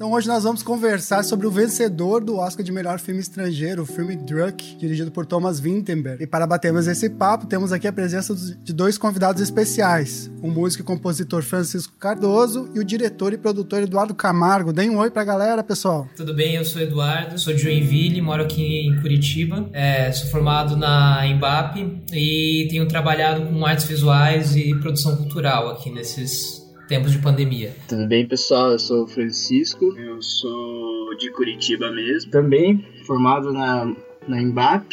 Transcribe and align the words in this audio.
Então 0.00 0.12
hoje 0.12 0.26
nós 0.26 0.44
vamos 0.44 0.62
conversar 0.62 1.22
sobre 1.22 1.46
o 1.46 1.50
vencedor 1.50 2.24
do 2.24 2.38
Oscar 2.38 2.64
de 2.64 2.72
melhor 2.72 2.98
filme 2.98 3.20
estrangeiro, 3.20 3.82
o 3.82 3.86
filme 3.86 4.16
Druck, 4.16 4.78
dirigido 4.78 5.10
por 5.10 5.26
Thomas 5.26 5.60
Vinterberg. 5.60 6.24
E 6.24 6.26
para 6.26 6.46
batermos 6.46 6.86
esse 6.86 7.10
papo, 7.10 7.46
temos 7.46 7.70
aqui 7.70 7.86
a 7.86 7.92
presença 7.92 8.34
de 8.34 8.72
dois 8.72 8.96
convidados 8.96 9.42
especiais, 9.42 10.30
o 10.40 10.48
músico 10.48 10.82
e 10.82 10.86
compositor 10.86 11.42
Francisco 11.42 11.92
Cardoso 11.98 12.70
e 12.74 12.80
o 12.80 12.84
diretor 12.84 13.34
e 13.34 13.36
produtor 13.36 13.82
Eduardo 13.82 14.14
Camargo. 14.14 14.72
Deem 14.72 14.88
um 14.88 14.96
oi 14.96 15.10
pra 15.10 15.22
galera, 15.22 15.62
pessoal. 15.62 16.08
Tudo 16.16 16.32
bem, 16.32 16.54
eu 16.54 16.64
sou 16.64 16.80
Eduardo, 16.80 17.38
sou 17.38 17.52
de 17.52 17.60
Joinville, 17.60 18.22
moro 18.22 18.44
aqui 18.44 18.86
em 18.86 18.98
Curitiba, 19.02 19.68
é, 19.70 20.10
sou 20.12 20.30
formado 20.30 20.78
na 20.78 21.26
Embap 21.26 21.76
e 22.10 22.66
tenho 22.70 22.88
trabalhado 22.88 23.44
com 23.44 23.66
artes 23.66 23.84
visuais 23.84 24.56
e 24.56 24.74
produção 24.76 25.14
cultural 25.14 25.68
aqui 25.68 25.90
nesses 25.90 26.59
tempos 26.90 27.12
de 27.12 27.20
pandemia. 27.20 27.72
Tudo 27.86 28.04
bem, 28.08 28.26
pessoal? 28.26 28.72
Eu 28.72 28.78
sou 28.80 29.04
o 29.04 29.06
Francisco, 29.06 29.96
eu 29.96 30.20
sou 30.20 31.16
de 31.16 31.30
Curitiba 31.30 31.88
mesmo, 31.92 32.32
também 32.32 32.84
formado 33.06 33.52
na, 33.52 33.94
na 34.26 34.42
Embap, 34.42 34.92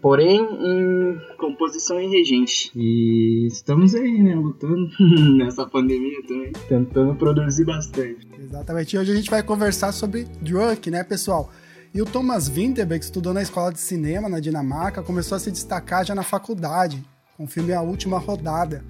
porém 0.00 0.40
em 0.40 1.18
composição 1.36 2.00
e 2.00 2.06
regente. 2.06 2.70
E 2.76 3.48
estamos 3.48 3.96
aí, 3.96 4.22
né, 4.22 4.36
lutando 4.36 4.88
nessa 5.36 5.66
pandemia 5.66 6.22
também, 6.28 6.52
tentando 6.68 7.16
produzir 7.16 7.64
bastante. 7.64 8.28
Exatamente, 8.38 8.94
e 8.94 8.98
hoje 9.00 9.10
a 9.10 9.16
gente 9.16 9.30
vai 9.30 9.42
conversar 9.42 9.90
sobre 9.90 10.28
Drunk, 10.40 10.88
né, 10.88 11.02
pessoal? 11.02 11.50
E 11.92 12.00
o 12.00 12.04
Thomas 12.04 12.48
Winterberg, 12.48 13.00
que 13.00 13.06
estudou 13.06 13.34
na 13.34 13.42
escola 13.42 13.72
de 13.72 13.80
cinema 13.80 14.28
na 14.28 14.38
Dinamarca, 14.38 15.02
começou 15.02 15.34
a 15.34 15.40
se 15.40 15.50
destacar 15.50 16.06
já 16.06 16.14
na 16.14 16.22
faculdade, 16.22 17.04
com 17.36 17.42
o 17.42 17.48
filme 17.48 17.72
A 17.72 17.82
Última 17.82 18.18
Rodada, 18.18 18.84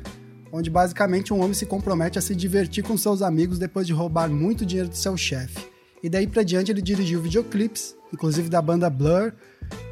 onde 0.55 0.71
basicamente 0.71 1.35
um 1.35 1.41
homem 1.41 1.53
se 1.53 1.67
compromete 1.67 2.17
a 2.17 2.23
se 2.23 2.33
divertir 2.33 2.85
com 2.85 2.97
seus 2.97 3.23
amigos 3.23 3.59
depois 3.59 3.89
de 3.89 3.93
roubar 3.93 4.31
muito 4.31 4.65
dinheiro 4.65 4.89
do 4.89 4.95
seu 4.95 5.17
chefe. 5.17 5.67
E 6.01 6.09
daí 6.09 6.29
para 6.29 6.45
diante 6.45 6.71
ele 6.71 6.81
dirigiu 6.81 7.21
videoclipes, 7.21 7.97
inclusive 8.13 8.49
da 8.49 8.63
banda 8.63 8.89
Blur, 8.89 9.33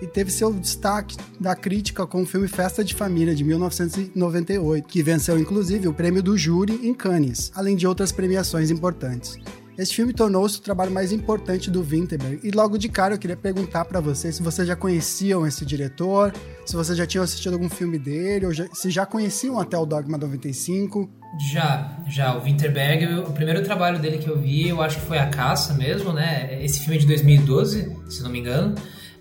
e 0.01 0.07
teve 0.07 0.31
seu 0.31 0.53
destaque 0.53 1.17
da 1.41 1.57
crítica 1.57 2.07
com 2.07 2.23
o 2.23 2.27
filme 2.27 2.47
Festa 2.47 2.85
de 2.85 2.95
Família 2.95 3.35
de 3.35 3.43
1998, 3.43 4.87
que 4.87 5.03
venceu 5.03 5.37
inclusive 5.37 5.89
o 5.89 5.95
prêmio 5.95 6.23
do 6.23 6.39
júri 6.39 6.87
em 6.87 6.95
Cannes, 6.95 7.51
além 7.57 7.75
de 7.75 7.85
outras 7.85 8.13
premiações 8.13 8.71
importantes. 8.71 9.37
Esse 9.77 9.95
filme 9.95 10.13
tornou-se 10.13 10.59
o 10.59 10.63
trabalho 10.63 10.91
mais 10.91 11.13
importante 11.13 11.71
do 11.71 11.83
Winterberg. 11.83 12.41
E 12.47 12.51
logo 12.51 12.77
de 12.77 12.89
cara 12.89 13.15
eu 13.15 13.19
queria 13.19 13.37
perguntar 13.37 13.87
para 13.87 14.01
vocês 14.01 14.37
se 14.37 14.43
vocês 14.43 14.69
já 14.69 14.77
conheciam 14.77 15.47
esse 15.47 15.65
diretor, 15.65 16.33
se 16.67 16.77
vocês 16.77 16.97
já 16.97 17.07
tinham 17.07 17.25
assistido 17.25 17.55
algum 17.55 17.71
filme 17.71 17.99
dele, 17.99 18.47
ou 18.47 18.53
já, 18.53 18.67
se 18.73 18.91
já 18.91 19.07
conheciam 19.07 19.59
até 19.59 19.77
o 19.79 19.87
Dogma 19.87 20.19
95. 20.19 21.11
Já, 21.51 21.97
já. 22.07 22.37
O 22.37 22.43
Winterberg, 22.43 23.21
o 23.21 23.33
primeiro 23.33 23.63
trabalho 23.63 23.99
dele 23.99 24.19
que 24.19 24.29
eu 24.29 24.39
vi, 24.39 24.69
eu 24.69 24.83
acho 24.83 25.01
que 25.01 25.07
foi 25.07 25.19
A 25.19 25.29
Caça 25.29 25.73
mesmo, 25.73 26.13
né? 26.13 26.63
Esse 26.63 26.81
filme 26.81 26.97
é 26.97 27.01
de 27.01 27.07
2012, 27.07 27.97
se 28.11 28.23
não 28.23 28.31
me 28.31 28.41
engano. 28.41 28.75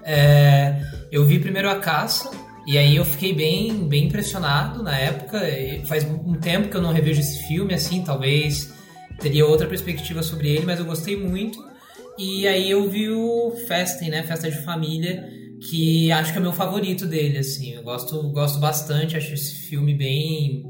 É, 0.04 0.82
eu 1.10 1.26
vi 1.26 1.40
primeiro 1.40 1.70
A 1.70 1.76
Caça, 1.76 2.30
e 2.68 2.78
aí 2.78 2.98
eu 2.98 3.06
fiquei 3.06 3.34
bem, 3.34 3.88
bem 3.88 4.08
impressionado 4.08 4.84
na 4.84 4.98
época. 4.98 5.40
Faz 5.86 6.04
um 6.04 6.34
tempo 6.34 6.68
que 6.68 6.76
eu 6.76 6.82
não 6.82 6.92
revejo 6.92 7.22
esse 7.22 7.48
filme, 7.48 7.74
assim, 7.74 8.04
talvez 8.04 8.70
teria 9.22 9.46
outra 9.46 9.68
perspectiva 9.68 10.24
sobre 10.24 10.50
ele, 10.50 10.66
mas 10.66 10.80
eu 10.80 10.86
gostei 10.86 11.16
muito. 11.16 11.64
E 12.18 12.48
aí 12.48 12.70
eu 12.70 12.90
vi 12.90 13.10
o 13.10 13.52
Festen, 13.68 14.10
né? 14.10 14.24
Festa 14.24 14.50
de 14.50 14.58
Família, 14.64 15.30
que 15.70 16.12
acho 16.12 16.32
que 16.32 16.38
é 16.38 16.42
meu 16.42 16.54
favorito 16.54 17.06
dele, 17.06 17.38
assim. 17.38 17.74
Eu 17.74 17.84
gosto, 17.84 18.22
gosto 18.30 18.60
bastante, 18.60 19.16
acho 19.16 19.34
esse 19.34 19.56
filme 19.70 19.94
bem... 19.94 20.64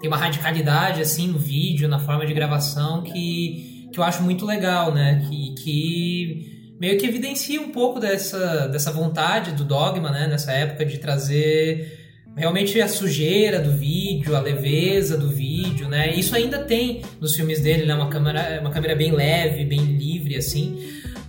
Tem 0.00 0.08
uma 0.08 0.16
radicalidade, 0.16 1.00
assim, 1.00 1.28
no 1.28 1.38
vídeo, 1.38 1.88
na 1.88 1.98
forma 1.98 2.26
de 2.26 2.34
gravação, 2.34 3.02
que, 3.02 3.88
que 3.92 3.98
eu 3.98 4.04
acho 4.04 4.22
muito 4.22 4.44
legal, 4.44 4.92
né? 4.92 5.26
Que, 5.28 5.54
que 5.54 6.74
meio 6.78 6.98
que 6.98 7.06
evidencia 7.06 7.60
um 7.60 7.70
pouco 7.70 7.98
dessa, 7.98 8.68
dessa 8.68 8.92
vontade 8.92 9.52
do 9.52 9.64
Dogma, 9.64 10.10
né? 10.10 10.26
Nessa 10.26 10.52
época 10.52 10.84
de 10.84 10.98
trazer 10.98 12.05
realmente 12.36 12.80
a 12.80 12.86
sujeira 12.86 13.58
do 13.58 13.72
vídeo, 13.72 14.36
a 14.36 14.40
leveza 14.40 15.16
do 15.16 15.30
vídeo, 15.30 15.88
né? 15.88 16.14
Isso 16.14 16.36
ainda 16.36 16.58
tem 16.58 17.00
nos 17.18 17.34
filmes 17.34 17.60
dele, 17.60 17.86
né? 17.86 17.94
Uma 17.94 18.08
câmera, 18.08 18.58
uma 18.60 18.70
câmera 18.70 18.94
bem 18.94 19.10
leve, 19.10 19.64
bem 19.64 19.80
livre, 19.80 20.36
assim. 20.36 20.78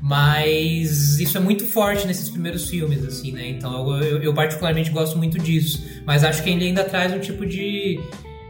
Mas 0.02 1.20
isso 1.20 1.38
é 1.38 1.40
muito 1.40 1.66
forte 1.66 2.06
nesses 2.06 2.30
primeiros 2.30 2.70
filmes, 2.70 3.04
assim, 3.04 3.32
né? 3.32 3.48
Então 3.48 4.00
eu, 4.02 4.22
eu, 4.22 4.34
particularmente 4.34 4.92
gosto 4.92 5.18
muito 5.18 5.40
disso. 5.40 5.82
Mas 6.06 6.24
acho 6.24 6.44
que 6.44 6.50
ele 6.50 6.66
ainda 6.66 6.84
traz 6.84 7.14
um 7.14 7.20
tipo 7.20 7.46
de, 7.46 8.00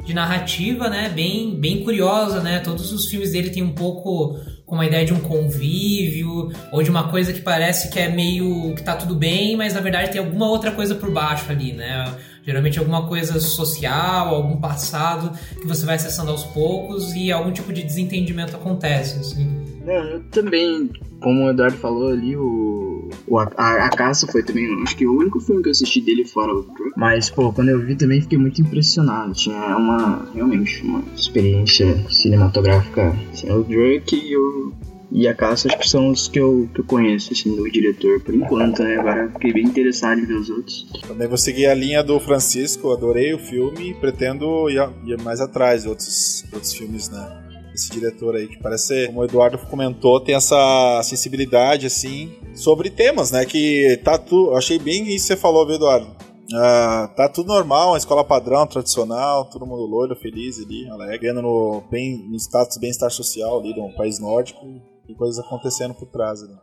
de 0.04 0.14
narrativa, 0.14 0.90
né? 0.90 1.10
Bem, 1.10 1.56
bem 1.56 1.84
curiosa, 1.84 2.42
né? 2.42 2.60
Todos 2.60 2.92
os 2.92 3.06
filmes 3.06 3.32
dele 3.32 3.52
têm 3.52 3.64
um 3.64 3.74
pouco 3.74 4.36
com 4.66 4.76
uma 4.76 4.86
ideia 4.86 5.06
de 5.06 5.14
um 5.14 5.20
convívio 5.20 6.52
ou 6.74 6.84
de 6.84 6.90
uma 6.90 7.08
coisa 7.08 7.32
que 7.32 7.40
parece 7.40 7.90
que 7.90 8.00
é 8.00 8.10
meio 8.10 8.76
que 8.76 8.84
tá 8.84 8.96
tudo 8.96 9.16
bem, 9.16 9.56
mas 9.56 9.74
na 9.74 9.80
verdade 9.80 10.12
tem 10.12 10.20
alguma 10.20 10.50
outra 10.50 10.72
coisa 10.72 10.94
por 10.94 11.10
baixo 11.10 11.50
ali, 11.50 11.72
né? 11.72 12.14
Geralmente 12.48 12.80
alguma 12.80 13.06
coisa 13.06 13.42
social, 13.42 14.34
algum 14.34 14.56
passado 14.56 15.38
que 15.60 15.68
você 15.68 15.86
vai 15.86 15.96
acessando 15.96 16.32
aos 16.32 16.46
poucos 16.46 17.14
e 17.14 17.30
algum 17.30 17.52
tipo 17.52 17.74
de 17.74 17.84
desentendimento 17.84 18.56
acontece, 18.56 19.20
assim. 19.20 19.68
É, 19.86 20.20
também, 20.32 20.90
como 21.22 21.44
o 21.44 21.50
Eduardo 21.50 21.76
falou 21.76 22.08
ali, 22.08 22.38
o, 22.38 23.10
o 23.28 23.38
a, 23.38 23.44
a, 23.58 23.90
Caça 23.90 24.26
foi 24.28 24.44
também, 24.44 24.66
acho 24.82 24.96
que 24.96 25.06
o 25.06 25.18
único 25.18 25.42
filme 25.42 25.62
que 25.62 25.68
eu 25.68 25.72
assisti 25.72 26.00
dele 26.00 26.24
fora 26.24 26.54
o. 26.54 26.66
Mas, 26.96 27.30
pô, 27.30 27.52
quando 27.52 27.68
eu 27.68 27.86
vi 27.86 27.98
também 27.98 28.22
fiquei 28.22 28.38
muito 28.38 28.62
impressionado. 28.62 29.34
Tinha 29.34 29.76
uma, 29.76 30.26
realmente, 30.34 30.82
uma 30.84 31.04
experiência 31.18 32.02
cinematográfica. 32.10 33.14
Assim, 33.34 33.52
o 33.52 33.62
Drunk 33.64 34.16
e 34.16 34.38
o 34.38 34.72
e 35.12 35.28
a 35.28 35.34
Caça 35.34 35.68
acho 35.68 35.78
que 35.78 35.90
são 35.90 36.10
os 36.10 36.28
que 36.28 36.40
eu, 36.40 36.70
que 36.74 36.82
eu 36.82 36.86
conheço, 36.86 37.32
assim, 37.32 37.56
do 37.56 37.70
diretor, 37.72 38.22
por 38.22 38.36
enquanto, 38.36 38.84
né? 38.84 38.98
Agora 38.98 39.32
fiquei 39.32 39.54
bem 39.54 39.64
interessado 39.64 40.20
em 40.20 40.26
ver 40.26 40.34
os 40.34 40.50
outros. 40.50 40.86
Também 41.08 41.28
vou 41.28 41.38
seguir 41.38 41.68
a 41.68 41.74
linha 41.74 42.04
do 42.04 42.20
Francisco, 42.20 42.92
adorei 42.92 43.34
o 43.34 43.40
filme 43.40 43.92
e 43.92 43.94
pretendo 43.94 44.70
ir, 44.70 44.78
ir 45.06 45.22
mais 45.22 45.40
atrás 45.40 45.84
de 45.84 45.90
outros, 45.90 46.44
outros 46.52 46.74
filmes, 46.74 47.10
né? 47.10 47.44
Esse 47.74 47.92
diretor 47.92 48.36
aí, 48.36 48.48
que 48.48 48.58
parece, 48.58 49.08
como 49.08 49.22
o 49.22 49.24
Eduardo 49.24 49.58
comentou, 49.60 50.20
tem 50.20 50.36
essa 50.36 51.02
sensibilidade, 51.04 51.86
assim, 51.86 52.34
sobre 52.54 52.90
temas, 52.90 53.32
né? 53.32 53.46
Que 53.46 54.00
tá 54.04 54.18
tudo. 54.18 54.56
Achei 54.56 54.78
bem 54.78 55.04
isso 55.04 55.28
que 55.28 55.34
você 55.34 55.38
falou, 55.38 55.66
viu, 55.66 55.76
Eduardo? 55.76 56.08
Ah, 56.54 57.12
tá 57.16 57.30
tudo 57.30 57.48
normal, 57.48 57.90
uma 57.90 57.98
escola 57.98 58.24
padrão, 58.24 58.66
tradicional, 58.66 59.46
todo 59.46 59.66
mundo 59.66 59.86
loiro, 59.86 60.16
feliz 60.16 60.60
ali, 60.60 60.90
alegre, 60.90 61.32
no, 61.34 61.84
bem, 61.92 62.26
no 62.30 62.36
status 62.38 62.78
bem-estar 62.78 63.12
social 63.12 63.60
ali 63.60 63.74
de 63.74 63.82
um 63.82 63.92
país 63.92 64.18
nórdico 64.20 64.66
e 65.10 65.16
coisas 65.16 65.46
acontecendo 65.46 65.94
por 65.94 66.08
trás. 66.08 66.42
Né? 66.42 66.58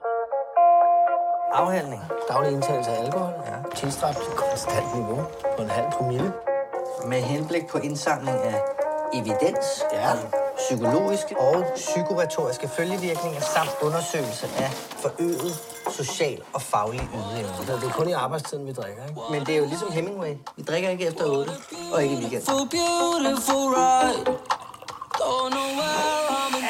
Afhandling. 1.53 2.03
Daglig 2.29 2.53
indtagelse 2.53 2.91
af 2.91 3.05
alkohol. 3.05 3.33
Ja. 3.47 3.57
Tilstræbt 3.75 4.17
til 4.17 4.33
konstant 4.33 4.95
niveau 4.95 5.23
på 5.57 5.63
en 5.63 5.71
halv 5.71 5.93
promille. 5.93 6.33
Med 7.07 7.21
henblik 7.21 7.67
på 7.67 7.79
indsamling 7.79 8.39
af 8.39 8.63
evidens 9.13 9.67
ja. 9.93 10.13
om 10.13 10.19
psykologiske 10.57 11.41
og 11.41 11.65
psykoretoriske 11.75 12.69
følgevirkninger 12.69 13.41
samt 13.41 13.77
undersøgelse 13.83 14.47
af 14.47 14.71
forøget 15.05 15.53
social 15.91 16.41
og 16.53 16.63
faglig 16.63 17.09
ydeevne. 17.15 17.81
Det 17.81 17.89
er 17.89 17.93
kun 17.93 18.09
i 18.09 18.13
arbejdstiden, 18.13 18.67
vi 18.67 18.73
drikker, 18.73 19.03
ikke? 19.09 19.21
Men 19.31 19.41
det 19.47 19.55
er 19.55 19.59
jo 19.59 19.65
ligesom 19.65 19.93
Hemingway. 19.93 20.35
Vi 20.57 20.63
drikker 20.63 20.89
ikke 20.89 21.07
efter 21.07 21.25
8, 21.25 21.51
og 21.93 22.03
ikke 22.03 22.15
i 22.15 22.19
weekenden. 22.19 22.47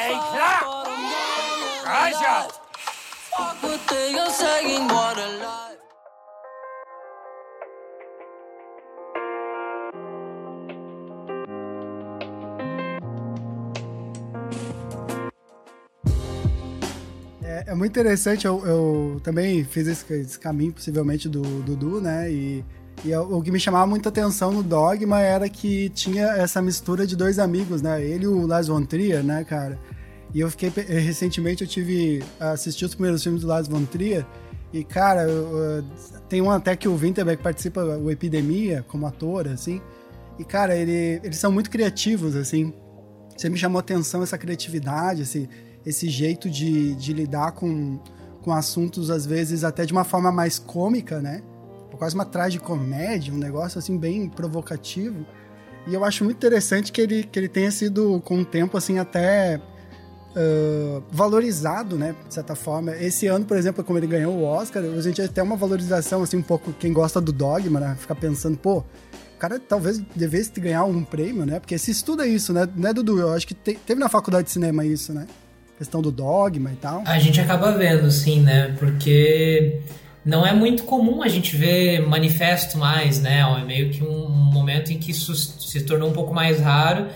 Er 0.03 0.09
I 0.09 0.17
klar? 0.33 0.84
Raja! 1.85 2.47
É, 17.43 17.65
é, 17.67 17.75
muito 17.75 17.91
interessante, 17.91 18.47
eu, 18.47 18.65
eu 18.65 19.21
também 19.23 19.63
fiz 19.63 19.87
esse, 19.87 20.11
esse, 20.11 20.39
caminho, 20.39 20.73
possivelmente, 20.73 21.29
do 21.29 21.43
Dudu, 21.61 22.01
né? 22.01 22.31
E, 22.31 22.65
e 23.03 23.13
o, 23.13 23.37
o 23.37 23.43
que 23.43 23.51
me 23.51 23.59
chamava 23.59 23.85
muita 23.85 24.09
atenção 24.09 24.51
no 24.51 24.63
Dogma 24.63 25.21
era 25.21 25.47
que 25.47 25.89
tinha 25.89 26.29
essa 26.29 26.63
mistura 26.63 27.05
de 27.05 27.15
dois 27.15 27.37
amigos, 27.37 27.83
né? 27.83 28.03
Ele 28.03 28.23
e 28.23 28.27
o 28.27 28.47
Lars 28.47 28.69
von 28.69 28.83
Trier, 28.83 29.23
né, 29.23 29.43
cara? 29.43 29.77
E 30.35 30.41
eu 30.41 30.51
fiquei. 30.51 30.69
Eh, 30.77 30.99
recentemente 30.99 31.63
eu 31.63 31.67
tive. 31.67 32.21
assisti 32.37 32.83
os 32.83 32.93
primeiros 32.93 33.23
filmes 33.23 33.41
do 33.41 33.47
Lars 33.47 33.69
von 33.69 33.85
Trier. 33.85 34.25
E, 34.73 34.83
cara, 34.83 35.21
eu, 35.21 35.81
tem 36.27 36.41
um 36.41 36.51
até 36.51 36.75
que 36.75 36.89
o 36.89 36.97
Winterberg 36.97 37.41
participa, 37.41 37.81
o 37.81 38.11
Epidemia, 38.11 38.83
como 38.89 39.07
ator, 39.07 39.47
assim. 39.47 39.81
E, 40.37 40.43
cara, 40.43 40.75
ele, 40.75 41.21
eles 41.23 41.37
são 41.37 41.53
muito 41.53 41.69
criativos, 41.69 42.35
assim. 42.35 42.73
Você 43.37 43.47
me 43.47 43.57
chamou 43.57 43.79
atenção 43.79 44.21
essa 44.21 44.37
criatividade, 44.37 45.21
esse, 45.21 45.49
esse 45.85 46.09
jeito 46.09 46.49
de, 46.49 46.95
de 46.95 47.13
lidar 47.13 47.53
com, 47.53 47.97
com 48.41 48.51
assuntos, 48.51 49.09
às 49.09 49.25
vezes, 49.25 49.63
até 49.63 49.85
de 49.85 49.93
uma 49.93 50.03
forma 50.03 50.33
mais 50.33 50.59
cômica, 50.59 51.21
né? 51.21 51.41
Quase 51.97 52.13
uma 52.13 52.25
tragicomédia, 52.25 53.33
um 53.33 53.37
negócio, 53.37 53.79
assim, 53.79 53.97
bem 53.97 54.27
provocativo. 54.27 55.25
E 55.87 55.93
eu 55.93 56.03
acho 56.03 56.25
muito 56.25 56.35
interessante 56.35 56.91
que 56.91 56.99
ele, 56.99 57.23
que 57.23 57.39
ele 57.39 57.47
tenha 57.47 57.71
sido, 57.71 58.19
com 58.25 58.41
o 58.41 58.43
tempo, 58.43 58.75
assim, 58.75 58.99
até 58.99 59.61
valorizado, 61.11 61.97
né, 61.97 62.15
de 62.27 62.33
certa 62.33 62.55
forma. 62.55 62.95
Esse 62.95 63.27
ano, 63.27 63.45
por 63.45 63.57
exemplo, 63.57 63.83
como 63.83 63.97
ele 63.97 64.07
ganhou 64.07 64.33
o 64.33 64.43
Oscar, 64.43 64.83
a 64.83 65.01
gente 65.01 65.25
tem 65.29 65.43
uma 65.43 65.55
valorização, 65.55 66.23
assim, 66.23 66.37
um 66.37 66.41
pouco, 66.41 66.73
quem 66.73 66.91
gosta 66.91 67.21
do 67.21 67.31
Dogma, 67.31 67.79
né, 67.79 67.95
fica 67.99 68.13
pensando, 68.13 68.57
pô, 68.57 68.79
o 68.79 69.37
cara 69.37 69.59
talvez 69.59 70.01
devesse 70.15 70.59
ganhar 70.59 70.83
um 70.85 71.03
prêmio, 71.03 71.45
né, 71.45 71.59
porque 71.59 71.77
se 71.77 71.91
estuda 71.91 72.27
isso, 72.27 72.53
né, 72.53 72.67
né 72.75 72.93
Dudu? 72.93 73.19
Eu 73.19 73.33
acho 73.33 73.47
que 73.47 73.53
te, 73.53 73.75
teve 73.85 73.99
na 73.99 74.09
faculdade 74.09 74.45
de 74.45 74.51
cinema 74.51 74.85
isso, 74.85 75.13
né? 75.13 75.27
Questão 75.77 76.01
do 76.01 76.09
dogma 76.09 76.71
e 76.71 76.75
tal. 76.77 77.03
A 77.05 77.19
gente 77.19 77.39
acaba 77.39 77.71
vendo, 77.71 78.09
sim, 78.09 78.41
né, 78.41 78.73
porque 78.79 79.81
não 80.25 80.45
é 80.45 80.53
muito 80.53 80.83
comum 80.83 81.21
a 81.21 81.27
gente 81.27 81.55
ver 81.55 82.01
manifesto 82.07 82.77
mais, 82.77 83.21
né? 83.21 83.41
É 83.41 83.65
meio 83.65 83.89
que 83.91 84.03
um 84.03 84.29
momento 84.29 84.91
em 84.91 84.97
que 84.97 85.11
isso 85.11 85.35
se 85.35 85.81
tornou 85.81 86.09
um 86.09 86.13
pouco 86.13 86.33
mais 86.33 86.59
raro 86.59 87.07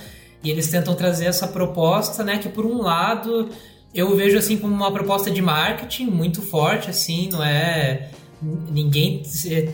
e 0.44 0.50
eles 0.50 0.68
tentam 0.68 0.96
trazer 0.96 1.26
essa 1.26 1.48
proposta, 1.48 2.24
né? 2.24 2.38
Que 2.38 2.50
por 2.50 2.66
um 2.66 2.82
lado 2.82 3.50
eu 3.94 4.16
vejo 4.16 4.38
assim 4.38 4.58
como 4.58 4.74
uma 4.74 4.92
proposta 4.92 5.32
de 5.32 5.42
marketing 5.42 6.06
muito 6.06 6.42
forte, 6.42 6.90
assim, 6.90 7.30
não 7.32 7.44
é 7.44 8.10
ninguém 8.42 9.22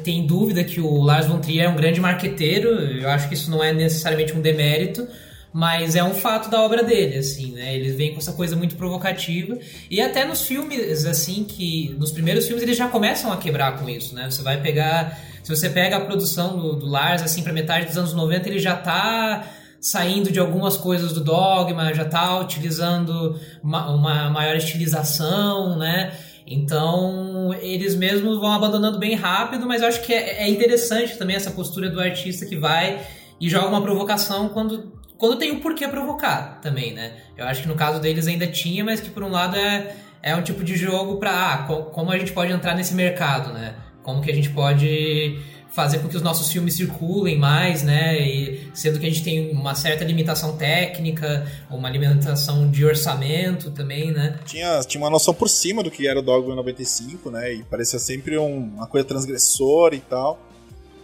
tem 0.04 0.26
dúvida 0.26 0.64
que 0.64 0.80
o 0.80 1.02
Lars 1.02 1.28
von 1.28 1.40
Trier 1.40 1.66
é 1.66 1.70
um 1.70 1.76
grande 1.76 2.00
marqueteiro. 2.00 2.70
Eu 2.70 3.10
acho 3.10 3.28
que 3.28 3.36
isso 3.36 3.52
não 3.52 3.64
é 3.64 3.72
necessariamente 3.72 4.34
um 4.34 4.42
demérito, 4.42 5.08
mas 5.54 5.96
é 5.96 6.04
um 6.04 6.14
fato 6.14 6.50
da 6.50 6.62
obra 6.62 6.84
dele, 6.84 7.18
assim, 7.18 7.52
né? 7.52 7.76
Eles 7.76 7.96
vêm 7.96 8.12
com 8.12 8.18
essa 8.18 8.34
coisa 8.34 8.56
muito 8.56 8.76
provocativa 8.76 9.58
e 9.90 10.02
até 10.02 10.26
nos 10.26 10.42
filmes, 10.42 11.06
assim, 11.06 11.44
que 11.44 11.96
nos 12.00 12.12
primeiros 12.12 12.46
filmes 12.46 12.64
eles 12.64 12.76
já 12.76 12.88
começam 12.88 13.32
a 13.32 13.38
quebrar 13.38 13.78
com 13.80 13.88
isso, 13.88 14.16
né? 14.16 14.30
Você 14.30 14.42
vai 14.42 14.60
pegar, 14.60 15.20
se 15.44 15.56
você 15.56 15.70
pega 15.70 15.98
a 15.98 16.02
produção 16.02 16.58
do, 16.58 16.76
do 16.76 16.88
Lars 16.88 17.22
assim 17.22 17.44
para 17.44 17.54
metade 17.54 17.86
dos 17.86 17.98
anos 17.98 18.14
90, 18.14 18.50
ele 18.50 18.60
já 18.60 18.76
tá 18.76 19.48
saindo 19.86 20.32
de 20.32 20.40
algumas 20.40 20.76
coisas 20.76 21.14
do 21.14 21.24
dogma, 21.24 21.94
já 21.94 22.02
está 22.02 22.40
utilizando 22.40 23.40
uma, 23.64 23.92
uma, 23.92 24.30
maior 24.32 24.56
estilização, 24.56 25.78
né? 25.78 26.12
Então 26.48 27.54
eles 27.62 27.94
mesmos 27.94 28.40
vão 28.40 28.52
abandonando 28.52 28.98
bem 28.98 29.14
rápido, 29.14 29.68
mas 29.68 29.84
eu 29.84 29.88
acho 29.88 30.02
que 30.02 30.12
é, 30.12 30.42
é 30.42 30.50
interessante 30.50 31.16
também 31.20 31.36
essa 31.36 31.52
postura 31.52 31.88
do 31.88 32.00
artista 32.00 32.48
que 32.48 32.56
vai 32.56 33.00
e 33.40 33.48
joga 33.48 33.68
uma 33.68 33.82
provocação 33.82 34.50
quando, 34.50 34.92
quando 35.20 35.38
tem 35.38 35.52
o 35.52 35.60
porquê 35.60 35.88
provocar 35.88 36.60
também, 36.62 36.92
né? 36.92 37.18
Eu 37.38 37.46
acho 37.46 37.62
que 37.62 37.68
no 37.68 37.76
caso 37.76 38.02
deles 38.02 38.26
ainda 38.26 38.48
tinha, 38.48 38.84
mas 38.84 39.00
que 39.00 39.12
por 39.12 39.22
um 39.22 39.30
lado 39.30 39.56
é, 39.56 39.96
é 40.24 40.36
um 40.36 40.42
tipo 40.42 40.64
de 40.64 40.76
jogo 40.76 41.18
para 41.18 41.54
ah, 41.54 41.58
como 41.94 42.12
a 42.12 42.18
gente 42.18 42.32
pode 42.32 42.52
entrar 42.52 42.74
nesse 42.74 42.96
mercado, 42.96 43.54
né? 43.54 43.76
Como 44.02 44.20
que 44.20 44.32
a 44.32 44.36
gente 44.36 44.50
pode 44.50 45.40
fazer 45.76 46.00
com 46.00 46.08
que 46.08 46.16
os 46.16 46.22
nossos 46.22 46.50
filmes 46.50 46.76
circulem 46.76 47.38
mais, 47.38 47.84
né? 47.84 48.18
E 48.18 48.70
sendo 48.74 48.98
que 48.98 49.06
a 49.06 49.10
gente 49.10 49.22
tem 49.22 49.52
uma 49.52 49.76
certa 49.76 50.06
limitação 50.06 50.56
técnica, 50.56 51.46
uma 51.70 51.90
limitação 51.90 52.72
de 52.72 52.86
orçamento 52.86 53.70
também, 53.72 54.10
né? 54.10 54.40
Tinha, 54.46 54.80
tinha 54.88 55.04
uma 55.04 55.10
noção 55.10 55.34
por 55.34 55.50
cima 55.50 55.84
do 55.84 55.92
que 55.92 56.08
era 56.08 56.18
o 56.18 56.22
Dogma 56.22 56.56
95, 56.56 57.30
né? 57.30 57.54
E 57.56 57.64
parecia 57.64 58.00
sempre 58.00 58.38
um, 58.38 58.58
uma 58.58 58.88
coisa 58.88 59.06
transgressora 59.06 59.96
e 59.96 60.00
tal. 60.00 60.40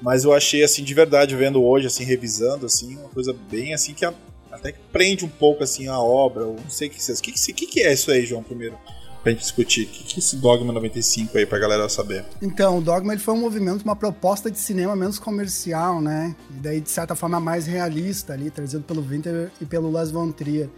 Mas 0.02 0.24
eu 0.24 0.34
achei, 0.34 0.64
assim, 0.64 0.86
de 0.86 0.94
verdade, 0.94 1.36
vendo 1.36 1.62
hoje, 1.62 1.88
assim, 1.88 2.06
revisando, 2.06 2.66
assim, 2.66 2.96
uma 2.96 3.10
coisa 3.10 3.36
bem, 3.52 3.74
assim, 3.74 3.94
que 3.94 4.06
até 4.50 4.72
que 4.72 4.80
prende 4.92 5.26
um 5.26 5.30
pouco, 5.30 5.64
assim, 5.64 5.88
a 5.88 6.00
obra. 6.00 6.46
Ou 6.46 6.56
não 6.56 6.70
sei 6.70 6.88
o 6.88 6.92
que 6.92 6.98
que, 7.22 7.54
que, 7.54 7.68
que 7.68 7.82
é 7.82 7.92
isso 7.92 8.10
aí, 8.10 8.26
João, 8.26 8.42
primeiro? 8.42 8.78
Pra 9.22 9.32
gente 9.32 9.42
discutir. 9.42 9.84
O 9.84 9.88
que, 9.88 10.16
é 10.16 10.20
esse 10.20 10.36
Dogma 10.38 10.74
95 10.74 11.38
aí 11.38 11.46
pra 11.46 11.60
galera 11.60 11.88
saber? 11.90 12.26
Então, 12.42 12.78
o 12.78 12.82
Dogma 12.82 13.14
ele 13.14 13.22
foi 13.22 13.34
um 13.34 13.40
movimento, 13.40 13.84
uma 13.84 13.96
proposta 13.96 14.50
de 14.50 14.58
cinema 14.58 14.96
menos 14.96 15.20
comercial, 15.20 16.02
né? 16.02 16.36
E 16.50 16.54
daí, 16.54 16.82
de 16.82 16.90
certa 16.90 17.16
forma, 17.16 17.40
mais 17.40 17.66
realista 17.66 18.34
ali, 18.34 18.50
trazido 18.50 18.84
pelo 18.84 19.02
Winter 19.02 19.52
e 19.62 19.66
pelo 19.66 19.92
Las 19.92 20.12
Von 20.12 20.32
Trier. 20.32 20.70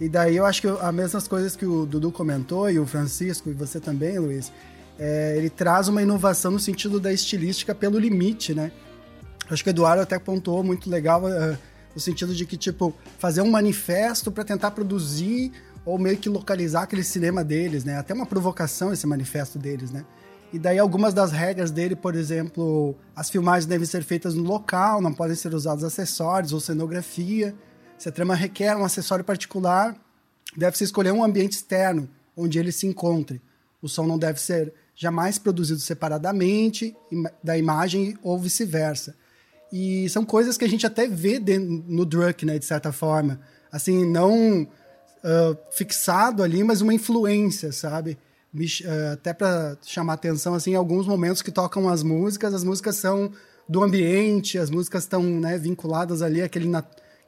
E 0.00 0.08
daí 0.08 0.36
eu 0.36 0.46
acho 0.46 0.62
que 0.62 0.68
as 0.68 0.94
mesmas 0.94 1.28
coisas 1.28 1.54
que 1.54 1.66
o 1.66 1.84
Dudu 1.84 2.10
comentou, 2.10 2.70
e 2.70 2.78
o 2.78 2.86
Francisco, 2.86 3.50
e 3.50 3.52
você 3.52 3.78
também, 3.78 4.18
Luiz, 4.18 4.50
é, 4.98 5.34
ele 5.36 5.50
traz 5.50 5.88
uma 5.88 6.02
inovação 6.02 6.50
no 6.50 6.58
sentido 6.58 6.98
da 6.98 7.12
estilística 7.12 7.74
pelo 7.74 7.98
limite, 7.98 8.54
né? 8.54 8.72
Acho 9.50 9.62
que 9.62 9.68
o 9.68 9.72
Eduardo 9.72 10.02
até 10.02 10.18
pontuou 10.18 10.62
muito 10.62 10.88
legal 10.88 11.24
uh, 11.24 11.58
no 11.94 12.00
sentido 12.00 12.34
de 12.34 12.46
que, 12.46 12.56
tipo, 12.56 12.94
fazer 13.18 13.42
um 13.42 13.50
manifesto 13.50 14.30
para 14.30 14.44
tentar 14.44 14.70
produzir 14.70 15.52
ou 15.84 15.98
meio 15.98 16.16
que 16.16 16.28
localizar 16.28 16.82
aquele 16.82 17.04
cinema 17.04 17.42
deles, 17.42 17.84
né? 17.84 17.96
Até 17.96 18.12
uma 18.14 18.26
provocação 18.26 18.92
esse 18.92 19.06
manifesto 19.06 19.58
deles, 19.58 19.90
né? 19.90 20.04
E 20.52 20.58
daí 20.58 20.78
algumas 20.78 21.14
das 21.14 21.30
regras 21.30 21.70
dele, 21.70 21.94
por 21.94 22.14
exemplo, 22.16 22.96
as 23.14 23.30
filmagens 23.30 23.66
devem 23.66 23.86
ser 23.86 24.02
feitas 24.02 24.34
no 24.34 24.42
local, 24.42 25.00
não 25.00 25.12
podem 25.12 25.36
ser 25.36 25.54
usados 25.54 25.84
acessórios 25.84 26.52
ou 26.52 26.58
cenografia. 26.58 27.54
Se 27.96 28.08
a 28.08 28.12
trama 28.12 28.34
requer 28.34 28.76
um 28.76 28.84
acessório 28.84 29.24
particular, 29.24 29.96
deve-se 30.56 30.84
escolher 30.84 31.12
um 31.12 31.22
ambiente 31.22 31.52
externo 31.52 32.08
onde 32.36 32.58
ele 32.58 32.72
se 32.72 32.86
encontre. 32.86 33.40
O 33.80 33.88
som 33.88 34.06
não 34.06 34.18
deve 34.18 34.40
ser 34.40 34.74
jamais 34.94 35.38
produzido 35.38 35.80
separadamente 35.80 36.96
da 37.42 37.56
imagem 37.56 38.18
ou 38.22 38.38
vice-versa. 38.38 39.14
E 39.72 40.08
são 40.08 40.24
coisas 40.24 40.58
que 40.58 40.64
a 40.64 40.68
gente 40.68 40.84
até 40.84 41.06
vê 41.06 41.38
no 41.38 42.04
Druck, 42.04 42.44
né, 42.44 42.58
de 42.58 42.64
certa 42.64 42.90
forma. 42.90 43.40
Assim, 43.70 44.04
não 44.04 44.66
fixado 45.70 46.42
ali, 46.42 46.64
mas 46.64 46.80
uma 46.80 46.94
influência, 46.94 47.72
sabe? 47.72 48.18
Uh, 48.54 49.12
até 49.12 49.32
para 49.32 49.76
chamar 49.86 50.14
atenção, 50.14 50.54
assim, 50.54 50.74
alguns 50.74 51.06
momentos 51.06 51.40
que 51.40 51.52
tocam 51.52 51.88
as 51.88 52.02
músicas, 52.02 52.52
as 52.52 52.64
músicas 52.64 52.96
são 52.96 53.30
do 53.68 53.82
ambiente, 53.84 54.58
as 54.58 54.70
músicas 54.70 55.04
estão 55.04 55.22
né, 55.22 55.56
vinculadas 55.56 56.20
ali 56.20 56.42
àquele, 56.42 56.68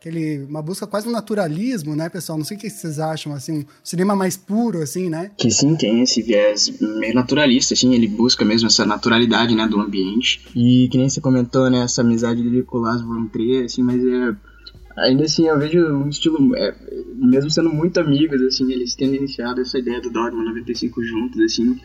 aquele, 0.03 0.43
uma 0.43 0.61
busca 0.61 0.85
quase 0.85 1.07
um 1.07 1.13
naturalismo, 1.13 1.95
né, 1.95 2.09
pessoal? 2.09 2.37
Não 2.37 2.45
sei 2.45 2.57
o 2.57 2.61
que 2.61 2.69
vocês 2.69 2.99
acham, 2.99 3.33
assim, 3.33 3.61
um 3.61 3.65
cinema 3.85 4.17
mais 4.17 4.37
puro, 4.37 4.83
assim, 4.83 5.09
né? 5.09 5.31
Que 5.37 5.49
sim, 5.49 5.77
tem 5.77 6.03
esse 6.03 6.21
viés 6.21 6.73
meio 6.81 7.15
naturalista, 7.15 7.75
assim, 7.75 7.95
ele 7.95 8.09
busca 8.09 8.45
mesmo 8.45 8.67
essa 8.67 8.85
naturalidade, 8.85 9.55
né, 9.55 9.69
do 9.69 9.79
ambiente. 9.79 10.45
E 10.57 10.89
que 10.91 10.99
nem 10.99 11.09
você 11.09 11.21
comentou, 11.21 11.71
né, 11.71 11.85
essa 11.85 12.01
amizade 12.01 12.43
dele 12.43 12.65
com 12.65 12.79
o 12.79 12.81
Lars 12.81 13.03
von 13.03 13.29
Trier, 13.29 13.67
assim, 13.67 13.85
mas 13.85 14.05
é 14.05 14.35
Ainda 14.97 15.25
assim, 15.25 15.47
eu 15.47 15.59
vejo 15.59 15.81
um 15.81 16.09
estilo, 16.09 16.55
é, 16.57 16.75
mesmo 17.15 17.51
sendo 17.51 17.71
muito 17.71 17.99
amigos, 17.99 18.41
assim, 18.43 18.71
eles 18.73 18.95
tendo 18.95 19.15
iniciado 19.15 19.61
essa 19.61 19.79
ideia 19.79 20.01
do 20.01 20.11
Dogma 20.11 20.45
95 20.45 21.03
juntos, 21.03 21.41
assim, 21.41 21.81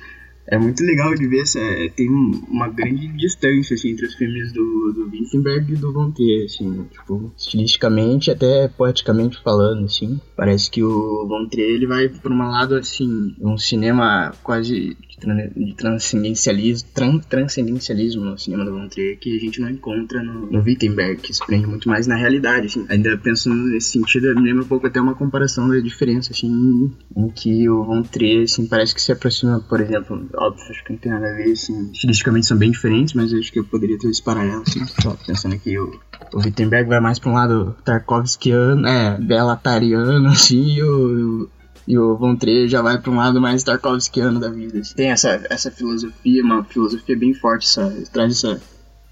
é 0.49 0.57
muito 0.57 0.81
legal 0.83 1.13
de 1.13 1.27
ver, 1.27 1.41
essa, 1.41 1.59
é, 1.59 1.89
tem 1.89 2.09
uma 2.09 2.69
grande 2.69 3.07
distância, 3.17 3.75
assim, 3.75 3.91
entre 3.91 4.05
os 4.05 4.15
filmes 4.15 4.53
do, 4.53 4.93
do 4.93 5.09
Wittenberg 5.11 5.73
e 5.73 5.75
do 5.75 5.91
Von 5.91 6.11
Trier, 6.11 6.45
assim, 6.45 6.85
tipo, 6.91 7.33
estilisticamente, 7.37 8.31
até 8.31 8.67
poeticamente 8.69 9.41
falando, 9.43 9.85
assim, 9.85 10.19
parece 10.35 10.71
que 10.71 10.81
o 10.81 11.27
Von 11.27 11.47
Trier, 11.49 11.69
ele 11.69 11.85
vai 11.85 12.07
por 12.07 12.31
um 12.31 12.37
lado, 12.37 12.75
assim, 12.75 13.35
um 13.41 13.57
cinema 13.57 14.33
quase 14.41 14.97
de 15.19 15.73
transcendencialismo, 15.73 16.89
tran, 16.93 17.17
transcendencialismo 17.19 18.23
no 18.23 18.37
cinema 18.37 18.63
do 18.63 18.73
Von 18.73 18.87
Trier 18.87 19.17
que 19.17 19.35
a 19.35 19.39
gente 19.39 19.59
não 19.59 19.69
encontra 19.69 20.21
no, 20.21 20.45
no 20.51 20.61
Wittenberg, 20.61 21.21
que 21.21 21.33
se 21.33 21.43
prende 21.45 21.65
muito 21.65 21.89
mais 21.89 22.05
na 22.05 22.15
realidade, 22.15 22.67
assim. 22.67 22.85
Ainda 22.87 23.17
pensando 23.17 23.55
nesse 23.55 23.91
sentido, 23.91 24.35
me 24.35 24.47
lembra 24.47 24.63
um 24.63 24.67
pouco 24.67 24.85
até 24.85 25.01
uma 25.01 25.15
comparação 25.15 25.67
da 25.69 25.79
diferença, 25.79 26.31
assim, 26.31 26.93
em 27.15 27.29
que 27.29 27.67
o 27.67 27.83
Von 27.83 28.03
Trier, 28.03 28.43
assim, 28.43 28.67
parece 28.67 28.93
que 28.93 29.01
se 29.01 29.11
aproxima, 29.11 29.59
por 29.59 29.81
exemplo, 29.81 30.29
óbvio, 30.35 30.63
acho 30.69 30.83
que 30.83 30.93
não 30.93 30.99
tem 30.99 31.11
nada 31.11 31.27
a 31.27 31.33
ver, 31.33 31.51
assim, 31.51 31.91
estilisticamente 31.91 32.45
são 32.45 32.57
bem 32.57 32.69
diferentes, 32.69 33.13
mas 33.15 33.33
acho 33.33 33.51
que 33.51 33.59
eu 33.59 33.63
poderia 33.63 33.97
ter 33.97 34.09
esse 34.09 34.21
paralelo, 34.21 34.61
assim, 34.61 34.85
só 35.01 35.17
pensando 35.25 35.57
que 35.57 35.79
o, 35.79 35.99
o 36.33 36.37
Wittenberg 36.37 36.87
vai 36.87 36.99
mais 36.99 37.17
para 37.17 37.31
um 37.31 37.33
lado 37.33 37.75
Tarkovskiano, 37.83 38.85
é, 38.87 39.17
belatariano, 39.19 40.27
assim, 40.27 40.75
e 40.75 40.83
o, 40.83 41.49
e 41.87 41.97
o 41.97 42.17
Von 42.17 42.35
Trier 42.35 42.67
já 42.67 42.81
vai 42.81 42.99
para 42.99 43.09
um 43.09 43.15
lado 43.15 43.39
mais 43.39 43.63
Tarkovskiano 43.63 44.39
da 44.41 44.49
vida. 44.49 44.79
Assim. 44.79 44.93
Tem 44.93 45.09
essa, 45.09 45.41
essa 45.49 45.71
filosofia, 45.71 46.43
uma 46.43 46.63
filosofia 46.65 47.17
bem 47.17 47.33
forte, 47.33 47.65
essa, 47.65 47.89
traz 48.11 48.33
essa, 48.33 48.61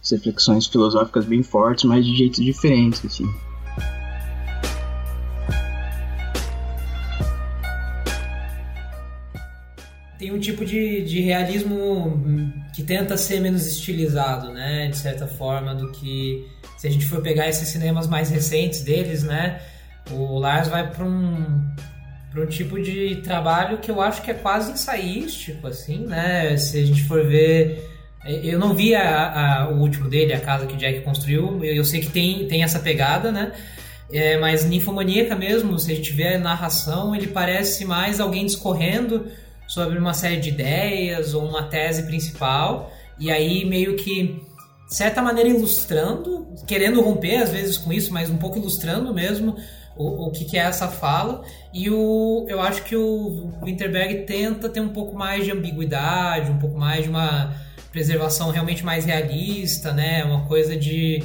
essas 0.04 0.20
reflexões 0.20 0.68
filosóficas 0.68 1.24
bem 1.24 1.42
fortes, 1.42 1.86
mas 1.86 2.06
de 2.06 2.16
jeitos 2.18 2.44
diferentes, 2.44 3.06
assim. 3.06 3.26
Tem 10.20 10.34
um 10.34 10.40
tipo 10.40 10.66
de, 10.66 11.04
de 11.04 11.22
realismo 11.22 12.22
que 12.76 12.84
tenta 12.84 13.16
ser 13.16 13.40
menos 13.40 13.66
estilizado, 13.66 14.52
né, 14.52 14.88
de 14.90 14.98
certa 14.98 15.28
forma, 15.28 15.74
do 15.74 15.92
que 15.92 16.46
se 16.78 16.88
a 16.88 16.92
gente 16.92 17.06
for 17.06 17.22
pegar 17.22 17.48
esses 17.48 17.70
cinemas 17.70 18.08
mais 18.08 18.30
recentes 18.30 18.82
deles, 18.82 19.24
né, 19.24 19.62
o 20.12 20.40
Lars 20.40 20.68
vai 20.68 20.90
para 20.90 21.06
um 21.06 21.46
para 22.36 22.44
um 22.44 22.48
tipo 22.48 22.78
de 22.82 23.22
trabalho 23.24 23.78
que 23.78 23.90
eu 23.90 24.02
acho 24.02 24.22
que 24.22 24.30
é 24.30 24.34
quase 24.34 24.74
ensaístico, 24.74 25.66
assim, 25.68 26.00
né? 26.00 26.58
Se 26.58 26.78
a 26.78 26.86
gente 26.86 27.02
for 27.06 27.26
ver. 27.26 27.90
Eu 28.26 28.60
não 28.60 28.74
vi 28.74 28.94
a, 28.94 29.62
a, 29.62 29.70
o 29.70 29.80
último 29.80 30.10
dele, 30.10 30.34
a 30.34 30.40
casa 30.40 30.66
que 30.66 30.76
Jack 30.76 31.02
construiu, 31.02 31.64
eu, 31.64 31.76
eu 31.76 31.86
sei 31.86 32.02
que 32.02 32.10
tem, 32.10 32.48
tem 32.48 32.64
essa 32.64 32.80
pegada, 32.80 33.32
né? 33.32 33.54
É, 34.12 34.38
mas 34.38 34.66
ninfomaníaca 34.66 35.36
mesmo, 35.36 35.78
se 35.80 35.92
a 35.92 35.96
gente 35.96 36.12
vê 36.12 36.34
a 36.34 36.40
narração, 36.40 37.16
ele 37.16 37.28
parece 37.28 37.86
mais 37.86 38.20
alguém 38.20 38.46
discorrendo 38.46 39.28
sobre 39.68 39.98
uma 39.98 40.14
série 40.14 40.38
de 40.38 40.50
ideias 40.50 41.36
ou 41.36 41.48
uma 41.48 41.64
tese 41.64 42.04
principal, 42.04 42.92
e 43.20 43.32
aí 43.32 43.64
meio 43.64 43.96
que, 43.96 44.42
de 44.90 44.96
certa 44.96 45.22
maneira, 45.22 45.50
ilustrando, 45.50 46.48
querendo 46.68 47.02
romper 47.02 47.38
às 47.38 47.52
vezes 47.52 47.78
com 47.78 47.94
isso, 47.94 48.12
mas 48.12 48.30
um 48.30 48.38
pouco 48.38 48.58
ilustrando 48.58 49.14
mesmo 49.14 49.56
o, 49.98 50.28
o 50.28 50.32
que, 50.32 50.46
que 50.46 50.58
é 50.58 50.62
essa 50.62 50.88
fala. 50.88 51.44
E 51.74 51.90
o, 51.90 52.46
eu 52.50 52.62
acho 52.62 52.84
que 52.84 52.96
o 52.96 53.52
Winterberg 53.64 54.26
tenta 54.26 54.70
ter 54.70 54.82
um 54.82 54.90
pouco 54.90 55.16
mais 55.16 55.46
de 55.46 55.52
ambiguidade, 55.52 56.52
um 56.52 56.60
pouco 56.60 56.78
mais 56.78 57.04
de 57.04 57.10
uma 57.10 57.54
preservação 57.92 58.52
realmente 58.52 58.84
mais 58.84 59.06
realista, 59.06 59.94
né? 59.94 60.24
Uma 60.26 60.46
coisa 60.46 60.76
de, 60.76 61.24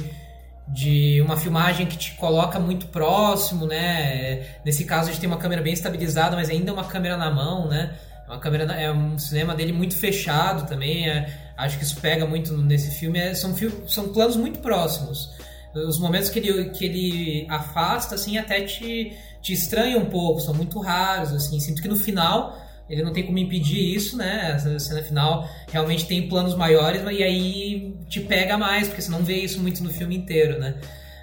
de 0.67 1.21
uma 1.21 1.35
filmagem 1.35 1.85
que 1.85 1.97
te 1.97 2.13
coloca 2.13 2.59
muito 2.59 2.87
próximo, 2.87 3.67
né? 3.67 4.45
Nesse 4.63 4.85
caso 4.85 5.09
a 5.09 5.11
gente 5.11 5.19
tem 5.19 5.29
uma 5.29 5.37
câmera 5.37 5.61
bem 5.61 5.73
estabilizada, 5.73 6.35
mas 6.35 6.49
ainda 6.49 6.73
uma 6.73 6.85
câmera 6.85 7.17
na 7.17 7.29
mão, 7.29 7.67
né? 7.67 7.93
Uma 8.25 8.39
câmera 8.39 8.63
é 8.73 8.89
um 8.89 9.19
cinema 9.19 9.53
dele 9.53 9.73
muito 9.73 9.97
fechado 9.97 10.65
também. 10.65 11.09
É, 11.09 11.27
acho 11.57 11.77
que 11.77 11.83
isso 11.83 11.99
pega 11.99 12.25
muito 12.25 12.55
nesse 12.55 12.91
filme. 12.91 13.19
É, 13.19 13.33
são, 13.33 13.53
são 13.85 14.13
planos 14.13 14.37
muito 14.37 14.59
próximos. 14.59 15.29
Os 15.73 15.99
momentos 15.99 16.29
que 16.29 16.39
ele, 16.39 16.69
que 16.71 16.85
ele 16.85 17.45
afasta, 17.49 18.15
assim, 18.15 18.37
até 18.37 18.61
te, 18.61 19.13
te 19.41 19.53
estranha 19.53 19.97
um 19.97 20.05
pouco, 20.05 20.41
são 20.41 20.53
muito 20.53 20.79
raros, 20.79 21.31
assim. 21.31 21.59
Sinto 21.59 21.81
que 21.81 21.87
no 21.87 21.95
final 21.95 22.57
ele 22.89 23.03
não 23.03 23.13
tem 23.13 23.25
como 23.25 23.37
impedir 23.37 23.95
isso, 23.95 24.17
né? 24.17 24.51
A 24.51 24.79
cena 24.79 25.01
final 25.01 25.47
realmente 25.71 26.05
tem 26.05 26.27
planos 26.27 26.55
maiores, 26.55 27.01
e 27.03 27.23
aí 27.23 27.95
te 28.09 28.19
pega 28.19 28.57
mais, 28.57 28.87
porque 28.87 29.01
você 29.01 29.09
não 29.09 29.23
vê 29.23 29.35
isso 29.35 29.61
muito 29.61 29.81
no 29.81 29.89
filme 29.89 30.17
inteiro, 30.17 30.59
né? 30.59 30.75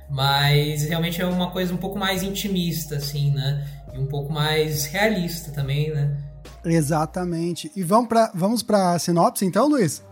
Mas 0.09 0.85
realmente 0.85 1.21
é 1.21 1.27
uma 1.27 1.51
coisa 1.51 1.75
um 1.75 1.77
pouco 1.77 1.99
mais 1.99 2.23
intimista, 2.23 2.97
assim, 2.97 3.31
né? 3.33 3.67
E 3.93 3.99
um 3.99 4.07
pouco 4.07 4.33
mais 4.33 4.87
realista 4.87 5.53
também, 5.53 5.93
né? 5.93 6.17
Exatamente. 6.65 7.71
E 7.77 7.83
vamos 7.83 8.09
para 8.09 8.33
vamos 8.35 8.65
a 8.71 8.99
sinopse 8.99 9.45
então, 9.45 9.69
Luiz? 9.69 10.03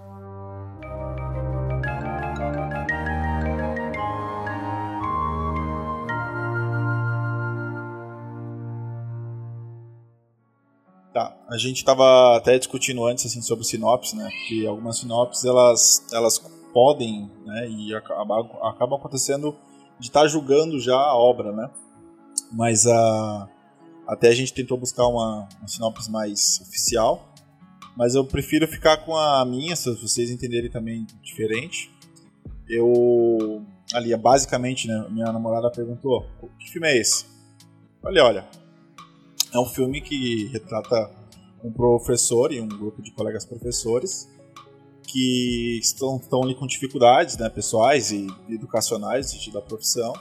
A 11.49 11.57
gente 11.57 11.77
estava 11.77 12.37
até 12.37 12.59
discutindo 12.59 13.05
antes 13.07 13.27
assim 13.27 13.41
sobre 13.41 13.65
sinopse, 13.65 14.17
né? 14.17 14.29
Que 14.47 14.67
algumas 14.67 14.99
sinopses 14.99 15.45
elas 15.45 16.05
elas 16.13 16.39
podem, 16.73 17.31
né? 17.45 17.69
E 17.69 17.95
acabam, 17.95 18.51
acabam 18.63 18.99
acontecendo 18.99 19.57
de 19.99 20.09
estar 20.09 20.23
tá 20.23 20.29
julgando 20.29 20.79
já 20.81 20.97
a 20.97 21.17
obra, 21.17 21.53
né? 21.53 21.71
Mas 22.53 22.87
a 22.87 23.49
até 24.07 24.29
a 24.29 24.35
gente 24.35 24.53
tentou 24.53 24.79
buscar 24.79 25.07
uma, 25.07 25.49
uma 25.59 25.69
sinopse 25.69 26.11
mais 26.11 26.61
oficial, 26.61 27.33
mas 27.97 28.15
eu 28.15 28.25
prefiro 28.25 28.69
ficar 28.69 28.99
com 28.99 29.17
a 29.17 29.45
minha, 29.45 29.75
se 29.75 29.93
vocês 29.97 30.31
entenderem 30.31 30.71
também 30.71 31.07
diferente. 31.23 31.91
Eu 32.69 33.65
ali 33.93 34.15
basicamente, 34.17 34.89
né, 34.89 35.07
minha 35.11 35.33
namorada 35.33 35.71
perguntou: 35.71 36.27
"Que 36.59 36.71
filme 36.71 36.89
é 36.89 36.97
esse?" 36.97 37.25
Olha, 38.03 38.25
olha, 38.25 38.49
é 39.53 39.59
um 39.59 39.67
filme 39.67 40.01
que 40.01 40.47
retrata 40.49 41.26
um 41.63 41.73
professor 41.73 42.53
e 42.53 42.61
um 42.61 42.69
grupo 42.69 43.03
de 43.03 43.11
colegas 43.13 43.45
professores 43.45 44.29
que 45.03 45.79
estão, 45.81 46.17
estão 46.17 46.43
ali 46.43 46.55
com 46.55 46.67
dificuldades 46.67 47.37
né, 47.37 47.49
pessoais 47.49 48.11
e 48.11 48.27
educacionais 48.49 49.33
da 49.53 49.61
profissão 49.61 50.13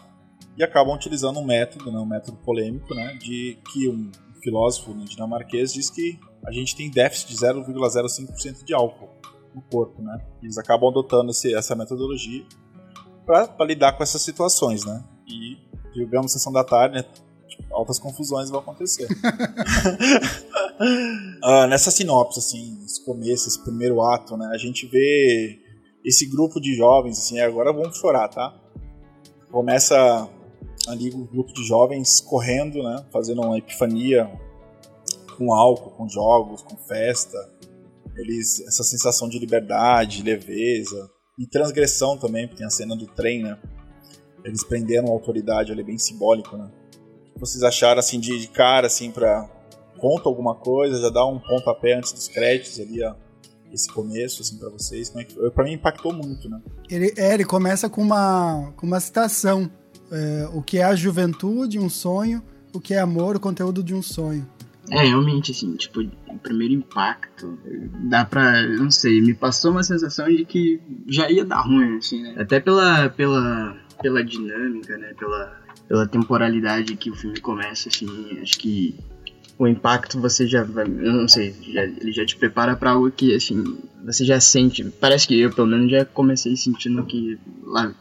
e 0.58 0.64
acabam 0.64 0.96
utilizando 0.96 1.40
um 1.40 1.46
método, 1.46 1.92
né, 1.92 2.00
um 2.00 2.06
método 2.06 2.38
polêmico, 2.38 2.94
né, 2.94 3.16
de 3.16 3.58
que 3.72 3.90
um 3.90 4.12
filósofo 4.42 4.94
dinamarquês 4.94 5.74
diz 5.74 5.90
que 5.90 6.20
a 6.46 6.52
gente 6.52 6.76
tem 6.76 6.90
déficit 6.90 7.30
de 7.30 7.38
0,05% 7.38 8.64
de 8.64 8.74
álcool 8.74 9.10
no 9.54 9.62
corpo, 9.64 10.02
né? 10.02 10.24
Eles 10.44 10.58
acabam 10.58 10.90
adotando 10.90 11.32
esse, 11.32 11.56
essa 11.56 11.76
metodologia 11.76 12.46
para 13.26 13.66
lidar 13.66 13.94
com 13.94 14.04
essas 14.04 14.22
situações, 14.22 14.86
né? 14.86 15.04
E 15.28 15.58
digamos 15.94 16.32
sessão 16.32 16.54
da 16.54 16.64
tarde, 16.64 16.98
né, 16.98 17.06
altas 17.72 18.00
confusões 18.00 18.50
vão 18.50 18.60
acontecer. 18.60 19.08
uh, 21.44 21.68
nessa 21.70 21.92
sinopse, 21.92 22.40
assim, 22.40 22.80
esse 22.84 23.04
começo, 23.04 23.48
esse 23.48 23.62
primeiro 23.64 24.02
ato, 24.02 24.38
né, 24.38 24.50
a 24.54 24.58
gente 24.58 24.88
vê 24.88 25.60
esse 26.04 26.26
grupo 26.28 26.60
de 26.60 26.76
jovens, 26.76 27.18
assim, 27.18 27.40
agora 27.40 27.74
vamos 27.74 27.98
chorar, 27.98 28.28
tá? 28.30 28.54
Começa 29.52 30.30
ali 30.88 31.14
um 31.14 31.26
grupo 31.26 31.54
de 31.54 31.64
jovens 31.64 32.22
correndo, 32.22 32.84
né, 32.84 33.06
fazendo 33.12 33.42
uma 33.42 33.58
epifania 33.58 34.30
com 35.38 35.54
álcool, 35.54 35.92
com 35.92 36.08
jogos, 36.08 36.62
com 36.62 36.76
festa. 36.78 37.38
Eles 38.16 38.62
essa 38.62 38.84
sensação 38.84 39.28
de 39.28 39.38
liberdade, 39.38 40.24
leveza 40.24 41.10
e 41.38 41.46
transgressão 41.46 42.18
também, 42.18 42.48
porque 42.48 42.60
tem 42.60 42.68
a 42.68 42.70
cena 42.70 42.96
do 42.96 43.06
trem, 43.08 43.44
né? 43.44 43.58
Eles 44.44 44.64
prenderam 44.64 45.08
a 45.08 45.12
autoridade, 45.12 45.72
ali 45.72 45.84
bem 45.84 45.98
simbólico, 45.98 46.56
né? 46.56 46.72
Vocês 47.36 47.64
acharam 47.64 48.00
assim 48.00 48.20
de, 48.20 48.40
de 48.40 48.48
cara 48.48 48.88
assim 48.88 49.12
para 49.12 49.50
conta 49.98 50.28
alguma 50.28 50.56
coisa, 50.56 51.02
já 51.02 51.10
dá 51.10 51.26
um 51.26 51.40
pontapé 51.40 51.94
antes 51.94 52.12
dos 52.12 52.28
créditos 52.28 52.80
ali, 52.80 53.04
ó, 53.04 53.16
esse 53.74 53.92
começo 53.92 54.42
assim 54.42 54.58
para 54.58 54.70
vocês, 54.70 55.10
como 55.10 55.22
é 55.22 55.26
que 55.26 55.36
para 55.52 55.64
mim 55.64 55.74
impactou 55.74 56.14
muito, 56.14 56.50
né? 56.50 56.62
Ele 56.90 57.14
é, 57.18 57.34
ele 57.34 57.46
começa 57.46 57.90
com 57.90 58.02
uma 58.02 58.74
com 58.76 58.86
uma 58.86 59.00
citação, 59.00 59.70
é, 60.12 60.50
o 60.54 60.62
que 60.62 60.78
é 60.78 60.84
a 60.84 60.96
juventude, 60.96 61.80
um 61.80 61.90
sonho, 61.90 62.44
o 62.74 62.80
que 62.80 62.94
é 62.94 63.00
amor, 63.00 63.36
o 63.36 63.40
conteúdo 63.40 63.84
de 63.84 63.94
um 63.94 64.02
sonho. 64.02 64.48
É, 64.92 65.04
realmente, 65.04 65.52
assim, 65.52 65.76
tipo, 65.76 66.02
o 66.02 66.38
primeiro 66.38 66.74
impacto, 66.74 67.58
dá 68.08 68.24
pra, 68.24 68.62
não 68.68 68.92
sei, 68.92 69.20
me 69.20 69.34
passou 69.34 69.72
uma 69.72 69.84
sensação 69.84 70.28
de 70.28 70.46
que 70.46 70.80
já 71.08 71.30
ia 71.30 71.44
dar 71.44 71.62
ruim, 71.62 71.98
assim, 71.98 72.22
né? 72.22 72.36
Até 72.38 72.60
pela, 72.60 73.10
pela, 73.10 73.76
pela 74.00 74.24
dinâmica, 74.24 74.96
né? 74.98 75.14
Pela, 75.18 75.65
pela 75.88 76.08
temporalidade 76.08 76.96
que 76.96 77.10
o 77.10 77.16
filme 77.16 77.40
começa, 77.40 77.90
assim, 77.90 78.40
acho 78.42 78.58
que 78.58 78.96
o 79.58 79.68
impacto 79.68 80.20
você 80.20 80.46
já 80.46 80.64
vai, 80.64 80.86
eu 80.86 81.14
não 81.14 81.28
sei, 81.28 81.56
já, 81.72 81.84
ele 81.84 82.12
já 82.12 82.26
te 82.26 82.36
prepara 82.36 82.76
para 82.76 82.92
algo 82.92 83.10
que, 83.12 83.34
assim, 83.34 83.78
você 84.04 84.26
já 84.26 84.40
sente, 84.40 84.84
parece 85.00 85.28
que 85.28 85.40
eu, 85.40 85.52
pelo 85.52 85.68
menos, 85.68 85.90
já 85.90 86.04
comecei 86.04 86.56
sentindo 86.56 87.06
que 87.06 87.38
lá, 87.64 87.94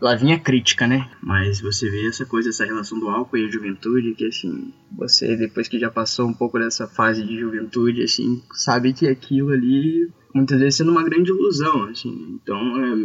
lá 0.00 0.14
vinha 0.14 0.38
crítica, 0.38 0.86
né? 0.86 1.10
Mas 1.22 1.60
você 1.60 1.90
vê 1.90 2.08
essa 2.08 2.24
coisa, 2.24 2.48
essa 2.48 2.64
relação 2.64 2.98
do 2.98 3.08
álcool 3.08 3.36
e 3.36 3.46
a 3.46 3.50
juventude, 3.50 4.14
que, 4.14 4.26
assim, 4.26 4.72
você, 4.90 5.36
depois 5.36 5.68
que 5.68 5.78
já 5.78 5.90
passou 5.90 6.26
um 6.26 6.34
pouco 6.34 6.58
dessa 6.58 6.86
fase 6.86 7.22
de 7.22 7.38
juventude, 7.38 8.02
assim, 8.02 8.42
sabe 8.54 8.92
que 8.92 9.06
aquilo 9.06 9.50
ali 9.50 10.10
muitas 10.34 10.58
vezes 10.58 10.76
sendo 10.76 10.92
uma 10.92 11.04
grande 11.04 11.30
ilusão, 11.30 11.84
assim. 11.84 12.38
Então, 12.42 12.58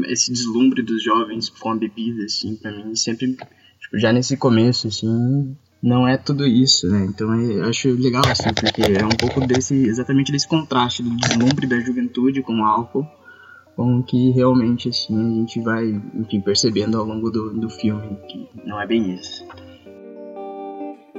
é, 0.06 0.12
esse 0.12 0.32
deslumbre 0.32 0.82
dos 0.82 1.04
jovens 1.04 1.50
com 1.50 1.72
a 1.72 1.76
bebida, 1.76 2.24
assim, 2.24 2.56
para 2.56 2.72
mim 2.72 2.96
sempre 2.96 3.36
tipo, 3.88 3.98
já 3.98 4.12
nesse 4.12 4.38
começo, 4.38 4.88
assim, 4.88 5.56
não 5.82 6.08
é 6.08 6.18
tudo 6.18 6.46
isso, 6.46 6.88
né? 6.90 7.06
Então 7.06 7.34
eu 7.40 7.66
acho 7.66 7.90
legal, 7.90 8.24
assim, 8.28 8.54
porque 8.54 8.82
é 8.82 9.06
um 9.06 9.10
pouco 9.10 9.46
desse, 9.46 9.76
exatamente 9.76 10.32
desse 10.32 10.48
contraste 10.48 11.04
do 11.04 11.16
deslumbre 11.16 11.68
da 11.68 11.80
juventude 11.80 12.42
com 12.42 12.60
o 12.60 12.66
álcool, 12.66 13.08
com 13.76 14.00
o 14.00 14.04
que 14.04 14.32
realmente, 14.32 14.90
assim, 14.90 15.16
a 15.16 15.40
gente 15.40 15.62
vai, 15.62 16.02
enfim, 16.16 16.42
percebendo 16.42 16.98
ao 16.98 17.06
longo 17.06 17.30
do, 17.30 17.54
do 17.54 17.70
filme, 17.70 18.18
que 18.28 18.50
não 18.66 18.82
é 18.82 18.88
bem 18.88 19.16
isso. 19.16 19.46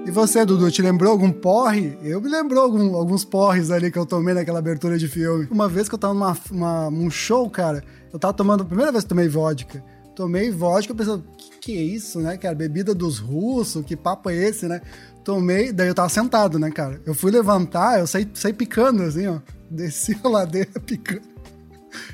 E 0.05 0.11
você, 0.11 0.45
Dudu, 0.45 0.71
te 0.71 0.81
lembrou 0.81 1.13
algum 1.13 1.31
porre? 1.31 1.99
Eu 2.03 2.21
me 2.21 2.31
lembrou 2.31 2.65
algum, 2.65 2.97
alguns 2.97 3.25
porres 3.25 3.71
ali 3.71 3.91
que 3.91 3.99
eu 3.99 4.07
tomei 4.07 4.33
naquela 4.33 4.59
abertura 4.59 4.97
de 4.97 5.07
filme. 5.07 5.47
Uma 5.51 5.69
vez 5.69 5.87
que 5.89 5.95
eu 5.95 5.99
tava 5.99 6.15
uma, 6.51 6.89
um 6.89 7.11
show, 7.11 7.49
cara, 7.51 7.85
eu 8.11 8.19
tava 8.19 8.33
tomando, 8.33 8.63
a 8.63 8.67
primeira 8.67 8.91
vez 8.91 9.05
que 9.05 9.11
tomei 9.11 9.29
vodka, 9.29 9.85
tomei 10.19 10.51
vodka, 10.51 10.93
pensando, 10.93 11.25
que 11.39 11.59
que 11.61 11.77
é 11.77 11.81
isso, 11.81 12.19
né, 12.19 12.37
cara? 12.37 12.55
Bebida 12.55 12.93
dos 12.93 13.21
russos, 13.21 13.85
que 13.85 13.95
papo 13.95 14.29
é 14.31 14.35
esse, 14.35 14.67
né? 14.67 14.81
Tomei, 15.23 15.73
daí 15.73 15.87
eu 15.87 15.95
tava 15.95 16.09
sentado, 16.09 16.59
né, 16.59 16.73
cara? 16.73 17.01
Eu 17.07 17.15
fui 17.15 17.31
levantar, 17.31 18.01
eu 18.01 18.07
saí, 18.07 18.29
saí 18.35 18.53
picando, 18.53 19.05
assim, 19.05 19.29
ó. 19.29 19.39
Desci 19.71 20.19
a 20.25 20.29
ladeira 20.29 20.73
picando. 20.85 21.23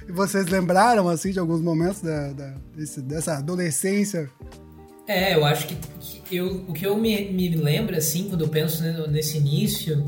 E 0.07 0.13
vocês 0.13 0.47
lembraram, 0.49 1.09
assim, 1.09 1.31
de 1.31 1.39
alguns 1.39 1.63
momentos 1.63 2.03
da, 2.03 2.33
da 2.33 2.55
desse, 2.77 3.01
dessa 3.01 3.39
adolescência? 3.39 4.29
É, 5.07 5.35
eu 5.35 5.47
acho 5.47 5.67
que, 5.67 5.77
que 6.25 6.37
eu, 6.37 6.65
o 6.69 6.73
que 6.75 6.87
eu 6.87 6.99
me, 6.99 7.33
me 7.33 7.57
lembro, 7.57 7.97
assim, 7.97 8.29
quando 8.29 8.43
eu 8.45 8.49
penso 8.49 8.83
nesse 9.09 9.39
início, 9.39 10.05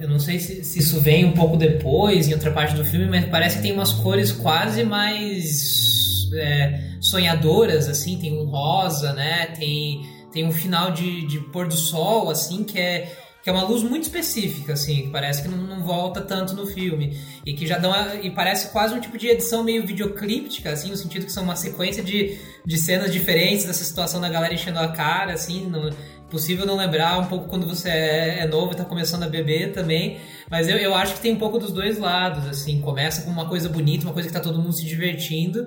eu 0.00 0.08
não 0.08 0.18
sei 0.18 0.40
se, 0.40 0.64
se, 0.64 0.80
isso 0.80 1.00
vem 1.00 1.26
um 1.26 1.32
pouco 1.32 1.56
depois, 1.56 2.26
em 2.26 2.32
outra 2.32 2.50
parte 2.50 2.74
do 2.74 2.84
filme, 2.84 3.06
mas 3.06 3.24
parece 3.26 3.56
que 3.56 3.62
tem 3.62 3.72
umas 3.72 3.92
cores 3.92 4.32
quase 4.32 4.82
mais 4.82 5.91
é, 6.34 6.96
sonhadoras, 7.00 7.88
assim, 7.88 8.18
tem 8.18 8.38
um 8.38 8.44
rosa, 8.44 9.12
né? 9.12 9.46
Tem, 9.46 10.06
tem 10.32 10.46
um 10.46 10.52
final 10.52 10.90
de, 10.90 11.26
de 11.26 11.40
pôr 11.40 11.68
do 11.68 11.76
sol, 11.76 12.30
assim, 12.30 12.64
que 12.64 12.78
é 12.78 13.16
que 13.42 13.50
é 13.50 13.52
uma 13.52 13.64
luz 13.64 13.82
muito 13.82 14.04
específica, 14.04 14.74
assim, 14.74 15.02
que 15.02 15.08
parece 15.08 15.42
que 15.42 15.48
não, 15.48 15.58
não, 15.58 15.82
volta 15.82 16.20
tanto 16.20 16.54
no 16.54 16.64
filme. 16.64 17.18
E 17.44 17.52
que 17.54 17.66
já 17.66 17.76
dão. 17.76 17.92
e 18.22 18.30
parece 18.30 18.70
quase 18.70 18.94
um 18.94 19.00
tipo 19.00 19.18
de 19.18 19.26
edição 19.26 19.64
meio 19.64 19.84
videoclíptica, 19.84 20.70
assim, 20.70 20.90
no 20.90 20.96
sentido 20.96 21.26
que 21.26 21.32
são 21.32 21.42
uma 21.42 21.56
sequência 21.56 22.04
de, 22.04 22.38
de 22.64 22.78
cenas 22.78 23.12
diferentes 23.12 23.64
dessa 23.64 23.82
situação 23.82 24.20
da 24.20 24.28
galera 24.28 24.54
enchendo 24.54 24.78
a 24.78 24.88
cara, 24.88 25.32
assim. 25.32 25.66
Não, 25.66 25.90
possível 26.30 26.64
não 26.64 26.76
lembrar 26.76 27.18
um 27.18 27.26
pouco 27.26 27.48
quando 27.48 27.66
você 27.66 27.88
é, 27.90 28.38
é 28.38 28.46
novo 28.46 28.72
e 28.72 28.76
tá 28.76 28.84
começando 28.84 29.24
a 29.24 29.28
beber 29.28 29.72
também. 29.72 30.18
Mas 30.48 30.68
eu, 30.68 30.76
eu 30.76 30.94
acho 30.94 31.14
que 31.14 31.20
tem 31.20 31.34
um 31.34 31.38
pouco 31.38 31.58
dos 31.58 31.72
dois 31.72 31.98
lados, 31.98 32.46
assim. 32.46 32.80
Começa 32.80 33.22
com 33.22 33.30
uma 33.30 33.48
coisa 33.48 33.68
bonita, 33.68 34.04
uma 34.04 34.14
coisa 34.14 34.28
que 34.28 34.34
tá 34.34 34.40
todo 34.40 34.58
mundo 34.58 34.72
se 34.72 34.86
divertindo. 34.86 35.66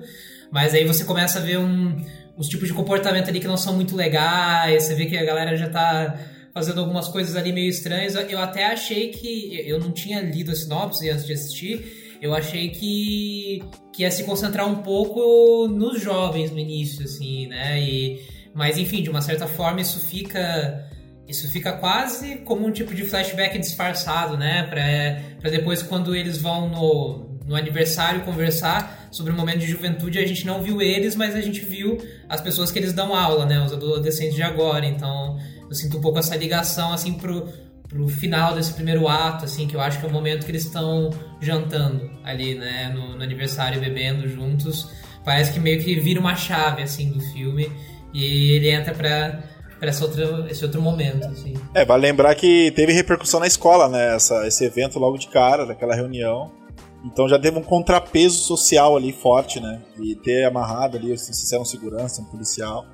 Mas 0.50 0.74
aí 0.74 0.84
você 0.84 1.04
começa 1.04 1.38
a 1.38 1.42
ver 1.42 1.58
um, 1.58 1.96
uns 2.36 2.48
tipos 2.48 2.68
de 2.68 2.74
comportamento 2.74 3.28
ali 3.28 3.40
que 3.40 3.46
não 3.46 3.56
são 3.56 3.74
muito 3.74 3.96
legais, 3.96 4.84
você 4.84 4.94
vê 4.94 5.06
que 5.06 5.16
a 5.16 5.24
galera 5.24 5.56
já 5.56 5.68
tá 5.68 6.18
fazendo 6.56 6.80
algumas 6.80 7.06
coisas 7.08 7.36
ali 7.36 7.52
meio 7.52 7.68
estranhas. 7.68 8.14
Eu 8.14 8.38
até 8.38 8.66
achei 8.66 9.10
que. 9.10 9.62
Eu 9.66 9.78
não 9.78 9.92
tinha 9.92 10.20
lido 10.22 10.50
a 10.50 10.54
sinopse 10.54 11.08
antes 11.10 11.26
de 11.26 11.32
assistir. 11.34 12.18
Eu 12.20 12.34
achei 12.34 12.70
que, 12.70 13.62
que 13.92 14.02
ia 14.02 14.10
se 14.10 14.24
concentrar 14.24 14.66
um 14.66 14.76
pouco 14.76 15.68
nos 15.68 16.00
jovens 16.00 16.50
no 16.50 16.58
início, 16.58 17.04
assim, 17.04 17.46
né? 17.46 17.78
E, 17.78 18.22
mas 18.54 18.78
enfim, 18.78 19.02
de 19.02 19.10
uma 19.10 19.20
certa 19.20 19.46
forma 19.46 19.82
isso 19.82 20.00
fica. 20.00 20.82
Isso 21.28 21.50
fica 21.50 21.72
quase 21.72 22.36
como 22.36 22.64
um 22.64 22.70
tipo 22.70 22.94
de 22.94 23.04
flashback 23.04 23.58
disfarçado, 23.58 24.38
né? 24.38 24.62
Pra, 24.62 25.40
pra 25.40 25.50
depois, 25.50 25.82
quando 25.82 26.14
eles 26.14 26.38
vão 26.38 26.68
no, 26.70 27.35
no 27.46 27.54
aniversário 27.54 28.22
conversar 28.22 29.08
sobre 29.10 29.32
o 29.32 29.36
momento 29.36 29.60
de 29.60 29.66
juventude, 29.66 30.18
a 30.18 30.26
gente 30.26 30.44
não 30.44 30.62
viu 30.62 30.82
eles, 30.82 31.14
mas 31.14 31.34
a 31.34 31.40
gente 31.40 31.60
viu 31.60 31.98
as 32.28 32.40
pessoas 32.40 32.72
que 32.72 32.78
eles 32.78 32.92
dão 32.92 33.14
aula, 33.14 33.46
né? 33.46 33.64
Os 33.64 33.72
adolescentes 33.72 34.34
de 34.34 34.42
agora. 34.42 34.84
Então, 34.84 35.38
eu 35.68 35.74
sinto 35.74 35.98
um 35.98 36.00
pouco 36.00 36.18
essa 36.18 36.34
ligação, 36.34 36.92
assim, 36.92 37.14
pro, 37.14 37.48
pro 37.88 38.08
final 38.08 38.54
desse 38.54 38.72
primeiro 38.72 39.06
ato, 39.06 39.44
assim, 39.44 39.66
que 39.68 39.76
eu 39.76 39.80
acho 39.80 40.00
que 40.00 40.06
é 40.06 40.08
o 40.08 40.12
momento 40.12 40.44
que 40.44 40.50
eles 40.50 40.64
estão 40.64 41.10
jantando 41.40 42.10
ali, 42.24 42.56
né? 42.56 42.92
No, 42.92 43.16
no 43.16 43.22
aniversário, 43.22 43.80
bebendo 43.80 44.28
juntos. 44.28 44.90
Parece 45.24 45.52
que 45.52 45.60
meio 45.60 45.80
que 45.82 45.94
vira 46.00 46.18
uma 46.18 46.34
chave, 46.34 46.82
assim, 46.82 47.10
do 47.10 47.20
filme. 47.20 47.70
E 48.12 48.52
ele 48.52 48.70
entra 48.70 48.92
pra 48.92 49.40
para 49.78 49.90
esse 49.90 50.02
outro, 50.02 50.46
esse 50.48 50.64
outro 50.64 50.80
momento. 50.80 51.26
Assim. 51.26 51.54
É, 51.74 51.84
vale 51.84 52.06
lembrar 52.06 52.34
que 52.34 52.72
teve 52.72 52.92
repercussão 52.92 53.38
na 53.38 53.46
escola, 53.46 53.88
né? 53.88 54.16
Essa, 54.16 54.46
esse 54.46 54.64
evento 54.64 54.98
logo 54.98 55.18
de 55.18 55.28
cara, 55.28 55.66
daquela 55.66 55.94
reunião. 55.94 56.50
Então 57.04 57.28
já 57.28 57.38
teve 57.38 57.58
um 57.58 57.62
contrapeso 57.62 58.38
social 58.38 58.96
ali 58.96 59.12
forte, 59.12 59.60
né? 59.60 59.82
De 59.96 60.14
ter 60.16 60.44
amarrado 60.44 60.96
ali, 60.96 61.12
assim, 61.12 61.32
se 61.32 61.56
um 61.56 61.64
segurança, 61.64 62.22
um 62.22 62.26
policial. 62.26 62.84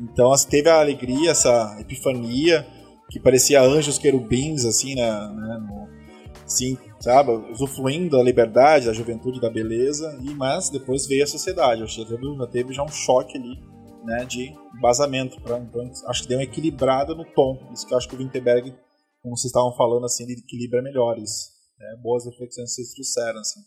Então 0.00 0.32
assim, 0.32 0.48
teve 0.48 0.68
a 0.68 0.80
alegria, 0.80 1.30
essa 1.30 1.76
epifania, 1.78 2.66
que 3.10 3.20
parecia 3.20 3.60
anjos 3.62 3.98
querubins, 3.98 4.64
assim, 4.64 4.94
né? 4.94 5.10
né 5.10 5.58
no, 5.58 5.88
sim, 6.46 6.78
sabe? 7.00 7.32
Usufruindo 7.52 8.16
da 8.16 8.22
liberdade, 8.22 8.86
da 8.86 8.92
juventude, 8.92 9.40
da 9.40 9.50
beleza. 9.50 10.18
E, 10.22 10.34
mas 10.34 10.70
depois 10.70 11.06
veio 11.06 11.24
a 11.24 11.26
sociedade. 11.26 11.82
Acho 11.82 12.04
que 12.04 12.38
já 12.38 12.46
teve 12.46 12.72
já 12.72 12.82
um 12.82 12.88
choque 12.88 13.36
ali, 13.36 13.58
né? 14.04 14.24
De 14.24 14.52
embasamento. 14.76 15.40
Pra, 15.40 15.58
então 15.58 15.90
acho 16.06 16.22
que 16.22 16.28
deu 16.28 16.38
uma 16.38 16.44
equilibrada 16.44 17.14
no 17.14 17.24
tom. 17.24 17.58
Isso 17.72 17.86
que 17.86 17.92
eu 17.92 17.98
acho 17.98 18.08
que 18.08 18.14
o 18.14 18.18
Winterberg, 18.18 18.74
como 19.22 19.36
vocês 19.36 19.50
estavam 19.50 19.74
falando, 19.76 20.06
assim, 20.06 20.24
ele 20.24 20.34
equilibra 20.34 20.80
melhor 20.80 21.18
isso. 21.18 21.59
É, 21.80 21.96
boas 21.96 22.26
reflexões 22.26 22.68
que 22.68 22.74
vocês 22.74 22.92
trouxeram, 22.92 23.40
assim. 23.40 23.60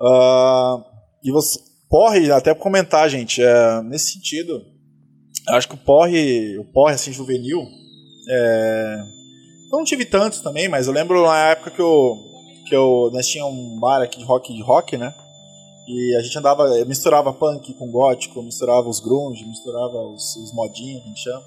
Uh, 0.00 0.84
e 1.22 1.30
você, 1.30 1.60
porre, 1.88 2.30
até 2.30 2.52
pra 2.52 2.62
comentar, 2.62 3.08
gente, 3.08 3.40
é, 3.42 3.82
nesse 3.82 4.14
sentido, 4.14 4.62
acho 5.48 5.68
que 5.68 5.74
o 5.74 5.78
porre, 5.78 6.58
o 6.58 6.64
porre, 6.64 6.94
assim, 6.94 7.12
juvenil, 7.12 7.60
é, 8.28 8.98
eu 9.72 9.78
não 9.78 9.84
tive 9.84 10.04
tantos 10.04 10.40
também, 10.40 10.68
mas 10.68 10.86
eu 10.86 10.92
lembro 10.92 11.22
na 11.24 11.50
época 11.50 11.70
que 11.70 11.80
eu, 11.80 12.16
que 12.68 12.74
eu, 12.74 13.10
nós 13.12 13.26
tinha 13.28 13.46
um 13.46 13.78
bar 13.78 14.02
aqui 14.02 14.18
de 14.18 14.24
rock, 14.24 14.52
de 14.52 14.62
rock, 14.62 14.96
né, 14.96 15.14
e 15.86 16.16
a 16.16 16.22
gente 16.22 16.36
andava, 16.36 16.68
misturava 16.84 17.32
punk 17.32 17.72
com 17.74 17.90
gótico, 17.90 18.42
misturava 18.42 18.88
os 18.88 18.98
grunge, 18.98 19.46
misturava 19.46 19.98
os, 20.08 20.36
os 20.36 20.52
modinhos, 20.52 21.00
que 21.00 21.06
a 21.06 21.08
gente 21.08 21.22
chama. 21.22 21.44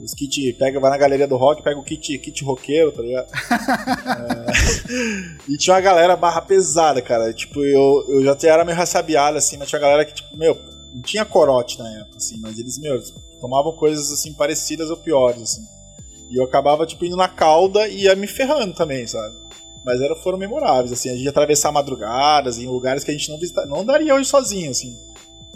Os 0.00 0.12
kit, 0.14 0.52
pega, 0.54 0.80
vai 0.80 0.90
na 0.90 0.98
galeria 0.98 1.26
do 1.26 1.36
rock, 1.36 1.62
pega 1.62 1.78
o 1.78 1.84
kit, 1.84 2.18
kit 2.18 2.44
roqueiro, 2.44 2.92
tá 2.92 3.02
ligado? 3.02 3.28
é, 4.90 5.48
e 5.48 5.56
tinha 5.56 5.74
uma 5.74 5.80
galera 5.80 6.16
barra 6.16 6.40
pesada, 6.42 7.00
cara. 7.00 7.32
Tipo, 7.32 7.64
eu, 7.64 8.04
eu 8.08 8.24
já 8.24 8.36
era 8.48 8.64
meio 8.64 8.76
raçabiado, 8.76 9.38
assim, 9.38 9.56
mas 9.56 9.68
tinha 9.68 9.78
uma 9.78 9.86
galera 9.86 10.04
que, 10.04 10.14
tipo, 10.14 10.36
meu, 10.36 10.56
não 10.94 11.02
tinha 11.02 11.24
corote 11.24 11.78
na 11.78 12.00
época, 12.00 12.16
assim, 12.16 12.38
mas 12.40 12.58
eles, 12.58 12.78
meu, 12.78 13.00
tomavam 13.40 13.72
coisas, 13.72 14.12
assim, 14.12 14.32
parecidas 14.32 14.90
ou 14.90 14.96
piores, 14.96 15.42
assim. 15.42 15.62
E 16.30 16.36
eu 16.36 16.44
acabava, 16.44 16.86
tipo, 16.86 17.04
indo 17.04 17.16
na 17.16 17.28
cauda 17.28 17.86
e 17.86 18.04
ia 18.04 18.16
me 18.16 18.26
ferrando 18.26 18.74
também, 18.74 19.06
sabe? 19.06 19.36
Mas 19.84 20.00
era, 20.00 20.16
foram 20.16 20.38
memoráveis, 20.38 20.92
assim, 20.92 21.10
a 21.10 21.12
gente 21.12 21.24
ia 21.24 21.30
atravessar 21.30 21.70
madrugadas 21.70 22.58
em 22.58 22.66
lugares 22.66 23.04
que 23.04 23.10
a 23.10 23.14
gente 23.14 23.30
não 23.30 23.38
visita, 23.38 23.64
não 23.66 23.84
daria 23.84 24.14
hoje 24.14 24.28
sozinho, 24.28 24.70
assim. 24.70 24.96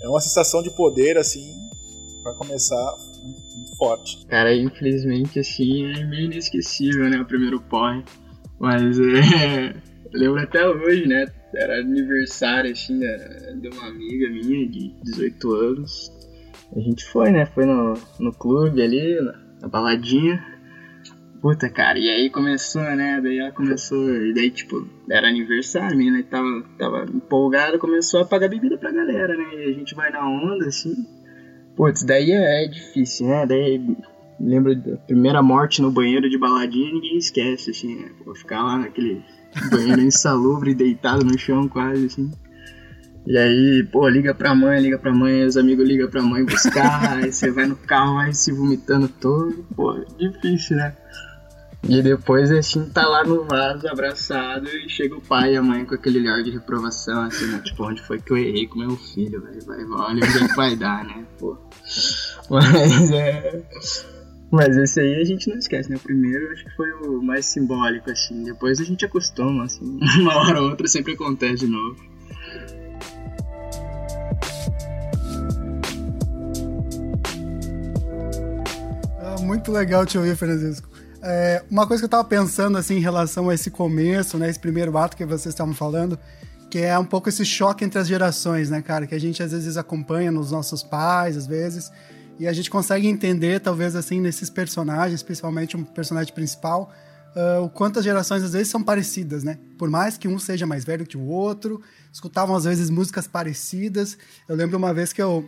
É 0.00 0.08
uma 0.08 0.20
sensação 0.20 0.62
de 0.62 0.70
poder, 0.70 1.18
assim, 1.18 1.54
para 2.22 2.34
começar 2.34 2.96
forte. 3.80 4.26
Cara, 4.26 4.54
infelizmente, 4.54 5.40
assim, 5.40 5.86
é 5.86 6.04
meio 6.04 6.26
inesquecível, 6.26 7.08
né? 7.08 7.18
O 7.18 7.24
primeiro 7.24 7.58
porre. 7.62 8.04
Mas 8.58 9.00
é. 9.00 9.74
lembro 10.12 10.40
até 10.40 10.68
hoje, 10.68 11.08
né? 11.08 11.26
Era 11.54 11.80
aniversário, 11.80 12.70
assim, 12.70 13.00
de 13.00 13.68
uma 13.68 13.86
amiga 13.88 14.28
minha 14.28 14.68
de 14.68 14.94
18 15.02 15.52
anos. 15.52 16.12
A 16.76 16.78
gente 16.78 17.04
foi, 17.06 17.30
né? 17.30 17.46
Foi 17.46 17.64
no, 17.64 17.94
no 18.20 18.32
clube 18.32 18.80
ali, 18.82 19.18
na, 19.60 19.68
baladinha. 19.68 20.44
Puta, 21.40 21.70
cara, 21.70 21.98
e 21.98 22.08
aí 22.08 22.30
começou, 22.30 22.82
né? 22.82 23.18
Daí 23.20 23.38
ela 23.38 23.50
começou, 23.50 24.14
e 24.14 24.34
daí, 24.34 24.50
tipo, 24.50 24.86
era 25.10 25.26
aniversário, 25.26 25.94
a 25.94 25.96
menina 25.96 26.22
tava, 26.22 26.62
tava 26.78 27.04
empolgada, 27.04 27.78
começou 27.78 28.20
a 28.20 28.26
pagar 28.26 28.48
bebida 28.48 28.76
pra 28.76 28.92
galera, 28.92 29.34
né? 29.34 29.54
E 29.54 29.70
a 29.70 29.72
gente 29.72 29.94
vai 29.94 30.10
na 30.10 30.28
onda, 30.28 30.66
assim. 30.66 30.94
Putz, 31.76 32.02
daí 32.02 32.30
é, 32.32 32.64
é 32.64 32.68
difícil, 32.68 33.26
né? 33.26 33.46
Daí 33.46 33.96
lembro 34.40 34.74
da 34.74 34.96
primeira 34.96 35.42
morte 35.42 35.82
no 35.82 35.90
banheiro 35.90 36.28
de 36.28 36.38
baladinha, 36.38 36.92
ninguém 36.92 37.18
esquece, 37.18 37.70
assim, 37.70 37.96
né? 37.96 38.10
Pô, 38.24 38.34
ficar 38.34 38.62
lá 38.62 38.78
naquele 38.78 39.22
banheiro 39.70 40.00
insalubre, 40.02 40.74
deitado 40.74 41.24
no 41.24 41.38
chão 41.38 41.68
quase, 41.68 42.06
assim. 42.06 42.30
E 43.26 43.36
aí, 43.36 43.86
pô, 43.92 44.08
liga 44.08 44.34
pra 44.34 44.54
mãe, 44.54 44.80
liga 44.80 44.98
pra 44.98 45.12
mãe, 45.12 45.44
os 45.44 45.56
amigos 45.56 45.86
ligam 45.86 46.08
pra 46.08 46.22
mãe 46.22 46.44
buscar, 46.44 47.18
aí 47.20 47.30
você 47.30 47.50
vai 47.50 47.66
no 47.66 47.76
carro, 47.76 48.14
vai 48.14 48.32
se 48.32 48.50
vomitando 48.50 49.08
todo. 49.08 49.66
Pô, 49.76 49.94
difícil, 50.18 50.76
né? 50.76 50.94
E 51.82 52.02
depois 52.02 52.50
a 52.50 52.60
gente 52.60 52.90
tá 52.90 53.06
lá 53.06 53.24
no 53.24 53.44
vaso, 53.44 53.88
abraçado, 53.88 54.68
e 54.68 54.88
chega 54.88 55.16
o 55.16 55.20
pai 55.20 55.54
e 55.54 55.56
a 55.56 55.62
mãe 55.62 55.84
com 55.84 55.94
aquele 55.94 56.20
olhar 56.20 56.42
de 56.42 56.50
reprovação, 56.50 57.22
assim, 57.22 57.46
né? 57.46 57.60
Tipo, 57.64 57.84
onde 57.84 58.02
foi 58.02 58.20
que 58.20 58.32
eu 58.32 58.36
errei 58.36 58.66
com 58.66 58.78
meu 58.78 58.96
filho, 58.96 59.40
velho? 59.40 59.64
Vai, 59.64 59.84
olha 59.84 60.24
onde 60.24 60.44
é 60.44 60.48
que 60.48 60.56
vai 60.56 60.76
dar, 60.76 61.04
né? 61.04 61.24
Pô. 61.38 61.56
Mas 62.50 63.10
é. 63.10 63.62
Mas 64.50 64.76
esse 64.76 65.00
aí 65.00 65.14
a 65.20 65.24
gente 65.24 65.48
não 65.48 65.56
esquece, 65.56 65.88
né? 65.88 65.96
O 65.96 66.00
primeiro 66.00 66.52
acho 66.52 66.64
que 66.64 66.76
foi 66.76 66.92
o 66.92 67.22
mais 67.22 67.46
simbólico, 67.46 68.10
assim. 68.10 68.42
Depois 68.42 68.80
a 68.80 68.84
gente 68.84 69.04
acostuma, 69.04 69.64
assim. 69.64 69.98
Uma 70.20 70.36
hora 70.36 70.60
ou 70.60 70.70
outra 70.70 70.86
sempre 70.86 71.14
acontece 71.14 71.66
de 71.66 71.68
novo. 71.68 71.96
Ah, 79.18 79.36
muito 79.40 79.72
legal 79.72 80.04
te 80.04 80.18
ouvir, 80.18 80.36
Francisco. 80.36 80.99
É, 81.22 81.62
uma 81.70 81.86
coisa 81.86 82.00
que 82.00 82.04
eu 82.06 82.08
tava 82.08 82.24
pensando, 82.24 82.78
assim, 82.78 82.96
em 82.96 83.00
relação 83.00 83.50
a 83.50 83.54
esse 83.54 83.70
começo, 83.70 84.38
né? 84.38 84.48
Esse 84.48 84.58
primeiro 84.58 84.96
ato 84.96 85.16
que 85.16 85.24
vocês 85.26 85.52
estavam 85.52 85.74
falando, 85.74 86.18
que 86.70 86.78
é 86.78 86.98
um 86.98 87.04
pouco 87.04 87.28
esse 87.28 87.44
choque 87.44 87.84
entre 87.84 87.98
as 87.98 88.08
gerações, 88.08 88.70
né, 88.70 88.80
cara? 88.80 89.06
Que 89.06 89.14
a 89.14 89.20
gente 89.20 89.42
às 89.42 89.52
vezes 89.52 89.76
acompanha 89.76 90.32
nos 90.32 90.50
nossos 90.50 90.82
pais, 90.82 91.36
às 91.36 91.46
vezes, 91.46 91.92
e 92.38 92.48
a 92.48 92.52
gente 92.54 92.70
consegue 92.70 93.06
entender, 93.06 93.60
talvez, 93.60 93.94
assim, 93.94 94.18
nesses 94.18 94.48
personagens, 94.48 95.22
principalmente 95.22 95.76
um 95.76 95.84
personagem 95.84 96.32
principal, 96.32 96.90
uh, 97.36 97.62
o 97.64 97.68
quanto 97.68 97.98
as 97.98 98.04
gerações 98.04 98.42
às 98.42 98.54
vezes 98.54 98.68
são 98.68 98.82
parecidas, 98.82 99.44
né? 99.44 99.58
Por 99.76 99.90
mais 99.90 100.16
que 100.16 100.26
um 100.26 100.38
seja 100.38 100.66
mais 100.66 100.84
velho 100.84 101.04
que 101.04 101.18
o 101.18 101.26
outro, 101.26 101.82
escutavam 102.10 102.56
às 102.56 102.64
vezes 102.64 102.88
músicas 102.88 103.26
parecidas. 103.26 104.16
Eu 104.48 104.56
lembro 104.56 104.78
uma 104.78 104.94
vez 104.94 105.12
que 105.12 105.20
eu 105.20 105.46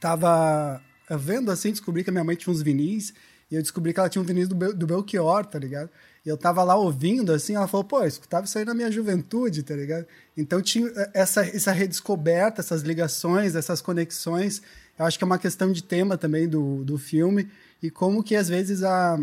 tava 0.00 0.80
vendo 1.10 1.50
assim, 1.50 1.70
descobri 1.70 2.02
que 2.02 2.08
a 2.08 2.12
minha 2.12 2.24
mãe 2.24 2.36
tinha 2.36 2.52
uns 2.52 2.62
vinis 2.62 3.12
e 3.54 3.56
eu 3.56 3.62
descobri 3.62 3.94
que 3.94 4.00
ela 4.00 4.08
tinha 4.08 4.20
um 4.20 4.24
vinis 4.24 4.48
do, 4.48 4.74
do 4.74 4.84
Belchior, 4.84 5.46
tá 5.46 5.60
ligado? 5.60 5.88
E 6.26 6.28
eu 6.28 6.36
tava 6.36 6.64
lá 6.64 6.74
ouvindo, 6.74 7.32
assim, 7.32 7.54
ela 7.54 7.68
falou, 7.68 7.84
pô, 7.84 8.00
eu 8.00 8.08
escutava 8.08 8.44
isso 8.46 8.58
aí 8.58 8.64
na 8.64 8.74
minha 8.74 8.90
juventude, 8.90 9.62
tá 9.62 9.76
ligado? 9.76 10.06
Então 10.36 10.60
tinha 10.60 10.90
essa, 11.14 11.42
essa 11.42 11.70
redescoberta, 11.70 12.60
essas 12.60 12.82
ligações, 12.82 13.54
essas 13.54 13.80
conexões. 13.80 14.60
Eu 14.98 15.04
acho 15.04 15.16
que 15.16 15.22
é 15.22 15.26
uma 15.26 15.38
questão 15.38 15.70
de 15.70 15.84
tema 15.84 16.18
também 16.18 16.48
do, 16.48 16.82
do 16.82 16.98
filme. 16.98 17.48
E 17.80 17.92
como 17.92 18.24
que 18.24 18.34
às 18.34 18.48
vezes 18.48 18.82
a. 18.82 19.20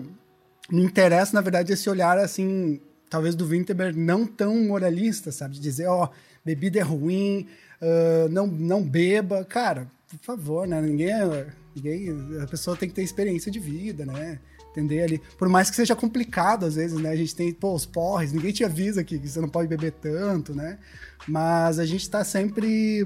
Me 0.72 0.84
interessa, 0.84 1.34
na 1.34 1.42
verdade, 1.42 1.74
esse 1.74 1.90
olhar 1.90 2.18
assim, 2.18 2.80
talvez 3.10 3.36
do 3.36 3.46
Winterberg 3.46 4.00
não 4.00 4.26
tão 4.26 4.56
moralista, 4.64 5.30
sabe? 5.30 5.56
De 5.56 5.60
dizer, 5.60 5.88
ó, 5.88 6.06
oh, 6.06 6.10
bebida 6.46 6.80
é 6.80 6.84
ruim, 6.84 7.48
uh, 7.82 8.30
não, 8.30 8.48
não 8.48 8.82
beba. 8.82 9.44
Cara, 9.44 9.92
por 10.08 10.20
favor, 10.20 10.66
né? 10.66 10.82
Ninguém 10.82 11.12
é 11.12 11.48
Ninguém, 11.76 12.10
a 12.42 12.48
pessoa 12.48 12.76
tem 12.76 12.90
que 12.90 12.96
ter 12.96 13.04
experiência 13.04 13.52
de 13.52 13.60
vida, 13.60 14.06
né? 14.06 14.40
Entender 14.72 15.04
ali. 15.04 15.22
Por 15.38 15.50
mais 15.50 15.70
que 15.70 15.76
seja 15.76 15.96
complicado, 15.96 16.66
às 16.66 16.76
vezes, 16.76 17.00
né? 17.00 17.10
A 17.10 17.16
gente 17.16 17.36
tem, 17.36 17.52
pô, 17.54 17.74
os 17.74 17.86
porres, 17.86 18.32
ninguém 18.32 18.52
te 18.52 18.64
avisa 18.64 19.04
que, 19.04 19.18
que 19.18 19.28
você 19.28 19.40
não 19.40 19.50
pode 19.50 19.68
beber 19.68 19.94
tanto, 19.94 20.54
né? 20.54 20.80
Mas 21.28 21.80
a 21.80 21.86
gente 21.86 22.10
tá 22.10 22.24
sempre 22.24 23.06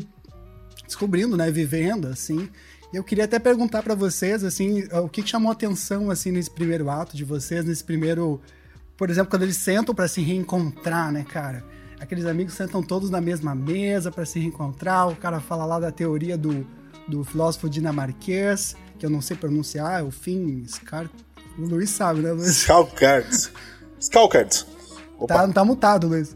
descobrindo, 0.86 1.36
né? 1.38 1.49
Vivendo, 1.51 2.08
assim. 2.08 2.49
Eu 2.93 3.04
queria 3.04 3.25
até 3.25 3.39
perguntar 3.39 3.84
para 3.84 3.93
vocês, 3.93 4.43
assim, 4.43 4.88
o 4.91 5.10
que 5.10 5.25
chamou 5.25 5.51
atenção, 5.51 6.10
assim, 6.10 6.32
nesse 6.32 6.49
primeiro 6.49 6.89
ato 6.89 7.17
de 7.17 7.23
vocês, 7.23 7.65
nesse 7.65 7.84
primeiro. 7.84 8.39
Por 8.95 9.10
exemplo, 9.10 9.30
quando 9.30 9.43
eles 9.43 9.58
sentam 9.58 9.93
para 9.93 10.08
se 10.08 10.21
reencontrar, 10.21 11.12
né, 11.12 11.25
cara? 11.28 11.63
Aqueles 11.99 12.25
amigos 12.25 12.54
sentam 12.54 12.82
todos 12.84 13.10
na 13.10 13.19
mesma 13.19 13.56
mesa 13.56 14.12
para 14.12 14.25
se 14.25 14.39
reencontrar, 14.39 15.10
o 15.10 15.15
cara 15.15 15.39
fala 15.39 15.65
lá 15.65 15.80
da 15.80 15.91
teoria 15.91 16.38
do 16.38 16.65
do 17.07 17.23
filósofo 17.23 17.69
dinamarquês, 17.69 18.75
que 18.97 19.05
eu 19.05 19.09
não 19.09 19.21
sei 19.21 19.35
pronunciar, 19.35 19.99
é 19.99 20.03
o 20.03 20.11
Finn 20.11 20.65
Scar... 20.67 21.09
O 21.57 21.61
Luiz 21.61 21.89
sabe, 21.89 22.19
né, 22.19 22.31
Luiz? 22.33 22.47
Skalkard. 22.47 23.51
Skalkard. 23.99 24.65
Tá, 25.27 25.47
tá 25.47 25.63
mutado, 25.63 26.07
Luiz. 26.07 26.35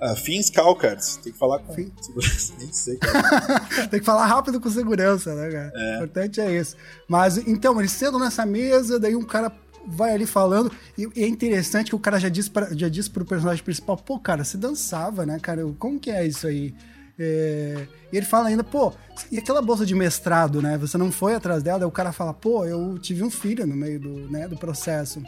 Ah, 0.00 0.14
Finn 0.14 0.40
Skalkard. 0.40 1.00
Tem 1.22 1.32
que 1.32 1.38
falar 1.38 1.60
com 1.60 1.74
Finn. 1.74 1.90
segurança. 2.00 2.52
Nem 2.58 2.72
sei, 2.72 2.96
cara. 2.96 3.86
Tem 3.88 4.00
que 4.00 4.06
falar 4.06 4.26
rápido 4.26 4.60
com 4.60 4.70
segurança, 4.70 5.34
né, 5.34 5.50
cara? 5.50 5.72
O 5.74 5.94
importante 5.94 6.40
é 6.40 6.58
isso. 6.58 6.76
Mas, 7.06 7.36
então, 7.36 7.78
eles 7.78 7.92
sentam 7.92 8.18
nessa 8.18 8.44
mesa, 8.44 8.98
daí 8.98 9.14
um 9.16 9.24
cara 9.24 9.52
vai 9.86 10.12
ali 10.12 10.26
falando, 10.26 10.70
e, 10.96 11.08
e 11.16 11.24
é 11.24 11.26
interessante 11.26 11.88
que 11.88 11.96
o 11.96 11.98
cara 11.98 12.20
já 12.20 12.28
disse, 12.28 12.50
pra, 12.50 12.68
já 12.74 12.88
disse 12.88 13.08
pro 13.08 13.24
personagem 13.24 13.64
principal, 13.64 13.96
pô, 13.96 14.18
cara, 14.18 14.44
você 14.44 14.58
dançava, 14.58 15.24
né, 15.24 15.38
cara? 15.40 15.64
Como 15.78 15.98
que 15.98 16.10
é 16.10 16.26
isso 16.26 16.46
aí? 16.46 16.74
É, 17.18 17.86
E 18.12 18.16
ele 18.16 18.24
fala 18.26 18.48
ainda, 18.48 18.62
pô, 18.62 18.92
e 19.30 19.38
aquela 19.38 19.60
bolsa 19.60 19.84
de 19.84 19.94
mestrado, 19.94 20.62
né? 20.62 20.78
Você 20.78 20.96
não 20.96 21.10
foi 21.10 21.34
atrás 21.34 21.62
dela, 21.62 21.80
daí 21.80 21.88
o 21.88 21.92
cara 21.92 22.12
fala, 22.12 22.32
pô, 22.32 22.64
eu 22.64 22.98
tive 22.98 23.24
um 23.24 23.30
filho 23.30 23.66
no 23.66 23.74
meio 23.74 23.98
do, 23.98 24.30
né, 24.30 24.46
do 24.46 24.56
processo. 24.56 25.22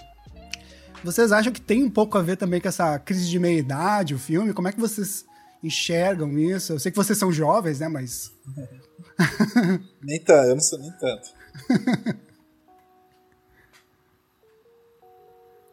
Vocês 1.03 1.33
acham 1.33 1.53
que 1.53 1.61
tem 1.61 1.83
um 1.83 1.91
pouco 1.91 2.17
a 2.19 2.23
ver 2.23 2.37
também 2.37 2.61
com 2.61 2.69
essa 2.69 2.99
crise 2.99 3.29
de 3.29 3.39
meia-idade, 3.39 4.15
o 4.15 4.19
filme? 4.19 4.53
Como 4.53 4.69
é 4.69 4.73
que 4.73 4.79
vocês 4.81 5.25
enxergam 5.63 6.39
isso? 6.39 6.75
Eu 6.75 6.79
sei 6.79 6.93
que 6.93 6.97
vocês 6.97 7.19
são 7.19 7.33
jovens, 7.33 7.81
né? 7.81 7.89
Mas. 7.89 8.31
Nem 10.03 10.21
tanto, 10.21 10.49
eu 10.49 10.55
não 10.55 10.61
sou 10.63 10.79
nem 10.79 10.93
tanto. 10.93 11.29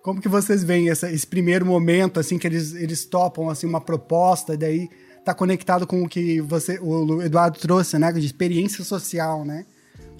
Como 0.02 0.22
que 0.22 0.30
vocês 0.30 0.64
veem 0.64 0.90
essa- 0.90 1.12
esse 1.12 1.28
primeiro 1.28 1.66
momento, 1.66 2.20
assim, 2.20 2.38
que 2.38 2.48
eles, 2.48 2.74
eles 2.74 3.04
topam, 3.06 3.50
assim, 3.50 3.68
uma 3.68 3.82
proposta, 3.82 4.54
e 4.54 4.58
daí 4.58 4.90
tá 5.28 5.34
conectado 5.34 5.86
com 5.86 6.04
o 6.04 6.08
que 6.08 6.40
você, 6.40 6.80
o 6.80 7.22
Eduardo 7.22 7.60
trouxe, 7.60 8.00
né? 8.00 8.14
De 8.14 8.26
experiência 8.26 8.82
social, 8.82 9.44
né? 9.44 9.66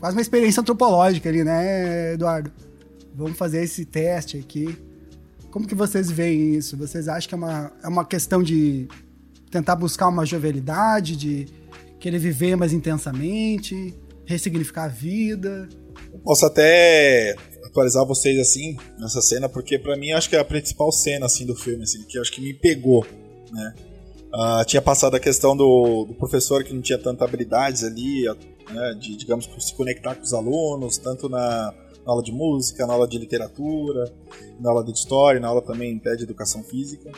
Quase 0.02 0.18
uma 0.18 0.22
experiência 0.22 0.60
antropológica 0.60 1.30
ali, 1.30 1.46
né, 1.46 2.14
Eduardo? 2.14 2.52
Vamos 3.16 3.38
fazer 3.38 3.64
esse 3.64 3.86
teste 3.86 4.38
aqui. 4.38 4.78
Como 5.50 5.66
que 5.66 5.74
vocês 5.74 6.12
veem 6.12 6.56
isso? 6.56 6.76
Vocês 6.76 7.08
acham 7.08 7.30
que 7.30 7.36
é 7.36 7.38
uma, 7.38 7.72
é 7.82 7.88
uma 7.88 8.04
questão 8.04 8.44
de 8.44 8.90
tentar 9.50 9.78
buscar 9.78 10.10
uma 10.10 10.26
jovialidade, 10.26 11.16
de 11.16 11.48
querer 12.02 12.20
viver 12.20 12.58
mais 12.58 12.74
intensamente, 12.74 13.98
ressignificar 14.26 14.84
a 14.84 14.90
vida? 14.90 15.70
Posso 16.22 16.46
até 16.46 17.34
atualizar 17.64 18.06
vocês 18.06 18.38
assim 18.40 18.76
nessa 19.00 19.22
cena, 19.22 19.48
porque 19.48 19.80
pra 19.80 19.96
mim 19.96 20.12
acho 20.12 20.30
que 20.30 20.36
é 20.36 20.40
a 20.40 20.46
principal 20.46 20.92
cena 20.92 21.28
assim 21.28 21.46
do 21.46 21.56
filme, 21.56 21.84
assim, 21.84 22.04
que 22.04 22.20
acho 22.20 22.32
que 22.34 22.42
me 22.42 22.54
pegou, 22.54 23.08
né? 23.54 23.74
Ah, 24.34 24.64
tinha 24.66 24.82
passado 24.82 25.16
a 25.16 25.20
questão 25.20 25.56
do, 25.56 26.06
do 26.06 26.14
professor 26.14 26.64
que 26.64 26.74
não 26.74 26.82
tinha 26.82 26.98
tanta 26.98 27.24
habilidades 27.26 27.84
ali, 27.84 28.28
a- 28.28 28.36
né, 28.72 28.94
de 29.00 29.16
digamos 29.16 29.50
se 29.60 29.74
conectar 29.74 30.16
com 30.16 30.22
os 30.24 30.34
alunos, 30.34 30.98
tanto 30.98 31.30
na, 31.30 31.74
na 32.06 32.12
aula 32.12 32.22
de 32.22 32.32
música, 32.32 32.86
na 32.86 32.94
aula 32.94 33.08
de 33.08 33.18
literatura, 33.18 34.14
na 34.60 34.70
aula 34.70 34.84
de 34.84 34.92
história, 34.92 35.40
na 35.40 35.48
aula 35.48 35.62
também 35.62 35.98
de 35.98 36.24
educação 36.24 36.62
física. 36.64 37.10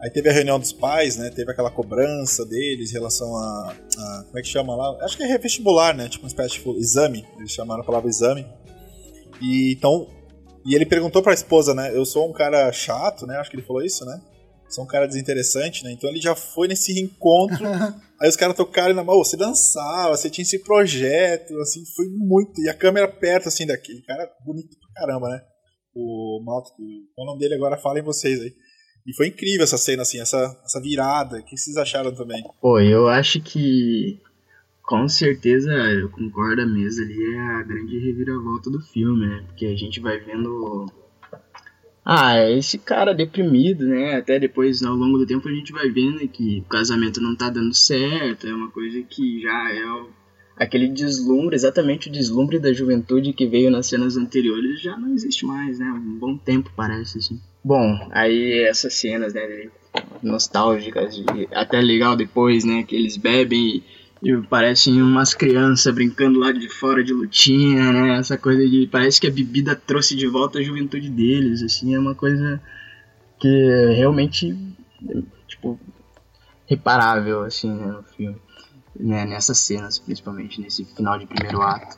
Aí 0.00 0.10
teve 0.10 0.28
a 0.28 0.32
reunião 0.32 0.58
dos 0.60 0.72
pais, 0.72 1.16
né? 1.16 1.28
Teve 1.30 1.50
aquela 1.50 1.70
cobrança 1.70 2.44
deles 2.46 2.90
em 2.90 2.94
relação 2.94 3.36
a, 3.36 3.72
a- 3.98 4.24
como 4.26 4.38
é 4.38 4.42
que 4.42 4.48
chama 4.48 4.74
lá? 4.76 4.96
Acho 5.04 5.16
que 5.16 5.22
é 5.24 5.38
vestibular, 5.38 5.94
né? 5.94 6.08
Tipo 6.08 6.24
uma 6.24 6.28
espécie 6.28 6.60
de 6.60 6.68
exame. 6.78 7.24
Eles 7.38 7.50
chamaram 7.52 7.82
a 7.82 7.84
palavra 7.86 8.08
exame. 8.08 8.46
E 9.40 9.72
então, 9.72 10.06
e 10.66 10.74
ele 10.74 10.86
perguntou 10.86 11.22
pra 11.22 11.32
esposa, 11.32 11.74
né? 11.74 11.96
Eu 11.96 12.04
sou 12.04 12.28
um 12.28 12.32
cara 12.32 12.70
chato, 12.72 13.26
né? 13.26 13.36
Acho 13.38 13.50
que 13.50 13.56
ele 13.56 13.64
falou 13.66 13.82
isso, 13.82 14.04
né? 14.04 14.20
Sou 14.68 14.84
um 14.84 14.86
cara 14.86 15.06
desinteressante, 15.06 15.82
né? 15.82 15.92
Então 15.92 16.10
ele 16.10 16.20
já 16.20 16.34
foi 16.34 16.68
nesse 16.68 16.92
reencontro. 16.92 17.64
aí 18.20 18.28
os 18.28 18.36
caras 18.36 18.56
tocaram 18.56 18.94
na 18.94 19.02
mão, 19.02 19.16
"Ô, 19.16 19.24
você 19.24 19.36
dançava, 19.36 20.16
você 20.16 20.28
tinha 20.28 20.42
esse 20.42 20.58
projeto, 20.58 21.56
assim, 21.60 21.82
foi 21.96 22.06
muito. 22.08 22.60
E 22.60 22.68
a 22.68 22.74
câmera 22.74 23.08
perto, 23.08 23.48
assim, 23.48 23.66
daquele 23.66 24.02
cara 24.02 24.30
bonito 24.44 24.76
pra 24.78 25.06
caramba, 25.06 25.28
né? 25.30 25.40
O 25.94 26.42
Malto, 26.44 26.70
qual 27.14 27.26
o 27.26 27.30
nome 27.30 27.40
dele 27.40 27.54
agora? 27.54 27.76
Falem 27.78 28.02
vocês 28.02 28.40
aí. 28.40 28.52
E 29.06 29.14
foi 29.14 29.28
incrível 29.28 29.64
essa 29.64 29.78
cena, 29.78 30.02
assim, 30.02 30.20
essa, 30.20 30.36
essa 30.64 30.80
virada. 30.80 31.38
O 31.38 31.44
que 31.44 31.56
vocês 31.56 31.76
acharam 31.76 32.14
também? 32.14 32.42
Pô, 32.60 32.78
eu 32.78 33.08
acho 33.08 33.40
que 33.40 34.20
com 34.82 35.08
certeza 35.08 35.70
eu 35.70 36.10
concordo 36.10 36.62
a 36.62 36.66
mesa 36.66 37.02
ali 37.02 37.34
é 37.34 37.40
a 37.40 37.62
grande 37.62 37.98
reviravolta 37.98 38.70
do 38.70 38.80
filme, 38.80 39.26
né? 39.26 39.44
Porque 39.46 39.66
a 39.66 39.76
gente 39.76 40.00
vai 40.00 40.18
vendo 40.18 40.86
ah, 42.10 42.50
esse 42.50 42.78
cara 42.78 43.12
deprimido, 43.14 43.86
né? 43.86 44.14
Até 44.16 44.38
depois 44.38 44.82
ao 44.82 44.94
longo 44.94 45.18
do 45.18 45.26
tempo 45.26 45.46
a 45.46 45.52
gente 45.52 45.72
vai 45.72 45.90
vendo 45.90 46.26
que 46.28 46.60
o 46.66 46.68
casamento 46.70 47.20
não 47.20 47.36
tá 47.36 47.50
dando 47.50 47.74
certo, 47.74 48.46
é 48.46 48.54
uma 48.54 48.70
coisa 48.70 49.02
que 49.02 49.42
já 49.42 49.72
é 49.74 49.84
o- 49.84 50.08
aquele 50.56 50.88
deslumbre, 50.88 51.54
exatamente 51.54 52.08
o 52.08 52.12
deslumbre 52.12 52.58
da 52.58 52.72
juventude 52.72 53.32
que 53.34 53.46
veio 53.46 53.70
nas 53.70 53.86
cenas 53.86 54.16
anteriores 54.16 54.80
já 54.80 54.96
não 54.96 55.12
existe 55.12 55.44
mais, 55.44 55.78
né? 55.78 55.86
Um 55.86 56.18
bom 56.18 56.36
tempo 56.38 56.70
parece 56.74 57.18
assim. 57.18 57.38
Bom, 57.62 58.08
aí 58.10 58.62
essas 58.66 58.94
cenas, 58.94 59.34
né, 59.34 59.68
nostálgicas, 60.22 61.14
e 61.16 61.48
até 61.52 61.80
legal 61.80 62.16
depois, 62.16 62.64
né, 62.64 62.82
que 62.82 62.96
eles 62.96 63.16
bebem 63.16 63.76
e, 63.76 63.82
e 64.22 64.36
parecem 64.42 65.00
umas 65.00 65.32
crianças 65.32 65.94
brincando 65.94 66.38
lá 66.38 66.50
de 66.50 66.68
fora 66.68 67.04
de 67.04 67.12
lutinha, 67.12 67.92
né, 67.92 68.18
essa 68.18 68.36
coisa 68.36 68.66
de, 68.68 68.88
parece 68.90 69.20
que 69.20 69.26
a 69.26 69.30
bebida 69.30 69.76
trouxe 69.76 70.16
de 70.16 70.26
volta 70.26 70.58
a 70.58 70.62
juventude 70.62 71.08
deles, 71.08 71.62
assim, 71.62 71.94
é 71.94 71.98
uma 71.98 72.14
coisa 72.14 72.60
que 73.38 73.48
é 73.48 73.92
realmente, 73.92 74.56
tipo, 75.46 75.78
reparável, 76.66 77.42
assim, 77.42 77.72
né, 77.72 77.86
no 77.86 78.02
filme, 78.02 78.36
né, 78.98 79.24
nessas 79.24 79.58
cenas, 79.58 79.98
principalmente, 79.98 80.60
nesse 80.60 80.84
final 80.84 81.18
de 81.18 81.26
primeiro 81.26 81.62
ato. 81.62 81.96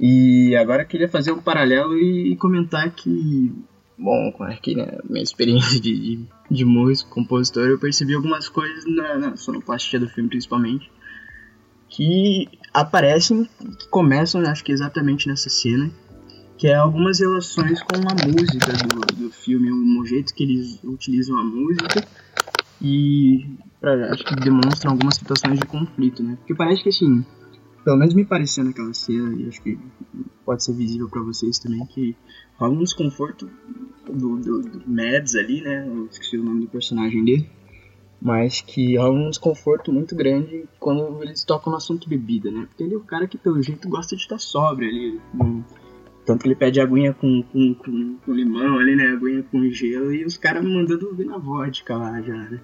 E 0.00 0.56
agora 0.56 0.82
eu 0.82 0.86
queria 0.86 1.08
fazer 1.08 1.32
um 1.32 1.42
paralelo 1.42 1.98
e 1.98 2.34
comentar 2.36 2.90
que 2.90 3.52
bom, 3.98 4.30
com 4.32 4.44
aqui, 4.44 4.76
né, 4.76 4.98
minha 5.10 5.22
experiência 5.22 5.80
de, 5.80 5.98
de, 5.98 6.26
de 6.48 6.64
músico, 6.64 7.10
compositor, 7.10 7.66
eu 7.66 7.78
percebi 7.78 8.14
algumas 8.14 8.48
coisas 8.48 8.84
na, 8.86 9.18
na 9.18 9.36
sonoplastia 9.36 9.98
do 9.98 10.08
filme, 10.08 10.30
principalmente, 10.30 10.88
que 11.98 12.48
aparecem, 12.72 13.42
que 13.76 13.88
começam, 13.88 14.40
acho 14.42 14.62
que 14.62 14.70
exatamente 14.70 15.26
nessa 15.26 15.50
cena, 15.50 15.90
que 16.56 16.68
é 16.68 16.74
algumas 16.76 17.18
relações 17.18 17.82
com 17.82 17.96
a 17.96 18.14
música 18.24 18.72
do, 18.86 19.00
do 19.16 19.30
filme, 19.32 19.68
o 19.72 20.06
jeito 20.06 20.32
que 20.32 20.44
eles 20.44 20.78
utilizam 20.84 21.36
a 21.36 21.42
música 21.42 22.06
e 22.80 23.44
pra, 23.80 24.12
acho 24.12 24.24
que 24.24 24.36
demonstram 24.36 24.92
algumas 24.92 25.16
situações 25.16 25.58
de 25.58 25.66
conflito, 25.66 26.22
né? 26.22 26.36
Porque 26.36 26.54
parece 26.54 26.84
que 26.84 26.90
assim, 26.90 27.26
pelo 27.84 27.96
menos 27.96 28.14
me 28.14 28.24
pareceu 28.24 28.62
naquela 28.62 28.94
cena, 28.94 29.34
e 29.34 29.48
acho 29.48 29.60
que 29.60 29.76
pode 30.46 30.62
ser 30.62 30.74
visível 30.74 31.08
para 31.08 31.22
vocês 31.22 31.58
também, 31.58 31.84
que 31.86 32.14
rola 32.58 32.74
um 32.74 32.84
desconforto 32.84 33.50
do, 34.06 34.36
do, 34.36 34.62
do 34.62 34.82
Mads 34.86 35.34
ali, 35.34 35.62
né? 35.62 35.84
Eu 35.84 36.06
esqueci 36.06 36.38
o 36.38 36.44
nome 36.44 36.60
do 36.60 36.68
personagem 36.68 37.24
dele. 37.24 37.50
Mas 38.20 38.60
que 38.60 38.96
rola 38.96 39.14
um 39.14 39.30
desconforto 39.30 39.92
muito 39.92 40.14
grande 40.16 40.64
quando 40.80 41.22
eles 41.22 41.44
tocam 41.44 41.70
no 41.70 41.76
assunto 41.76 42.08
bebida, 42.08 42.50
né? 42.50 42.66
Porque 42.68 42.82
ele 42.82 42.94
é 42.94 42.96
o 42.96 43.00
cara 43.00 43.28
que, 43.28 43.38
pelo 43.38 43.62
jeito, 43.62 43.88
gosta 43.88 44.16
de 44.16 44.22
estar 44.22 44.38
sóbrio 44.38 44.88
ali. 44.88 45.20
Hum, 45.34 45.62
Tanto 46.28 46.42
que 46.42 46.48
ele 46.48 46.56
pede 46.56 46.78
aguinha 46.78 47.14
com, 47.14 47.42
com, 47.42 47.72
com, 47.72 48.16
com 48.16 48.32
limão 48.34 48.78
ali, 48.78 48.94
né? 48.94 49.12
Aguinha 49.12 49.42
com 49.50 49.62
gelo 49.70 50.12
e 50.12 50.26
os 50.26 50.36
caras 50.36 50.62
mandando 50.62 51.14
vir 51.14 51.24
na 51.24 51.38
vodka 51.38 51.96
lá 51.96 52.20
já, 52.20 52.36
né? 52.36 52.60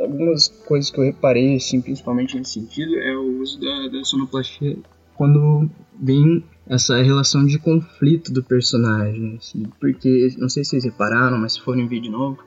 Algumas 0.00 0.48
coisas 0.48 0.90
que 0.90 0.98
eu 0.98 1.04
reparei, 1.04 1.54
assim, 1.54 1.80
principalmente 1.80 2.36
nesse 2.36 2.54
sentido, 2.54 2.96
é 2.96 3.16
o 3.16 3.40
uso 3.40 3.60
da, 3.60 3.88
da 3.88 4.02
sonoplastia 4.02 4.76
quando 5.14 5.70
vem 5.94 6.42
essa 6.66 7.00
relação 7.00 7.46
de 7.46 7.60
conflito 7.60 8.32
do 8.32 8.42
personagem, 8.42 9.36
assim, 9.36 9.62
porque 9.80 10.34
não 10.36 10.48
sei 10.48 10.64
se 10.64 10.70
vocês 10.70 10.84
repararam, 10.84 11.38
mas 11.38 11.52
se 11.52 11.60
forem 11.60 11.86
ver 11.86 12.00
de 12.00 12.10
novo, 12.10 12.38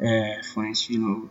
é, 0.00 0.40
assistir 0.40 0.94
de 0.94 0.98
novo, 0.98 1.30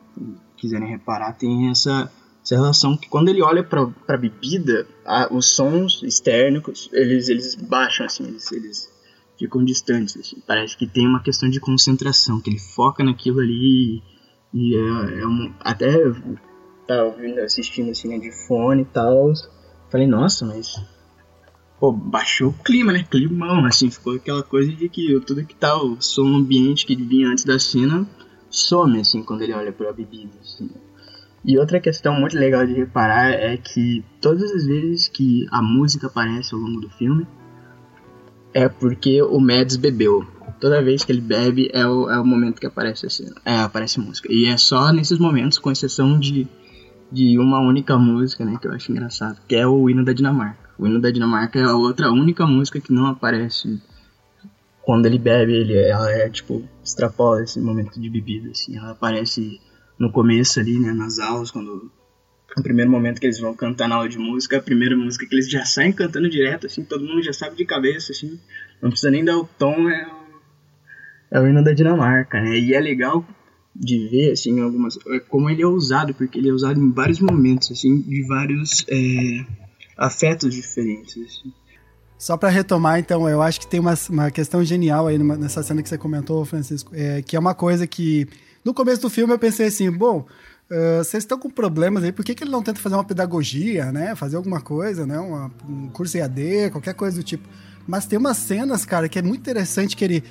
quiserem 0.56 0.88
reparar, 0.88 1.34
tem 1.34 1.70
essa, 1.70 2.12
essa 2.44 2.56
relação 2.56 2.96
que 2.96 3.10
quando 3.10 3.30
ele 3.30 3.42
olha 3.42 3.64
pra, 3.64 3.88
pra 3.88 4.18
bebida, 4.18 4.88
a, 5.04 5.34
os 5.34 5.48
sons 5.48 6.04
externos, 6.04 6.90
eles, 6.94 7.28
eles 7.28 7.56
baixam, 7.56 8.06
assim, 8.06 8.26
eles, 8.26 8.52
eles 8.52 8.90
ficam 9.38 9.66
distantes, 9.66 10.16
assim, 10.18 10.38
parece 10.46 10.78
que 10.78 10.86
tem 10.86 11.08
uma 11.08 11.24
questão 11.24 11.50
de 11.50 11.60
concentração, 11.60 12.40
que 12.40 12.50
ele 12.52 12.60
foca 12.60 13.04
naquilo 13.04 13.40
ali 13.40 14.04
e 14.54 14.76
é, 14.76 15.22
é 15.22 15.28
um, 15.28 15.54
até 15.62 15.94
tá 16.88 17.04
ouvindo, 17.04 17.40
assistindo 17.40 17.92
assim, 17.92 18.10
né, 18.10 18.20
de 18.20 18.32
fone 18.32 18.84
e 18.84 18.86
tal, 18.86 19.32
falei, 19.90 20.06
nossa, 20.06 20.46
mas 20.46 20.76
pô, 21.80 21.92
baixou 21.92 22.50
o 22.50 22.64
clima, 22.64 22.92
né? 22.92 23.04
Climão, 23.10 23.66
assim, 23.66 23.90
ficou 23.90 24.16
aquela 24.16 24.44
coisa 24.44 24.72
de 24.72 24.90
que 24.90 25.20
tudo 25.22 25.46
que 25.46 25.56
tá 25.56 25.82
o 25.82 26.02
som 26.02 26.36
ambiente 26.36 26.86
que 26.86 26.96
vinha 26.96 27.30
antes 27.30 27.46
da 27.46 27.58
cena 27.58 28.08
some, 28.50 29.00
assim, 29.00 29.24
quando 29.24 29.42
ele 29.42 29.54
olha 29.54 29.72
pra 29.72 29.94
bebida, 29.94 30.34
assim. 30.42 30.70
E 31.44 31.58
outra 31.58 31.80
questão 31.80 32.14
muito 32.20 32.38
legal 32.38 32.66
de 32.66 32.74
reparar 32.74 33.32
é 33.32 33.56
que 33.58 34.04
todas 34.20 34.52
as 34.52 34.66
vezes 34.66 35.08
que 35.08 35.48
a 35.52 35.62
música 35.62 36.08
aparece 36.08 36.54
ao 36.54 36.60
longo 36.60 36.82
do 36.82 36.90
filme 36.90 37.26
é 38.54 38.68
porque 38.68 39.22
o 39.22 39.40
Mads 39.40 39.78
bebeu. 39.78 40.26
Toda 40.60 40.82
vez 40.82 41.06
que 41.06 41.12
ele 41.12 41.22
bebe 41.22 41.70
é 41.72 41.86
o, 41.88 42.10
é 42.10 42.20
o 42.20 42.26
momento 42.26 42.60
que 42.60 42.68
aparece 42.68 43.06
a 43.06 43.10
cena, 43.10 43.36
é, 43.46 43.60
aparece 43.60 44.00
música. 44.00 44.28
E 44.32 44.48
é 44.48 44.58
só 44.58 44.92
nesses 44.92 45.18
momentos, 45.18 45.58
com 45.58 45.72
exceção 45.72 46.20
de 46.20 46.48
de 47.12 47.40
uma 47.40 47.60
única 47.60 47.98
música, 47.98 48.46
né, 48.46 48.58
que 48.62 48.68
eu 48.68 48.72
acho 48.72 48.92
engraçado, 48.92 49.40
que 49.48 49.56
é 49.56 49.66
o 49.66 49.90
hino 49.90 50.06
da 50.06 50.14
Dinamarca. 50.14 50.70
O 50.78 50.86
hino 50.86 51.00
da 51.00 51.10
Dinamarca 51.10 51.60
é 51.60 51.64
a 51.64 51.76
outra 51.76 52.12
única 52.12 52.46
música 52.46 52.80
que 52.80 52.94
não 52.94 53.08
aparece 53.08 53.82
quando 54.90 55.06
ele 55.06 55.20
bebe, 55.20 55.54
ele, 55.54 55.78
ela 55.78 56.12
é 56.12 56.28
tipo 56.32 56.68
extrapola 56.84 57.44
esse 57.44 57.60
momento 57.60 58.02
de 58.02 58.10
bebida, 58.10 58.50
assim, 58.50 58.76
ela 58.76 58.90
aparece 58.90 59.62
no 60.00 60.12
começo 60.12 60.60
ali, 60.60 60.80
né, 60.80 60.92
nas 60.92 61.20
aulas, 61.20 61.52
quando 61.52 61.92
o 62.58 62.64
primeiro 62.64 62.90
momento 62.90 63.20
que 63.20 63.28
eles 63.28 63.40
vão 63.40 63.54
cantar 63.54 63.88
na 63.88 63.98
aula 63.98 64.10
de 64.10 64.18
música, 64.18 64.58
a 64.58 64.62
primeira 64.64 64.98
música 64.98 65.28
que 65.28 65.36
eles 65.36 65.48
já 65.48 65.64
saem 65.64 65.94
cantando 65.94 66.28
direto, 66.28 66.66
assim, 66.66 66.84
todo 66.84 67.06
mundo 67.06 67.22
já 67.22 67.32
sabe 67.32 67.56
de 67.56 67.66
cabeça, 67.66 68.14
assim, 68.14 68.40
não 68.82 68.90
precisa 68.90 69.12
nem 69.12 69.24
dar 69.24 69.38
o 69.38 69.46
tom, 69.60 69.88
é 69.88 70.08
o, 70.08 71.38
é 71.38 71.40
o 71.40 71.48
hino 71.48 71.64
da 71.64 71.72
Dinamarca, 71.72 72.42
né? 72.42 72.58
E 72.58 72.74
é 72.74 72.80
legal 72.80 73.24
de 73.76 74.08
ver, 74.08 74.32
assim, 74.32 74.60
algumas, 74.60 74.98
é 75.06 75.20
como 75.20 75.52
ele 75.52 75.62
é 75.62 75.68
usado, 75.68 76.16
porque 76.16 76.40
ele 76.40 76.50
é 76.50 76.52
usado 76.52 76.80
em 76.80 76.92
vários 76.92 77.20
momentos, 77.20 77.72
assim, 77.72 78.02
de 78.02 78.26
vários 78.26 78.84
é, 78.90 79.46
afetos 79.96 80.52
diferentes, 80.52 81.16
assim. 81.16 81.54
Só 82.20 82.36
para 82.36 82.50
retomar, 82.50 83.00
então, 83.00 83.28
eu 83.30 83.42
acho 83.42 83.62
que 83.62 83.68
tem 83.68 83.80
uma, 83.80 83.94
uma 84.10 84.30
questão 84.30 84.64
genial 84.64 85.08
aí 85.08 85.18
numa, 85.18 85.38
nessa 85.38 85.64
cena 85.64 85.82
que 85.82 85.88
você 85.88 85.98
comentou, 85.98 86.44
Francisco, 86.44 86.92
é, 86.94 87.22
que 87.22 87.36
é 87.36 87.40
uma 87.40 87.56
coisa 87.56 87.88
que 87.88 88.28
no 88.64 88.74
começo 88.74 89.02
do 89.02 89.10
filme 89.10 89.34
eu 89.34 89.40
pensei 89.40 89.68
assim, 89.68 89.90
bom, 89.90 90.26
Uh, 90.72 91.04
vocês 91.04 91.24
estão 91.24 91.40
com 91.40 91.50
problemas 91.50 92.04
aí, 92.04 92.12
por 92.12 92.24
que, 92.24 92.36
que 92.36 92.44
ele 92.44 92.52
não 92.52 92.62
tenta 92.62 92.80
fazer 92.80 92.94
uma 92.94 93.04
pedagogia, 93.04 93.92
né? 93.92 94.16
Fazer 94.16 94.36
alguma 94.36 94.62
coisa, 94.62 95.04
né? 95.04 95.18
Uma, 95.18 95.52
um 95.68 95.90
curso 95.90 96.16
EAD, 96.16 96.70
qualquer 96.72 96.94
coisa 96.94 97.18
do 97.18 97.24
tipo. 97.24 97.50
Mas 97.88 98.06
tem 98.06 98.20
umas 98.20 98.38
cenas, 98.38 98.86
cara, 98.86 99.10
que 99.10 99.18
é 99.18 99.22
muito 99.24 99.40
interessante 99.40 99.96
que 99.96 100.06
ele 100.06 100.24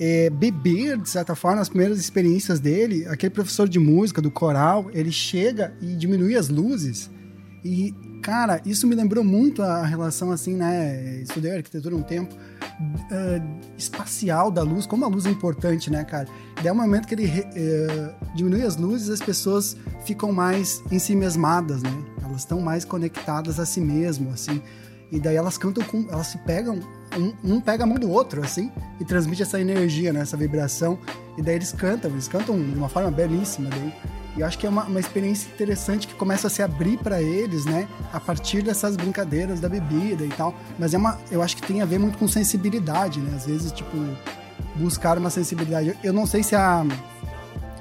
é, 0.00 0.30
beber, 0.30 0.96
de 0.96 1.08
certa 1.10 1.34
forma, 1.34 1.60
as 1.60 1.68
primeiras 1.68 1.98
experiências 1.98 2.60
dele. 2.60 3.06
Aquele 3.08 3.28
professor 3.28 3.68
de 3.68 3.78
música 3.78 4.22
do 4.22 4.30
coral, 4.30 4.90
ele 4.94 5.12
chega 5.12 5.74
e 5.82 5.94
diminui 5.94 6.34
as 6.34 6.48
luzes. 6.48 7.10
E, 7.62 7.94
cara, 8.24 8.58
isso 8.64 8.86
me 8.86 8.94
lembrou 8.94 9.22
muito 9.22 9.62
a 9.62 9.84
relação, 9.84 10.32
assim, 10.32 10.56
né? 10.56 11.20
Estudei 11.20 11.54
arquitetura 11.54 11.94
um 11.94 12.02
tempo 12.02 12.34
uh, 12.34 13.60
espacial 13.76 14.50
da 14.50 14.62
luz, 14.62 14.86
como 14.86 15.04
a 15.04 15.08
luz 15.08 15.26
é 15.26 15.30
importante, 15.30 15.90
né, 15.90 16.02
cara? 16.04 16.26
Daí 16.56 16.68
é 16.68 16.72
um 16.72 16.76
momento 16.76 17.06
que 17.06 17.14
ele 17.14 17.26
uh, 17.26 18.34
diminui 18.34 18.62
as 18.62 18.76
luzes, 18.76 19.10
as 19.10 19.20
pessoas 19.20 19.76
ficam 20.06 20.32
mais 20.32 20.82
em 20.90 20.98
si 20.98 21.14
mesmadas, 21.14 21.82
né? 21.82 21.90
Elas 22.24 22.40
estão 22.40 22.62
mais 22.62 22.82
conectadas 22.82 23.60
a 23.60 23.66
si 23.66 23.82
mesmo, 23.82 24.30
assim. 24.30 24.62
E 25.14 25.20
daí 25.20 25.36
elas 25.36 25.56
cantam 25.56 25.84
com. 25.84 26.04
Elas 26.10 26.26
se 26.26 26.38
pegam, 26.38 26.80
um, 27.16 27.54
um 27.54 27.60
pega 27.60 27.84
a 27.84 27.86
mão 27.86 27.96
do 27.96 28.10
outro, 28.10 28.42
assim, 28.42 28.72
e 28.98 29.04
transmite 29.04 29.42
essa 29.42 29.60
energia, 29.60 30.12
né? 30.12 30.20
Essa 30.20 30.36
vibração. 30.36 30.98
E 31.38 31.42
daí 31.42 31.54
eles 31.54 31.70
cantam, 31.70 32.10
eles 32.10 32.26
cantam 32.26 32.60
de 32.60 32.76
uma 32.76 32.88
forma 32.88 33.12
belíssima. 33.12 33.70
Daí. 33.70 33.94
E 34.36 34.40
eu 34.40 34.46
acho 34.46 34.58
que 34.58 34.66
é 34.66 34.68
uma, 34.68 34.82
uma 34.82 34.98
experiência 34.98 35.48
interessante 35.54 36.08
que 36.08 36.14
começa 36.14 36.48
a 36.48 36.50
se 36.50 36.64
abrir 36.64 36.98
para 36.98 37.22
eles, 37.22 37.64
né? 37.64 37.86
A 38.12 38.18
partir 38.18 38.60
dessas 38.62 38.96
brincadeiras 38.96 39.60
da 39.60 39.68
bebida 39.68 40.24
e 40.24 40.30
tal. 40.30 40.52
Mas 40.76 40.92
é 40.92 40.98
uma, 40.98 41.16
eu 41.30 41.40
acho 41.40 41.56
que 41.56 41.62
tem 41.64 41.80
a 41.80 41.84
ver 41.84 42.00
muito 42.00 42.18
com 42.18 42.26
sensibilidade, 42.26 43.20
né? 43.20 43.36
Às 43.36 43.46
vezes, 43.46 43.70
tipo, 43.70 43.96
buscar 44.74 45.16
uma 45.16 45.30
sensibilidade. 45.30 45.96
Eu 46.02 46.12
não 46.12 46.26
sei 46.26 46.42
se 46.42 46.56
a. 46.56 46.84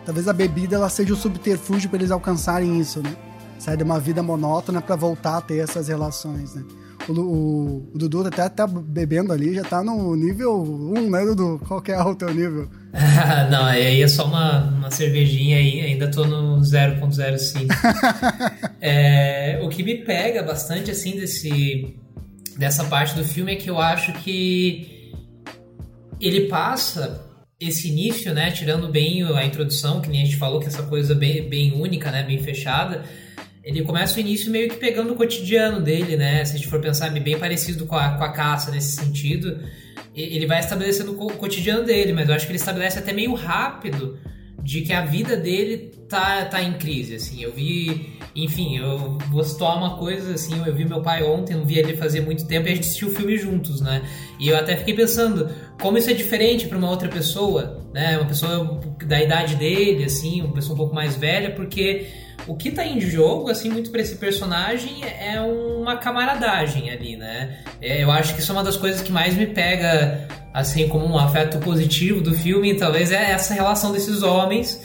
Talvez 0.06 0.28
a 0.28 0.34
bebida 0.34 0.76
ela 0.76 0.90
seja 0.90 1.14
o 1.14 1.18
subterfúgio 1.18 1.90
para 1.90 1.98
eles 1.98 2.12
alcançarem 2.12 2.80
isso, 2.80 3.02
né? 3.02 3.16
Sair 3.58 3.78
de 3.78 3.84
uma 3.84 4.00
vida 4.00 4.22
monótona 4.22 4.82
para 4.82 4.96
voltar 4.96 5.38
a 5.38 5.42
ter 5.42 5.58
essas 5.58 5.88
relações, 5.88 6.54
né? 6.54 6.64
O, 7.08 7.12
o, 7.12 7.92
o, 7.94 7.98
Dudu 7.98 8.26
até 8.26 8.48
tá 8.48 8.66
bebendo 8.66 9.34
ali, 9.34 9.54
já 9.54 9.64
tá 9.64 9.84
no 9.84 10.16
nível 10.16 10.62
1, 10.62 11.10
né, 11.10 11.26
Dudu? 11.26 11.62
Qual 11.68 11.82
que 11.82 11.92
é 11.92 12.02
o 12.02 12.16
teu 12.16 12.34
nível? 12.34 12.70
não, 13.52 13.66
aí 13.66 14.02
é 14.02 14.08
só 14.08 14.26
uma, 14.26 14.64
uma 14.70 14.92
cervejinha 14.92 15.58
aí, 15.58 15.82
ainda 15.82 16.10
tô 16.10 16.26
no 16.26 16.62
0.05. 16.62 17.68
é, 18.80 19.60
o 19.62 19.70
que 19.70 19.84
me 19.84 19.98
pega 19.98 20.44
bastante, 20.44 20.92
assim, 20.92 21.18
desse, 21.18 21.96
dessa 22.58 22.86
parte 22.86 23.16
do 23.16 23.24
filme 23.24 23.54
é 23.54 23.56
que 23.56 23.70
eu 23.70 23.80
acho 23.80 24.14
que 24.14 25.12
ele 26.22 26.48
passa 26.48 27.22
esse 27.60 27.90
início, 27.90 28.34
né, 28.34 28.52
tirando 28.52 28.90
bem 28.90 29.24
a 29.24 29.46
introdução, 29.46 30.02
que 30.02 30.10
nem 30.10 30.22
a 30.22 30.26
gente 30.26 30.38
falou, 30.38 30.60
que 30.60 30.68
essa 30.68 30.84
coisa 30.84 31.16
bem, 31.16 31.48
bem 31.48 31.74
única, 31.74 32.12
né, 32.12 32.24
bem 32.24 32.38
fechada, 32.40 33.04
ele 33.64 33.82
começa 33.84 34.18
o 34.18 34.20
início 34.20 34.52
meio 34.52 34.70
que 34.70 34.76
pegando 34.76 35.14
o 35.14 35.16
cotidiano 35.16 35.80
dele, 35.82 36.18
né? 36.18 36.44
Se 36.44 36.54
a 36.54 36.58
gente 36.58 36.68
for 36.68 36.82
pensar, 36.82 37.16
é 37.16 37.20
bem 37.20 37.40
parecido 37.40 37.86
com 37.86 37.96
a, 37.96 38.18
com 38.18 38.24
a 38.24 38.32
caça 38.32 38.70
nesse 38.70 38.98
sentido. 38.98 39.60
Ele 40.14 40.46
vai 40.46 40.60
estabelecendo 40.60 41.14
o 41.14 41.34
cotidiano 41.34 41.84
dele, 41.84 42.12
mas 42.12 42.28
eu 42.28 42.36
acho 42.36 42.46
que 42.46 42.52
ele 42.52 42.60
estabelece 42.60 43.00
até 43.00 43.14
meio 43.14 43.34
rápido 43.34 44.20
de 44.62 44.82
que 44.82 44.94
a 44.94 45.06
vida 45.06 45.36
dele 45.36 45.92
tá, 46.08 46.46
tá 46.46 46.62
em 46.62 46.74
crise, 46.74 47.16
assim. 47.16 47.42
Eu 47.42 47.54
vi, 47.54 48.18
enfim, 48.36 48.78
eu 48.78 49.18
vou 49.32 49.44
citar 49.44 49.78
uma 49.78 49.98
coisa, 49.98 50.34
assim, 50.34 50.62
eu 50.66 50.74
vi 50.74 50.86
meu 50.86 51.02
pai 51.02 51.24
ontem, 51.24 51.56
não 51.56 51.66
vi 51.66 51.80
ele 51.80 51.96
fazer 51.98 52.22
muito 52.22 52.46
tempo 52.46 52.68
e 52.68 52.72
a 52.72 52.76
gente 52.76 52.86
assistiu 52.86 53.10
o 53.10 53.12
filme 53.12 53.38
juntos, 53.38 53.82
né? 53.82 54.04
E 54.40 54.50
eu 54.50 54.58
até 54.58 54.76
fiquei 54.78 54.94
pensando 54.94 55.50
como 55.82 55.98
isso 55.98 56.10
é 56.10 56.14
diferente 56.14 56.68
para 56.68 56.78
uma 56.78 56.90
outra 56.90 57.10
pessoa, 57.10 57.82
né? 57.94 58.18
Uma 58.18 58.28
pessoa 58.28 58.80
da 59.06 59.22
idade 59.22 59.56
dele, 59.56 60.04
assim, 60.04 60.42
uma 60.42 60.54
pessoa 60.54 60.76
um 60.76 60.78
pouco 60.78 60.96
mais 60.96 61.16
velha, 61.16 61.52
porque 61.52 62.08
o 62.48 62.56
que 62.56 62.72
tá 62.72 62.86
em 62.86 63.00
jogo, 63.00 63.50
assim, 63.50 63.70
muito 63.70 63.90
pra 63.90 64.02
esse 64.02 64.16
personagem 64.16 65.04
é 65.04 65.40
uma 65.42 65.98
camaradagem 65.98 66.90
ali, 66.90 67.16
né? 67.16 67.60
É, 67.82 68.04
eu 68.04 68.12
acho 68.12 68.34
que 68.34 68.42
isso 68.42 68.52
é 68.52 68.56
uma 68.56 68.64
das 68.64 68.78
coisas 68.78 69.02
que 69.02 69.12
mais 69.12 69.36
me 69.36 69.48
pega, 69.48 70.28
assim, 70.54 70.88
como 70.88 71.06
um 71.06 71.18
afeto 71.18 71.58
positivo 71.60 72.22
do 72.22 72.34
filme, 72.34 72.74
talvez 72.76 73.12
é 73.12 73.32
essa 73.32 73.54
relação 73.54 73.92
desses 73.92 74.24
homens 74.24 74.82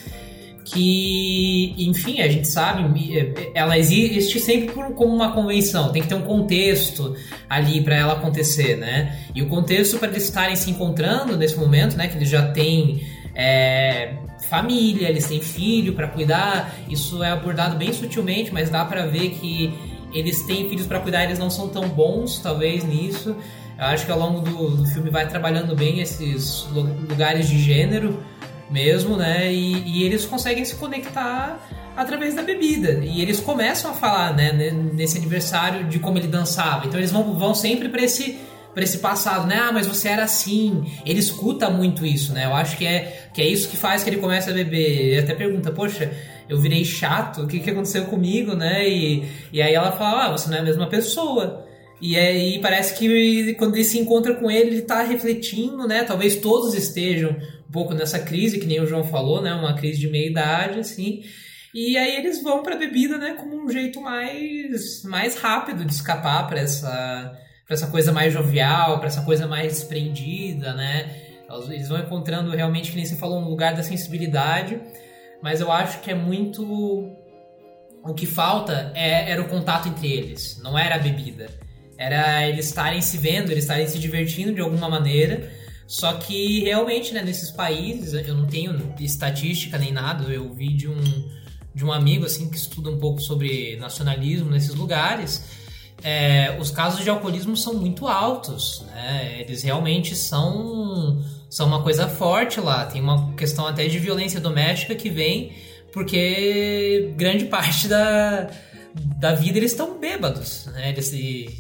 que, 0.65 1.75
enfim, 1.79 2.21
a 2.21 2.29
gente 2.29 2.47
sabe, 2.47 3.19
é, 3.19 3.51
ela 3.55 3.79
existe 3.79 4.39
sempre 4.39 4.73
por, 4.73 4.93
como 4.93 5.15
uma 5.15 5.33
convenção, 5.33 5.91
tem 5.91 6.03
que 6.03 6.09
ter 6.09 6.15
um 6.15 6.23
contexto 6.23 7.17
ali 7.49 7.81
para 7.81 7.97
ela 7.97 8.13
acontecer, 8.13 8.77
né? 8.77 9.19
E 9.35 9.43
o 9.43 9.49
contexto 9.49 9.99
para 9.99 10.09
eles 10.09 10.25
estarem 10.25 10.57
se 10.57 10.71
encontrando 10.71 11.37
nesse 11.37 11.57
momento, 11.57 11.97
né, 11.97 12.07
que 12.07 12.17
eles 12.17 12.29
já 12.29 12.53
têm 12.53 13.03
é, 13.35 14.15
família, 14.49 15.09
eles 15.09 15.27
têm 15.27 15.41
filho 15.41 15.93
para 15.95 16.09
cuidar. 16.09 16.75
Isso 16.89 17.23
é 17.23 17.31
abordado 17.31 17.77
bem 17.77 17.93
sutilmente, 17.93 18.53
mas 18.53 18.71
dá 18.71 18.85
para 18.85 19.07
ver 19.07 19.31
que 19.31 19.73
eles 20.13 20.43
têm 20.43 20.69
filhos 20.69 20.87
para 20.87 21.01
cuidar, 21.01 21.25
eles 21.25 21.39
não 21.39 21.51
são 21.51 21.69
tão 21.69 21.89
bons, 21.89 22.39
talvez, 22.39 22.85
nisso. 22.85 23.37
Eu 23.79 23.85
acho 23.85 24.07
que 24.07 24.11
ao 24.11 24.19
longo 24.19 24.41
do, 24.41 24.77
do 24.77 24.87
filme 24.87 25.11
vai 25.11 25.29
trabalhando 25.29 25.77
bem 25.77 26.01
esses 26.01 26.67
lugares 26.73 27.49
de 27.49 27.59
gênero 27.59 28.23
mesmo, 28.71 29.17
né? 29.17 29.53
E, 29.53 29.83
e, 29.87 30.05
eles 30.05 30.27
conseguem 30.27 30.65
se 30.65 30.75
conectar 30.75 31.59
através 31.97 32.35
da 32.35 32.43
bebida. 32.43 33.01
E 33.05 33.21
eles 33.23 33.41
começam 33.41 33.91
a 33.91 33.95
falar, 33.95 34.35
né, 34.35 34.53
nesse 34.53 35.17
aniversário 35.19 35.85
de 35.85 35.99
como 35.99 36.19
ele 36.19 36.27
dançava. 36.27 36.87
Então 36.87 36.99
eles 36.99 37.11
vão, 37.11 37.35
vão 37.39 37.55
sempre 37.55 37.89
para 37.89 38.03
esse 38.03 38.39
para 38.75 38.85
esse 38.85 38.99
passado, 38.99 39.47
né? 39.47 39.57
Ah, 39.59 39.73
mas 39.73 39.87
você 39.87 40.09
era 40.09 40.25
assim. 40.25 40.85
Ele 41.05 41.19
escuta 41.19 41.69
muito 41.69 42.07
isso, 42.07 42.33
né? 42.33 42.45
Eu 42.45 42.55
acho 42.55 42.77
que 42.77 42.87
é, 42.87 43.29
que 43.33 43.43
é 43.43 43.47
isso 43.47 43.69
que 43.69 43.77
faz 43.77 44.03
que 44.05 44.11
ele 44.11 44.19
comece 44.19 44.51
a 44.51 44.53
beber. 44.53 45.01
Ele 45.01 45.19
até 45.19 45.35
pergunta, 45.35 45.73
poxa, 45.73 46.13
eu 46.49 46.59
virei 46.61 46.85
chato, 46.85 47.43
o 47.43 47.47
que, 47.47 47.61
que 47.61 47.71
aconteceu 47.71 48.07
comigo, 48.07 48.55
né? 48.55 48.89
E, 48.89 49.29
e 49.53 49.61
aí 49.61 49.75
ela 49.75 49.93
fala, 49.93 50.27
ah, 50.27 50.33
você 50.33 50.49
não 50.49 50.57
é 50.57 50.61
a 50.61 50.65
mesma 50.65 50.89
pessoa. 50.89 51.67
E 52.01 52.17
aí 52.17 52.61
parece 52.61 52.97
que 52.97 53.55
quando 53.55 53.75
ele 53.75 53.85
se 53.85 53.99
encontra 53.99 54.35
com 54.35 54.51
ele, 54.51 54.71
ele 54.71 54.83
tá 54.83 55.03
refletindo, 55.03 55.87
né? 55.87 56.05
Talvez 56.05 56.37
todos 56.37 56.75
estejam 56.75 57.31
um 57.69 57.73
pouco 57.73 57.93
nessa 57.95 58.21
crise, 58.21 58.59
que 58.59 58.67
nem 58.67 58.81
o 58.81 58.87
João 58.87 59.05
falou, 59.05 59.43
né? 59.43 59.53
Uma 59.53 59.75
crise 59.75 59.99
de 59.99 60.09
meia 60.09 60.31
idade, 60.31 60.79
assim. 60.79 61.23
E 61.75 61.99
aí 61.99 62.17
eles 62.17 62.43
vão 62.43 62.63
pra 62.63 62.77
bebida, 62.77 63.19
né? 63.19 63.35
Como 63.35 63.65
um 63.65 63.69
jeito 63.69 64.01
mais, 64.01 65.03
mais 65.05 65.37
rápido 65.37 65.85
de 65.85 65.93
escapar 65.93 66.47
para 66.47 66.61
essa 66.61 67.37
para 67.69 67.75
essa 67.75 67.87
coisa 67.89 68.11
mais 68.11 68.33
jovial, 68.33 68.99
para 68.99 69.09
essa 69.09 69.21
coisa 69.21 69.47
mais 69.47 69.75
desprendida, 69.75 70.73
né? 70.73 71.15
Eles 71.69 71.89
vão 71.89 71.99
encontrando 71.99 72.51
realmente, 72.51 72.91
que 72.91 72.97
nem 72.97 73.05
você 73.05 73.17
falou, 73.17 73.39
um 73.39 73.49
lugar 73.49 73.75
da 73.75 73.83
sensibilidade, 73.83 74.81
mas 75.43 75.61
eu 75.61 75.71
acho 75.71 76.01
que 76.01 76.11
é 76.11 76.15
muito. 76.15 76.65
O 78.03 78.15
que 78.15 78.25
falta 78.25 78.91
é, 78.95 79.31
era 79.31 79.43
o 79.43 79.49
contato 79.49 79.87
entre 79.87 80.11
eles, 80.11 80.59
não 80.63 80.79
era 80.79 80.95
a 80.95 80.99
bebida. 80.99 81.51
Era 81.99 82.47
eles 82.49 82.67
estarem 82.67 83.03
se 83.03 83.19
vendo, 83.19 83.51
eles 83.51 83.65
estarem 83.65 83.87
se 83.87 83.99
divertindo 83.99 84.55
de 84.55 84.61
alguma 84.63 84.89
maneira. 84.89 85.51
Só 85.87 86.15
que 86.15 86.61
realmente, 86.61 87.13
né, 87.13 87.23
nesses 87.23 87.51
países, 87.51 88.15
eu 88.15 88.35
não 88.35 88.47
tenho 88.47 88.95
estatística 89.01 89.77
nem 89.79 89.93
nada, 89.93 90.33
eu 90.33 90.53
vi 90.55 90.75
de 90.75 90.89
um, 90.89 91.01
de 91.75 91.85
um 91.85 91.93
amigo 91.93 92.25
assim 92.25 92.49
que 92.49 92.57
estuda 92.57 92.89
um 92.91 92.99
pouco 92.99 93.21
sobre 93.21 93.77
nacionalismo 93.77 94.51
nesses 94.51 94.75
lugares 94.75 95.68
é, 96.03 96.57
os 96.61 96.71
casos 96.71 97.03
de 97.03 97.11
alcoolismo 97.11 97.57
são 97.57 97.75
muito 97.75 98.07
altos, 98.07 98.85
né? 98.95 99.37
Eles 99.41 99.63
realmente 99.63 100.15
são, 100.15 101.23
são 101.51 101.67
uma 101.67 101.83
coisa 101.83 102.09
forte 102.09 102.61
lá. 102.61 102.87
Tem 102.87 103.01
uma 103.01 103.33
questão 103.35 103.67
até 103.67 103.87
de 103.87 103.99
violência 103.99 104.41
doméstica 104.41 104.95
que 104.95 105.11
vem 105.11 105.53
porque 105.93 107.13
grande 107.17 107.47
parte 107.51 107.89
da, 107.89 108.51
da 108.95 109.35
vida 109.35 109.59
eles 109.59 109.73
estão 109.73 109.99
bêbados, 109.99 110.67
né? 110.67 110.91
Eles, 110.91 111.13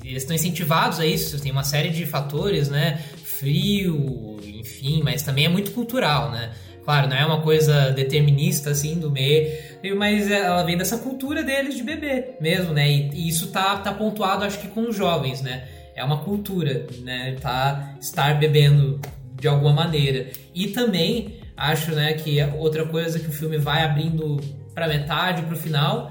estão 0.04 0.34
incentivados 0.34 1.00
a 1.00 1.06
isso. 1.06 1.40
Tem 1.40 1.50
uma 1.50 1.64
série 1.64 1.90
de 1.90 2.06
fatores, 2.06 2.68
né? 2.68 3.02
Frio, 3.24 4.38
enfim, 4.44 5.00
mas 5.02 5.22
também 5.22 5.44
é 5.44 5.48
muito 5.48 5.70
cultural, 5.72 6.30
né? 6.30 6.52
Claro, 6.88 7.06
não 7.06 7.16
é 7.18 7.26
uma 7.26 7.42
coisa 7.42 7.90
determinista 7.90 8.70
assim 8.70 8.98
do 8.98 9.10
meio, 9.10 9.46
mas 9.94 10.30
ela 10.30 10.62
vem 10.62 10.74
dessa 10.74 10.96
cultura 10.96 11.42
deles 11.42 11.76
de 11.76 11.82
beber 11.82 12.38
mesmo, 12.40 12.72
né? 12.72 12.90
E, 12.90 13.10
e 13.10 13.28
isso 13.28 13.48
tá, 13.48 13.76
tá 13.76 13.92
pontuado, 13.92 14.42
acho 14.42 14.58
que 14.58 14.68
com 14.68 14.88
os 14.88 14.96
jovens, 14.96 15.42
né? 15.42 15.68
É 15.94 16.02
uma 16.02 16.24
cultura, 16.24 16.86
né? 17.02 17.36
Tá 17.42 17.94
estar 18.00 18.38
bebendo 18.38 18.98
de 19.38 19.46
alguma 19.46 19.70
maneira. 19.70 20.30
E 20.54 20.68
também 20.68 21.36
acho, 21.54 21.92
né, 21.92 22.14
que 22.14 22.42
outra 22.56 22.86
coisa 22.86 23.18
que 23.18 23.28
o 23.28 23.32
filme 23.32 23.58
vai 23.58 23.84
abrindo 23.84 24.40
para 24.74 24.88
metade, 24.88 25.42
para 25.42 25.54
o 25.54 25.58
final, 25.58 26.10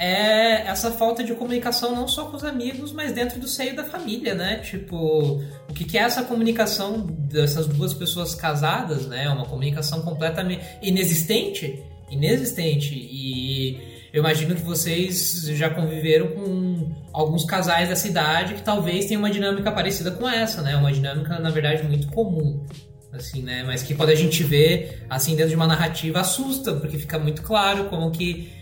é 0.00 0.66
essa 0.66 0.90
falta 0.92 1.22
de 1.22 1.34
comunicação 1.34 1.94
não 1.94 2.08
só 2.08 2.24
com 2.24 2.36
os 2.38 2.42
amigos, 2.42 2.90
mas 2.90 3.12
dentro 3.12 3.38
do 3.38 3.46
seio 3.46 3.76
da 3.76 3.84
família, 3.84 4.34
né? 4.34 4.56
Tipo, 4.56 5.42
o 5.68 5.72
que, 5.74 5.84
que 5.84 5.98
é 5.98 6.00
essa 6.00 6.22
comunicação 6.22 7.02
dessas 7.06 7.66
duas 7.66 7.92
pessoas 7.92 8.34
casadas, 8.34 9.06
né? 9.06 9.28
Uma 9.28 9.44
comunicação 9.44 10.00
completamente 10.00 10.64
inexistente, 10.80 11.84
inexistente. 12.10 12.94
E 12.94 14.08
eu 14.10 14.20
imagino 14.20 14.54
que 14.54 14.62
vocês 14.62 15.42
já 15.48 15.68
conviveram 15.68 16.28
com 16.28 16.90
alguns 17.12 17.44
casais 17.44 17.90
da 17.90 17.94
cidade 17.94 18.54
que 18.54 18.62
talvez 18.62 19.04
tenham 19.04 19.20
uma 19.20 19.30
dinâmica 19.30 19.70
parecida 19.70 20.10
com 20.12 20.26
essa, 20.26 20.62
né? 20.62 20.76
Uma 20.76 20.90
dinâmica, 20.90 21.38
na 21.38 21.50
verdade, 21.50 21.82
muito 21.82 22.08
comum 22.08 22.64
assim, 23.12 23.42
né? 23.42 23.64
Mas 23.66 23.82
que 23.82 23.94
quando 23.94 24.10
a 24.10 24.14
gente 24.14 24.42
vê, 24.44 25.00
assim, 25.10 25.34
dentro 25.34 25.50
de 25.50 25.56
uma 25.56 25.66
narrativa, 25.66 26.20
assusta, 26.20 26.72
porque 26.74 26.96
fica 26.96 27.18
muito 27.18 27.42
claro 27.42 27.86
como 27.86 28.10
que 28.12 28.59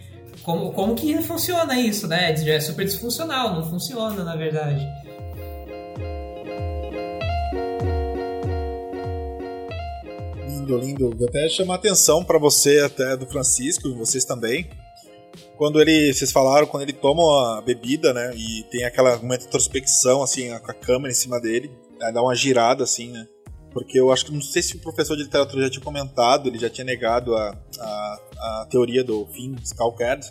como, 0.48 0.72
como 0.72 0.94
que 0.94 1.22
funciona 1.22 1.78
isso, 1.78 2.08
né? 2.08 2.32
É 2.32 2.58
super 2.58 2.82
disfuncional, 2.82 3.54
não 3.54 3.68
funciona, 3.68 4.24
na 4.24 4.34
verdade. 4.34 4.82
Lindo, 10.48 10.78
lindo. 10.78 11.10
Vou 11.14 11.28
até 11.28 11.50
chamar 11.50 11.74
atenção 11.74 12.24
para 12.24 12.38
você, 12.38 12.80
até 12.80 13.14
do 13.14 13.26
Francisco, 13.26 13.94
vocês 13.94 14.24
também. 14.24 14.70
Quando 15.58 15.82
ele, 15.82 16.14
vocês 16.14 16.32
falaram, 16.32 16.66
quando 16.66 16.84
ele 16.84 16.94
toma 16.94 17.58
a 17.58 17.60
bebida, 17.60 18.14
né? 18.14 18.34
E 18.34 18.62
tem 18.70 18.84
aquela 18.84 19.16
de 19.16 19.44
introspecção, 19.44 20.22
assim, 20.22 20.48
com 20.60 20.70
a 20.70 20.74
câmera 20.74 21.12
em 21.12 21.14
cima 21.14 21.38
dele, 21.38 21.70
dá 21.98 22.22
uma 22.22 22.34
girada, 22.34 22.84
assim, 22.84 23.10
né? 23.10 23.26
Porque 23.78 24.00
eu 24.00 24.10
acho 24.10 24.26
que 24.26 24.32
não 24.32 24.42
sei 24.42 24.60
se 24.60 24.74
o 24.74 24.80
professor 24.80 25.16
de 25.16 25.22
literatura 25.22 25.62
já 25.62 25.70
tinha 25.70 25.84
comentado, 25.84 26.48
ele 26.48 26.58
já 26.58 26.68
tinha 26.68 26.84
negado 26.84 27.36
a, 27.36 27.56
a, 27.78 28.18
a 28.36 28.66
teoria 28.68 29.04
do 29.04 29.24
fim 29.26 29.54
Scalcad. 29.64 30.28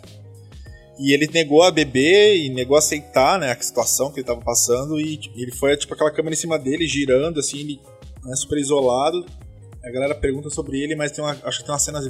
E 0.98 1.14
ele 1.14 1.26
negou 1.32 1.62
a 1.62 1.70
beber 1.70 2.36
e 2.36 2.50
negou 2.50 2.76
a 2.76 2.78
aceitar 2.78 3.40
né, 3.40 3.50
a 3.50 3.58
situação 3.58 4.08
que 4.08 4.16
ele 4.16 4.24
estava 4.24 4.42
passando. 4.42 5.00
E 5.00 5.16
tipo, 5.16 5.38
ele 5.38 5.50
foi, 5.52 5.74
tipo, 5.78 5.94
aquela 5.94 6.10
câmera 6.10 6.34
em 6.34 6.38
cima 6.38 6.58
dele, 6.58 6.86
girando, 6.86 7.40
assim, 7.40 7.60
ele 7.60 7.80
né, 8.22 8.36
super 8.36 8.58
isolado. 8.58 9.24
A 9.82 9.90
galera 9.90 10.14
pergunta 10.14 10.50
sobre 10.50 10.82
ele, 10.82 10.94
mas 10.94 11.10
tem 11.10 11.24
uma, 11.24 11.34
acho 11.42 11.60
que 11.60 11.64
tem 11.64 11.72
uma 11.72 11.78
cena 11.78 12.00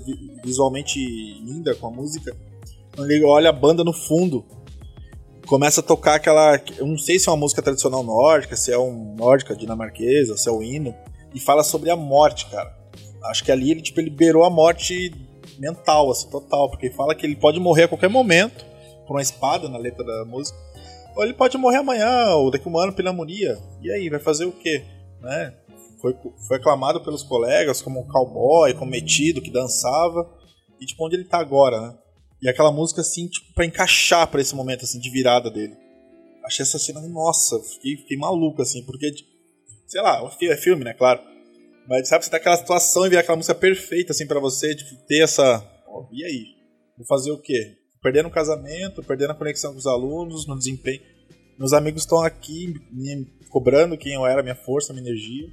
visualmente 0.45 0.99
linda 0.99 1.73
com 1.77 1.87
a 1.87 1.91
música. 1.91 2.37
Quando 2.97 3.13
ele 3.13 3.25
olha 3.25 3.51
a 3.51 3.53
banda 3.53 3.85
no 3.85 3.93
fundo, 3.93 4.45
começa 5.47 5.83
a 5.83 5.85
tocar 5.85 6.17
aquela. 6.17 6.61
Eu 6.77 6.87
não 6.89 6.99
sei 6.99 7.17
se 7.17 7.29
é 7.29 7.31
uma 7.31 7.39
música 7.39 7.63
tradicional 7.63 8.03
nórdica, 8.03 8.57
se 8.57 8.73
é 8.73 8.79
um 8.79 9.15
nórdica 9.15 9.55
dinamarquesa, 9.55 10.37
se 10.37 10.49
é 10.49 10.51
o 10.51 10.59
um 10.59 10.63
hino 10.65 10.93
e 11.35 11.41
fala 11.41 11.63
sobre 11.63 11.91
a 11.91 11.97
morte, 11.97 12.47
cara. 12.47 12.77
Acho 13.25 13.45
que 13.45 13.53
ali 13.53 13.71
ele, 13.71 13.83
tipo, 13.83 14.01
ele 14.01 14.11
liberou 14.11 14.45
a 14.45 14.51
morte 14.51 15.13
mental, 15.59 16.11
assim, 16.11 16.29
total, 16.31 16.71
porque 16.71 16.91
fala 16.91 17.15
que 17.15 17.27
ele 17.27 17.37
pode 17.37 17.59
morrer 17.59 17.85
a 17.85 17.89
qualquer 17.89 18.09
momento 18.09 18.65
por 19.07 19.15
uma 19.15 19.23
espada 19.23 19.69
na 19.69 19.79
letra 19.79 20.05
da 20.05 20.25
música, 20.25 20.57
ou 21.17 21.25
ele 21.25 21.35
pode 21.35 21.59
morrer 21.59 21.79
amanhã, 21.79 22.35
ou 22.35 22.51
daqui 22.51 22.69
a 22.69 22.71
um 22.71 22.79
ano, 22.79 22.93
pneumonia. 22.93 23.59
E 23.83 23.91
aí, 23.91 24.09
vai 24.09 24.21
fazer 24.21 24.45
o 24.45 24.53
quê? 24.53 24.85
Né? 25.21 25.55
Foi, 26.01 26.15
foi 26.47 26.59
aclamado 26.59 27.01
pelos 27.01 27.23
colegas 27.23 27.83
como 27.83 28.01
um 28.01 28.07
cowboy, 28.07 28.73
como 28.75 28.91
metido, 28.91 29.43
que 29.43 29.51
dançava, 29.51 30.31
e 30.81 30.87
tipo, 30.87 31.05
onde 31.05 31.17
ele 31.17 31.25
tá 31.25 31.39
agora, 31.39 31.81
né? 31.81 31.99
E 32.41 32.49
aquela 32.49 32.71
música, 32.71 33.01
assim, 33.01 33.27
tipo, 33.27 33.53
pra 33.53 33.67
encaixar 33.67 34.29
para 34.29 34.41
esse 34.41 34.55
momento, 34.55 34.85
assim, 34.85 35.01
de 35.01 35.11
virada 35.11 35.51
dele. 35.51 35.77
Achei 36.45 36.63
essa 36.63 36.79
cena, 36.79 37.01
nossa, 37.01 37.59
fiquei, 37.61 37.97
fiquei 37.97 38.17
maluco, 38.17 38.63
assim, 38.63 38.85
porque 38.85 39.11
sei 39.89 40.03
lá, 40.03 40.21
é 40.43 40.57
filme, 40.57 40.85
né, 40.85 40.95
claro. 40.95 41.21
Mas 41.89 42.09
sabe, 42.09 42.25
você 42.25 42.31
tá 42.31 42.37
naquela 42.37 42.57
situação 42.57 43.07
e 43.07 43.09
ver 43.09 43.17
aquela 43.17 43.37
música 43.37 43.55
perfeita, 43.55 44.13
assim, 44.13 44.27
para 44.27 44.39
você, 44.39 44.77
tipo, 44.77 44.95
ter 45.07 45.23
essa. 45.23 45.67
Oh, 45.89 46.07
e 46.13 46.23
aí? 46.23 46.45
Vou 46.97 47.07
fazer 47.07 47.31
o 47.31 47.41
quê? 47.41 47.79
Perdendo 48.03 48.29
o 48.29 48.31
casamento, 48.31 49.03
perdendo 49.03 49.31
a 49.31 49.35
conexão 49.35 49.73
com 49.73 49.79
os 49.79 49.87
alunos, 49.87 50.47
no 50.47 50.57
desempenho. 50.57 51.01
Meus 51.59 51.73
amigos 51.73 52.03
estão 52.03 52.21
aqui 52.21 52.75
me 52.93 53.27
cobrando 53.49 53.97
quem 53.97 54.13
eu 54.13 54.27
era, 54.27 54.43
minha 54.43 54.55
força, 54.55 54.93
minha 54.93 55.07
energia. 55.09 55.49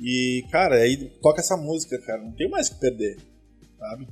E, 0.00 0.44
cara, 0.50 0.76
aí 0.76 0.96
toca 1.20 1.40
essa 1.40 1.56
música, 1.56 2.00
cara. 2.00 2.22
Não 2.22 2.32
tem 2.32 2.48
mais 2.48 2.68
o 2.68 2.74
que 2.74 2.80
perder, 2.80 3.16
sabe? 3.78 4.08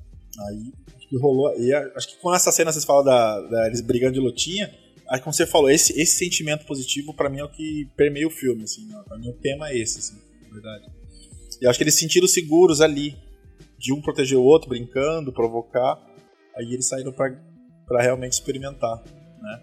Aí, 0.46 0.72
acho 0.96 1.08
que 1.08 1.18
rolou. 1.18 1.52
E 1.58 1.72
acho 1.74 2.08
que 2.08 2.20
com 2.20 2.32
essa 2.34 2.52
cena 2.52 2.70
vocês 2.70 2.84
falam 2.84 3.04
da, 3.04 3.40
da 3.40 3.66
eles 3.66 3.80
brigando 3.80 4.14
de 4.14 4.20
lutinha 4.20 4.70
Aí, 5.10 5.20
como 5.20 5.32
você 5.32 5.44
falou, 5.44 5.68
esse, 5.68 6.00
esse 6.00 6.16
sentimento 6.18 6.64
positivo 6.64 7.12
para 7.12 7.28
mim 7.28 7.40
é 7.40 7.44
o 7.44 7.48
que 7.48 7.90
permeia 7.96 8.28
o 8.28 8.30
filme, 8.30 8.62
assim. 8.62 8.86
Né? 8.86 9.02
Pra 9.08 9.18
mim 9.18 9.28
o 9.28 9.32
tema 9.32 9.68
é 9.68 9.76
esse, 9.76 9.98
assim, 9.98 10.16
na 10.46 10.52
verdade. 10.52 10.86
E 11.60 11.66
acho 11.66 11.76
que 11.76 11.82
eles 11.82 11.94
se 11.94 12.00
sentiram 12.00 12.28
seguros 12.28 12.80
ali, 12.80 13.16
de 13.76 13.92
um 13.92 14.00
proteger 14.00 14.38
o 14.38 14.42
outro, 14.42 14.68
brincando, 14.68 15.32
provocar. 15.32 15.98
Aí 16.56 16.72
eles 16.72 16.86
saíram 16.86 17.12
pra 17.12 17.34
realmente 18.00 18.34
experimentar, 18.34 19.02
né? 19.42 19.62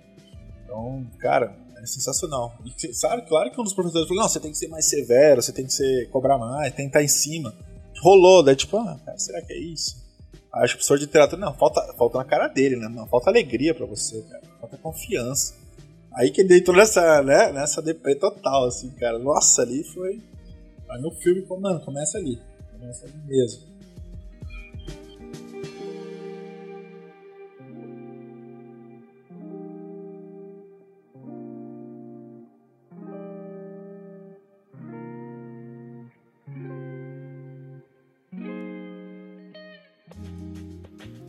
Então, 0.64 1.10
cara, 1.20 1.56
é 1.82 1.86
sensacional. 1.86 2.54
E, 2.66 2.94
sabe, 2.94 3.26
claro 3.26 3.50
que 3.50 3.62
um 3.62 3.64
dos 3.64 3.74
professores 3.74 4.08
falou, 4.08 4.24
não, 4.24 4.30
você 4.30 4.42
tem 4.42 4.52
que 4.52 4.58
ser 4.58 4.68
mais 4.68 4.90
severo, 4.90 5.42
você 5.42 5.54
tem 5.54 5.66
que 5.66 5.74
ser, 5.74 6.10
cobrar 6.10 6.38
mais, 6.38 6.74
tem 6.74 6.86
que 6.86 6.90
estar 6.90 7.04
em 7.04 7.08
cima. 7.08 7.56
Rolou, 8.02 8.44
daí 8.44 8.56
tipo, 8.56 8.76
ah, 8.78 9.00
cara, 9.06 9.18
será 9.18 9.42
que 9.42 9.54
é 9.54 9.58
isso? 9.58 10.07
Acho 10.54 10.74
que 10.74 10.76
o 10.76 10.78
professor 10.78 10.98
de 10.98 11.06
literatura, 11.06 11.42
não, 11.42 11.54
falta, 11.54 11.82
falta 11.98 12.18
na 12.18 12.26
cara 12.26 12.48
dele, 12.48 12.76
né? 12.76 12.90
Falta 13.10 13.30
alegria 13.30 13.76
para 13.76 13.86
você, 13.86 14.22
cara. 14.24 14.42
Falta 14.60 14.78
confiança. 14.78 15.56
Aí 16.14 16.32
que 16.32 16.42
ele 16.42 16.58
entrou 16.58 16.76
nessa, 16.76 17.22
né, 17.22 17.52
nessa 17.52 17.82
deprê 17.82 18.16
total, 18.16 18.66
assim, 18.66 18.90
cara. 18.92 19.20
Nossa, 19.20 19.62
ali 19.62 19.84
foi. 19.84 20.22
Aí 20.90 21.02
no 21.02 21.12
filme, 21.12 21.46
mano, 21.60 21.80
começa 21.82 22.18
ali. 22.18 22.40
Começa 22.72 23.06
ali 23.06 23.18
mesmo. 23.28 23.77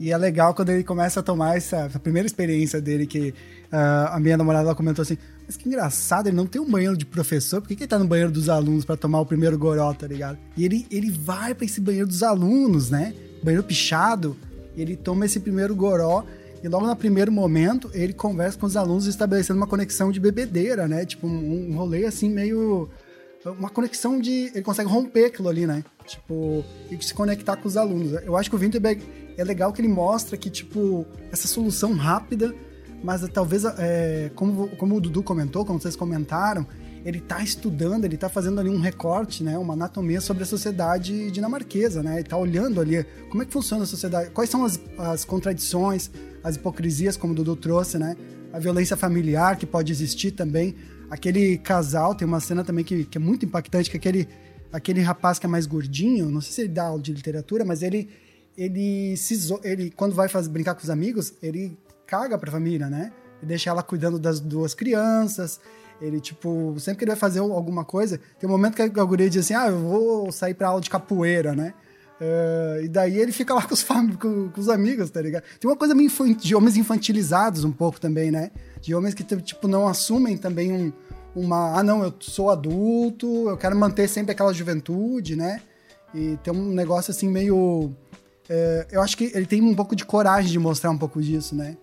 E 0.09 0.13
é 0.13 0.17
legal 0.17 0.55
quando 0.55 0.71
ele 0.71 0.83
começa 0.83 1.21
a 1.21 1.23
tomar 1.23 1.59
essa, 1.59 1.81
essa 1.81 1.99
primeira 1.99 2.25
experiência 2.25 2.81
dele, 2.81 3.07
que 3.07 3.35
uh, 3.71 4.09
a 4.11 4.19
minha 4.19 4.39
namorada 4.39 4.75
comentou 4.75 5.03
assim: 5.03 5.19
Mas 5.47 5.55
que 5.55 5.69
engraçado, 5.69 6.29
ele 6.29 6.37
não 6.37 6.47
tem 6.47 6.59
um 6.59 6.71
banheiro 6.71 6.97
de 6.97 7.05
professor, 7.05 7.61
por 7.61 7.69
que, 7.69 7.77
que 7.77 7.83
ele 7.83 7.89
tá 7.89 7.99
no 7.99 8.07
banheiro 8.07 8.33
dos 8.33 8.49
alunos 8.49 8.87
para 8.87 8.97
tomar 8.97 9.21
o 9.21 9.27
primeiro 9.27 9.59
goró, 9.59 9.93
tá 9.93 10.07
ligado? 10.07 10.39
E 10.57 10.65
ele, 10.65 10.87
ele 10.91 11.11
vai 11.11 11.55
para 11.55 11.67
esse 11.67 11.79
banheiro 11.79 12.07
dos 12.07 12.23
alunos, 12.23 12.89
né? 12.89 13.13
Banheiro 13.43 13.63
pichado, 13.63 14.35
ele 14.75 14.97
toma 14.97 15.27
esse 15.27 15.39
primeiro 15.41 15.77
goró. 15.77 16.25
E 16.65 16.69
logo 16.69 16.87
no 16.87 16.97
primeiro 16.97 17.31
momento, 17.31 17.91
ele 17.93 18.15
conversa 18.15 18.59
com 18.59 18.65
os 18.65 18.79
alunos 18.79 19.07
estabelecendo 19.07 19.59
uma 19.59 19.67
conexão 19.67 20.11
de 20.11 20.19
bebedeira, 20.19 20.89
né? 20.89 21.05
Tipo, 21.05 21.27
um, 21.27 21.71
um 21.71 21.77
rolê 21.77 22.07
assim 22.07 22.31
meio 22.31 22.89
uma 23.45 23.69
conexão 23.69 24.19
de. 24.19 24.51
Ele 24.55 24.63
consegue 24.63 24.89
romper 24.89 25.27
aquilo 25.27 25.51
ali, 25.51 25.67
né? 25.67 25.85
Tipo, 26.07 26.65
e 26.91 27.05
se 27.05 27.13
conectar 27.13 27.57
com 27.57 27.69
os 27.69 27.77
alunos. 27.77 28.13
Eu 28.25 28.39
acho 28.39 28.49
que 28.49 28.57
o 28.57 28.59
Winterberg 28.59 29.28
é 29.39 29.45
legal 29.45 29.73
que 29.73 29.81
ele 29.81 29.89
mostra 29.89 30.37
que, 30.37 30.51
tipo, 30.51 31.07
essa 31.31 31.47
solução 31.47 31.95
rápida, 31.95 32.53
mas 33.05 33.27
talvez, 33.29 33.65
é, 33.65 34.33
como, 34.35 34.69
como 34.77 34.97
o 34.97 35.01
Dudu 35.01 35.23
comentou, 35.23 35.65
como 35.65 35.81
vocês 35.81 35.95
comentaram, 35.95 36.67
ele 37.05 37.19
está 37.19 37.41
estudando, 37.41 38.05
ele 38.05 38.17
está 38.17 38.29
fazendo 38.29 38.59
ali 38.59 38.69
um 38.69 38.81
recorte, 38.81 39.45
né, 39.45 39.57
uma 39.57 39.75
anatomia 39.75 40.21
sobre 40.21 40.43
a 40.43 40.47
sociedade 40.47 41.31
dinamarquesa, 41.31 42.03
né? 42.03 42.15
Ele 42.15 42.23
está 42.23 42.37
olhando 42.37 42.81
ali 42.81 43.07
como 43.31 43.45
é 43.45 43.47
que 43.47 43.53
funciona 43.53 43.85
a 43.85 43.87
sociedade, 43.87 44.31
quais 44.31 44.51
são 44.51 44.65
as, 44.65 44.81
as 44.99 45.25
contradições, 45.25 46.11
as 46.43 46.57
hipocrisias, 46.57 47.17
como 47.17 47.33
o 47.33 47.37
Dudu 47.37 47.55
trouxe, 47.55 47.97
né? 47.97 48.17
A 48.53 48.59
violência 48.59 48.97
familiar 48.97 49.57
que 49.57 49.65
pode 49.65 49.93
existir 49.93 50.33
também. 50.33 50.75
Aquele 51.09 51.57
casal, 51.59 52.13
tem 52.17 52.27
uma 52.27 52.41
cena 52.41 52.65
também 52.65 52.85
que, 52.85 53.05
que 53.05 53.17
é 53.17 53.21
muito 53.21 53.47
impactante, 53.47 53.89
que 53.89 53.97
aquele, 53.97 54.29
aquele 54.73 55.01
rapaz 55.01 55.39
que 55.39 55.47
é 55.47 55.49
mais 55.49 55.65
gordinho, 55.65 56.29
não 56.29 56.41
sei 56.41 56.53
se 56.53 56.61
ele 56.63 56.71
dá 56.71 56.87
aula 56.87 57.01
de 57.01 57.13
literatura, 57.13 57.65
mas 57.65 57.83
ele 57.83 58.09
ele 58.59 59.17
se 59.17 59.39
ele 59.63 59.91
quando 59.91 60.15
vai 60.15 60.29
fazer, 60.29 60.49
brincar 60.51 60.75
com 60.75 60.83
os 60.83 60.91
amigos, 60.91 61.33
ele 61.41 61.79
caga 62.07 62.37
pra 62.37 62.51
família, 62.51 62.91
né? 62.91 63.13
Deixa 63.41 63.71
ela 63.71 63.83
cuidando 63.83 64.19
das 64.19 64.41
duas 64.41 64.75
crianças. 64.75 65.61
Ele, 66.01 66.21
tipo, 66.21 66.75
sempre 66.79 66.99
que 66.99 67.05
ele 67.05 67.13
vai 67.13 67.19
fazer 67.19 67.39
alguma 67.41 67.85
coisa, 67.85 68.21
tem 68.39 68.49
um 68.49 68.53
momento 68.53 68.75
que 68.75 68.83
a 68.83 69.05
guria 69.05 69.31
diz 69.31 69.45
assim: 69.45 69.55
Ah, 69.55 69.69
eu 69.69 69.79
vou 69.79 70.33
sair 70.33 70.55
pra 70.55 70.69
aula 70.69 70.81
de 70.81 70.91
capoeira, 70.91 71.55
né? 71.55 71.73
Uh, 72.21 72.83
e 72.83 72.89
daí 72.89 73.17
ele 73.17 73.31
fica 73.31 73.55
lá 73.55 73.63
com 73.63 73.73
os, 73.73 73.85
com, 73.85 74.49
com, 74.49 74.61
os 74.61 74.69
amigos, 74.69 75.09
tá 75.09 75.23
ligado? 75.23 75.45
Tem 75.61 75.71
uma 75.71 75.77
coisa 75.77 75.95
meio 75.95 76.11
de 76.35 76.55
homens 76.55 76.77
infantilizados 76.77 77.63
um 77.63 77.71
pouco 77.71 78.01
também, 78.01 78.31
né? 78.31 78.51
De 78.81 78.93
homens 78.93 79.15
que, 79.15 79.23
tipo, 79.23 79.69
não 79.69 79.87
assumem 79.87 80.37
também 80.37 80.73
um, 80.73 80.93
uma. 81.35 81.79
Ah, 81.79 81.83
não, 81.83 82.03
eu 82.03 82.13
sou 82.19 82.51
adulto, 82.51 83.49
eu 83.49 83.57
quero 83.57 83.77
manter 83.77 84.09
sempre 84.09 84.33
aquela 84.33 84.53
juventude, 84.53 85.37
né? 85.37 85.61
E 86.13 86.37
tem 86.43 86.53
um 86.53 86.73
negócio 86.73 87.11
assim 87.11 87.29
meio. 87.29 87.93
É, 88.49 88.87
eu 88.91 89.03
acho 89.03 89.17
que 89.17 89.31
ele 89.35 89.47
tem 89.47 89.61
um 89.61 89.75
pouco 89.75 89.95
de 89.95 90.05
coragem 90.05 90.51
de 90.51 90.59
mostrar 90.59 90.91
um 90.91 90.99
pouco 90.99 91.21
disso, 91.21 91.55
né? 91.55 91.77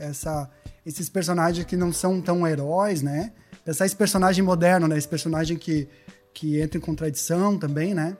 Essa, 0.00 0.48
esses 0.86 1.08
personagens 1.08 1.66
que 1.66 1.76
não 1.76 1.92
são 1.92 2.20
tão 2.20 2.46
heróis, 2.46 3.02
né? 3.02 3.32
Pensar 3.64 3.86
esse 3.86 3.96
personagem 3.96 4.44
moderno, 4.44 4.86
né? 4.86 4.96
Esse 4.96 5.08
personagem 5.08 5.56
que, 5.56 5.88
que 6.32 6.60
entra 6.60 6.78
em 6.78 6.80
contradição 6.80 7.58
também, 7.58 7.94
né? 7.94 8.16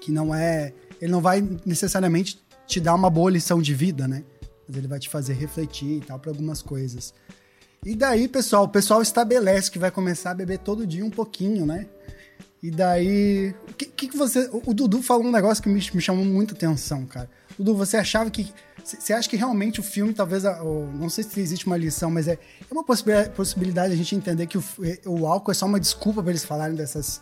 Que 0.00 0.10
não 0.10 0.34
é. 0.34 0.72
Ele 1.00 1.12
não 1.12 1.20
vai 1.20 1.46
necessariamente 1.64 2.42
te 2.66 2.80
dar 2.80 2.94
uma 2.94 3.10
boa 3.10 3.30
lição 3.30 3.62
de 3.62 3.74
vida, 3.74 4.08
né? 4.08 4.24
Mas 4.66 4.76
ele 4.76 4.88
vai 4.88 4.98
te 4.98 5.08
fazer 5.08 5.34
refletir 5.34 5.98
e 5.98 6.00
tal 6.00 6.18
para 6.18 6.30
algumas 6.30 6.60
coisas. 6.60 7.14
E 7.84 7.96
daí, 7.96 8.28
pessoal, 8.28 8.64
o 8.64 8.68
pessoal 8.68 9.02
estabelece 9.02 9.70
que 9.70 9.78
vai 9.78 9.90
começar 9.90 10.30
a 10.30 10.34
beber 10.34 10.58
todo 10.58 10.86
dia 10.86 11.04
um 11.04 11.10
pouquinho, 11.10 11.66
né? 11.66 11.86
E 12.62 12.70
daí. 12.70 13.54
O 13.70 13.74
que, 13.74 13.86
que 14.08 14.16
você. 14.16 14.48
O 14.52 14.72
Dudu 14.72 15.02
falou 15.02 15.24
um 15.26 15.32
negócio 15.32 15.62
que 15.62 15.68
me, 15.68 15.74
me 15.94 16.00
chamou 16.00 16.24
muita 16.24 16.54
atenção, 16.54 17.04
cara. 17.06 17.28
Dudu, 17.58 17.74
você 17.74 17.96
achava 17.96 18.30
que. 18.30 18.52
Você 18.84 19.12
acha 19.12 19.28
que 19.28 19.36
realmente 19.36 19.80
o 19.80 19.82
filme, 19.82 20.12
talvez. 20.14 20.44
a- 20.44 20.62
o- 20.62 20.90
Não 20.92 21.08
sei 21.08 21.24
se 21.24 21.40
existe 21.40 21.66
uma 21.66 21.76
lição, 21.76 22.10
mas 22.10 22.28
é, 22.28 22.32
é 22.34 22.72
uma 22.72 22.84
possibilidade, 22.84 23.92
a 23.92 23.96
gente 23.96 24.14
entender 24.14 24.46
que 24.46 24.56
o, 24.58 24.60
f- 24.60 25.00
o 25.06 25.26
álcool 25.26 25.50
é 25.50 25.54
só 25.54 25.66
uma 25.66 25.80
desculpa 25.80 26.22
para 26.22 26.30
eles 26.30 26.44
falarem 26.44 26.76
dessas, 26.76 27.20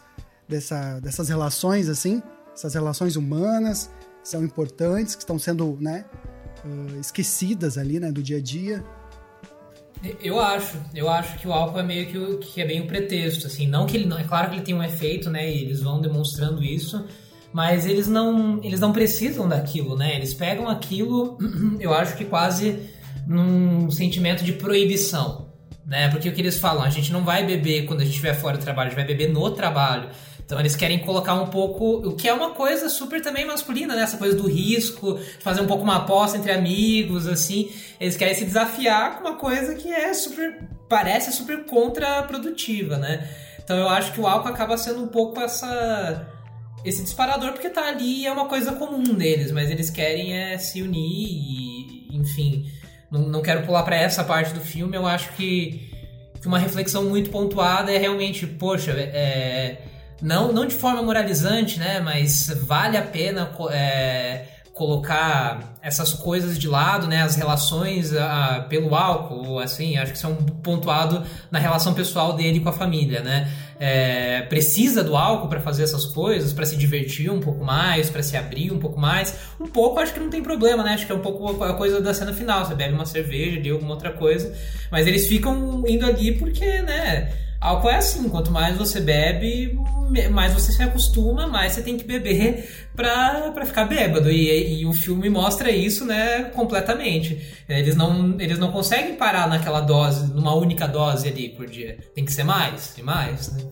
dessa, 0.49 1.01
dessas 1.01 1.29
relações, 1.29 1.89
assim? 1.89 2.23
Essas 2.55 2.75
relações 2.75 3.17
humanas 3.17 3.91
que 4.23 4.29
são 4.29 4.45
importantes, 4.45 5.15
que 5.15 5.23
estão 5.23 5.39
sendo, 5.39 5.79
né? 5.81 6.05
ah, 6.65 6.99
esquecidas 7.01 7.79
ali, 7.79 7.99
né? 7.99 8.13
Do 8.13 8.23
dia 8.23 8.37
a 8.39 8.43
dia. 8.43 8.85
Eu 10.23 10.41
acho, 10.41 10.79
eu 10.95 11.11
acho 11.11 11.39
que 11.39 11.47
o 11.47 11.53
álcool 11.53 11.81
é 11.81 11.83
meio 11.83 12.07
que, 12.07 12.17
o- 12.17 12.39
que 12.39 12.61
é 12.61 12.67
bem 12.67 12.81
o 12.81 12.87
pretexto, 12.87 13.47
assim, 13.47 13.67
não 13.67 13.87
que 13.87 13.97
ele 13.97 14.07
não, 14.07 14.19
é 14.19 14.25
claro 14.25 14.49
que 14.49 14.57
ele 14.57 14.63
tem 14.63 14.75
um 14.75 14.83
efeito, 14.83 15.29
né, 15.29 15.51
e 15.51 15.63
eles 15.63 15.81
vão 15.83 16.01
demonstrando 16.01 16.65
isso, 16.65 17.05
mas 17.53 17.85
eles 17.85 18.07
não, 18.07 18.61
eles 18.63 18.81
não 18.81 18.93
precisam 18.93 19.47
daquilo, 19.49 19.97
né? 19.97 20.15
Eles 20.17 20.33
pegam 20.33 20.69
aquilo, 20.69 21.37
eu 21.81 21.93
acho 21.93 22.17
que 22.17 22.25
quase 22.25 22.79
num 23.27 23.91
sentimento 23.91 24.43
de 24.45 24.53
proibição, 24.53 25.49
né? 25.85 26.09
Porque 26.09 26.29
o 26.29 26.33
que 26.33 26.41
eles 26.41 26.59
falam, 26.59 26.83
a 26.85 26.89
gente 26.91 27.13
não 27.13 27.25
vai 27.25 27.45
beber 27.45 27.87
quando 27.87 28.01
a 28.01 28.05
gente 28.05 28.13
estiver 28.15 28.35
fora 28.35 28.57
do 28.57 28.63
trabalho, 28.63 28.87
a 28.87 28.91
gente 28.91 29.05
vai 29.05 29.07
beber 29.07 29.29
no 29.33 29.51
trabalho. 29.51 30.09
Então 30.51 30.59
eles 30.59 30.75
querem 30.75 30.99
colocar 30.99 31.35
um 31.35 31.47
pouco, 31.47 32.09
o 32.09 32.17
que 32.17 32.29
é 32.29 32.35
uma 32.35 32.51
coisa 32.51 32.89
super 32.89 33.23
também 33.23 33.47
masculina, 33.47 33.95
né? 33.95 34.03
Essa 34.03 34.17
coisa 34.17 34.37
do 34.37 34.49
risco, 34.49 35.17
fazer 35.39 35.61
um 35.61 35.67
pouco 35.69 35.85
uma 35.85 35.99
aposta 35.99 36.37
entre 36.37 36.51
amigos, 36.51 37.29
assim. 37.29 37.71
Eles 38.01 38.17
querem 38.17 38.35
se 38.35 38.45
desafiar 38.45 39.15
com 39.15 39.29
uma 39.29 39.37
coisa 39.37 39.77
que 39.77 39.89
é 39.89 40.13
super, 40.13 40.69
parece 40.89 41.33
super 41.33 41.65
contraprodutiva, 41.67 42.97
né? 42.97 43.31
Então 43.63 43.79
eu 43.79 43.89
acho 43.89 44.13
que 44.13 44.21
o 44.21 44.27
álcool 44.27 44.49
acaba 44.49 44.77
sendo 44.77 45.05
um 45.05 45.07
pouco 45.07 45.41
essa 45.41 46.27
esse 46.85 47.05
disparador 47.05 47.53
porque 47.53 47.71
tá 47.71 47.87
ali 47.87 48.23
e 48.23 48.27
é 48.27 48.33
uma 48.33 48.47
coisa 48.47 48.73
comum 48.73 49.05
deles, 49.05 49.53
mas 49.53 49.71
eles 49.71 49.89
querem 49.89 50.37
é 50.37 50.59
se 50.59 50.83
unir 50.83 50.99
e, 50.99 52.09
enfim, 52.11 52.69
não, 53.09 53.21
não 53.21 53.41
quero 53.41 53.65
pular 53.65 53.85
para 53.85 53.95
essa 53.95 54.25
parte 54.25 54.53
do 54.53 54.61
filme, 54.61 54.97
eu 54.97 55.07
acho 55.07 55.33
que, 55.35 55.93
que 56.41 56.49
uma 56.49 56.59
reflexão 56.59 57.05
muito 57.05 57.31
pontuada 57.31 57.93
é 57.93 57.99
realmente, 57.99 58.49
poxa, 58.49 58.91
é, 58.93 59.83
não, 60.21 60.53
não 60.53 60.67
de 60.67 60.75
forma 60.75 61.03
moralizante, 61.03 61.79
né, 61.79 62.01
mas 62.01 62.49
vale 62.67 62.97
a 62.97 63.03
pena 63.03 63.51
é, 63.71 64.45
colocar 64.73 65.75
essas 65.83 66.13
coisas 66.13 66.59
de 66.59 66.69
lado, 66.69 67.07
né, 67.07 67.23
as 67.23 67.37
relações 67.37 68.15
ah, 68.15 68.67
pelo 68.69 68.95
álcool, 68.95 69.59
assim, 69.59 69.97
acho 69.97 70.13
que 70.13 70.19
isso 70.19 70.27
é 70.27 70.31
um 70.31 70.37
pontuado 70.37 71.23
na 71.51 71.59
relação 71.59 71.95
pessoal 71.95 72.35
dele 72.35 72.61
com 72.61 72.69
a 72.69 72.73
família, 72.73 73.21
né, 73.21 73.51
é, 73.83 74.43
precisa 74.43 75.03
do 75.03 75.17
álcool 75.17 75.49
para 75.49 75.59
fazer 75.59 75.85
essas 75.85 76.05
coisas, 76.05 76.53
para 76.53 76.67
se 76.67 76.77
divertir 76.77 77.31
um 77.31 77.41
pouco 77.41 77.65
mais, 77.65 78.11
para 78.11 78.23
se 78.23 78.37
abrir 78.37 78.71
um 78.71 78.79
pouco 78.79 79.01
mais. 79.01 79.35
Um 79.59 79.67
pouco 79.67 79.99
acho 79.99 80.13
que 80.13 80.21
não 80.21 80.29
tem 80.29 80.43
problema, 80.43 80.85
né? 80.85 80.93
Acho 80.93 81.07
que 81.07 81.13
é 81.13 81.15
um 81.15 81.21
pouco 81.21 81.65
a 81.65 81.73
coisa 81.73 81.99
da 81.99 82.13
cena 82.13 82.35
final. 82.35 82.67
Você 82.67 82.75
bebe 82.75 82.93
uma 82.93 83.07
cerveja, 83.07 83.59
de 83.59 83.71
alguma 83.71 83.93
outra 83.93 84.13
coisa. 84.13 84.55
Mas 84.91 85.07
eles 85.07 85.27
ficam 85.27 85.83
indo 85.87 86.05
ali 86.05 86.33
porque, 86.33 86.83
né? 86.83 87.33
Álcool 87.61 87.91
é 87.91 87.97
assim, 87.97 88.27
quanto 88.31 88.51
mais 88.51 88.79
você 88.79 89.01
bebe, 89.01 89.79
mais 90.31 90.55
você 90.55 90.73
se 90.73 90.83
acostuma, 90.83 91.47
mais 91.47 91.73
você 91.73 91.83
tem 91.83 91.99
que 91.99 92.05
beber 92.05 92.67
pra, 92.97 93.53
pra 93.53 93.67
ficar 93.67 93.85
bêbado. 93.85 94.31
E, 94.31 94.81
e 94.81 94.87
o 94.87 94.95
filme 94.95 95.29
mostra 95.29 95.71
isso, 95.71 96.07
né, 96.07 96.45
completamente. 96.55 97.39
Eles 97.69 97.95
não, 97.95 98.41
eles 98.41 98.59
não 98.59 98.73
conseguem 98.73 99.15
parar 99.17 99.47
naquela 99.47 99.81
dose, 99.81 100.33
numa 100.33 100.55
única 100.55 100.89
dose 100.89 101.29
ali 101.29 101.51
por 101.51 101.67
dia. 101.67 101.99
Tem 102.15 102.25
que 102.25 102.33
ser 102.33 102.45
mais 102.45 102.97
e 102.97 103.03
mais, 103.03 103.53
né? 103.53 103.63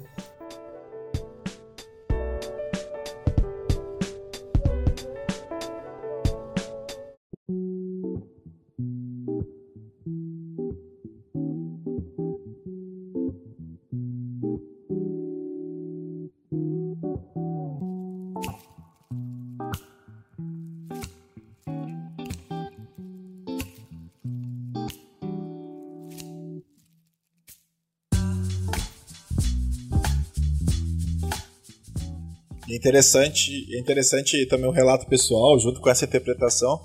Interessante, 32.79 33.67
é 33.75 33.79
interessante 33.79 34.47
também 34.47 34.67
o 34.69 34.73
relato 34.73 35.07
pessoal, 35.07 35.59
junto 35.59 35.81
com 35.81 35.91
essa 35.91 36.05
interpretação. 36.05 36.81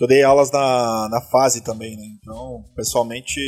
Eu 0.00 0.06
dei 0.06 0.22
aulas 0.22 0.50
na, 0.52 1.08
na 1.10 1.20
fase 1.20 1.62
também, 1.62 1.96
né? 1.96 2.04
Então, 2.20 2.64
pessoalmente, 2.76 3.40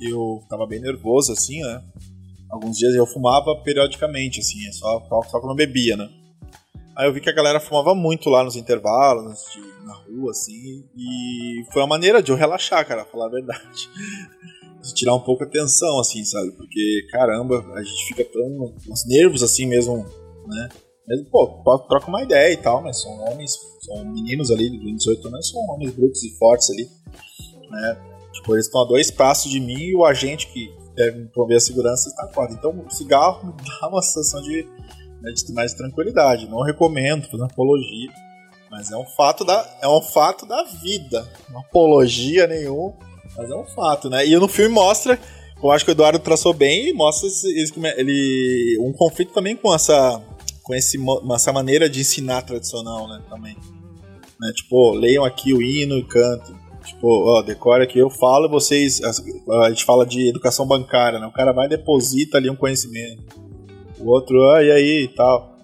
eu 0.00 0.42
tava 0.48 0.66
bem 0.66 0.80
nervoso, 0.80 1.32
assim, 1.32 1.60
né? 1.62 1.82
Alguns 2.50 2.76
dias 2.76 2.94
eu 2.94 3.06
fumava 3.06 3.54
periodicamente, 3.62 4.40
assim, 4.40 4.66
é 4.66 4.72
só, 4.72 5.00
só, 5.30 5.40
que 5.40 5.46
não 5.46 5.54
bebia, 5.54 5.96
né? 5.96 6.08
Aí 6.96 7.06
eu 7.08 7.12
vi 7.14 7.20
que 7.20 7.30
a 7.30 7.34
galera 7.34 7.60
fumava 7.60 7.94
muito 7.94 8.28
lá 8.28 8.42
nos 8.44 8.56
intervalos, 8.56 9.38
de- 9.54 9.86
na 9.86 9.94
rua, 9.94 10.32
assim, 10.32 10.84
e 10.96 11.64
foi 11.72 11.80
uma 11.80 11.88
maneira 11.88 12.22
de 12.22 12.30
eu 12.30 12.36
relaxar, 12.36 12.86
cara, 12.86 13.04
falar 13.06 13.26
a 13.26 13.30
verdade. 13.30 13.88
De 14.82 14.94
tirar 14.94 15.14
um 15.14 15.20
pouco 15.20 15.44
a 15.44 15.46
tensão, 15.46 16.00
assim, 16.00 16.24
sabe? 16.24 16.52
Porque, 16.52 17.06
caramba, 17.10 17.62
a 17.74 17.82
gente 17.82 18.06
fica 18.06 18.24
tão. 18.24 18.74
os 18.90 19.06
nervos, 19.06 19.42
assim 19.42 19.66
mesmo, 19.66 20.06
né? 20.46 20.68
Mesmo, 21.08 21.26
pô, 21.30 21.46
troca 21.88 22.06
uma 22.08 22.22
ideia 22.22 22.52
e 22.52 22.56
tal, 22.56 22.82
mas 22.82 23.00
são 23.00 23.10
homens, 23.24 23.52
são 23.84 24.04
meninos 24.04 24.50
ali 24.50 24.70
de 24.70 24.92
18 24.94 25.26
anos, 25.28 25.48
são 25.50 25.60
homens 25.68 25.92
brutos 25.92 26.22
e 26.22 26.30
fortes 26.38 26.70
ali, 26.70 26.88
né? 27.70 27.96
Tipo, 28.32 28.54
eles 28.54 28.66
estão 28.66 28.82
a 28.82 28.86
dois 28.86 29.10
passos 29.10 29.50
de 29.50 29.58
mim 29.60 29.78
e 29.78 29.96
o 29.96 30.04
agente 30.04 30.46
que 30.52 30.68
deve 30.94 31.26
prover 31.28 31.56
a 31.56 31.60
segurança 31.60 32.08
está 32.08 32.28
fora. 32.28 32.52
Então, 32.52 32.70
o 32.86 32.90
cigarro 32.90 33.54
dá 33.80 33.88
uma 33.88 34.02
sensação 34.02 34.40
de, 34.42 34.62
né, 35.20 35.32
de 35.32 35.52
mais 35.52 35.74
tranquilidade. 35.74 36.48
Não 36.48 36.62
recomendo 36.62 37.28
fazer 37.28 37.42
apologia, 37.44 38.10
mas 38.70 38.92
é 38.92 38.96
um 38.96 39.06
fato 39.16 39.44
da, 39.44 39.78
é 39.82 39.88
um 39.88 40.00
fato 40.02 40.46
da 40.46 40.62
vida. 40.64 41.28
Não 41.50 41.60
apologia 41.60 42.46
nenhum, 42.46 42.92
mas 43.36 43.50
é 43.50 43.54
um 43.56 43.66
fato, 43.66 44.08
né? 44.08 44.24
E 44.26 44.36
no 44.36 44.46
filme 44.46 44.72
mostra, 44.72 45.18
eu 45.60 45.70
acho 45.72 45.84
que 45.84 45.90
o 45.90 45.92
Eduardo 45.92 46.20
traçou 46.20 46.54
bem 46.54 46.88
e 46.88 46.92
mostra 46.92 47.26
esse- 47.26 47.48
ele 47.96 48.78
um 48.80 48.92
conflito 48.92 49.32
também 49.32 49.56
com 49.56 49.74
essa 49.74 50.22
com 50.62 50.74
esse, 50.74 50.98
essa 51.34 51.52
maneira 51.52 51.88
de 51.88 52.00
ensinar 52.00 52.42
tradicional, 52.42 53.08
né, 53.08 53.22
também. 53.28 53.56
Né, 54.40 54.52
tipo, 54.54 54.92
leiam 54.92 55.24
aqui 55.24 55.52
o 55.52 55.62
hino 55.62 55.96
e 55.98 56.04
cantem. 56.04 56.54
Tipo, 56.84 57.06
ó, 57.08 57.42
decora 57.42 57.84
aqui, 57.84 57.98
eu 57.98 58.08
falo 58.08 58.48
vocês. 58.48 59.02
as- 59.02 59.22
A 59.64 59.68
gente 59.68 59.84
fala 59.84 60.06
de 60.06 60.28
educação 60.28 60.66
bancária, 60.66 61.18
né? 61.18 61.26
O 61.26 61.32
cara 61.32 61.52
vai 61.52 61.66
e 61.66 61.68
deposita 61.68 62.38
ali 62.38 62.48
um 62.48 62.56
conhecimento. 62.56 63.22
O 63.98 64.08
outro, 64.08 64.48
ah, 64.50 64.62
e 64.64 64.70
aí 64.70 65.04
e 65.04 65.08
tal. 65.08 65.56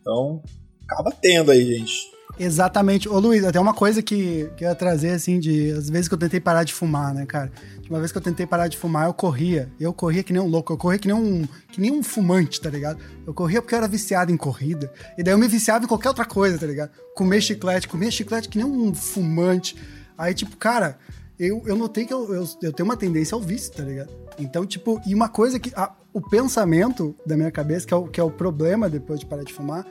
Então, 0.00 0.42
acaba 0.88 1.12
tendo 1.12 1.52
aí, 1.52 1.64
gente. 1.78 2.10
Exatamente. 2.38 3.08
Ô 3.08 3.18
Luiz, 3.20 3.44
até 3.44 3.60
uma 3.60 3.72
coisa 3.74 4.02
que, 4.02 4.50
que 4.56 4.64
eu 4.64 4.68
ia 4.68 4.74
trazer, 4.74 5.10
assim, 5.10 5.38
de 5.38 5.70
as 5.70 5.88
vezes 5.88 6.08
que 6.08 6.14
eu 6.14 6.18
tentei 6.18 6.40
parar 6.40 6.64
de 6.64 6.72
fumar, 6.74 7.14
né, 7.14 7.24
cara? 7.26 7.50
Uma 7.88 7.98
vez 8.00 8.10
que 8.10 8.18
eu 8.18 8.22
tentei 8.22 8.44
parar 8.46 8.66
de 8.66 8.76
fumar, 8.76 9.06
eu 9.06 9.14
corria. 9.14 9.70
Eu 9.78 9.92
corria 9.92 10.22
que 10.22 10.32
nem 10.32 10.42
um 10.42 10.48
louco, 10.48 10.72
eu 10.72 10.76
corria 10.76 10.98
que 10.98 11.06
nem 11.06 11.16
um, 11.16 11.46
que 11.70 11.80
nem 11.80 11.92
um 11.92 12.02
fumante, 12.02 12.60
tá 12.60 12.68
ligado? 12.70 12.98
Eu 13.26 13.32
corria 13.32 13.62
porque 13.62 13.74
eu 13.74 13.78
era 13.78 13.86
viciado 13.86 14.32
em 14.32 14.36
corrida. 14.36 14.92
E 15.16 15.22
daí 15.22 15.32
eu 15.32 15.38
me 15.38 15.46
viciava 15.46 15.84
em 15.84 15.88
qualquer 15.88 16.08
outra 16.08 16.24
coisa, 16.24 16.58
tá 16.58 16.66
ligado? 16.66 16.90
Comer 17.14 17.40
chiclete, 17.40 17.86
comia 17.86 18.10
chiclete 18.10 18.48
que 18.48 18.58
nem 18.58 18.66
um 18.66 18.92
fumante. 18.92 19.76
Aí, 20.18 20.34
tipo, 20.34 20.56
cara, 20.56 20.98
eu, 21.38 21.62
eu 21.66 21.76
notei 21.76 22.04
que 22.04 22.12
eu, 22.14 22.34
eu, 22.34 22.48
eu 22.62 22.72
tenho 22.72 22.88
uma 22.88 22.96
tendência 22.96 23.34
ao 23.36 23.40
vício, 23.40 23.72
tá 23.72 23.84
ligado? 23.84 24.10
Então, 24.38 24.66
tipo, 24.66 25.00
e 25.06 25.14
uma 25.14 25.28
coisa 25.28 25.58
que. 25.60 25.72
a- 25.76 25.92
o 26.12 26.20
pensamento 26.20 27.12
da 27.26 27.36
minha 27.36 27.50
cabeça, 27.50 27.84
que 27.84 27.92
é, 27.92 27.96
o, 27.96 28.06
que 28.06 28.20
é 28.20 28.22
o 28.22 28.30
problema 28.30 28.88
depois 28.88 29.18
de 29.18 29.26
parar 29.26 29.42
de 29.42 29.52
fumar, 29.52 29.84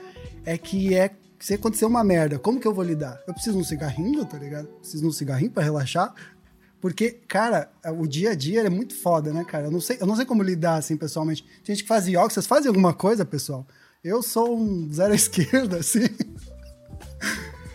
é 0.46 0.56
que 0.56 0.94
é 0.94 1.10
se 1.44 1.52
acontecer 1.52 1.84
uma 1.84 2.02
merda, 2.02 2.38
como 2.38 2.58
que 2.58 2.66
eu 2.66 2.72
vou 2.72 2.82
lidar? 2.82 3.22
Eu 3.26 3.34
preciso 3.34 3.58
de 3.58 3.62
um 3.62 3.66
cigarrinho, 3.66 4.24
tá 4.24 4.38
ligado? 4.38 4.66
Preciso 4.78 5.02
de 5.02 5.08
um 5.10 5.12
cigarrinho 5.12 5.50
pra 5.50 5.62
relaxar. 5.62 6.14
Porque, 6.80 7.20
cara, 7.28 7.70
o 7.98 8.06
dia 8.06 8.30
a 8.30 8.34
dia 8.34 8.62
é 8.62 8.70
muito 8.70 8.94
foda, 8.94 9.30
né, 9.30 9.44
cara? 9.44 9.66
Eu 9.66 9.70
não 9.70 9.78
sei, 9.78 9.98
eu 10.00 10.06
não 10.06 10.16
sei 10.16 10.24
como 10.24 10.42
lidar 10.42 10.76
assim 10.76 10.96
pessoalmente. 10.96 11.44
Tem 11.62 11.74
gente 11.74 11.82
que 11.82 11.88
faz 11.88 12.08
yoga, 12.08 12.30
vocês 12.30 12.46
fazem 12.46 12.68
alguma 12.68 12.94
coisa, 12.94 13.26
pessoal? 13.26 13.66
Eu 14.02 14.22
sou 14.22 14.56
um 14.56 14.90
zero 14.90 15.12
à 15.12 15.16
esquerda, 15.16 15.76
assim. 15.80 16.08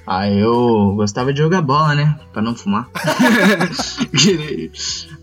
Ah, 0.06 0.30
eu 0.30 0.94
gostava 0.96 1.32
de 1.32 1.40
jogar 1.40 1.62
bola, 1.62 1.94
né? 1.94 2.20
Pra 2.34 2.42
não 2.42 2.56
fumar. 2.56 2.90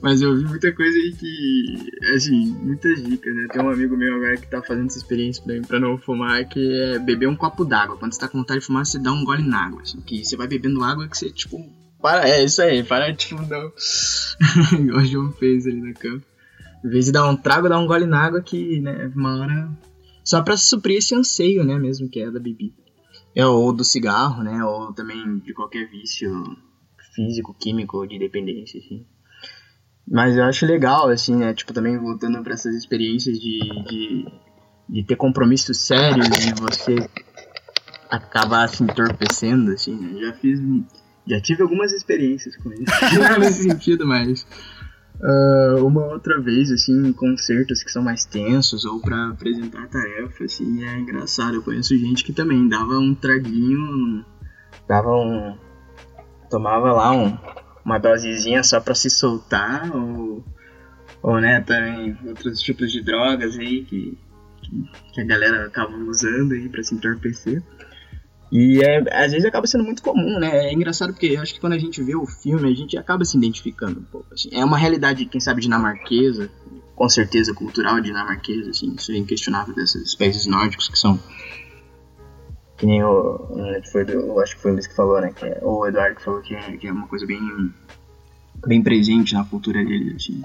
Mas 0.00 0.22
eu 0.22 0.36
vi 0.36 0.44
muita 0.44 0.72
coisa 0.72 0.96
aí 0.96 1.12
que. 1.12 1.90
Assim, 2.14 2.46
muitas 2.62 3.02
dicas, 3.02 3.34
né? 3.34 3.48
Tem 3.52 3.62
um 3.62 3.70
amigo 3.70 3.96
meu 3.96 4.14
agora 4.14 4.36
que 4.36 4.46
tá 4.46 4.62
fazendo 4.62 4.86
essa 4.86 4.98
experiência 4.98 5.42
pra, 5.42 5.54
mim, 5.54 5.62
pra 5.62 5.80
não 5.80 5.98
fumar, 5.98 6.48
que 6.48 6.60
é 6.60 6.98
beber 6.98 7.28
um 7.28 7.34
copo 7.34 7.64
d'água. 7.64 7.96
Quando 7.96 8.12
você 8.12 8.20
tá 8.20 8.28
com 8.28 8.38
vontade 8.38 8.60
de 8.60 8.66
fumar, 8.66 8.86
você 8.86 8.98
dá 8.98 9.12
um 9.12 9.24
gole 9.24 9.42
na 9.42 9.66
água. 9.66 9.82
Assim, 9.82 10.00
que 10.00 10.24
você 10.24 10.36
vai 10.36 10.46
bebendo 10.46 10.84
água 10.84 11.08
que 11.08 11.18
você, 11.18 11.30
tipo. 11.30 11.58
Para, 12.00 12.28
é 12.28 12.44
isso 12.44 12.62
aí, 12.62 12.84
para, 12.84 13.12
tipo, 13.12 13.42
não. 13.42 13.72
Igual 14.78 15.02
o 15.02 15.04
João 15.04 15.32
fez 15.32 15.66
ali 15.66 15.80
na 15.80 15.94
cama. 15.94 16.22
Em 16.84 16.88
vez 16.88 17.06
de 17.06 17.12
dar 17.12 17.28
um 17.28 17.36
trago, 17.36 17.68
dá 17.68 17.78
um 17.78 17.86
gole 17.86 18.06
na 18.06 18.20
água 18.20 18.40
que, 18.40 18.80
né, 18.80 19.10
uma 19.16 19.40
hora. 19.40 19.68
Só 20.22 20.42
pra 20.42 20.56
suprir 20.56 20.98
esse 20.98 21.14
anseio, 21.14 21.64
né, 21.64 21.76
mesmo 21.78 22.08
que 22.08 22.20
é 22.20 22.30
da 22.30 22.38
bebida. 22.38 22.85
É, 23.36 23.44
ou 23.46 23.70
do 23.70 23.84
cigarro, 23.84 24.42
né? 24.42 24.64
Ou 24.64 24.94
também 24.94 25.38
de 25.40 25.52
qualquer 25.52 25.86
vício 25.90 26.56
físico, 27.14 27.54
químico, 27.60 28.06
de 28.06 28.18
dependência, 28.18 28.80
assim. 28.80 29.04
Mas 30.08 30.36
eu 30.36 30.44
acho 30.44 30.64
legal, 30.64 31.10
assim, 31.10 31.36
né? 31.36 31.52
Tipo, 31.52 31.74
também 31.74 31.98
voltando 31.98 32.42
para 32.42 32.54
essas 32.54 32.74
experiências 32.74 33.38
de, 33.38 33.58
de, 33.88 34.26
de, 34.88 35.04
ter 35.04 35.16
compromissos 35.16 35.78
sérios 35.78 36.28
e 36.46 36.54
você 36.54 36.96
acabar 38.08 38.68
se 38.68 38.82
entorpecendo, 38.82 39.72
assim, 39.72 39.94
né? 39.94 40.18
Já 40.18 40.32
fiz. 40.32 40.58
Já 41.26 41.40
tive 41.40 41.62
algumas 41.62 41.92
experiências 41.92 42.56
com 42.56 42.72
isso. 42.72 42.84
Não 43.20 43.38
nesse 43.40 43.64
sentido, 43.64 44.06
mas 44.06 44.46
Uh, 45.18 45.84
uma 45.86 46.04
outra 46.04 46.38
vez, 46.40 46.70
assim, 46.70 47.08
em 47.08 47.12
concertos 47.12 47.82
que 47.82 47.90
são 47.90 48.02
mais 48.02 48.26
tensos 48.26 48.84
ou 48.84 49.00
para 49.00 49.30
apresentar 49.30 49.88
tarefa, 49.88 50.44
assim, 50.44 50.84
é 50.84 50.98
engraçado. 50.98 51.54
Eu 51.54 51.62
conheço 51.62 51.96
gente 51.96 52.22
que 52.22 52.32
também 52.32 52.68
dava 52.68 52.98
um 52.98 53.14
traguinho, 53.14 54.24
dava 54.86 55.10
um. 55.16 55.56
tomava 56.50 56.92
lá 56.92 57.12
um, 57.12 57.36
uma 57.84 57.98
dosezinha 57.98 58.62
só 58.62 58.78
para 58.78 58.94
se 58.94 59.08
soltar, 59.08 59.90
ou, 59.96 60.44
ou, 61.22 61.40
né, 61.40 61.62
também 61.62 62.16
outros 62.26 62.60
tipos 62.60 62.92
de 62.92 63.02
drogas 63.02 63.58
aí 63.58 63.84
que, 63.84 64.18
que, 64.60 64.90
que 65.14 65.20
a 65.22 65.24
galera 65.24 65.66
acaba 65.66 65.96
usando 65.96 66.52
aí 66.52 66.68
pra 66.68 66.82
se 66.82 66.94
entorpecer. 66.94 67.62
E 68.50 68.80
é, 68.80 68.98
às 69.12 69.32
vezes 69.32 69.44
acaba 69.44 69.66
sendo 69.66 69.84
muito 69.84 70.02
comum, 70.02 70.38
né? 70.38 70.68
É 70.68 70.72
engraçado 70.72 71.12
porque 71.12 71.26
eu 71.26 71.42
acho 71.42 71.54
que 71.54 71.60
quando 71.60 71.72
a 71.72 71.78
gente 71.78 72.02
vê 72.02 72.14
o 72.14 72.26
filme, 72.26 72.70
a 72.70 72.74
gente 72.74 72.96
acaba 72.96 73.24
se 73.24 73.36
identificando 73.36 74.00
um 74.00 74.04
pouco. 74.04 74.32
Assim. 74.32 74.48
É 74.52 74.64
uma 74.64 74.78
realidade, 74.78 75.26
quem 75.26 75.40
sabe, 75.40 75.60
dinamarquesa, 75.60 76.48
com 76.94 77.08
certeza 77.08 77.52
cultural 77.52 78.00
dinamarquesa, 78.00 78.70
assim, 78.70 78.94
isso 78.96 79.12
é 79.12 79.16
inquestionável 79.16 79.74
desses 79.74 80.14
países 80.14 80.46
nórdicos 80.46 80.88
que 80.88 80.98
são. 80.98 81.18
Que 82.76 82.86
nem 82.86 83.02
o. 83.02 83.48
Né, 83.56 83.82
foi 83.90 84.04
do, 84.04 84.40
acho 84.40 84.54
que 84.56 84.62
foi 84.62 84.70
o 84.70 84.74
Luiz 84.74 84.86
que 84.86 84.94
falou, 84.94 85.20
né? 85.20 85.32
Que 85.34 85.46
é, 85.46 85.60
o 85.62 85.86
Eduardo 85.86 86.16
que 86.16 86.22
falou 86.22 86.40
que 86.40 86.54
é, 86.54 86.76
que 86.76 86.86
é 86.86 86.92
uma 86.92 87.08
coisa 87.08 87.26
bem. 87.26 87.40
bem 88.66 88.82
presente 88.82 89.34
na 89.34 89.44
cultura 89.44 89.84
deles, 89.84 90.16
assim. 90.16 90.42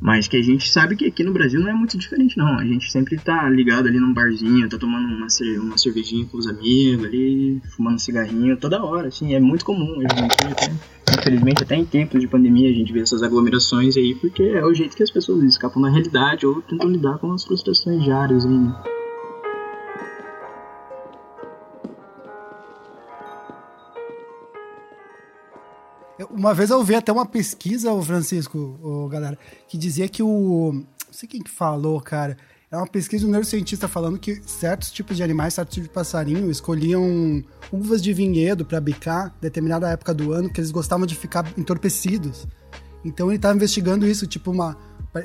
Mas 0.00 0.28
que 0.28 0.36
a 0.36 0.42
gente 0.42 0.70
sabe 0.70 0.96
que 0.96 1.06
aqui 1.06 1.22
no 1.22 1.32
Brasil 1.32 1.60
não 1.60 1.68
é 1.68 1.72
muito 1.72 1.96
diferente, 1.96 2.36
não. 2.36 2.58
A 2.58 2.64
gente 2.64 2.90
sempre 2.90 3.16
tá 3.16 3.48
ligado 3.48 3.88
ali 3.88 3.98
num 3.98 4.12
barzinho, 4.12 4.68
tá 4.68 4.76
tomando 4.76 5.06
uma, 5.06 5.26
uma 5.62 5.78
cervejinha 5.78 6.26
com 6.26 6.36
os 6.36 6.46
amigos 6.46 7.06
ali, 7.06 7.62
fumando 7.74 7.94
um 7.94 7.98
cigarrinho 7.98 8.56
toda 8.56 8.84
hora, 8.84 9.08
assim. 9.08 9.34
É 9.34 9.40
muito 9.40 9.64
comum. 9.64 10.02
Até, 10.04 10.72
infelizmente, 11.18 11.62
até 11.62 11.76
em 11.76 11.84
tempos 11.84 12.20
de 12.20 12.28
pandemia, 12.28 12.70
a 12.70 12.74
gente 12.74 12.92
vê 12.92 13.00
essas 13.00 13.22
aglomerações 13.22 13.96
aí, 13.96 14.14
porque 14.16 14.42
é 14.42 14.64
o 14.64 14.74
jeito 14.74 14.96
que 14.96 15.02
as 15.02 15.10
pessoas 15.10 15.42
escapam 15.44 15.80
da 15.80 15.88
realidade 15.88 16.46
ou 16.46 16.60
tentam 16.62 16.90
lidar 16.90 17.18
com 17.18 17.32
as 17.32 17.44
frustrações 17.44 18.02
diárias 18.02 18.44
aí, 18.44 18.52
né? 18.52 18.74
Uma 26.30 26.54
vez 26.54 26.70
eu 26.70 26.82
vi 26.84 26.94
até 26.94 27.10
uma 27.10 27.26
pesquisa, 27.26 27.92
o 27.92 28.02
Francisco, 28.02 28.78
o 28.82 29.08
galera, 29.08 29.38
que 29.66 29.76
dizia 29.76 30.08
que 30.08 30.22
o. 30.22 30.72
Não 30.72 31.12
sei 31.12 31.28
quem 31.28 31.42
que 31.42 31.50
falou, 31.50 32.00
cara. 32.00 32.36
É 32.70 32.76
uma 32.76 32.86
pesquisa 32.86 33.20
de 33.20 33.28
um 33.28 33.30
neurocientista 33.30 33.86
falando 33.86 34.18
que 34.18 34.42
certos 34.46 34.90
tipos 34.90 35.16
de 35.16 35.22
animais, 35.22 35.54
certos 35.54 35.74
tipos 35.74 35.88
de 35.88 35.94
passarinho 35.94 36.50
escolhiam 36.50 37.44
uvas 37.72 38.02
de 38.02 38.12
vinhedo 38.12 38.64
para 38.64 38.80
bicar 38.80 39.32
determinada 39.40 39.88
época 39.90 40.12
do 40.12 40.32
ano, 40.32 40.50
que 40.52 40.60
eles 40.60 40.72
gostavam 40.72 41.06
de 41.06 41.14
ficar 41.14 41.46
entorpecidos. 41.56 42.48
Então 43.04 43.28
ele 43.28 43.36
estava 43.36 43.54
investigando 43.54 44.06
isso, 44.06 44.26
tipo 44.26 44.50
uma 44.50 44.76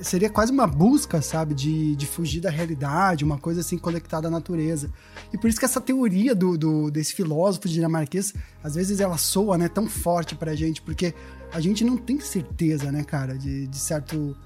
seria 0.02 0.30
quase 0.30 0.52
uma 0.52 0.68
busca, 0.68 1.22
sabe, 1.22 1.54
de, 1.54 1.96
de 1.96 2.06
fugir 2.06 2.42
da 2.42 2.50
realidade, 2.50 3.24
uma 3.24 3.38
coisa 3.38 3.62
assim 3.62 3.78
conectada 3.78 4.28
à 4.28 4.32
natureza. 4.32 4.90
E 5.34 5.38
por 5.38 5.50
isso 5.50 5.60
que 5.60 5.66
essa 5.66 5.82
teoria 5.82 6.36
do, 6.36 6.58
do 6.58 6.92
desse 6.92 7.14
filósofo 7.14 7.68
dinamarquês, 7.68 8.34
às 8.64 8.76
vezes 8.76 9.00
ela 9.00 9.18
soa, 9.18 9.58
né, 9.58 9.68
tão 9.68 9.88
forte 9.88 10.36
pra 10.36 10.56
gente, 10.56 10.82
porque 10.82 11.14
a 11.52 11.60
gente 11.60 11.84
não 11.84 11.98
tem 11.98 12.20
certeza, 12.20 12.92
né, 12.92 13.04
cara, 13.04 13.38
de, 13.38 13.68
de 13.68 13.78
certo 13.78 14.38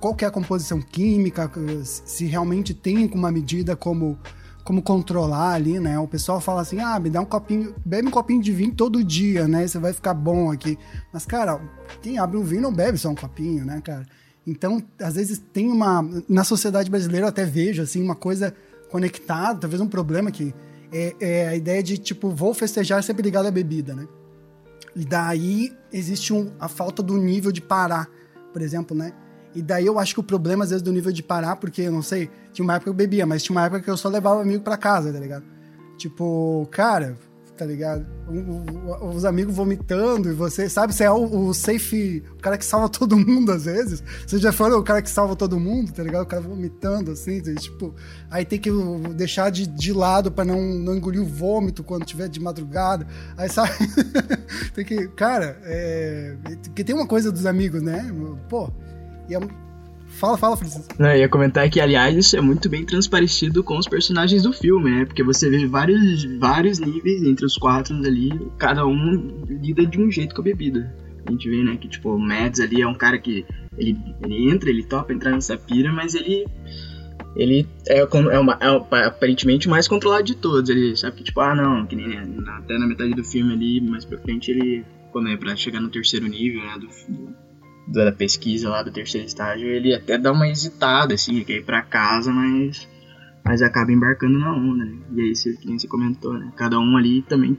qual 0.00 0.16
é 0.20 0.24
a 0.24 0.30
composição 0.30 0.80
química, 0.80 1.50
se 1.82 2.26
realmente 2.26 2.72
tem 2.72 3.10
uma 3.12 3.30
medida 3.32 3.74
como 3.74 4.18
como 4.62 4.80
controlar 4.80 5.52
ali, 5.52 5.78
né? 5.78 5.98
O 5.98 6.08
pessoal 6.08 6.40
fala 6.40 6.62
assim: 6.62 6.80
"Ah, 6.80 6.98
me 6.98 7.10
dá 7.10 7.20
um 7.20 7.26
copinho, 7.26 7.74
bebe 7.84 8.08
um 8.08 8.10
copinho 8.10 8.40
de 8.40 8.50
vinho 8.50 8.72
todo 8.72 9.04
dia, 9.04 9.46
né? 9.46 9.66
Você 9.66 9.78
vai 9.78 9.92
ficar 9.92 10.14
bom 10.14 10.50
aqui". 10.50 10.78
Mas 11.12 11.26
cara, 11.26 11.60
quem 12.00 12.18
abre 12.18 12.38
um 12.38 12.42
vinho 12.42 12.62
não 12.62 12.72
bebe 12.72 12.96
só 12.96 13.10
um 13.10 13.14
copinho, 13.14 13.62
né, 13.64 13.82
cara? 13.84 14.06
Então, 14.46 14.82
às 15.00 15.14
vezes 15.14 15.42
tem 15.52 15.70
uma. 15.70 16.06
Na 16.28 16.44
sociedade 16.44 16.90
brasileira 16.90 17.26
eu 17.26 17.28
até 17.28 17.44
vejo, 17.44 17.82
assim, 17.82 18.02
uma 18.02 18.14
coisa 18.14 18.54
conectada, 18.90 19.60
talvez 19.60 19.80
um 19.80 19.88
problema 19.88 20.30
que 20.30 20.54
é, 20.92 21.14
é 21.18 21.48
a 21.48 21.56
ideia 21.56 21.82
de, 21.82 21.98
tipo, 21.98 22.30
vou 22.30 22.54
festejar 22.54 23.02
sempre 23.02 23.22
ligado 23.22 23.46
à 23.46 23.50
bebida, 23.50 23.94
né? 23.94 24.06
E 24.94 25.04
daí 25.04 25.72
existe 25.92 26.32
um, 26.32 26.52
a 26.60 26.68
falta 26.68 27.02
do 27.02 27.16
nível 27.16 27.50
de 27.50 27.60
parar, 27.60 28.08
por 28.52 28.62
exemplo, 28.62 28.96
né? 28.96 29.12
E 29.54 29.62
daí 29.62 29.86
eu 29.86 29.98
acho 29.98 30.14
que 30.14 30.20
o 30.20 30.22
problema, 30.22 30.64
às 30.64 30.70
vezes, 30.70 30.82
do 30.82 30.92
nível 30.92 31.12
de 31.12 31.22
parar, 31.22 31.56
porque, 31.56 31.82
eu 31.82 31.92
não 31.92 32.02
sei, 32.02 32.30
tinha 32.52 32.64
uma 32.64 32.74
época 32.74 32.84
que 32.84 32.90
eu 32.90 32.94
bebia, 32.94 33.24
mas 33.24 33.42
tinha 33.42 33.54
uma 33.54 33.64
época 33.64 33.80
que 33.80 33.90
eu 33.90 33.96
só 33.96 34.08
levava 34.08 34.42
amigo 34.42 34.62
para 34.62 34.76
casa, 34.76 35.12
tá 35.12 35.18
ligado? 35.18 35.44
Tipo, 35.96 36.68
cara, 36.70 37.16
tá 37.56 37.64
ligado? 37.64 38.06
os 39.02 39.24
amigos 39.24 39.54
vomitando 39.54 40.30
e 40.30 40.32
você, 40.32 40.68
sabe? 40.68 40.94
Você 40.94 41.04
é 41.04 41.10
o, 41.10 41.48
o, 41.48 41.54
safe, 41.54 42.22
o 42.32 42.36
cara 42.36 42.58
que 42.58 42.64
salva 42.64 42.88
todo 42.90 43.16
mundo 43.16 43.52
às 43.52 43.64
vezes. 43.64 44.02
Você 44.26 44.38
já 44.38 44.52
foi 44.52 44.72
o 44.72 44.82
cara 44.82 45.02
que 45.02 45.10
salva 45.10 45.36
todo 45.36 45.58
mundo, 45.60 45.92
tá 45.92 46.02
ligado? 46.02 46.22
O 46.22 46.26
cara 46.26 46.42
vomitando 46.42 47.12
assim, 47.12 47.40
tipo, 47.40 47.94
aí 48.30 48.44
tem 48.44 48.58
que 48.58 48.70
deixar 49.14 49.50
de, 49.50 49.66
de 49.66 49.92
lado 49.92 50.32
para 50.32 50.44
não, 50.44 50.60
não 50.60 50.96
engolir 50.96 51.20
o 51.20 51.26
vômito 51.26 51.84
quando 51.84 52.04
tiver 52.04 52.28
de 52.28 52.40
madrugada. 52.40 53.06
Aí 53.36 53.48
sabe? 53.48 53.72
tem 54.74 54.84
que, 54.84 55.08
cara, 55.08 55.60
é, 55.64 56.36
que 56.74 56.82
tem 56.82 56.94
uma 56.94 57.06
coisa 57.06 57.30
dos 57.30 57.46
amigos, 57.46 57.82
né? 57.82 58.10
Pô, 58.48 58.70
e 59.28 59.34
é, 59.34 59.38
Fala, 60.14 60.38
fala, 60.38 60.56
Francisco. 60.56 60.94
Não, 60.98 61.10
eu 61.10 61.18
ia 61.18 61.28
comentar 61.28 61.68
que, 61.68 61.80
aliás, 61.80 62.16
isso 62.16 62.36
é 62.36 62.40
muito 62.40 62.68
bem 62.68 62.84
transparecido 62.84 63.62
com 63.64 63.76
os 63.76 63.88
personagens 63.88 64.42
do 64.44 64.52
filme, 64.52 64.90
né? 64.90 65.04
Porque 65.04 65.22
você 65.22 65.50
vê 65.50 65.66
vários, 65.66 66.24
vários 66.38 66.78
níveis 66.78 67.22
entre 67.22 67.44
os 67.44 67.56
quatro 67.56 67.96
ali, 67.96 68.30
cada 68.56 68.86
um 68.86 69.44
lida 69.48 69.84
de 69.84 70.00
um 70.00 70.10
jeito 70.10 70.34
com 70.34 70.40
a 70.40 70.44
bebida. 70.44 70.94
A 71.26 71.30
gente 71.30 71.48
vê, 71.48 71.62
né, 71.64 71.76
que, 71.76 71.88
tipo, 71.88 72.10
o 72.10 72.18
Mads 72.18 72.60
ali 72.60 72.82
é 72.82 72.86
um 72.86 72.94
cara 72.94 73.18
que 73.18 73.44
ele, 73.76 73.98
ele 74.22 74.50
entra, 74.50 74.70
ele 74.70 74.84
topa 74.84 75.12
entrar 75.12 75.32
nessa 75.32 75.56
pira, 75.56 75.92
mas 75.92 76.14
ele 76.14 76.46
ele 77.36 77.66
é, 77.88 77.98
é, 77.98 78.38
uma, 78.38 78.58
é, 78.60 79.06
aparentemente 79.06 79.66
o 79.66 79.70
mais 79.70 79.88
controlado 79.88 80.22
de 80.22 80.36
todos. 80.36 80.70
Ele 80.70 80.96
sabe 80.96 81.16
que, 81.16 81.24
tipo, 81.24 81.40
ah, 81.40 81.54
não, 81.54 81.84
que 81.84 81.96
nem 81.96 82.08
né, 82.08 82.24
até 82.58 82.78
na 82.78 82.86
metade 82.86 83.10
do 83.10 83.24
filme 83.24 83.52
ali, 83.52 83.80
mais 83.80 84.04
pra 84.04 84.18
frente, 84.18 84.52
ele, 84.52 84.84
quando 85.10 85.28
é 85.28 85.36
pra 85.36 85.56
chegar 85.56 85.80
no 85.80 85.88
terceiro 85.88 86.28
nível, 86.28 86.62
né, 86.62 86.78
do, 86.78 86.88
da 87.86 88.12
pesquisa 88.12 88.68
lá 88.68 88.82
do 88.82 88.90
terceiro 88.90 89.26
estágio, 89.26 89.68
ele 89.68 89.94
até 89.94 90.16
dá 90.16 90.32
uma 90.32 90.48
hesitada, 90.48 91.14
assim, 91.14 91.44
quer 91.44 91.58
ir 91.58 91.64
pra 91.64 91.82
casa, 91.82 92.32
mas, 92.32 92.88
mas 93.44 93.62
acaba 93.62 93.92
embarcando 93.92 94.38
na 94.38 94.52
onda, 94.54 94.84
né? 94.84 94.98
E 95.14 95.20
aí, 95.20 95.36
você, 95.36 95.52
você 95.54 95.86
comentou, 95.86 96.34
né? 96.34 96.52
Cada 96.56 96.78
um 96.78 96.96
ali 96.96 97.22
também 97.22 97.58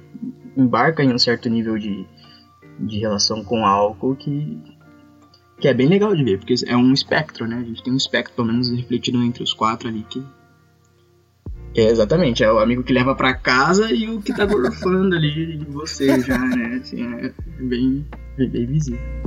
embarca 0.58 1.04
em 1.04 1.14
um 1.14 1.20
certo 1.20 1.50
nível 1.50 1.78
de, 1.78 2.06
de 2.80 3.00
relação 3.00 3.44
com 3.44 3.66
álcool 3.66 4.16
que, 4.16 4.58
que 5.60 5.68
é 5.68 5.74
bem 5.74 5.88
legal 5.88 6.16
de 6.16 6.24
ver, 6.24 6.40
porque 6.40 6.56
é 6.66 6.76
um 6.76 6.92
espectro, 6.92 7.48
né? 7.48 7.58
A 7.58 7.64
gente 7.64 7.84
tem 7.84 7.94
um 7.94 7.98
espectro, 7.98 8.36
pelo 8.36 8.48
menos, 8.48 8.72
refletido 8.72 9.22
entre 9.22 9.44
os 9.44 9.54
quatro 9.54 9.88
ali, 9.88 10.04
que... 10.10 10.24
É, 11.78 11.90
exatamente, 11.90 12.42
é 12.42 12.50
o 12.50 12.58
amigo 12.58 12.84
que 12.84 12.94
leva 12.94 13.14
para 13.14 13.34
casa 13.34 13.92
e 13.92 14.10
o 14.10 14.22
que 14.22 14.34
tá 14.34 14.46
gorfando 14.46 15.14
ali 15.14 15.58
de 15.58 15.66
você 15.66 16.22
já, 16.22 16.38
né? 16.38 16.80
Assim, 16.82 17.04
é 17.04 17.34
bem, 17.60 18.06
bem 18.38 18.66
visível. 18.66 19.25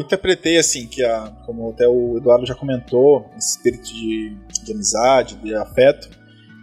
Interpretei 0.00 0.58
assim 0.58 0.86
que 0.86 1.04
a, 1.04 1.32
como 1.46 1.70
até 1.70 1.86
o 1.86 2.16
Eduardo 2.16 2.46
já 2.46 2.54
comentou, 2.54 3.30
esse 3.36 3.56
espírito 3.56 3.84
de, 3.84 4.36
de 4.64 4.72
amizade, 4.72 5.36
de 5.36 5.54
afeto, 5.54 6.08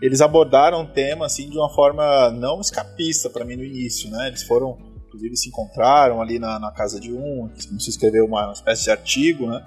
eles 0.02 0.22
abordaram 0.22 0.84
o 0.84 0.88
tema 0.88 1.26
assim 1.26 1.50
de 1.50 1.58
uma 1.58 1.70
forma 1.70 2.32
não 2.32 2.62
escapista 2.62 3.30
para 3.30 3.46
mim 3.46 3.56
no 3.56 3.64
início, 3.64 4.10
né? 4.10 4.28
Eles 4.28 4.44
foram, 4.44 4.78
inclusive, 5.08 5.36
se 5.36 5.50
encontraram 5.50 6.22
ali 6.22 6.38
na, 6.38 6.60
na 6.60 6.72
casa 6.72 7.00
de 7.00 7.12
um, 7.12 7.50
se 7.80 7.90
escreveu 7.90 8.26
uma, 8.26 8.46
uma 8.46 8.54
espécie 8.54 8.84
de 8.84 8.92
artigo, 8.92 9.48
né? 9.48 9.64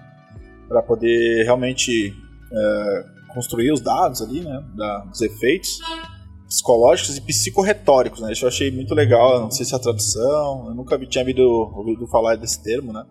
Para 0.68 0.82
poder 0.82 1.42
realmente 1.44 2.14
é, 2.52 3.04
construir 3.34 3.72
os 3.72 3.80
dados 3.80 4.22
ali, 4.22 4.40
né? 4.40 4.64
Da, 4.76 4.98
dos 5.00 5.20
efeitos 5.20 5.80
psicológicos 6.50 7.16
e 7.16 7.20
psicorretóricos, 7.20 8.20
né? 8.20 8.32
Isso 8.32 8.44
eu 8.44 8.48
achei 8.48 8.72
muito 8.72 8.92
legal, 8.92 9.40
não 9.40 9.50
sei 9.52 9.64
se 9.64 9.72
é 9.72 9.76
a 9.76 9.80
tradução, 9.80 10.66
eu 10.68 10.74
nunca 10.74 10.98
tinha 11.06 11.22
ouvido, 11.22 11.42
ouvido 11.42 12.06
falar 12.08 12.34
desse 12.34 12.60
termo, 12.60 12.92
né? 12.92 13.04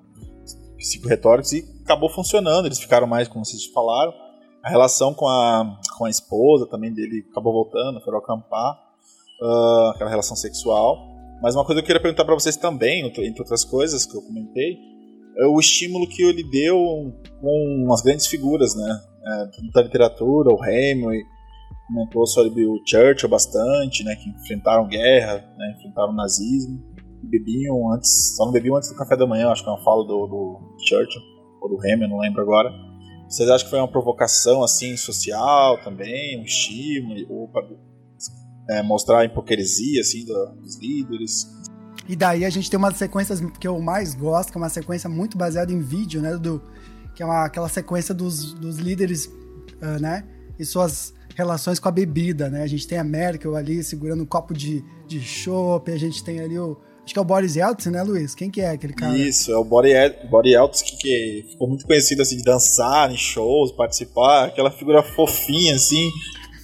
Psicorretóricos 0.79 1.51
e 1.51 1.65
acabou 1.83 2.09
funcionando, 2.09 2.65
eles 2.65 2.79
ficaram 2.79 3.05
mais, 3.05 3.27
como 3.27 3.45
vocês 3.45 3.65
falaram. 3.67 4.13
A 4.63 4.69
relação 4.69 5.13
com 5.13 5.27
a, 5.27 5.79
com 5.97 6.05
a 6.05 6.09
esposa 6.09 6.65
também 6.65 6.93
dele 6.93 7.25
acabou 7.31 7.53
voltando, 7.53 8.01
foram 8.01 8.17
acampar, 8.17 8.73
uh, 9.41 9.89
aquela 9.93 10.09
relação 10.09 10.35
sexual. 10.35 10.97
Mas 11.41 11.55
uma 11.55 11.63
coisa 11.63 11.81
que 11.81 11.85
eu 11.85 11.87
queria 11.87 12.01
perguntar 12.01 12.25
para 12.25 12.33
vocês 12.33 12.57
também, 12.57 13.05
entre 13.05 13.29
outras 13.39 13.63
coisas 13.63 14.05
que 14.05 14.15
eu 14.15 14.21
comentei, 14.21 14.77
é 15.37 15.45
o 15.45 15.59
estímulo 15.59 16.07
que 16.07 16.21
ele 16.21 16.43
deu 16.43 16.77
com 17.39 17.83
umas 17.85 18.01
grandes 18.01 18.27
figuras, 18.27 18.75
né? 18.75 19.01
É, 19.25 19.71
da 19.73 19.81
literatura, 19.81 20.49
o 20.49 20.65
Hemingway, 20.65 21.23
comentou 21.89 22.25
sobre 22.27 22.65
o 22.65 22.81
Churchill 22.85 23.27
bastante, 23.27 24.03
né, 24.03 24.15
que 24.15 24.29
enfrentaram 24.29 24.87
guerra, 24.87 25.43
né, 25.57 25.75
enfrentaram 25.77 26.13
nazismo, 26.13 26.79
bebiam 27.23 27.91
antes, 27.91 28.35
só 28.35 28.45
não 28.45 28.51
bebiam 28.51 28.75
antes 28.75 28.89
do 28.89 28.95
café 28.95 29.15
da 29.15 29.27
manhã, 29.27 29.49
acho 29.49 29.63
que 29.63 29.69
é 29.69 29.73
uma 29.73 29.83
fala 29.83 30.05
do, 30.05 30.27
do 30.27 30.75
Churchill, 30.87 31.21
ou 31.61 31.69
do 31.69 31.79
Hamilton, 31.79 32.07
não 32.07 32.19
lembro 32.19 32.41
agora. 32.41 32.69
Vocês 33.27 33.49
acham 33.49 33.65
que 33.65 33.69
foi 33.69 33.79
uma 33.79 33.87
provocação 33.87 34.63
assim 34.63 34.97
social 34.97 35.77
também, 35.83 36.39
um 36.39 36.43
estímulo, 36.43 37.19
ou 37.29 37.47
para 37.47 37.67
é, 38.69 38.81
mostrar 38.81 39.19
a 39.19 39.25
hipocrisia 39.25 40.01
assim 40.01 40.25
dos 40.25 40.79
líderes? 40.79 41.47
E 42.07 42.15
daí 42.15 42.43
a 42.43 42.49
gente 42.49 42.69
tem 42.69 42.77
uma 42.77 42.91
sequência 42.91 43.35
que 43.59 43.67
eu 43.67 43.79
mais 43.79 44.15
gosto, 44.15 44.51
que 44.51 44.57
é 44.57 44.61
uma 44.61 44.69
sequência 44.69 45.07
muito 45.07 45.37
baseada 45.37 45.71
em 45.71 45.79
vídeo, 45.79 46.21
né, 46.21 46.35
do 46.37 46.61
que 47.13 47.21
é 47.21 47.25
uma, 47.25 47.45
aquela 47.45 47.69
sequência 47.69 48.15
dos, 48.15 48.53
dos 48.53 48.77
líderes, 48.77 49.25
uh, 49.25 49.99
né, 50.01 50.23
e 50.57 50.65
suas 50.65 51.13
relações 51.35 51.79
com 51.79 51.87
a 51.87 51.91
bebida, 51.91 52.49
né? 52.49 52.63
A 52.63 52.67
gente 52.67 52.85
tem 52.85 52.97
a 52.97 53.03
Merkel 53.03 53.55
ali 53.55 53.81
segurando 53.81 54.23
um 54.23 54.25
copo 54.25 54.53
de, 54.53 54.83
de 55.07 55.21
chopp, 55.21 55.89
a 55.89 55.97
gente 55.97 56.23
tem 56.23 56.41
ali 56.41 56.59
o. 56.59 56.77
Acho 57.09 57.15
que 57.15 57.19
é 57.19 57.21
o 57.23 57.25
Boris 57.25 57.55
Yeltsin, 57.55 57.89
né, 57.89 58.03
Luiz? 58.03 58.35
Quem 58.35 58.51
que 58.51 58.61
é 58.61 58.69
aquele 58.69 58.93
cara? 58.93 59.17
Isso, 59.17 59.51
é 59.51 59.57
o 59.57 59.63
Boris, 59.63 59.93
Yeltsin 60.45 60.95
que 60.95 61.43
ficou 61.49 61.67
muito 61.67 61.87
conhecido 61.87 62.21
assim 62.21 62.37
de 62.37 62.43
dançar 62.43 63.11
em 63.11 63.17
shows, 63.17 63.71
participar, 63.71 64.45
aquela 64.45 64.69
figura 64.69 65.01
fofinha 65.01 65.73
assim. 65.73 66.07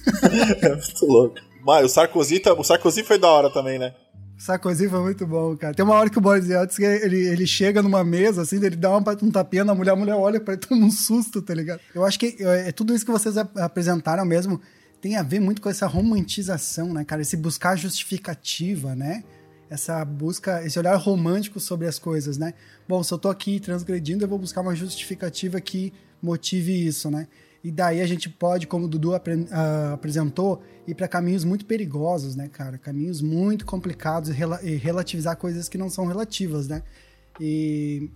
é 0.62 0.68
muito 0.68 1.04
louco. 1.04 1.34
Mas 1.64 1.86
o 1.86 1.88
Sarkozy, 1.88 2.38
tá, 2.38 2.52
o 2.52 2.62
Sarkozy 2.62 3.02
foi 3.02 3.18
da 3.18 3.28
hora 3.28 3.50
também, 3.50 3.76
né? 3.76 3.92
Sarkozy 4.38 4.88
foi 4.88 5.00
muito 5.00 5.26
bom, 5.26 5.56
cara. 5.56 5.74
Tem 5.74 5.84
uma 5.84 5.96
hora 5.96 6.08
que 6.08 6.18
o 6.18 6.20
Boris 6.20 6.48
Yeltsin, 6.48 6.84
ele, 6.84 7.26
ele 7.26 7.44
chega 7.44 7.82
numa 7.82 8.04
mesa, 8.04 8.42
assim, 8.42 8.64
ele 8.64 8.76
dá 8.76 8.96
uma, 8.96 9.18
um 9.20 9.32
tapinha 9.32 9.64
na 9.64 9.74
mulher, 9.74 9.94
a 9.94 9.96
mulher 9.96 10.14
olha 10.14 10.38
pra 10.38 10.54
ele, 10.54 10.62
toma 10.62 10.86
um 10.86 10.92
susto, 10.92 11.42
tá 11.42 11.54
ligado? 11.54 11.80
Eu 11.92 12.04
acho 12.04 12.20
que 12.20 12.36
é 12.40 12.70
tudo 12.70 12.94
isso 12.94 13.04
que 13.04 13.10
vocês 13.10 13.36
apresentaram 13.36 14.24
mesmo 14.24 14.60
tem 15.00 15.16
a 15.16 15.24
ver 15.24 15.40
muito 15.40 15.60
com 15.60 15.68
essa 15.68 15.88
romantização, 15.88 16.92
né, 16.92 17.04
cara? 17.04 17.22
Esse 17.22 17.36
buscar 17.36 17.76
justificativa, 17.76 18.94
né? 18.94 19.24
Essa 19.68 20.04
busca, 20.04 20.64
esse 20.64 20.78
olhar 20.78 20.94
romântico 20.96 21.58
sobre 21.58 21.86
as 21.86 21.98
coisas, 21.98 22.38
né? 22.38 22.54
Bom, 22.88 23.02
se 23.02 23.12
eu 23.12 23.18
tô 23.18 23.28
aqui 23.28 23.58
transgredindo, 23.58 24.24
eu 24.24 24.28
vou 24.28 24.38
buscar 24.38 24.60
uma 24.60 24.74
justificativa 24.74 25.60
que 25.60 25.92
motive 26.22 26.86
isso, 26.86 27.10
né? 27.10 27.26
E 27.66 27.70
daí 27.72 28.00
a 28.00 28.06
gente 28.06 28.28
pode, 28.28 28.68
como 28.68 28.84
o 28.84 28.88
Dudu 28.88 29.10
uh, 29.10 29.92
apresentou, 29.92 30.62
ir 30.86 30.94
para 30.94 31.08
caminhos 31.08 31.42
muito 31.42 31.66
perigosos, 31.66 32.36
né, 32.36 32.48
cara? 32.48 32.78
Caminhos 32.78 33.20
muito 33.20 33.66
complicados 33.66 34.30
e, 34.30 34.76
relativizar 34.76 35.36
coisas 35.36 35.68
que 35.68 35.76
não 35.76 35.90
são 35.90 36.06
relativas, 36.06 36.68
né? 36.68 36.84
E 37.40 38.08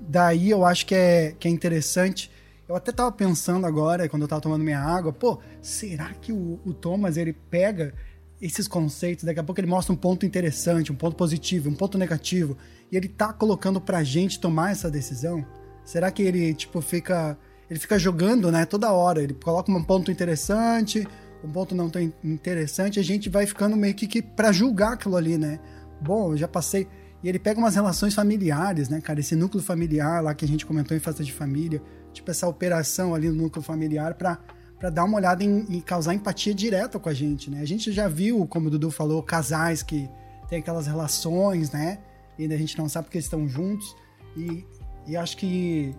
daí 0.00 0.50
eu 0.50 0.64
acho 0.64 0.86
que 0.86 0.94
é, 0.94 1.34
que 1.36 1.48
é 1.48 1.50
interessante. 1.50 2.30
Eu 2.68 2.76
até 2.76 2.92
tava 2.92 3.10
pensando 3.10 3.66
agora, 3.66 4.08
quando 4.08 4.22
eu 4.22 4.28
tava 4.28 4.40
tomando 4.40 4.62
minha 4.62 4.80
água, 4.80 5.12
pô, 5.12 5.40
será 5.60 6.12
que 6.14 6.30
o, 6.30 6.60
o 6.64 6.72
Thomas 6.72 7.16
ele 7.16 7.32
pega 7.32 7.92
esses 8.40 8.68
conceitos, 8.68 9.24
daqui 9.24 9.40
a 9.40 9.44
pouco 9.44 9.60
ele 9.60 9.66
mostra 9.66 9.92
um 9.92 9.96
ponto 9.96 10.26
interessante, 10.26 10.92
um 10.92 10.96
ponto 10.96 11.16
positivo, 11.16 11.70
um 11.70 11.74
ponto 11.74 11.96
negativo, 11.96 12.56
e 12.90 12.96
ele 12.96 13.08
tá 13.08 13.32
colocando 13.32 13.80
pra 13.80 14.02
gente 14.02 14.38
tomar 14.38 14.72
essa 14.72 14.90
decisão? 14.90 15.44
Será 15.84 16.10
que 16.10 16.22
ele, 16.22 16.52
tipo, 16.54 16.80
fica 16.80 17.38
ele 17.68 17.78
fica 17.80 17.98
jogando, 17.98 18.50
né, 18.50 18.64
toda 18.64 18.92
hora. 18.92 19.22
Ele 19.22 19.34
coloca 19.34 19.70
um 19.70 19.82
ponto 19.82 20.10
interessante, 20.10 21.06
um 21.44 21.50
ponto 21.50 21.74
não 21.74 21.90
tão 21.90 22.00
interessante, 22.22 22.98
a 22.98 23.02
gente 23.02 23.28
vai 23.28 23.46
ficando 23.46 23.76
meio 23.76 23.94
que, 23.94 24.06
que 24.06 24.22
para 24.22 24.52
julgar 24.52 24.94
aquilo 24.94 25.16
ali, 25.16 25.36
né? 25.36 25.58
Bom, 26.00 26.32
eu 26.32 26.36
já 26.36 26.48
passei. 26.48 26.88
E 27.22 27.28
ele 27.28 27.38
pega 27.38 27.58
umas 27.58 27.74
relações 27.74 28.14
familiares, 28.14 28.88
né, 28.88 29.00
cara? 29.00 29.20
Esse 29.20 29.34
núcleo 29.34 29.62
familiar 29.62 30.22
lá 30.22 30.34
que 30.34 30.44
a 30.44 30.48
gente 30.48 30.64
comentou 30.64 30.96
em 30.96 31.00
festa 31.00 31.24
de 31.24 31.32
família, 31.32 31.82
tipo 32.12 32.30
essa 32.30 32.46
operação 32.46 33.14
ali 33.14 33.28
no 33.28 33.34
núcleo 33.34 33.62
familiar 33.62 34.14
para 34.14 34.38
para 34.78 34.90
dar 34.90 35.04
uma 35.04 35.16
olhada 35.16 35.42
em, 35.42 35.64
e 35.68 35.80
causar 35.80 36.14
empatia 36.14 36.54
direta 36.54 36.98
com 36.98 37.08
a 37.08 37.14
gente, 37.14 37.50
né? 37.50 37.60
A 37.60 37.66
gente 37.66 37.92
já 37.92 38.08
viu, 38.08 38.46
como 38.46 38.68
o 38.68 38.70
Dudu 38.70 38.90
falou, 38.90 39.22
casais 39.22 39.82
que 39.82 40.08
tem 40.48 40.58
aquelas 40.58 40.86
relações, 40.86 41.70
né? 41.70 41.98
E 42.38 42.44
a 42.52 42.56
gente 42.56 42.76
não 42.76 42.88
sabe 42.88 43.06
porque 43.06 43.18
estão 43.18 43.48
juntos. 43.48 43.96
E, 44.36 44.64
e 45.06 45.16
acho 45.16 45.36
que 45.36 45.94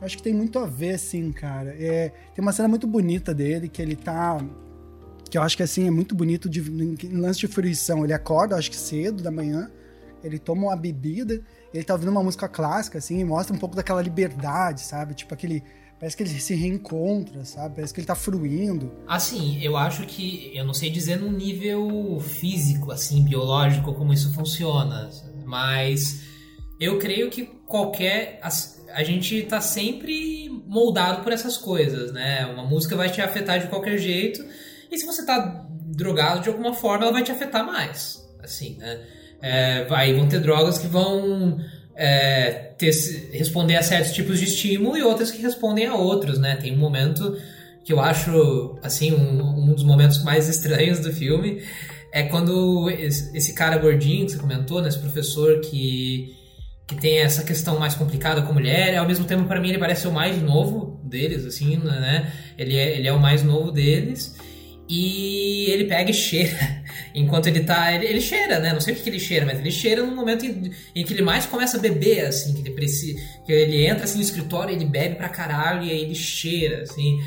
Acho 0.00 0.16
que 0.16 0.22
tem 0.22 0.32
muito 0.32 0.58
a 0.58 0.66
ver, 0.66 0.98
sim, 0.98 1.30
cara. 1.30 1.74
É, 1.78 2.10
tem 2.34 2.42
uma 2.42 2.52
cena 2.52 2.68
muito 2.68 2.86
bonita 2.86 3.34
dele, 3.34 3.68
que 3.68 3.82
ele 3.82 3.94
tá. 3.94 4.38
Que 5.30 5.36
eu 5.36 5.42
acho 5.42 5.56
que 5.56 5.62
assim, 5.62 5.86
é 5.86 5.90
muito 5.90 6.14
bonito 6.14 6.48
de, 6.48 6.60
em 6.60 7.16
lance 7.18 7.38
de 7.38 7.46
fruição. 7.46 8.02
Ele 8.02 8.14
acorda, 8.14 8.56
acho 8.56 8.70
que 8.70 8.76
cedo 8.76 9.22
da 9.22 9.30
manhã, 9.30 9.70
ele 10.24 10.38
toma 10.38 10.68
uma 10.68 10.76
bebida, 10.76 11.40
ele 11.72 11.84
tá 11.84 11.92
ouvindo 11.92 12.10
uma 12.10 12.22
música 12.22 12.48
clássica, 12.48 12.98
assim, 12.98 13.20
e 13.20 13.24
mostra 13.24 13.54
um 13.54 13.58
pouco 13.58 13.76
daquela 13.76 14.00
liberdade, 14.00 14.80
sabe? 14.80 15.14
Tipo 15.14 15.34
aquele. 15.34 15.62
Parece 16.00 16.16
que 16.16 16.22
ele 16.22 16.30
se 16.30 16.54
reencontra, 16.54 17.44
sabe? 17.44 17.74
Parece 17.76 17.92
que 17.92 18.00
ele 18.00 18.06
tá 18.06 18.14
fruindo. 18.14 18.90
Assim, 19.06 19.62
eu 19.62 19.76
acho 19.76 20.06
que. 20.06 20.50
Eu 20.54 20.64
não 20.64 20.72
sei 20.72 20.88
dizer 20.88 21.20
no 21.20 21.30
nível 21.30 22.18
físico, 22.20 22.90
assim, 22.90 23.22
biológico, 23.22 23.92
como 23.92 24.10
isso 24.10 24.32
funciona. 24.32 25.10
Mas 25.44 26.22
eu 26.80 26.98
creio 26.98 27.28
que 27.28 27.44
qualquer 27.66 28.40
a 28.94 29.04
gente 29.04 29.42
tá 29.42 29.60
sempre 29.60 30.48
moldado 30.66 31.22
por 31.22 31.32
essas 31.32 31.58
coisas, 31.58 32.12
né? 32.12 32.46
Uma 32.46 32.64
música 32.64 32.96
vai 32.96 33.10
te 33.10 33.20
afetar 33.20 33.60
de 33.60 33.68
qualquer 33.68 33.98
jeito, 33.98 34.44
e 34.90 34.98
se 34.98 35.06
você 35.06 35.24
tá 35.24 35.66
drogado 35.70 36.40
de 36.40 36.48
alguma 36.48 36.72
forma, 36.72 37.04
ela 37.04 37.12
vai 37.12 37.22
te 37.22 37.30
afetar 37.30 37.64
mais, 37.64 38.26
assim, 38.42 38.76
né? 38.78 39.04
É, 39.42 39.84
vai, 39.84 40.12
vão 40.14 40.28
ter 40.28 40.40
drogas 40.40 40.78
que 40.78 40.86
vão 40.86 41.58
é, 42.00 42.72
ter, 42.78 42.90
responder 43.30 43.76
a 43.76 43.82
certos 43.82 44.12
tipos 44.12 44.38
de 44.38 44.46
estímulo 44.46 44.96
e 44.96 45.02
outras 45.02 45.30
que 45.30 45.42
respondem 45.42 45.84
a 45.84 45.94
outros, 45.94 46.38
né? 46.38 46.56
Tem 46.56 46.72
um 46.72 46.78
momento 46.78 47.36
que 47.84 47.92
eu 47.92 48.00
acho, 48.00 48.78
assim, 48.82 49.12
um, 49.12 49.68
um 49.70 49.74
dos 49.74 49.84
momentos 49.84 50.24
mais 50.24 50.48
estranhos 50.48 50.98
do 50.98 51.12
filme 51.12 51.62
é 52.10 52.22
quando 52.22 52.88
esse 52.90 53.52
cara 53.52 53.76
gordinho 53.76 54.24
que 54.24 54.32
você 54.32 54.38
comentou, 54.38 54.80
né? 54.80 54.88
Esse 54.88 54.98
professor 54.98 55.60
que 55.60 56.34
que 56.88 56.96
tem 56.96 57.18
essa 57.20 57.44
questão 57.44 57.78
mais 57.78 57.94
complicada 57.94 58.42
com 58.42 58.52
mulher, 58.52 58.96
ao 58.96 59.06
mesmo 59.06 59.24
tempo 59.24 59.44
para 59.44 59.60
mim 59.60 59.68
ele 59.68 59.78
parece 59.78 60.08
o 60.08 60.12
mais 60.12 60.42
novo 60.42 61.00
deles, 61.04 61.44
assim, 61.46 61.76
né? 61.76 62.32
Ele 62.58 62.76
é, 62.76 62.96
ele 62.96 63.06
é 63.06 63.12
o 63.12 63.20
mais 63.20 63.44
novo 63.44 63.70
deles. 63.70 64.34
E 64.88 65.66
ele 65.70 65.84
pega 65.84 66.10
e 66.10 66.14
cheira. 66.14 66.79
Enquanto 67.14 67.46
ele 67.46 67.60
tá. 67.60 67.92
Ele, 67.92 68.06
ele 68.06 68.20
cheira, 68.20 68.58
né? 68.58 68.72
Não 68.72 68.80
sei 68.80 68.94
o 68.94 68.96
que, 68.96 69.02
que, 69.02 69.10
ele 69.10 69.18
cheira, 69.18 69.44
mas 69.44 69.58
ele 69.58 69.70
cheira 69.70 70.02
no 70.02 70.14
momento 70.14 70.44
em, 70.44 70.70
em, 70.94 71.04
que 71.04 71.12
ele 71.12 71.22
mais 71.22 71.46
começa 71.46 71.76
a 71.76 71.80
beber, 71.80 72.26
assim, 72.26 72.54
que 72.54 72.60
ele 72.60 72.70
precisa. 72.70 73.20
Que 73.44 73.52
ele 73.52 73.84
entra 73.84 74.04
assim 74.04 74.16
no 74.16 74.22
escritório, 74.22 74.74
ele 74.74 74.84
bebe 74.84 75.16
pra 75.16 75.28
caralho 75.28 75.82
e 75.82 75.90
aí 75.90 76.02
ele 76.02 76.14
cheira, 76.14 76.82
assim. 76.82 77.18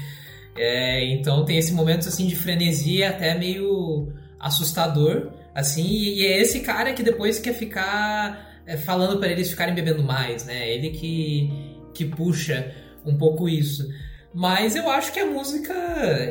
É, 0.56 1.06
então 1.14 1.44
tem 1.46 1.58
esse 1.58 1.74
momento 1.74 2.08
assim 2.08 2.28
de 2.28 2.36
frenesia 2.36 3.10
até 3.10 3.38
meio 3.38 4.14
assustador, 4.40 5.32
assim, 5.56 5.84
e, 5.84 6.22
e 6.22 6.26
é 6.26 6.40
esse 6.40 6.60
cara 6.60 6.94
que 6.94 7.02
depois 7.02 7.40
quer 7.40 7.54
ficar 7.54 8.62
é, 8.66 8.78
falando 8.78 9.20
para 9.20 9.30
eles 9.30 9.50
ficarem 9.50 9.74
bebendo 9.74 10.04
mais, 10.04 10.46
né? 10.46 10.70
Ele 10.70 10.92
que, 10.92 11.50
que 11.94 12.06
puxa 12.06 12.72
um 13.06 13.18
pouco 13.18 13.50
isso. 13.50 13.88
Mas 14.34 14.76
eu 14.76 14.90
acho 14.90 15.14
que 15.14 15.20
a 15.20 15.26
música, 15.28 15.74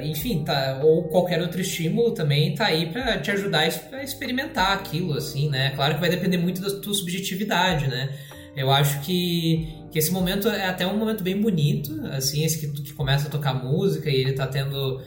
enfim, 0.03 0.43
tá, 0.43 0.81
ou 0.83 1.05
qualquer 1.05 1.41
outro 1.41 1.61
estímulo 1.61 2.11
também 2.11 2.53
tá 2.53 2.67
aí 2.67 2.87
para 2.87 3.19
te 3.19 3.31
ajudar 3.31 3.61
a 3.93 4.03
experimentar 4.03 4.73
aquilo, 4.73 5.15
assim, 5.15 5.49
né? 5.49 5.71
Claro 5.77 5.95
que 5.95 6.01
vai 6.01 6.11
depender 6.11 6.37
muito 6.37 6.61
da 6.61 6.81
tua 6.81 6.95
subjetividade, 6.95 7.87
né? 7.87 8.11
Eu 8.57 8.73
acho 8.73 9.01
que, 9.03 9.73
que 9.93 9.99
esse 10.01 10.11
momento 10.11 10.49
é 10.49 10.67
até 10.67 10.85
um 10.85 10.97
momento 10.97 11.23
bem 11.23 11.41
bonito, 11.41 11.93
assim, 12.07 12.45
esse 12.45 12.59
que, 12.59 12.83
que 12.83 12.93
começa 12.93 13.29
a 13.29 13.31
tocar 13.31 13.55
música 13.55 14.11
e 14.11 14.17
ele 14.17 14.33
tá 14.33 14.49
tendo 14.49 15.01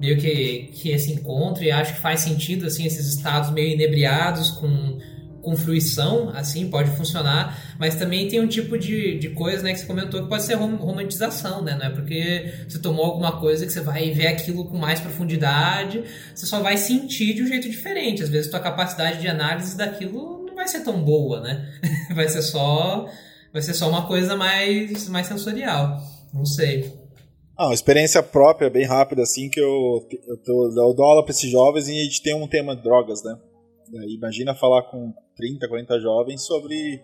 meio 0.00 0.18
que, 0.18 0.70
que 0.74 0.90
esse 0.90 1.12
encontro, 1.12 1.62
e 1.62 1.70
acho 1.70 1.94
que 1.94 2.00
faz 2.00 2.20
sentido, 2.20 2.66
assim, 2.66 2.84
esses 2.84 3.06
estados 3.14 3.50
meio 3.50 3.74
inebriados 3.74 4.50
com 4.50 4.98
com 5.42 5.56
fruição, 5.56 6.30
assim, 6.30 6.68
pode 6.68 6.90
funcionar, 6.96 7.76
mas 7.78 7.94
também 7.94 8.28
tem 8.28 8.40
um 8.40 8.46
tipo 8.46 8.78
de, 8.78 9.18
de 9.18 9.30
coisa, 9.30 9.62
né, 9.62 9.72
que 9.72 9.80
você 9.80 9.86
comentou 9.86 10.22
que 10.22 10.28
pode 10.28 10.42
ser 10.42 10.54
rom 10.54 10.76
romantização, 10.76 11.62
né, 11.62 11.76
não 11.78 11.86
é 11.86 11.90
porque 11.90 12.52
você 12.68 12.78
tomou 12.78 13.04
alguma 13.04 13.40
coisa 13.40 13.66
que 13.66 13.72
você 13.72 13.80
vai 13.80 14.10
ver 14.10 14.28
aquilo 14.28 14.64
com 14.66 14.76
mais 14.76 15.00
profundidade, 15.00 16.02
você 16.34 16.46
só 16.46 16.60
vai 16.60 16.76
sentir 16.76 17.34
de 17.34 17.42
um 17.42 17.46
jeito 17.46 17.68
diferente, 17.68 18.22
às 18.22 18.28
vezes 18.28 18.50
tua 18.50 18.60
capacidade 18.60 19.20
de 19.20 19.28
análise 19.28 19.76
daquilo 19.76 20.44
não 20.46 20.54
vai 20.54 20.68
ser 20.68 20.80
tão 20.80 21.02
boa, 21.02 21.40
né, 21.40 21.68
vai 22.14 22.28
ser 22.28 22.42
só, 22.42 23.08
vai 23.52 23.62
ser 23.62 23.74
só 23.74 23.88
uma 23.88 24.06
coisa 24.06 24.36
mais, 24.36 25.08
mais 25.08 25.26
sensorial, 25.26 26.00
não 26.32 26.44
sei. 26.44 26.92
Ah, 27.56 27.66
uma 27.66 27.74
experiência 27.74 28.22
própria, 28.22 28.70
bem 28.70 28.86
rápida, 28.86 29.22
assim, 29.22 29.50
que 29.50 29.60
eu, 29.60 30.08
eu, 30.26 30.36
tô, 30.38 30.66
eu 30.68 30.94
dou 30.94 31.04
aula 31.04 31.22
para 31.22 31.30
esses 31.30 31.50
jovens 31.50 31.88
e 31.88 32.00
a 32.00 32.04
gente 32.04 32.22
tem 32.22 32.34
um 32.34 32.48
tema 32.48 32.74
de 32.74 32.82
drogas, 32.82 33.22
né? 33.22 33.36
Imagina 34.08 34.54
falar 34.54 34.82
com 34.84 35.12
30, 35.36 35.68
40 35.68 36.00
jovens 36.00 36.42
sobre 36.42 37.02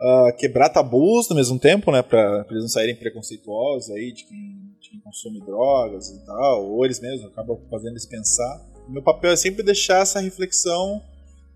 uh, 0.00 0.36
quebrar 0.36 0.68
tabus 0.68 1.28
no 1.28 1.36
mesmo 1.36 1.58
tempo, 1.58 1.90
né? 1.90 2.02
Pra, 2.02 2.46
eles 2.50 2.62
não 2.62 2.68
saírem 2.68 2.94
preconceituosos 2.94 3.90
aí 3.90 4.12
de 4.12 4.24
quem, 4.24 4.38
de 4.80 4.90
quem, 4.90 5.00
consome 5.00 5.40
drogas 5.40 6.10
e 6.10 6.24
tal, 6.24 6.66
ou 6.66 6.84
eles 6.84 7.00
mesmos 7.00 7.30
acabam 7.30 7.58
fazendo 7.70 7.92
eles 7.92 8.06
pensar. 8.06 8.60
Meu 8.88 9.02
papel 9.02 9.32
é 9.32 9.36
sempre 9.36 9.62
deixar 9.62 10.02
essa 10.02 10.20
reflexão 10.20 11.02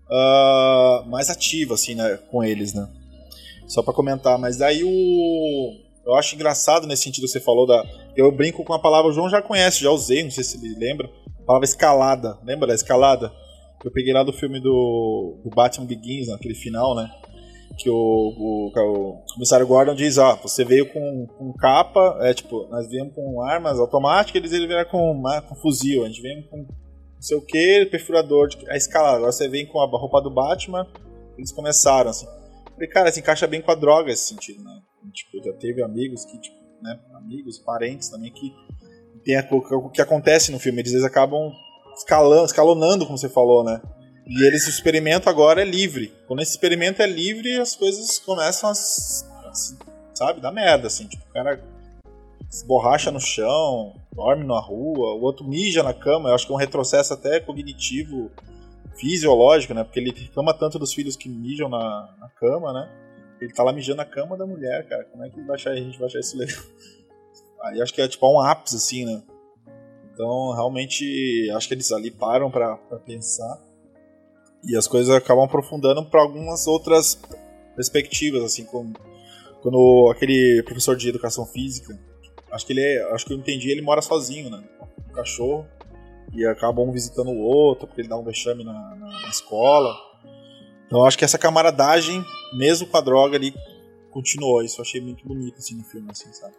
uh, 0.07 1.09
mais 1.09 1.29
ativa, 1.29 1.75
assim, 1.75 1.95
né, 1.95 2.17
com 2.29 2.43
eles, 2.43 2.73
né? 2.73 2.89
Só 3.67 3.81
para 3.81 3.93
comentar, 3.93 4.37
mas 4.37 4.57
daí 4.57 4.83
o 4.83 5.91
eu 6.05 6.15
acho 6.15 6.35
engraçado 6.35 6.87
nesse 6.87 7.03
sentido 7.03 7.25
que 7.25 7.31
você 7.31 7.39
falou 7.39 7.67
da. 7.67 7.85
Eu 8.15 8.31
brinco 8.31 8.63
com 8.63 8.73
a 8.73 8.79
palavra, 8.79 9.11
o 9.11 9.13
João 9.13 9.29
já 9.29 9.41
conhece, 9.41 9.83
já 9.83 9.91
usei, 9.91 10.23
não 10.23 10.31
sei 10.31 10.43
se 10.43 10.57
ele 10.57 10.75
lembra. 10.75 11.09
A 11.41 11.45
palavra 11.45 11.65
escalada. 11.65 12.37
Lembra 12.43 12.67
da 12.67 12.73
escalada? 12.73 13.31
Eu 13.83 13.91
peguei 13.91 14.13
lá 14.13 14.23
do 14.23 14.33
filme 14.33 14.59
do, 14.59 15.39
do 15.43 15.49
Batman 15.49 15.85
Begins, 15.85 16.27
naquele 16.27 16.53
final, 16.53 16.95
né? 16.95 17.09
Que 17.77 17.89
o, 17.89 17.95
o, 17.95 18.67
o 18.67 19.33
comissário 19.33 19.65
Gordon 19.65 19.95
diz: 19.95 20.17
Ó, 20.17 20.35
você 20.35 20.63
veio 20.63 20.91
com, 20.91 21.27
com 21.37 21.53
capa, 21.53 22.19
é 22.21 22.33
tipo, 22.33 22.67
nós 22.69 22.87
viemos 22.87 23.15
com 23.15 23.41
armas 23.41 23.79
automáticas, 23.79 24.51
eles 24.51 24.67
vieram 24.67 24.89
com, 24.89 25.23
com 25.47 25.55
fuzil, 25.55 26.03
a 26.03 26.07
gente 26.07 26.21
veio 26.21 26.47
com 26.49 26.57
não 26.57 27.27
sei 27.27 27.37
o 27.37 27.41
que, 27.41 27.85
perfurador, 27.85 28.49
a 28.67 28.75
escalada. 28.75 29.17
Agora 29.17 29.31
você 29.31 29.47
vem 29.47 29.67
com 29.67 29.79
a 29.79 29.85
roupa 29.85 30.19
do 30.21 30.31
Batman, 30.31 30.87
eles 31.37 31.51
começaram 31.51 32.09
assim. 32.09 32.25
Falei, 32.73 32.87
cara, 32.89 33.11
se 33.11 33.19
encaixa 33.19 33.45
bem 33.45 33.61
com 33.61 33.71
a 33.71 33.75
droga 33.75 34.11
esse 34.11 34.27
sentido, 34.27 34.63
né? 34.63 34.81
Tipo, 35.13 35.43
já 35.43 35.53
teve 35.53 35.83
amigos 35.83 36.25
que, 36.25 36.39
tipo, 36.39 36.57
né, 36.81 36.99
amigos, 37.13 37.59
parentes 37.59 38.09
também 38.09 38.31
que 38.31 38.51
tem 39.23 39.37
a, 39.37 39.47
o 39.51 39.89
que 39.89 40.01
acontece 40.01 40.51
no 40.51 40.57
filme, 40.57 40.81
eles, 40.81 40.93
eles 40.93 41.05
acabam 41.05 41.51
escalando, 42.01 42.45
escalonando, 42.45 43.05
como 43.05 43.17
você 43.17 43.29
falou, 43.29 43.63
né? 43.63 43.81
E 44.27 44.45
eles, 44.45 44.67
experimento 44.67 45.29
agora 45.29 45.61
é 45.61 45.65
livre. 45.65 46.13
Quando 46.27 46.41
esse 46.41 46.51
experimento 46.51 47.01
é 47.01 47.07
livre, 47.07 47.59
as 47.59 47.75
coisas 47.75 48.19
começam 48.19 48.69
a, 48.69 48.73
sabe, 50.13 50.41
dar 50.41 50.51
merda, 50.51 50.87
assim. 50.87 51.07
Tipo, 51.07 51.23
o 51.29 51.33
cara 51.33 51.61
se 52.49 52.65
borracha 52.65 53.11
no 53.11 53.19
chão, 53.19 53.95
dorme 54.13 54.45
na 54.45 54.59
rua, 54.59 55.15
o 55.15 55.21
outro 55.21 55.45
mija 55.45 55.83
na 55.83 55.93
cama. 55.93 56.29
Eu 56.29 56.35
acho 56.35 56.45
que 56.45 56.51
é 56.51 56.55
um 56.55 56.59
retrocesso 56.59 57.13
até 57.13 57.39
cognitivo, 57.39 58.31
fisiológico, 58.95 59.73
né? 59.73 59.83
Porque 59.83 59.99
ele 59.99 60.11
reclama 60.11 60.53
tanto 60.53 60.77
dos 60.77 60.93
filhos 60.93 61.15
que 61.15 61.27
mijam 61.27 61.67
na, 61.67 62.13
na 62.19 62.29
cama, 62.29 62.71
né? 62.73 62.89
Ele 63.41 63.51
tá 63.51 63.63
lá 63.63 63.73
mijando 63.73 63.97
na 63.97 64.05
cama 64.05 64.37
da 64.37 64.45
mulher, 64.45 64.87
cara. 64.87 65.03
Como 65.05 65.25
é 65.25 65.29
que 65.29 65.41
vai 65.41 65.55
achar, 65.55 65.71
a 65.71 65.75
gente 65.75 65.97
vai 65.97 66.07
achar 66.07 66.19
isso 66.19 66.37
legal? 66.37 66.61
Aí 67.63 67.81
acho 67.81 67.93
que 67.93 68.01
é 68.01 68.07
tipo 68.07 68.27
um 68.27 68.39
ápice, 68.39 68.75
assim, 68.75 69.05
né? 69.05 69.21
Então, 70.13 70.53
realmente, 70.53 71.49
acho 71.55 71.67
que 71.67 71.73
eles 71.73 71.91
ali 71.91 72.11
param 72.11 72.51
para 72.51 72.77
pensar. 73.05 73.59
E 74.63 74.75
as 74.77 74.87
coisas 74.87 75.13
acabam 75.13 75.45
aprofundando 75.45 76.05
para 76.05 76.21
algumas 76.21 76.67
outras 76.67 77.19
perspectivas, 77.75 78.43
assim, 78.43 78.63
como 78.65 78.93
quando 79.61 80.09
aquele 80.11 80.63
professor 80.63 80.95
de 80.95 81.09
educação 81.09 81.45
física, 81.45 81.97
acho 82.51 82.65
que 82.65 82.73
ele 82.73 82.81
é, 82.81 83.13
acho 83.13 83.25
que 83.25 83.33
eu 83.33 83.37
entendi, 83.37 83.69
ele 83.69 83.81
mora 83.81 84.01
sozinho, 84.01 84.49
né? 84.49 84.63
Um 85.09 85.13
cachorro. 85.13 85.67
E 86.33 86.45
acabam 86.45 86.87
um 86.87 86.91
visitando 86.91 87.29
o 87.29 87.39
outro, 87.39 87.87
porque 87.87 88.01
ele 88.01 88.07
dá 88.07 88.17
um 88.17 88.23
vexame 88.23 88.63
na, 88.63 88.95
na, 88.95 89.07
na 89.21 89.29
escola. 89.29 89.93
Então 90.87 91.05
acho 91.05 91.17
que 91.17 91.25
essa 91.25 91.37
camaradagem, 91.37 92.23
mesmo 92.53 92.87
com 92.87 92.97
a 92.97 93.01
droga 93.01 93.35
ali, 93.35 93.53
continuou. 94.09 94.63
Isso 94.63 94.79
eu 94.79 94.83
achei 94.83 95.01
muito 95.01 95.27
bonito 95.27 95.57
assim 95.57 95.75
no 95.75 95.83
filme, 95.83 96.07
assim, 96.09 96.31
sabe? 96.31 96.53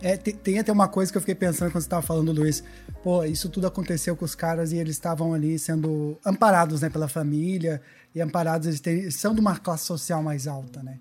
É, 0.00 0.16
tem, 0.16 0.34
tem, 0.34 0.58
até 0.58 0.72
uma 0.72 0.88
coisa 0.88 1.10
que 1.10 1.18
eu 1.18 1.22
fiquei 1.22 1.34
pensando 1.34 1.70
quando 1.70 1.82
você 1.82 1.86
estava 1.86 2.02
falando, 2.02 2.32
Luiz. 2.32 2.62
Pô, 3.02 3.24
isso 3.24 3.48
tudo 3.48 3.66
aconteceu 3.66 4.16
com 4.16 4.24
os 4.24 4.34
caras 4.34 4.72
e 4.72 4.76
eles 4.76 4.96
estavam 4.96 5.34
ali 5.34 5.58
sendo 5.58 6.18
amparados, 6.24 6.80
né, 6.80 6.90
pela 6.90 7.08
família 7.08 7.80
e 8.14 8.20
amparados, 8.20 8.66
eles, 8.66 8.80
têm, 8.80 8.98
eles 9.00 9.16
são 9.16 9.34
de 9.34 9.40
uma 9.40 9.56
classe 9.56 9.84
social 9.84 10.22
mais 10.22 10.46
alta, 10.46 10.82
né? 10.82 10.98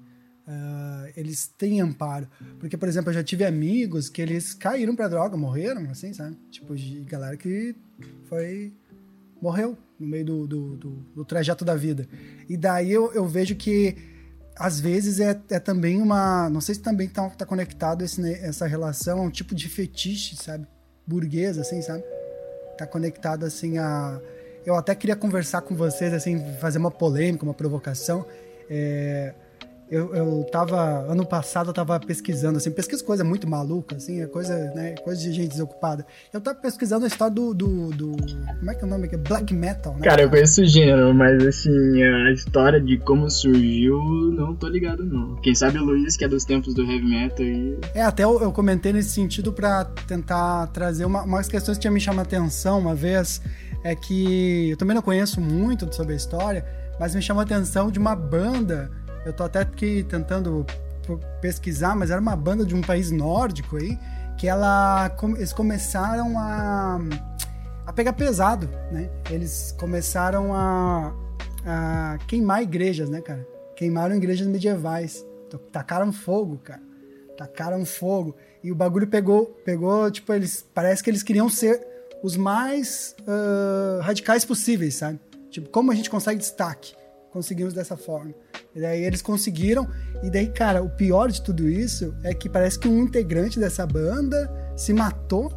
Uh, 0.48 1.12
eles 1.16 1.48
têm 1.58 1.80
amparo. 1.80 2.28
Porque, 2.60 2.76
por 2.76 2.90
exemplo, 2.90 3.10
eu 3.10 3.14
já 3.14 3.24
tive 3.24 3.46
amigos 3.46 4.10
que 4.10 4.22
eles 4.22 4.54
caíram 4.54 4.96
pra 4.96 5.08
droga, 5.08 5.38
morreram, 5.38 5.90
assim, 5.92 6.12
sabe? 6.12 6.36
Tipo, 6.50 6.76
de 6.76 7.02
galera 7.02 7.38
que 7.38 7.76
foi 8.26 8.74
morreu 9.42 9.78
no 10.00 10.08
meio 10.08 10.26
do, 10.26 10.48
do, 10.48 10.78
do, 10.78 10.90
do 11.16 11.26
trajeto 11.26 11.64
da 11.64 11.76
vida. 11.76 12.08
E 12.48 12.58
daí 12.58 12.92
eu, 12.92 13.12
eu 13.14 13.28
vejo 13.28 13.56
que 13.56 13.96
às 14.60 14.78
vezes 14.78 15.22
é, 15.22 15.40
é 15.50 15.58
também 15.58 16.02
uma. 16.02 16.50
Não 16.50 16.60
sei 16.60 16.76
se 16.76 16.82
também 16.82 17.08
tá, 17.08 17.30
tá 17.30 17.46
conectado 17.46 18.04
esse, 18.04 18.20
né, 18.20 18.38
essa 18.44 18.68
relação 18.68 19.20
a 19.20 19.22
um 19.22 19.30
tipo 19.30 19.56
de 19.56 19.70
fetiche, 19.70 20.36
sabe? 20.36 20.68
Burguês, 21.08 21.58
assim, 21.58 21.82
sabe? 21.82 22.04
Tá 22.78 22.86
conectado 22.86 23.46
assim 23.46 23.78
a. 23.78 24.20
Eu 24.66 24.76
até 24.76 24.94
queria 24.94 25.16
conversar 25.16 25.62
com 25.62 25.76
vocês, 25.76 26.14
assim, 26.14 26.44
fazer 26.60 26.78
uma 26.78 26.92
polêmica, 26.92 27.46
uma 27.46 27.54
provocação. 27.54 28.26
É, 28.70 29.34
eu, 29.92 30.14
eu 30.14 30.46
tava, 30.52 31.00
ano 31.12 31.26
passado 31.26 31.72
eu 31.72 31.74
tava 31.74 32.00
pesquisando, 32.00 32.58
assim, 32.58 32.70
pesquisa 32.70 33.04
coisa 33.04 33.24
muito 33.24 33.50
maluca, 33.50 33.96
assim, 33.96 34.22
é 34.22 34.28
coisa, 34.28 34.56
né, 34.76 34.96
coisa 35.04 35.20
de 35.20 35.32
gente 35.32 35.50
desocupada. 35.50 36.06
Eu 36.32 36.40
tava 36.40 36.58
pesquisando 36.60 37.06
a 37.06 37.08
história 37.08 37.34
do, 37.34 37.54
do, 37.54 37.90
do 37.90 38.12
como 38.60 38.72
é 38.72 38.76
que 38.76 38.84
é 38.84 38.88
o 38.88 38.90
nome 38.90 39.06
aqui? 39.06 39.18
Black 39.18 39.54
Metal, 39.54 39.96
né? 39.96 40.02
Cara, 40.02 40.22
eu 40.22 40.30
conheço 40.30 40.62
o 40.62 40.66
gênero, 40.66 41.14
mas 41.14 41.44
assim, 41.46 42.04
a 42.04 42.32
história 42.32 42.80
de 42.80 43.00
como 43.00 43.30
surgiu, 43.30 43.98
não 44.32 44.56
tô 44.56 44.68
ligado 44.68 45.04
não. 45.04 45.36
Quem 45.38 45.56
sabe 45.56 45.80
o 45.80 45.84
Luiz, 45.84 46.16
que 46.16 46.24
é 46.24 46.28
dos 46.28 46.46
tempos 46.46 46.76
do 46.76 46.84
heavy 46.84 47.06
metal 47.06 47.46
e... 47.46 47.80
É, 47.96 48.04
até 48.04 48.24
eu, 48.24 48.40
eu 48.42 48.52
comentei 48.52 48.94
nesse 48.94 49.10
sentido 49.10 49.52
para 49.52 49.86
tentar 49.86 50.68
trazer 50.68 51.06
uma, 51.06 51.24
umas 51.24 51.48
questões 51.48 51.78
que 51.78 51.82
tinha 51.82 51.92
me 51.92 52.00
chamado 52.00 52.20
a 52.20 52.24
atenção 52.24 52.78
uma 52.78 52.94
vez, 52.94 53.42
é 53.84 53.96
que 53.96 54.70
eu 54.70 54.78
também 54.78 54.94
não 54.94 55.02
conheço 55.02 55.42
muito 55.42 55.92
sobre 55.96 56.14
a 56.14 56.16
história, 56.16 56.64
mas 57.00 57.16
me 57.16 57.22
chamou 57.22 57.42
a 57.42 57.44
atenção 57.44 57.90
de 57.90 57.98
uma 57.98 58.16
banda 58.16 58.92
eu 59.26 59.34
tô 59.34 59.44
até 59.44 59.60
aqui 59.60 60.04
tentando 60.04 60.66
pesquisar, 61.42 61.96
mas 61.96 62.12
era 62.12 62.22
uma 62.22 62.36
banda 62.36 62.66
de 62.66 62.76
um 62.76 62.82
país 62.82 63.12
nórdico 63.12 63.78
aí, 63.78 63.98
que 64.38 64.48
ela, 64.48 65.12
eles 65.36 65.52
começaram 65.52 66.38
a, 66.38 67.00
a 67.86 67.94
pegar 67.94 68.14
pesado, 68.14 68.70
né? 68.92 69.10
Eles 69.30 69.76
começaram 69.78 70.54
a, 70.54 71.14
a 71.66 72.18
queimar 72.28 72.64
igrejas, 72.64 73.10
né, 73.10 73.22
cara? 73.22 73.46
Queimaram 73.76 74.16
igrejas 74.16 74.48
medievais. 74.48 75.26
Tacaram 75.72 76.14
fogo, 76.14 76.60
cara. 76.64 76.82
Tacaram 77.38 77.86
fogo. 77.86 78.36
E 78.64 78.72
o 78.72 78.76
bagulho 78.76 79.08
pegou, 79.08 79.46
pegou, 79.66 80.12
tipo, 80.12 80.34
eles. 80.34 80.66
Parece 80.74 81.04
que 81.04 81.10
eles 81.10 81.24
queriam 81.24 81.50
ser 81.50 81.86
os 82.22 82.36
mais 82.36 83.16
uh, 83.22 84.02
radicais 84.02 84.44
possíveis, 84.46 84.96
sabe? 84.96 85.20
Tipo, 85.50 85.70
como 85.70 85.92
a 85.92 85.96
gente 85.96 86.10
consegue 86.10 86.40
destaque? 86.40 86.94
Conseguimos 87.32 87.74
dessa 87.74 87.96
forma. 87.96 88.34
E 88.76 88.82
daí 88.82 89.04
eles 89.04 89.22
conseguiram, 89.22 89.88
e 90.24 90.30
daí, 90.30 90.48
cara, 90.48 90.82
o 90.82 90.90
pior 90.90 91.32
de 91.32 91.42
tudo 91.42 91.68
isso 91.68 92.14
é 92.24 92.34
que 92.34 92.50
parece 92.50 92.78
que 92.80 92.88
um 92.88 93.04
integrante 93.04 93.60
dessa 93.60 93.86
banda 93.86 94.52
se 94.76 94.94
matou 94.94 95.52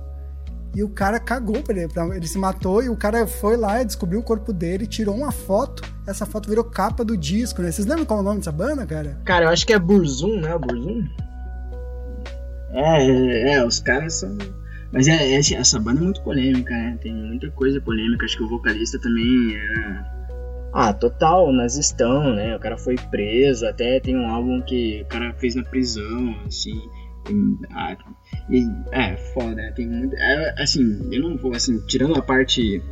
e 0.74 0.82
o 0.82 0.88
cara 0.88 1.20
cagou 1.20 1.62
pra 1.62 1.76
ele. 1.76 1.88
Ele 2.14 2.26
se 2.26 2.38
matou 2.38 2.82
e 2.82 2.88
o 2.88 2.96
cara 2.96 3.26
foi 3.26 3.56
lá, 3.56 3.82
descobriu 3.82 4.20
o 4.20 4.22
corpo 4.22 4.52
dele, 4.52 4.86
tirou 4.86 5.14
uma 5.14 5.30
foto. 5.30 5.82
Essa 6.06 6.24
foto 6.24 6.48
virou 6.48 6.64
capa 6.64 7.04
do 7.04 7.16
disco, 7.16 7.60
né? 7.60 7.70
Vocês 7.70 7.86
lembram 7.86 8.06
qual 8.06 8.20
é 8.20 8.22
o 8.22 8.24
nome 8.24 8.38
dessa 8.38 8.52
banda, 8.52 8.86
cara? 8.86 9.20
Cara, 9.24 9.46
eu 9.46 9.48
acho 9.50 9.66
que 9.66 9.72
é 9.72 9.78
Burzum, 9.78 10.40
né? 10.40 10.56
Burzum? 10.56 11.04
É, 12.70 13.06
é, 13.06 13.52
é, 13.54 13.66
os 13.66 13.78
caras 13.80 14.14
são. 14.14 14.36
Mas 14.90 15.08
é, 15.08 15.34
é, 15.34 15.38
essa 15.38 15.78
banda 15.78 16.00
é 16.00 16.04
muito 16.04 16.22
polêmica, 16.22 16.70
né? 16.70 16.98
Tem 17.02 17.12
muita 17.12 17.50
coisa 17.50 17.80
polêmica. 17.80 18.24
Acho 18.24 18.38
que 18.38 18.42
o 18.42 18.48
vocalista 18.48 18.98
também 18.98 19.56
é 19.56 20.11
ah, 20.72 20.92
total, 20.92 21.52
nazistão, 21.52 22.34
né? 22.34 22.56
O 22.56 22.58
cara 22.58 22.78
foi 22.78 22.96
preso, 23.10 23.66
até 23.66 24.00
tem 24.00 24.16
um 24.16 24.26
álbum 24.26 24.62
que 24.62 25.02
o 25.02 25.06
cara 25.06 25.34
fez 25.34 25.54
na 25.54 25.62
prisão, 25.62 26.34
assim. 26.46 26.80
Ah, 27.74 27.96
e, 28.50 28.66
é, 28.90 29.16
foda, 29.34 29.70
tem 29.76 29.86
muito. 29.86 30.16
É, 30.16 30.54
assim, 30.58 30.98
eu 31.12 31.20
não 31.20 31.36
vou, 31.36 31.54
assim, 31.54 31.78
tirando 31.86 32.16
a 32.18 32.22
parte. 32.22 32.82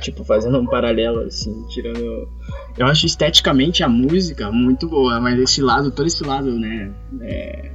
Tipo, 0.00 0.24
fazendo 0.24 0.58
um 0.58 0.66
paralelo, 0.66 1.20
assim, 1.20 1.66
tirando. 1.68 2.28
Eu 2.76 2.86
acho 2.86 3.06
esteticamente 3.06 3.82
a 3.82 3.88
música 3.88 4.52
muito 4.52 4.86
boa, 4.86 5.18
mas 5.20 5.38
esse 5.38 5.62
lado, 5.62 5.90
todo 5.90 6.06
esse 6.06 6.22
lado, 6.22 6.58
né? 6.58 6.92
É, 7.22 7.70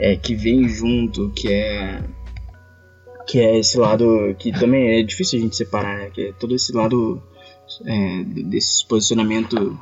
é, 0.00 0.16
que 0.16 0.34
vem 0.34 0.68
junto, 0.68 1.30
que 1.30 1.52
é. 1.52 2.02
Que 3.26 3.38
é 3.40 3.58
esse 3.58 3.78
lado 3.78 4.34
que 4.38 4.50
também 4.50 4.98
é 4.98 5.02
difícil 5.02 5.38
a 5.38 5.42
gente 5.42 5.54
separar, 5.54 5.98
né? 5.98 6.10
Que 6.10 6.28
é 6.28 6.32
todo 6.32 6.54
esse 6.54 6.72
lado 6.72 7.22
é, 7.84 8.24
desse 8.24 8.86
posicionamento 8.86 9.78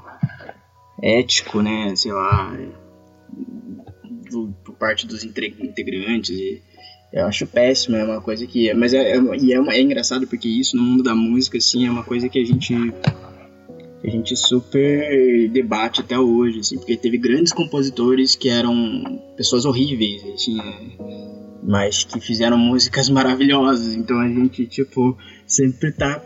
ético, 1.03 1.63
né, 1.63 1.95
sei 1.95 2.13
lá, 2.13 2.57
do, 4.31 4.55
por 4.65 4.75
parte 4.75 5.07
dos 5.07 5.25
integrantes. 5.25 6.61
eu 7.13 7.27
acho 7.27 7.47
péssimo, 7.47 7.97
é 7.97 8.05
uma 8.05 8.21
coisa 8.21 8.47
que. 8.47 8.73
Mas 8.75 8.93
é, 8.95 9.13
é, 9.13 9.17
é, 9.17 9.77
é 9.77 9.81
engraçado 9.81 10.27
porque 10.27 10.49
isso 10.49 10.77
no 10.77 10.83
mundo 10.83 11.03
da 11.03 11.15
música, 11.15 11.59
assim, 11.59 11.87
é 11.87 11.91
uma 11.91 12.05
coisa 12.05 12.29
que 12.29 12.39
a 12.39 12.45
gente 12.45 12.75
a 14.05 14.11
gente 14.11 14.37
super 14.37 15.49
debate 15.51 16.01
até 16.01 16.19
hoje, 16.19 16.61
assim, 16.61 16.77
porque 16.79 16.97
teve 16.97 17.19
grandes 17.19 17.53
compositores 17.53 18.35
que 18.37 18.49
eram 18.49 19.21
pessoas 19.37 19.65
horríveis, 19.65 20.23
assim, 20.33 20.57
né? 20.57 21.36
Mas 21.67 22.05
que 22.05 22.21
fizeram 22.21 22.57
músicas 22.57 23.11
maravilhosas. 23.11 23.95
Então 23.95 24.21
a 24.21 24.29
gente, 24.29 24.65
tipo, 24.67 25.19
sempre 25.47 25.91
tá, 25.91 26.21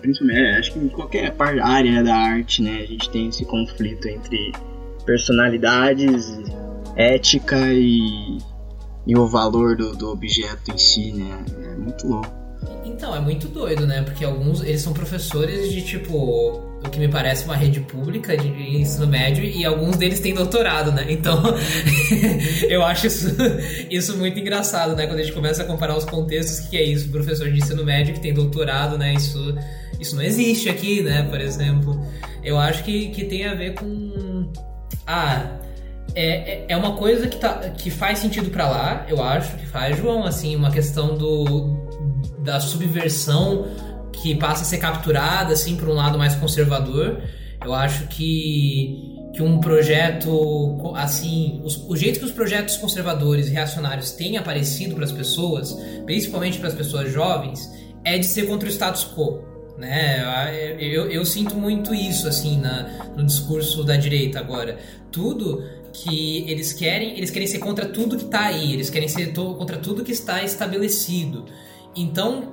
principalmente, 0.00 0.38
é, 0.38 0.58
acho 0.58 0.72
que 0.74 0.78
em 0.78 0.88
qualquer 0.88 1.34
área 1.62 2.04
da 2.04 2.14
arte, 2.14 2.62
né, 2.62 2.82
a 2.82 2.86
gente 2.86 3.08
tem 3.08 3.28
esse 3.28 3.44
conflito 3.46 4.06
entre 4.06 4.52
personalidades, 5.06 6.38
ética 6.94 7.72
e, 7.72 8.38
e 9.06 9.16
o 9.16 9.26
valor 9.26 9.74
do, 9.74 9.96
do 9.96 10.10
objeto 10.10 10.70
em 10.70 10.78
si, 10.78 11.12
né? 11.12 11.44
É 11.64 11.76
muito 11.76 12.06
louco. 12.06 12.44
Então, 12.84 13.14
é 13.14 13.20
muito 13.20 13.48
doido, 13.48 13.86
né? 13.86 14.02
Porque 14.02 14.24
alguns, 14.24 14.62
eles 14.62 14.80
são 14.80 14.92
professores 14.92 15.72
de, 15.72 15.82
tipo, 15.82 16.62
o 16.84 16.90
que 16.90 16.98
me 16.98 17.08
parece 17.08 17.44
uma 17.44 17.56
rede 17.56 17.80
pública 17.80 18.36
de 18.36 18.48
ensino 18.48 19.06
médio 19.06 19.42
e 19.42 19.64
alguns 19.64 19.96
deles 19.96 20.20
têm 20.20 20.34
doutorado, 20.34 20.92
né? 20.92 21.06
Então, 21.08 21.42
eu 22.68 22.84
acho 22.84 23.06
isso, 23.06 23.34
isso 23.90 24.16
muito 24.16 24.38
engraçado, 24.38 24.94
né? 24.94 25.06
Quando 25.06 25.20
a 25.20 25.22
gente 25.22 25.34
começa 25.34 25.62
a 25.62 25.66
comparar 25.66 25.96
os 25.96 26.04
contextos, 26.04 26.60
que 26.68 26.76
é 26.76 26.82
isso? 26.82 27.08
Professor 27.08 27.50
de 27.50 27.58
ensino 27.58 27.84
médio 27.84 28.14
que 28.14 28.20
tem 28.20 28.34
doutorado, 28.34 28.98
né? 28.98 29.14
Isso, 29.14 29.56
isso 29.98 30.14
não 30.14 30.22
existe 30.22 30.68
aqui, 30.68 31.02
né? 31.02 31.22
Por 31.22 31.40
exemplo. 31.40 32.00
Eu 32.42 32.58
acho 32.58 32.84
que, 32.84 33.08
que 33.08 33.24
tem 33.24 33.46
a 33.46 33.54
ver 33.54 33.74
com... 33.74 34.52
Ah, 35.06 35.58
é, 36.14 36.26
é, 36.26 36.66
é 36.68 36.76
uma 36.76 36.96
coisa 36.96 37.26
que, 37.26 37.38
tá, 37.38 37.54
que 37.70 37.90
faz 37.90 38.18
sentido 38.18 38.50
para 38.50 38.68
lá, 38.68 39.06
eu 39.08 39.22
acho 39.22 39.56
que 39.56 39.66
faz, 39.66 39.96
João, 39.96 40.24
assim, 40.24 40.54
uma 40.54 40.70
questão 40.70 41.16
do, 41.16 41.88
da 42.38 42.60
subversão 42.60 43.66
que 44.22 44.34
passa 44.34 44.62
a 44.62 44.64
ser 44.64 44.78
capturada 44.78 45.52
assim 45.52 45.76
por 45.76 45.88
um 45.88 45.94
lado 45.94 46.18
mais 46.18 46.34
conservador. 46.34 47.20
Eu 47.64 47.74
acho 47.74 48.06
que 48.08 49.14
que 49.34 49.42
um 49.42 49.58
projeto 49.58 50.92
assim, 50.94 51.60
os, 51.64 51.76
o 51.88 51.96
jeito 51.96 52.20
que 52.20 52.24
os 52.24 52.30
projetos 52.30 52.76
conservadores 52.76 53.48
e 53.48 53.50
reacionários 53.50 54.12
têm 54.12 54.36
aparecido 54.36 54.94
para 54.94 55.04
as 55.04 55.10
pessoas, 55.10 55.76
principalmente 56.06 56.58
para 56.58 56.68
as 56.68 56.74
pessoas 56.74 57.12
jovens, 57.12 57.68
é 58.04 58.16
de 58.16 58.26
ser 58.26 58.46
contra 58.46 58.68
o 58.68 58.70
status 58.70 59.04
quo. 59.04 59.42
Né? 59.76 60.22
Eu, 60.78 61.10
eu 61.10 61.24
sinto 61.24 61.56
muito 61.56 61.92
isso 61.92 62.28
assim 62.28 62.60
na, 62.60 63.08
no 63.16 63.24
discurso 63.24 63.82
da 63.82 63.96
direita 63.96 64.38
agora. 64.38 64.78
Tudo 65.10 65.64
que 65.92 66.48
eles 66.48 66.72
querem, 66.72 67.16
eles 67.16 67.30
querem 67.30 67.48
ser 67.48 67.58
contra 67.58 67.86
tudo 67.86 68.16
que 68.16 68.24
está 68.24 68.46
aí, 68.46 68.72
eles 68.72 68.88
querem 68.88 69.08
ser 69.08 69.32
contra 69.32 69.78
tudo 69.78 70.04
que 70.04 70.12
está 70.12 70.44
estabelecido. 70.44 71.46
Então, 71.96 72.52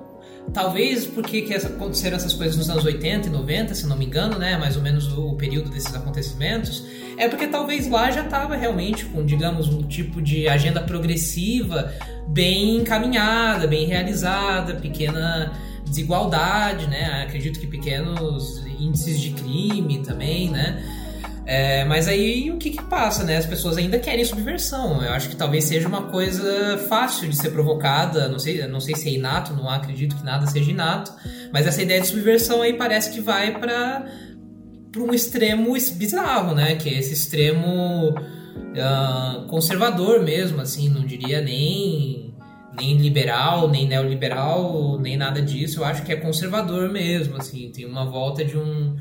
talvez 0.54 1.06
porque 1.06 1.42
que 1.42 1.54
aconteceram 1.54 2.18
essas 2.18 2.34
coisas 2.34 2.58
nos 2.58 2.70
anos 2.70 2.86
80 2.86 3.28
e 3.28 3.32
90, 3.32 3.74
se 3.76 3.88
não 3.88 3.98
me 3.98 4.06
engano, 4.06 4.38
né, 4.38 4.58
mais 4.58 4.76
ou 4.76 4.82
menos 4.82 5.08
o, 5.18 5.36
período 5.36 5.70
desses 5.70 5.94
acontecimentos, 5.96 6.86
é 7.18 7.28
porque 7.28 7.48
talvez 7.48 7.90
lá 7.90 8.12
já 8.12 8.24
estava 8.24 8.56
realmente 8.56 9.06
com, 9.06 9.26
digamos, 9.26 9.68
um 9.70 9.84
tipo 9.84 10.22
de 10.22 10.48
agenda 10.48 10.82
progressiva 10.82 11.94
bem 12.28 12.78
encaminhada, 12.78 13.68
bem 13.68 13.86
realizada, 13.86 14.76
pequena 14.76 15.52
desigualdade, 15.86 16.88
né? 16.88 17.24
Acredito 17.24 17.60
que 17.60 17.68
pequenos 17.68 18.64
índices 18.80 19.20
de 19.20 19.32
crime 19.32 20.00
também, 20.00 20.50
né? 20.50 20.84
É, 21.52 21.84
mas 21.84 22.08
aí 22.08 22.50
o 22.50 22.56
que, 22.56 22.70
que 22.70 22.82
passa, 22.82 23.26
né? 23.26 23.36
As 23.36 23.46
pessoas 23.46 23.78
ainda 23.78 24.00
querem 24.00 24.24
subversão. 24.24 25.04
Eu 25.04 25.12
acho 25.12 25.28
que 25.28 25.36
talvez 25.36 25.66
seja 25.66 25.86
uma 25.86 26.04
coisa 26.04 26.78
fácil 26.88 27.28
de 27.28 27.36
ser 27.36 27.50
provocada. 27.50 28.30
Não 28.30 28.40
sei, 28.40 28.66
não 28.68 28.80
sei 28.80 28.96
se 28.96 29.10
é 29.10 29.12
inato, 29.16 29.54
não 29.54 29.70
acredito 29.70 30.16
que 30.16 30.24
nada 30.24 30.48
seja 30.48 30.72
inato. 30.72 31.12
Mas 31.52 31.68
essa 31.68 31.82
ideia 31.82 32.00
de 32.00 32.08
subversão 32.08 32.62
aí 32.62 32.72
parece 32.78 33.12
que 33.12 33.20
vai 33.20 33.60
para 33.60 34.06
para 34.94 35.02
um 35.02 35.14
extremo 35.14 35.74
bizarro, 35.98 36.56
né? 36.56 36.78
Que 36.78 36.88
é 36.88 36.98
esse 36.98 37.12
extremo 37.12 38.12
uh, 38.12 39.46
conservador 39.48 40.24
mesmo, 40.24 40.62
assim, 40.62 40.88
não 40.90 41.06
diria 41.06 41.42
nem 41.42 42.34
nem 42.78 42.96
liberal, 42.96 43.68
nem 43.68 43.86
neoliberal, 43.86 44.98
nem 45.02 45.18
nada 45.18 45.42
disso. 45.42 45.82
Eu 45.82 45.86
acho 45.86 46.04
que 46.04 46.14
é 46.14 46.16
conservador 46.16 46.90
mesmo, 46.90 47.36
assim, 47.36 47.70
tem 47.76 47.86
uma 47.86 48.06
volta 48.06 48.46
de 48.46 48.58
um 48.58 48.96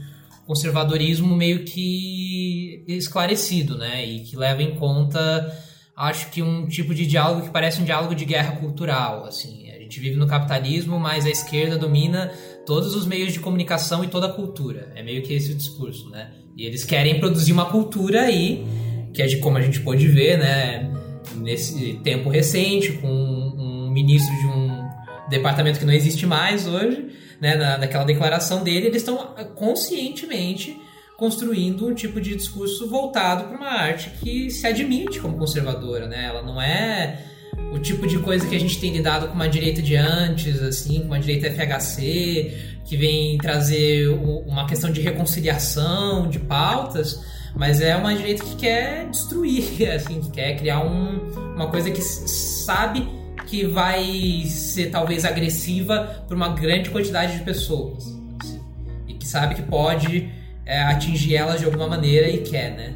conservadorismo 0.51 1.36
meio 1.36 1.61
que 1.61 2.82
esclarecido, 2.88 3.78
né? 3.78 4.05
E 4.05 4.24
que 4.24 4.36
leva 4.36 4.61
em 4.61 4.74
conta, 4.74 5.57
acho 5.96 6.28
que 6.32 6.42
um 6.42 6.66
tipo 6.66 6.92
de 6.92 7.07
diálogo 7.07 7.42
que 7.42 7.51
parece 7.51 7.80
um 7.80 7.84
diálogo 7.84 8.16
de 8.16 8.24
guerra 8.24 8.57
cultural, 8.57 9.24
assim. 9.26 9.70
A 9.70 9.78
gente 9.78 10.01
vive 10.01 10.16
no 10.16 10.26
capitalismo, 10.26 10.98
mas 10.98 11.24
a 11.24 11.30
esquerda 11.30 11.78
domina 11.78 12.32
todos 12.66 12.96
os 12.96 13.07
meios 13.07 13.32
de 13.32 13.38
comunicação 13.38 14.03
e 14.03 14.09
toda 14.09 14.26
a 14.26 14.32
cultura. 14.32 14.92
É 14.96 15.05
meio 15.05 15.22
que 15.22 15.32
esse 15.32 15.53
o 15.53 15.55
discurso, 15.55 16.11
né? 16.11 16.32
E 16.57 16.66
eles 16.66 16.82
querem 16.82 17.20
produzir 17.20 17.53
uma 17.53 17.66
cultura 17.66 18.22
aí, 18.22 18.66
que 19.14 19.22
é 19.22 19.26
de 19.28 19.36
como 19.36 19.57
a 19.57 19.62
gente 19.62 19.78
pôde 19.78 20.09
ver, 20.09 20.36
né? 20.36 20.92
Nesse 21.36 22.01
tempo 22.03 22.28
recente, 22.28 22.94
com 22.94 23.07
um 23.09 23.88
ministro 23.88 24.36
de 24.36 24.46
um 24.46 24.84
departamento 25.28 25.78
que 25.78 25.84
não 25.84 25.92
existe 25.92 26.26
mais 26.26 26.66
hoje, 26.66 27.07
né, 27.41 27.57
na, 27.57 27.78
naquela 27.78 28.05
declaração 28.05 28.62
dele, 28.62 28.86
eles 28.86 29.03
estão 29.03 29.34
ah, 29.36 29.45
conscientemente 29.45 30.80
construindo 31.16 31.86
um 31.86 31.95
tipo 31.95 32.20
de 32.20 32.34
discurso 32.34 32.88
voltado 32.88 33.45
para 33.45 33.57
uma 33.57 33.68
arte 33.68 34.11
que 34.22 34.51
se 34.51 34.66
admite 34.66 35.20
como 35.20 35.36
conservadora, 35.36 36.07
né? 36.07 36.24
Ela 36.26 36.43
não 36.43 36.61
é 36.61 37.26
o 37.72 37.78
tipo 37.78 38.07
de 38.07 38.18
coisa 38.18 38.47
que 38.47 38.57
a 38.57 38.59
gente 38.59 38.80
tem 38.80 38.93
lidado 38.93 39.28
com 39.28 39.34
uma 39.34 39.49
direita 39.49 39.82
de 39.82 39.97
antes, 39.97 40.62
assim, 40.62 41.01
com 41.01 41.07
uma 41.07 41.20
direita 41.20 41.51
FHC, 41.51 42.78
que 42.84 42.97
vem 42.97 43.36
trazer 43.36 44.09
uma 44.09 44.66
questão 44.66 44.91
de 44.91 45.01
reconciliação 45.01 46.28
de 46.28 46.38
pautas, 46.38 47.22
mas 47.55 47.80
é 47.80 47.95
uma 47.97 48.14
direita 48.14 48.43
que 48.43 48.57
quer 48.57 49.07
destruir, 49.11 49.91
assim, 49.93 50.20
que 50.20 50.30
quer 50.30 50.57
criar 50.57 50.80
um, 50.80 51.18
uma 51.55 51.68
coisa 51.68 51.91
que 51.91 52.01
sabe 52.01 53.07
que 53.47 53.66
vai 53.66 54.45
ser 54.47 54.91
talvez 54.91 55.24
agressiva 55.24 56.24
para 56.26 56.37
uma 56.37 56.51
grande 56.51 56.91
quantidade 56.91 57.39
de 57.39 57.45
pessoas. 57.45 58.16
Assim, 58.41 58.61
e 59.09 59.14
que 59.14 59.26
sabe 59.26 59.55
que 59.55 59.62
pode 59.62 60.31
é, 60.64 60.83
atingir 60.83 61.37
elas 61.37 61.61
de 61.61 61.66
alguma 61.66 61.89
maneira 61.89 62.28
e 62.28 62.39
quer, 62.39 62.70
né? 62.76 62.95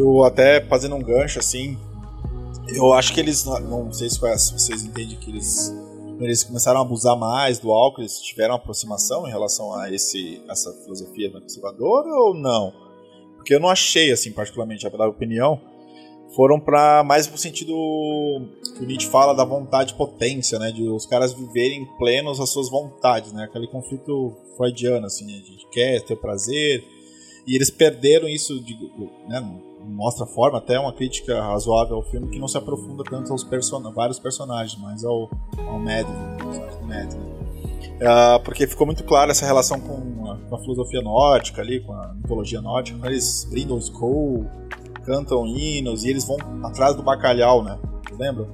Eu 0.00 0.24
até 0.24 0.62
fazendo 0.62 0.96
um 0.96 1.02
gancho 1.02 1.38
assim, 1.38 1.76
eu 2.74 2.94
acho 2.94 3.12
que 3.12 3.20
eles, 3.20 3.44
não 3.44 3.92
sei 3.92 4.08
se 4.08 4.18
vocês 4.18 4.82
entendem 4.82 5.18
que 5.18 5.30
eles 5.30 5.70
eles 6.18 6.42
começaram 6.42 6.80
a 6.80 6.82
abusar 6.82 7.18
mais 7.18 7.58
do 7.58 7.70
álcool, 7.70 8.00
eles 8.00 8.18
tiveram 8.20 8.54
aproximação 8.54 9.26
em 9.26 9.30
relação 9.30 9.74
a 9.74 9.92
esse 9.92 10.42
essa 10.48 10.72
filosofia 10.72 11.30
conservadora 11.30 12.08
ou 12.08 12.34
não? 12.34 12.72
Porque 13.36 13.54
eu 13.54 13.60
não 13.60 13.68
achei 13.68 14.10
assim 14.10 14.32
particularmente 14.32 14.86
a 14.86 15.06
opinião. 15.06 15.60
Foram 16.34 16.58
para 16.58 17.04
mais 17.04 17.26
pro 17.26 17.36
sentido 17.36 17.74
que 18.76 18.82
o 18.82 18.86
Nietzsche 18.86 19.10
fala 19.10 19.34
da 19.34 19.44
vontade 19.44 19.92
potência, 19.94 20.58
né, 20.58 20.72
de 20.72 20.88
os 20.88 21.04
caras 21.04 21.34
viverem 21.34 21.84
plenos 21.98 22.40
as 22.40 22.48
suas 22.48 22.70
vontades, 22.70 23.32
né, 23.34 23.44
aquele 23.44 23.66
conflito 23.66 24.34
freudiano 24.56 25.06
assim, 25.06 25.26
né, 25.26 25.42
quer 25.70 26.00
ter 26.02 26.16
prazer. 26.16 26.82
E 27.46 27.54
eles 27.54 27.70
perderam 27.70 28.28
isso 28.28 28.60
de, 28.62 28.74
né, 29.28 29.40
mostra 29.84 30.26
forma, 30.26 30.58
até 30.58 30.78
uma 30.78 30.92
crítica 30.92 31.42
razoável 31.42 31.96
ao 31.96 32.02
filme 32.02 32.28
que 32.28 32.38
não 32.38 32.48
se 32.48 32.56
aprofunda 32.56 33.02
tanto 33.04 33.32
aos 33.32 33.44
person 33.44 33.80
vários 33.92 34.18
personagens, 34.18 34.80
mas 34.80 35.04
ao, 35.04 35.30
ao 35.66 35.78
Mad, 35.78 36.06
uh, 38.00 38.42
porque 38.44 38.66
ficou 38.66 38.86
muito 38.86 39.04
claro 39.04 39.30
essa 39.30 39.46
relação 39.46 39.80
com 39.80 40.30
a, 40.30 40.36
com 40.36 40.54
a, 40.54 40.58
filosofia 40.58 41.02
nórdica 41.02 41.60
ali, 41.62 41.80
com 41.80 41.92
a 41.92 42.14
mitologia 42.14 42.60
nórdica, 42.60 43.06
eles 43.06 43.46
brindam 43.50 43.76
o 43.76 43.80
Skull, 43.80 44.46
cantam 45.04 45.46
hinos 45.46 46.04
e 46.04 46.10
eles 46.10 46.24
vão 46.24 46.36
atrás 46.64 46.96
do 46.96 47.02
bacalhau, 47.02 47.62
né? 47.62 47.78
Lembra? 48.18 48.46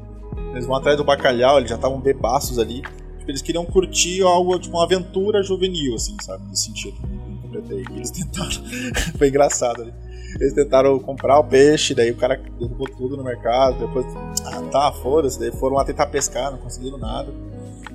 Eles 0.53 0.67
vão 0.67 0.77
atrás 0.77 0.97
do 0.97 1.05
bacalhau, 1.05 1.59
eles 1.59 1.69
já 1.69 1.77
estavam 1.77 2.01
bebaços 2.01 2.59
ali. 2.59 2.83
Tipo, 3.19 3.31
eles 3.31 3.43
queriam 3.43 3.65
curtir 3.65 4.23
algo, 4.23 4.59
tipo 4.59 4.77
uma 4.77 4.85
aventura 4.85 5.43
juvenil, 5.43 5.95
assim, 5.95 6.17
sabe? 6.23 6.45
Nesse 6.49 6.67
sentido. 6.67 6.97
Interpretei. 7.45 7.85
Eles 7.95 8.11
tentaram. 8.11 8.51
Foi 9.19 9.29
engraçado 9.29 9.83
ali. 9.83 9.93
Eles 10.39 10.53
tentaram 10.53 10.99
comprar 10.99 11.39
o 11.39 11.45
peixe, 11.45 11.95
daí 11.95 12.11
o 12.11 12.17
cara 12.17 12.37
derrubou 12.37 12.89
tudo 12.89 13.17
no 13.17 13.25
mercado. 13.25 13.79
Depois, 13.79 14.07
ah, 14.45 14.63
tá, 14.71 14.93
foda-se. 14.93 15.39
Daí 15.39 15.51
foram 15.53 15.77
lá 15.77 15.85
tentar 15.85 16.07
pescar, 16.07 16.51
não 16.51 16.59
conseguiram 16.59 16.99
nada. 16.99 17.33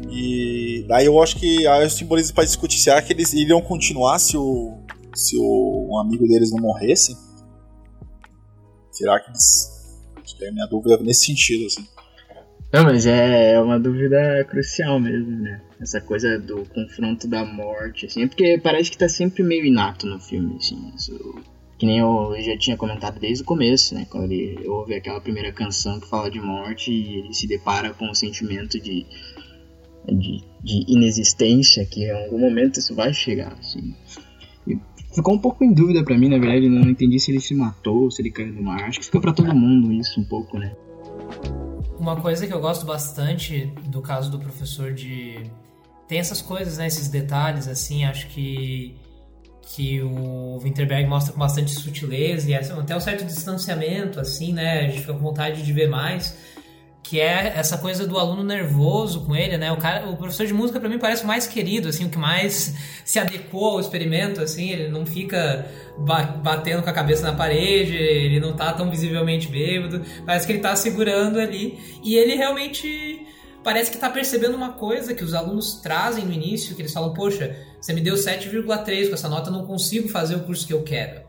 E 0.09 0.83
daí 0.87 1.05
eu 1.05 1.21
acho 1.21 1.37
que 1.37 1.67
aí 1.67 1.85
o 1.85 1.89
simbolismo 1.89 2.33
para 2.33 2.43
discutir 2.43 2.79
será 2.79 3.01
que 3.01 3.13
eles 3.13 3.33
iriam 3.33 3.61
continuar 3.61 4.17
se 4.19 4.35
o 4.35 4.77
se 5.13 5.37
o 5.37 5.89
um 5.91 5.99
amigo 5.99 6.27
deles 6.27 6.51
não 6.51 6.59
morresse? 6.59 7.15
Será 8.91 9.19
que 9.19 9.29
eles 9.29 9.71
tem 10.41 10.51
minha 10.51 10.65
dúvida 10.65 10.97
nesse 10.97 11.25
sentido 11.25 11.67
assim. 11.67 11.87
Não, 12.73 12.83
mas 12.85 13.05
é 13.05 13.59
uma 13.59 13.79
dúvida 13.79 14.45
crucial 14.49 14.99
mesmo, 14.99 15.29
né? 15.41 15.61
Essa 15.79 15.99
coisa 15.99 16.39
do 16.39 16.65
confronto 16.65 17.27
da 17.27 17.45
morte, 17.45 18.05
assim, 18.05 18.23
é 18.23 18.27
porque 18.27 18.59
parece 18.63 18.89
que 18.89 18.97
tá 18.97 19.09
sempre 19.09 19.43
meio 19.43 19.65
inato 19.65 20.07
no 20.07 20.19
filme, 20.19 20.55
assim. 20.55 20.93
Isso, 20.95 21.13
que 21.81 21.87
nem 21.87 21.97
eu 21.97 22.39
já 22.39 22.55
tinha 22.55 22.77
comentado 22.77 23.19
desde 23.19 23.41
o 23.41 23.45
começo, 23.47 23.95
né? 23.95 24.05
Quando 24.07 24.31
ele 24.31 24.67
ouve 24.67 24.93
aquela 24.93 25.19
primeira 25.19 25.51
canção 25.51 25.99
que 25.99 26.07
fala 26.07 26.29
de 26.29 26.39
morte 26.39 26.91
e 26.91 27.17
ele 27.17 27.33
se 27.33 27.47
depara 27.47 27.91
com 27.91 28.07
o 28.07 28.13
sentimento 28.13 28.79
de, 28.79 29.03
de, 30.05 30.43
de 30.63 30.85
inexistência, 30.87 31.83
que 31.83 32.03
em 32.03 32.11
algum 32.11 32.37
momento 32.37 32.77
isso 32.77 32.93
vai 32.93 33.11
chegar, 33.11 33.53
assim. 33.53 33.95
E 34.67 34.77
ficou 35.11 35.33
um 35.33 35.39
pouco 35.39 35.63
em 35.63 35.73
dúvida 35.73 36.03
para 36.03 36.15
mim, 36.15 36.29
na 36.29 36.37
verdade, 36.37 36.65
eu 36.65 36.69
não 36.69 36.87
entendi 36.87 37.19
se 37.19 37.31
ele 37.31 37.41
se 37.41 37.55
matou, 37.55 38.11
se 38.11 38.21
ele 38.21 38.29
caiu 38.29 38.53
no 38.53 38.61
mar. 38.61 38.83
Acho 38.83 38.99
que 38.99 39.05
fica 39.05 39.19
para 39.19 39.33
todo 39.33 39.51
mundo 39.51 39.91
isso 39.91 40.21
um 40.21 40.25
pouco, 40.25 40.59
né? 40.59 40.75
Uma 41.97 42.15
coisa 42.21 42.45
que 42.45 42.53
eu 42.53 42.61
gosto 42.61 42.85
bastante 42.85 43.73
do 43.87 44.03
caso 44.03 44.29
do 44.29 44.37
professor 44.37 44.93
de 44.93 45.49
tem 46.07 46.19
essas 46.19 46.43
coisas, 46.43 46.77
né, 46.77 46.85
esses 46.85 47.07
detalhes 47.07 47.67
assim, 47.67 48.05
acho 48.05 48.27
que 48.27 48.93
que 49.75 50.01
o 50.01 50.59
Winterberg 50.61 51.07
mostra 51.07 51.33
com 51.33 51.39
bastante 51.39 51.71
sutileza 51.71 52.49
e 52.49 52.53
até 52.55 52.95
um 52.95 52.99
certo 52.99 53.25
distanciamento 53.25 54.19
assim, 54.19 54.53
né, 54.53 54.81
a 54.81 54.83
gente 54.83 55.01
fica 55.01 55.13
com 55.13 55.19
vontade 55.19 55.63
de 55.63 55.73
ver 55.73 55.89
mais 55.89 56.35
que 57.03 57.19
é 57.19 57.53
essa 57.57 57.77
coisa 57.77 58.07
do 58.07 58.17
aluno 58.17 58.43
nervoso 58.43 59.25
com 59.25 59.35
ele, 59.35 59.57
né? 59.57 59.71
O 59.71 59.75
cara, 59.75 60.07
o 60.07 60.15
professor 60.15 60.45
de 60.45 60.53
música 60.53 60.79
para 60.79 60.87
mim 60.87 60.97
parece 60.97 61.23
o 61.23 61.27
mais 61.27 61.45
querido, 61.45 61.89
assim, 61.89 62.05
o 62.05 62.09
que 62.09 62.17
mais 62.17 62.73
se 63.03 63.19
adequou 63.19 63.71
ao 63.71 63.79
experimento, 63.81 64.39
assim, 64.39 64.69
ele 64.69 64.87
não 64.87 65.05
fica 65.05 65.67
batendo 66.41 66.81
com 66.81 66.89
a 66.89 66.93
cabeça 66.93 67.23
na 67.23 67.33
parede, 67.33 67.95
ele 67.95 68.39
não 68.39 68.53
tá 68.53 68.71
tão 68.71 68.89
visivelmente 68.89 69.49
bêbado, 69.49 70.01
parece 70.25 70.45
que 70.45 70.53
ele 70.53 70.61
tá 70.61 70.73
segurando 70.73 71.37
ali. 71.37 71.77
E 72.01 72.15
ele 72.15 72.35
realmente 72.35 73.25
parece 73.63 73.91
que 73.91 73.97
tá 73.97 74.09
percebendo 74.09 74.55
uma 74.55 74.73
coisa 74.73 75.13
que 75.13 75.23
os 75.23 75.33
alunos 75.33 75.81
trazem 75.81 76.25
no 76.25 76.33
início, 76.33 76.75
que 76.75 76.81
eles 76.81 76.93
falam, 76.93 77.13
poxa, 77.13 77.55
você 77.79 77.93
me 77.93 78.01
deu 78.01 78.15
7,3 78.15 79.07
com 79.07 79.13
essa 79.13 79.29
nota, 79.29 79.49
eu 79.49 79.53
não 79.53 79.65
consigo 79.65 80.09
fazer 80.09 80.35
o 80.35 80.41
curso 80.41 80.65
que 80.65 80.73
eu 80.73 80.83
quero, 80.83 81.21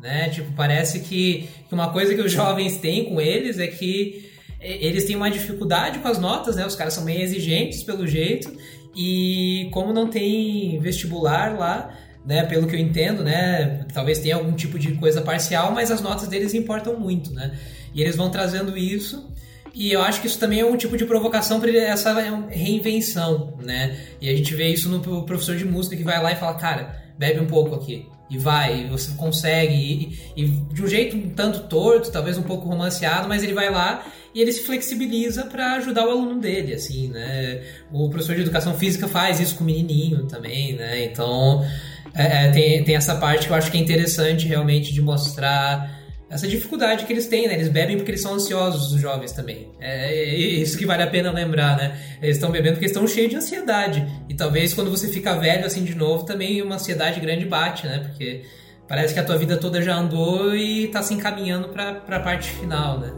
né? 0.00 0.28
Tipo, 0.30 0.52
parece 0.52 1.00
que, 1.00 1.48
que 1.68 1.74
uma 1.74 1.92
coisa 1.92 2.14
que 2.14 2.20
os 2.20 2.30
jovens 2.32 2.78
têm 2.78 3.06
com 3.06 3.20
eles 3.20 3.58
é 3.58 3.66
que 3.66 4.30
eles 4.60 5.04
têm 5.04 5.16
uma 5.16 5.30
dificuldade 5.30 6.00
com 6.00 6.08
as 6.08 6.18
notas, 6.18 6.56
né? 6.56 6.66
Os 6.66 6.74
caras 6.74 6.92
são 6.92 7.04
meio 7.04 7.22
exigentes 7.22 7.82
pelo 7.82 8.06
jeito. 8.06 8.52
E 8.94 9.68
como 9.72 9.92
não 9.92 10.08
tem 10.08 10.78
vestibular 10.80 11.56
lá, 11.56 11.96
né, 12.24 12.44
pelo 12.44 12.66
que 12.66 12.76
eu 12.76 12.80
entendo, 12.80 13.22
né, 13.24 13.86
talvez 13.94 14.18
tenha 14.18 14.34
algum 14.34 14.52
tipo 14.52 14.78
de 14.78 14.92
coisa 14.94 15.22
parcial, 15.22 15.72
mas 15.72 15.90
as 15.90 16.02
notas 16.02 16.28
deles 16.28 16.52
importam 16.52 16.98
muito, 16.98 17.32
né? 17.32 17.58
E 17.94 18.02
eles 18.02 18.16
vão 18.16 18.30
trazendo 18.30 18.76
isso. 18.76 19.32
E 19.74 19.92
eu 19.92 20.02
acho 20.02 20.20
que 20.20 20.26
isso 20.26 20.38
também 20.38 20.60
é 20.60 20.64
um 20.64 20.76
tipo 20.76 20.96
de 20.96 21.04
provocação 21.04 21.60
para 21.60 21.70
essa 21.70 22.12
reinvenção, 22.48 23.54
né? 23.62 23.98
E 24.20 24.28
a 24.28 24.36
gente 24.36 24.54
vê 24.54 24.68
isso 24.68 24.88
no 24.88 25.00
professor 25.24 25.56
de 25.56 25.64
música 25.64 25.96
que 25.96 26.02
vai 26.02 26.20
lá 26.22 26.32
e 26.32 26.36
fala, 26.36 26.54
cara, 26.54 27.02
bebe 27.18 27.40
um 27.40 27.46
pouco 27.46 27.74
aqui 27.74 28.06
e 28.30 28.38
vai, 28.38 28.82
e 28.82 28.88
você 28.88 29.12
consegue, 29.16 29.74
e, 29.74 30.42
e, 30.42 30.46
de 30.46 30.82
um 30.82 30.86
jeito 30.86 31.16
um 31.16 31.30
tanto 31.30 31.64
torto, 31.64 32.12
talvez 32.12 32.38
um 32.38 32.42
pouco 32.42 32.68
romanceado, 32.68 33.28
mas 33.28 33.42
ele 33.42 33.52
vai 33.52 33.70
lá 33.70 34.06
e 34.32 34.40
ele 34.40 34.52
se 34.52 34.62
flexibiliza 34.62 35.46
para 35.46 35.74
ajudar 35.74 36.06
o 36.06 36.10
aluno 36.10 36.40
dele, 36.40 36.74
assim, 36.74 37.08
né? 37.08 37.60
O 37.92 38.08
professor 38.08 38.36
de 38.36 38.42
educação 38.42 38.74
física 38.74 39.08
faz 39.08 39.40
isso 39.40 39.56
com 39.56 39.64
o 39.64 39.66
menininho 39.66 40.26
também, 40.26 40.74
né? 40.74 41.04
Então, 41.04 41.66
é, 42.14 42.46
é 42.46 42.50
tem, 42.52 42.84
tem 42.84 42.94
essa 42.94 43.16
parte 43.16 43.46
que 43.46 43.52
eu 43.52 43.56
acho 43.56 43.68
que 43.68 43.76
é 43.76 43.80
interessante 43.80 44.46
realmente 44.46 44.94
de 44.94 45.02
mostrar 45.02 45.99
essa 46.30 46.46
dificuldade 46.46 47.04
que 47.04 47.12
eles 47.12 47.26
têm, 47.26 47.48
né? 47.48 47.54
Eles 47.54 47.68
bebem 47.68 47.96
porque 47.96 48.12
eles 48.12 48.22
são 48.22 48.34
ansiosos, 48.34 48.92
os 48.92 49.00
jovens 49.00 49.32
também. 49.32 49.68
É, 49.80 50.14
é 50.14 50.36
isso 50.36 50.78
que 50.78 50.86
vale 50.86 51.02
a 51.02 51.08
pena 51.08 51.32
lembrar, 51.32 51.76
né? 51.76 52.00
Eles 52.22 52.36
estão 52.36 52.52
bebendo 52.52 52.74
porque 52.74 52.86
estão 52.86 53.04
cheios 53.06 53.30
de 53.30 53.36
ansiedade. 53.36 54.06
E 54.28 54.34
talvez 54.34 54.72
quando 54.72 54.90
você 54.90 55.08
fica 55.08 55.34
velho 55.34 55.66
assim 55.66 55.82
de 55.82 55.94
novo, 55.94 56.24
também 56.24 56.62
uma 56.62 56.76
ansiedade 56.76 57.18
grande 57.18 57.44
bate, 57.44 57.84
né? 57.84 57.98
Porque 57.98 58.44
parece 58.86 59.12
que 59.12 59.18
a 59.18 59.24
tua 59.24 59.36
vida 59.36 59.56
toda 59.56 59.82
já 59.82 59.96
andou 59.96 60.54
e 60.54 60.86
tá 60.86 61.02
se 61.02 61.12
encaminhando 61.12 61.70
para 61.70 62.00
a 62.08 62.20
parte 62.20 62.48
final, 62.52 63.00
né? 63.00 63.12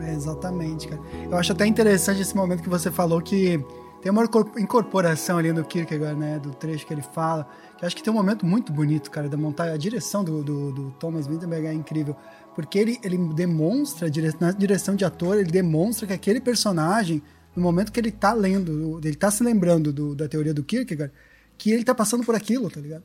É, 0.00 0.12
exatamente, 0.12 0.88
cara. 0.88 1.00
Eu 1.30 1.36
acho 1.36 1.52
até 1.52 1.66
interessante 1.66 2.20
esse 2.20 2.34
momento 2.34 2.64
que 2.64 2.68
você 2.68 2.90
falou 2.90 3.22
que 3.22 3.64
tem 4.02 4.10
uma 4.10 4.24
incorporação 4.58 5.36
ali 5.36 5.52
no 5.52 5.62
Kierkegaard, 5.62 6.18
né? 6.18 6.38
Do 6.38 6.50
trecho 6.52 6.86
que 6.86 6.94
ele 6.94 7.02
fala. 7.02 7.46
Que 7.76 7.84
acho 7.84 7.94
que 7.94 8.02
tem 8.02 8.10
um 8.12 8.16
momento 8.16 8.46
muito 8.46 8.72
bonito, 8.72 9.10
cara, 9.10 9.28
da 9.28 9.36
montagem. 9.36 9.74
A 9.74 9.76
direção 9.76 10.24
do, 10.24 10.42
do, 10.42 10.72
do 10.72 10.90
Thomas 10.92 11.26
Winterberg 11.26 11.66
é 11.66 11.72
incrível. 11.72 12.16
Porque 12.54 12.78
ele, 12.78 12.98
ele 13.02 13.16
demonstra, 13.34 14.08
na 14.40 14.50
direção 14.52 14.96
de 14.96 15.04
ator, 15.04 15.38
ele 15.38 15.50
demonstra 15.50 16.06
que 16.06 16.12
aquele 16.12 16.40
personagem, 16.40 17.22
no 17.54 17.62
momento 17.62 17.92
que 17.92 18.00
ele 18.00 18.10
tá 18.10 18.32
lendo, 18.32 19.00
ele 19.04 19.16
tá 19.16 19.30
se 19.30 19.42
lembrando 19.42 19.92
do, 19.92 20.14
da 20.14 20.28
teoria 20.28 20.52
do 20.52 20.64
Kierkegaard, 20.64 21.12
que 21.56 21.70
ele 21.70 21.84
tá 21.84 21.94
passando 21.94 22.24
por 22.24 22.34
aquilo, 22.34 22.70
tá 22.70 22.80
ligado? 22.80 23.04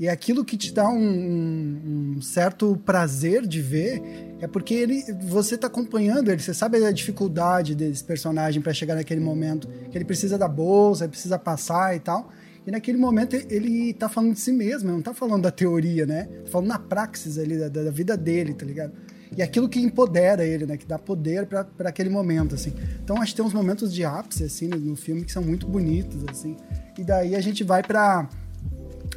E 0.00 0.06
é 0.06 0.10
aquilo 0.10 0.42
que 0.46 0.56
te 0.56 0.72
dá 0.72 0.88
um, 0.88 0.96
um, 0.96 2.14
um, 2.16 2.22
certo 2.22 2.74
prazer 2.86 3.46
de 3.46 3.60
ver 3.60 4.02
é 4.40 4.46
porque 4.46 4.72
ele, 4.72 5.04
você 5.28 5.56
está 5.56 5.66
acompanhando 5.66 6.30
ele, 6.30 6.40
você 6.40 6.54
sabe 6.54 6.82
a 6.82 6.90
dificuldade 6.90 7.74
desse 7.74 8.02
personagem 8.02 8.62
para 8.62 8.72
chegar 8.72 8.94
naquele 8.94 9.20
momento, 9.20 9.68
que 9.90 9.98
ele 9.98 10.06
precisa 10.06 10.38
da 10.38 10.48
bolsa, 10.48 11.04
ele 11.04 11.10
precisa 11.10 11.38
passar 11.38 11.94
e 11.94 12.00
tal. 12.00 12.32
E 12.66 12.70
naquele 12.70 12.98
momento 12.98 13.36
ele 13.48 13.90
está 13.90 14.08
falando 14.08 14.34
de 14.34 14.40
si 14.40 14.52
mesmo, 14.52 14.90
não 14.90 14.98
está 14.98 15.14
falando 15.14 15.42
da 15.42 15.50
teoria, 15.50 16.04
né? 16.04 16.24
Tá 16.44 16.50
falando 16.50 16.68
na 16.68 16.78
praxis 16.78 17.38
ali, 17.38 17.58
da, 17.58 17.68
da, 17.68 17.90
vida 17.90 18.16
dele, 18.16 18.54
tá 18.54 18.66
ligado? 18.66 18.92
E 19.36 19.42
aquilo 19.42 19.68
que 19.68 19.80
empodera 19.80 20.44
ele, 20.44 20.66
né? 20.66 20.76
Que 20.76 20.86
dá 20.86 20.98
poder 20.98 21.46
para 21.46 21.88
aquele 21.88 22.10
momento, 22.10 22.54
assim. 22.54 22.72
Então 23.02 23.16
acho 23.20 23.32
que 23.32 23.36
tem 23.36 23.44
uns 23.44 23.54
momentos 23.54 23.92
de 23.92 24.04
ápice, 24.04 24.44
assim, 24.44 24.68
no, 24.68 24.76
no 24.78 24.96
filme 24.96 25.24
que 25.24 25.32
são 25.32 25.42
muito 25.42 25.66
bonitos, 25.66 26.22
assim. 26.28 26.56
E 26.98 27.04
daí 27.04 27.34
a 27.34 27.40
gente 27.40 27.64
vai 27.64 27.82
para 27.82 28.28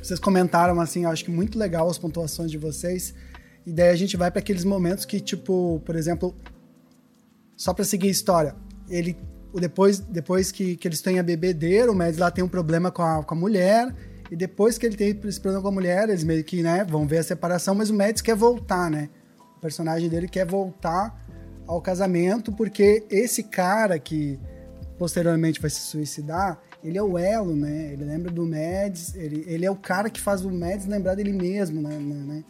vocês 0.01 0.19
comentaram, 0.19 0.79
assim, 0.81 1.05
acho 1.05 1.23
que 1.23 1.31
muito 1.31 1.57
legal 1.57 1.89
as 1.89 1.97
pontuações 1.97 2.51
de 2.51 2.57
vocês. 2.57 3.13
E 3.65 3.71
daí 3.71 3.89
a 3.89 3.95
gente 3.95 4.17
vai 4.17 4.29
para 4.29 4.39
aqueles 4.39 4.65
momentos 4.65 5.05
que, 5.05 5.19
tipo, 5.19 5.81
por 5.85 5.95
exemplo, 5.95 6.35
só 7.55 7.73
para 7.73 7.85
seguir 7.85 8.07
a 8.07 8.11
história, 8.11 8.55
ele 8.89 9.15
depois, 9.59 9.99
depois 9.99 10.51
que, 10.51 10.75
que 10.75 10.87
eles 10.87 11.01
têm 11.01 11.19
a 11.19 11.23
bebedeira, 11.23 11.91
o 11.91 11.95
Mads 11.95 12.17
lá 12.17 12.31
tem 12.31 12.43
um 12.43 12.49
problema 12.49 12.91
com 12.91 13.01
a, 13.01 13.23
com 13.23 13.33
a 13.35 13.37
mulher, 13.37 13.93
e 14.31 14.35
depois 14.35 14.77
que 14.77 14.85
ele 14.85 14.95
tem 14.95 15.19
esse 15.25 15.39
problema 15.39 15.61
com 15.61 15.69
a 15.69 15.71
mulher, 15.71 16.09
eles 16.09 16.23
meio 16.23 16.43
que, 16.43 16.63
né, 16.63 16.83
vão 16.83 17.05
ver 17.05 17.19
a 17.19 17.23
separação, 17.23 17.75
mas 17.75 17.89
o 17.89 17.93
Mads 17.93 18.21
quer 18.21 18.35
voltar, 18.35 18.89
né? 18.89 19.09
O 19.57 19.59
personagem 19.59 20.09
dele 20.09 20.27
quer 20.27 20.45
voltar 20.45 21.21
ao 21.67 21.81
casamento, 21.81 22.51
porque 22.51 23.05
esse 23.09 23.43
cara 23.43 23.99
que 23.99 24.39
posteriormente 24.97 25.61
vai 25.61 25.69
se 25.69 25.81
suicidar, 25.81 26.59
ele 26.83 26.97
é 26.97 27.03
o 27.03 27.17
elo, 27.17 27.55
né? 27.55 27.93
Ele 27.93 28.05
lembra 28.05 28.31
do 28.31 28.45
Mads, 28.45 29.15
ele, 29.15 29.43
ele 29.47 29.65
é 29.65 29.71
o 29.71 29.75
cara 29.75 30.09
que 30.09 30.19
faz 30.19 30.43
o 30.43 30.51
Mads 30.51 30.85
lembrar 30.85 31.15
dele 31.15 31.31
mesmo, 31.31 31.81
né? 31.81 31.97
né? 31.97 32.43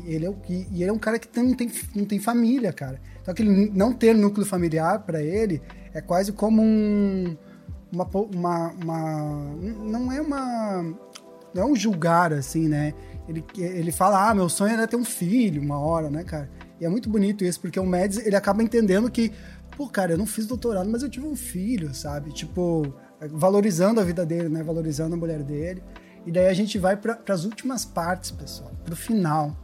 Que 0.00 0.12
ele 0.12 0.26
é 0.26 0.30
o, 0.30 0.36
e 0.48 0.82
ele 0.82 0.90
é 0.90 0.92
um 0.92 0.98
cara 0.98 1.18
que 1.18 1.28
não 1.40 1.54
tem, 1.54 1.70
não 1.94 2.04
tem 2.04 2.18
família, 2.18 2.72
cara. 2.72 3.00
Então, 3.20 3.32
aquele 3.32 3.70
não 3.70 3.92
ter 3.92 4.14
núcleo 4.14 4.46
familiar 4.46 5.00
para 5.00 5.22
ele 5.22 5.62
é 5.92 6.00
quase 6.00 6.32
como 6.32 6.62
um. 6.62 7.36
Uma, 7.92 8.08
uma, 8.12 8.72
uma, 8.72 9.56
Não 9.84 10.10
é 10.10 10.20
uma. 10.20 10.82
Não 11.54 11.62
é 11.62 11.64
um 11.64 11.76
julgar, 11.76 12.32
assim, 12.32 12.66
né? 12.66 12.92
Ele, 13.28 13.44
ele 13.56 13.92
fala, 13.92 14.28
ah, 14.28 14.34
meu 14.34 14.48
sonho 14.48 14.72
era 14.72 14.88
ter 14.88 14.96
um 14.96 15.04
filho 15.04 15.62
uma 15.62 15.78
hora, 15.78 16.10
né, 16.10 16.24
cara? 16.24 16.50
E 16.80 16.84
é 16.84 16.88
muito 16.88 17.08
bonito 17.08 17.44
isso, 17.44 17.60
porque 17.60 17.78
o 17.78 17.86
Mads, 17.86 18.18
ele 18.26 18.34
acaba 18.34 18.60
entendendo 18.60 19.08
que, 19.08 19.30
pô, 19.76 19.88
cara, 19.88 20.12
eu 20.12 20.18
não 20.18 20.26
fiz 20.26 20.46
doutorado, 20.46 20.90
mas 20.90 21.04
eu 21.04 21.08
tive 21.08 21.26
um 21.26 21.36
filho, 21.36 21.94
sabe? 21.94 22.32
Tipo, 22.32 22.92
valorizando 23.30 24.00
a 24.00 24.04
vida 24.04 24.26
dele, 24.26 24.48
né? 24.48 24.64
Valorizando 24.64 25.14
a 25.14 25.16
mulher 25.16 25.44
dele. 25.44 25.80
E 26.26 26.32
daí 26.32 26.48
a 26.48 26.54
gente 26.54 26.76
vai 26.76 26.96
para 26.96 27.20
as 27.28 27.44
últimas 27.44 27.84
partes, 27.84 28.32
pessoal, 28.32 28.72
para 28.84 28.94
o 28.94 28.96
final. 28.96 29.56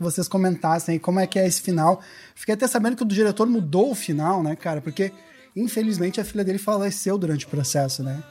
Que 0.00 0.04
vocês 0.04 0.26
comentassem 0.26 0.94
aí 0.94 0.98
como 0.98 1.20
é 1.20 1.26
que 1.26 1.38
é 1.38 1.46
esse 1.46 1.60
final. 1.60 2.02
Fiquei 2.34 2.54
até 2.54 2.66
sabendo 2.66 2.96
que 2.96 3.02
o 3.02 3.06
diretor 3.06 3.46
mudou 3.46 3.90
o 3.90 3.94
final, 3.94 4.42
né, 4.42 4.56
cara? 4.56 4.80
Porque, 4.80 5.12
infelizmente, 5.54 6.18
a 6.18 6.24
filha 6.24 6.42
dele 6.42 6.58
faleceu 6.58 7.18
durante 7.18 7.44
o 7.44 7.48
processo, 7.50 8.02
né? 8.02 8.22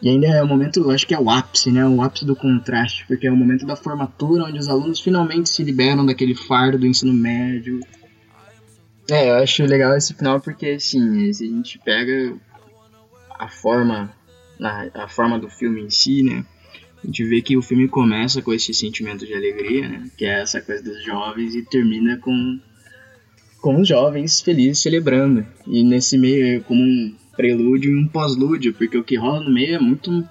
E 0.00 0.08
ainda 0.08 0.28
é 0.28 0.40
o 0.40 0.46
momento, 0.46 0.78
eu 0.78 0.90
acho 0.92 1.04
que 1.04 1.12
é 1.12 1.18
o 1.18 1.28
ápice, 1.28 1.72
né? 1.72 1.84
O 1.84 2.00
ápice 2.00 2.24
do 2.24 2.36
contraste, 2.36 3.04
porque 3.08 3.26
é 3.26 3.32
o 3.32 3.36
momento 3.36 3.66
da 3.66 3.74
formatura 3.74 4.44
onde 4.44 4.60
os 4.60 4.68
alunos 4.68 5.00
finalmente 5.00 5.48
se 5.48 5.64
liberam 5.64 6.06
daquele 6.06 6.36
fardo 6.36 6.78
do 6.78 6.86
ensino 6.86 7.12
médio. 7.12 7.80
É, 9.10 9.30
eu 9.30 9.42
acho 9.42 9.64
legal 9.64 9.96
esse 9.96 10.14
final 10.14 10.40
porque, 10.40 10.66
assim, 10.68 11.32
se 11.32 11.44
a 11.44 11.48
gente 11.48 11.80
pega 11.80 12.36
a 13.36 13.48
forma, 13.48 14.12
a, 14.62 15.02
a 15.02 15.08
forma 15.08 15.36
do 15.36 15.50
filme 15.50 15.82
em 15.82 15.90
si, 15.90 16.22
né? 16.22 16.44
A 17.02 17.06
gente 17.06 17.24
vê 17.24 17.40
que 17.40 17.56
o 17.56 17.62
filme 17.62 17.88
começa 17.88 18.42
com 18.42 18.52
esse 18.52 18.74
sentimento 18.74 19.24
de 19.24 19.34
alegria, 19.34 19.88
né? 19.88 20.10
Que 20.16 20.24
é 20.24 20.40
essa 20.40 20.60
coisa 20.60 20.82
dos 20.82 21.02
jovens 21.04 21.54
e 21.54 21.62
termina 21.62 22.16
com 22.18 22.58
com 23.60 23.80
os 23.80 23.88
jovens 23.88 24.40
felizes 24.40 24.80
celebrando. 24.80 25.44
E 25.66 25.82
nesse 25.82 26.16
meio 26.16 26.58
é 26.58 26.60
como 26.60 26.80
um 26.80 27.14
prelúdio 27.36 27.90
e 27.92 27.96
um 27.96 28.06
pós-lúdio, 28.06 28.74
porque 28.74 28.96
o 28.96 29.04
que 29.04 29.16
rola 29.16 29.40
no 29.40 29.50
meio 29.50 29.74
é 29.74 29.78
muito 29.78 30.24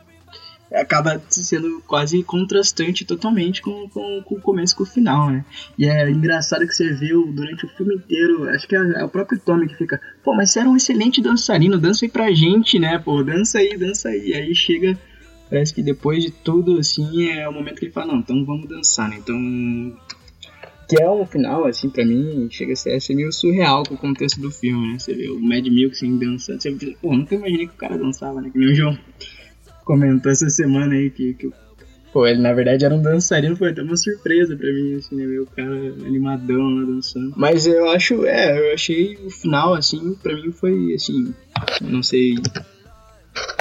acaba 0.74 1.22
sendo 1.30 1.82
quase 1.88 2.22
contrastante 2.24 3.06
totalmente 3.06 3.62
com, 3.62 3.88
com, 3.90 4.22
com, 4.24 4.36
o 4.36 4.42
começo 4.42 4.76
com 4.76 4.84
o 4.84 4.86
final, 4.86 5.30
né? 5.30 5.46
E 5.78 5.86
é 5.86 6.10
engraçado 6.10 6.68
que 6.68 6.76
você 6.76 6.94
viu 6.94 7.32
durante 7.32 7.66
o 7.66 7.70
filme 7.70 7.96
inteiro, 7.96 8.50
acho 8.50 8.68
que 8.68 8.76
é, 8.76 8.80
é, 8.80 9.04
o 9.04 9.10
próprio 9.10 9.40
Tommy 9.40 9.68
que 9.68 9.76
fica, 9.76 10.00
pô, 10.24 10.36
mas 10.36 10.52
você 10.52 10.60
era 10.60 10.70
um 10.70 10.76
excelente 10.76 11.22
dançarino, 11.22 11.78
dança 11.78 12.06
aí 12.06 12.12
pra 12.12 12.32
gente, 12.32 12.78
né, 12.80 13.00
pô, 13.00 13.24
dança 13.24 13.60
aí, 13.60 13.78
dança 13.78 14.10
aí. 14.10 14.34
Aí 14.34 14.54
chega, 14.54 14.98
parece 15.50 15.74
que 15.74 15.82
depois 15.82 16.24
de 16.24 16.32
tudo, 16.32 16.80
assim, 16.80 17.30
é 17.30 17.48
o 17.48 17.54
momento 17.54 17.80
que 17.80 17.86
ele 17.86 17.92
fala, 17.92 18.14
não, 18.14 18.20
então 18.20 18.46
vamos 18.46 18.68
dançar, 18.68 19.10
né? 19.10 19.18
Então. 19.18 19.98
Que 20.90 21.02
é 21.02 21.10
um 21.10 21.26
final, 21.26 21.66
assim, 21.66 21.90
pra 21.90 22.06
mim, 22.06 22.48
chega 22.50 22.72
a 22.72 22.76
ser, 22.76 22.96
a 22.96 23.00
ser 23.00 23.14
meio 23.14 23.30
surreal 23.32 23.84
com 23.84 23.96
o 23.96 23.98
contexto 23.98 24.40
do 24.40 24.50
filme, 24.50 24.94
né? 24.94 25.00
Você 25.00 25.14
vê 25.14 25.30
o 25.30 25.38
Mad 25.38 25.68
Milk 25.68 25.94
assim, 25.94 26.18
dançando, 26.18 26.62
você 26.62 26.72
vê, 26.72 26.96
pô, 27.02 27.14
nunca 27.14 27.36
imaginei 27.36 27.68
que 27.68 27.74
o 27.74 27.78
cara 27.78 27.98
dançava, 27.98 28.40
né? 28.40 28.50
Que 28.50 28.58
nem 28.58 28.72
o 28.72 28.76
João 28.76 28.98
comentou 29.84 30.32
essa 30.32 30.50
semana 30.50 30.96
aí 30.96 31.10
que, 31.10 31.34
que 31.34 31.52
pô, 32.14 32.26
ele 32.26 32.42
na 32.42 32.54
verdade 32.54 32.86
era 32.86 32.96
um 32.96 33.02
dançarino, 33.02 33.56
foi 33.56 33.72
até 33.72 33.82
uma 33.82 33.98
surpresa 33.98 34.56
pra 34.56 34.72
mim, 34.72 34.96
assim, 34.96 35.16
né? 35.16 35.26
Ver 35.26 35.42
o 35.42 35.46
cara 35.46 35.76
animadão 36.06 36.70
lá 36.70 36.86
dançando. 36.86 37.34
Mas 37.36 37.68
eu 37.68 37.90
acho, 37.90 38.26
é, 38.26 38.70
eu 38.70 38.74
achei 38.74 39.18
o 39.26 39.30
final, 39.30 39.74
assim, 39.74 40.16
pra 40.24 40.34
mim 40.36 40.52
foi, 40.54 40.94
assim, 40.94 41.34
não 41.82 42.02
sei 42.02 42.36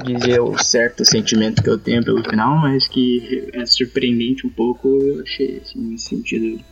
dizer 0.05 0.41
o 0.41 0.57
certo 0.59 1.05
sentimento 1.05 1.63
que 1.63 1.71
eu 1.71 1.79
tenho 1.79 2.05
pelo 2.05 2.23
final, 2.23 2.57
mas 2.59 2.87
que 2.87 3.49
é 3.53 3.65
surpreendente 3.67 4.47
um 4.47 4.51
pouco, 4.51 4.89
eu 4.89 5.23
achei, 5.23 5.59
assim, 5.59 5.97
sentido 5.97 6.63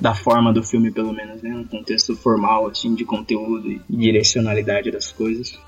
da 0.00 0.14
forma 0.14 0.52
do 0.52 0.62
filme, 0.62 0.90
pelo 0.90 1.12
menos, 1.12 1.42
né? 1.42 1.54
Um 1.54 1.64
contexto 1.64 2.16
formal, 2.16 2.68
assim, 2.68 2.94
de 2.94 3.04
conteúdo 3.04 3.70
e 3.70 3.80
direcionalidade 3.88 4.90
das 4.90 5.12
coisas. 5.12 5.58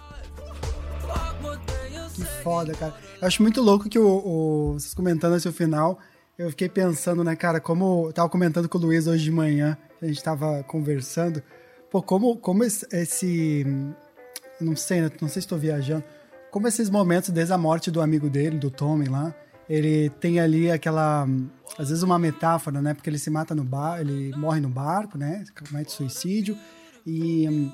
Que 2.15 2.25
foda, 2.43 2.75
cara. 2.75 2.95
Eu 3.21 3.27
acho 3.27 3.43
muito 3.43 3.63
louco 3.63 3.89
que 3.89 3.99
o, 3.99 4.07
o, 4.07 4.73
vocês 4.75 4.95
comentando 4.95 5.37
esse 5.37 5.51
final, 5.53 5.99
eu 6.39 6.51
fiquei 6.51 6.69
pensando, 6.69 7.25
né, 7.25 7.35
cara, 7.35 7.61
como 7.61 8.09
eu 8.09 8.13
tava 8.13 8.29
comentando 8.29 8.69
com 8.69 8.79
o 8.79 8.81
Luiz 8.81 9.07
hoje 9.07 9.25
de 9.25 9.31
manhã, 9.31 9.77
a 10.01 10.07
gente 10.07 10.23
tava 10.23 10.63
conversando, 10.65 11.43
pô, 11.91 12.03
como, 12.03 12.37
como 12.37 12.63
esse, 12.65 12.87
esse 12.93 13.67
não 14.61 14.77
sei, 14.77 15.03
né, 15.03 15.11
não 15.21 15.29
sei 15.29 15.41
se 15.41 15.47
estou 15.47 15.59
viajando, 15.59 16.05
como 16.57 16.69
esses 16.69 16.89
momentos 16.89 17.29
desde 17.29 17.53
a 17.53 17.59
morte 17.59 17.91
do 17.91 18.01
amigo 18.01 18.31
dele, 18.31 18.57
do 18.57 18.71
Tommy 18.71 19.05
lá, 19.09 19.35
ele 19.69 20.09
tem 20.09 20.41
ali 20.41 20.71
aquela, 20.71 21.29
às 21.79 21.91
vezes 21.91 22.03
uma 22.03 22.19
metáfora, 22.19 22.81
né, 22.81 22.95
porque 22.95 23.11
ele 23.11 23.19
se 23.19 23.29
mata 23.29 23.55
no 23.55 23.63
bar, 23.63 24.01
ele 24.01 24.35
morre 24.35 24.59
no 24.59 24.71
barco, 24.71 25.19
né, 25.19 25.45
comete 25.69 25.93
suicídio, 25.93 26.57
e 27.07 27.71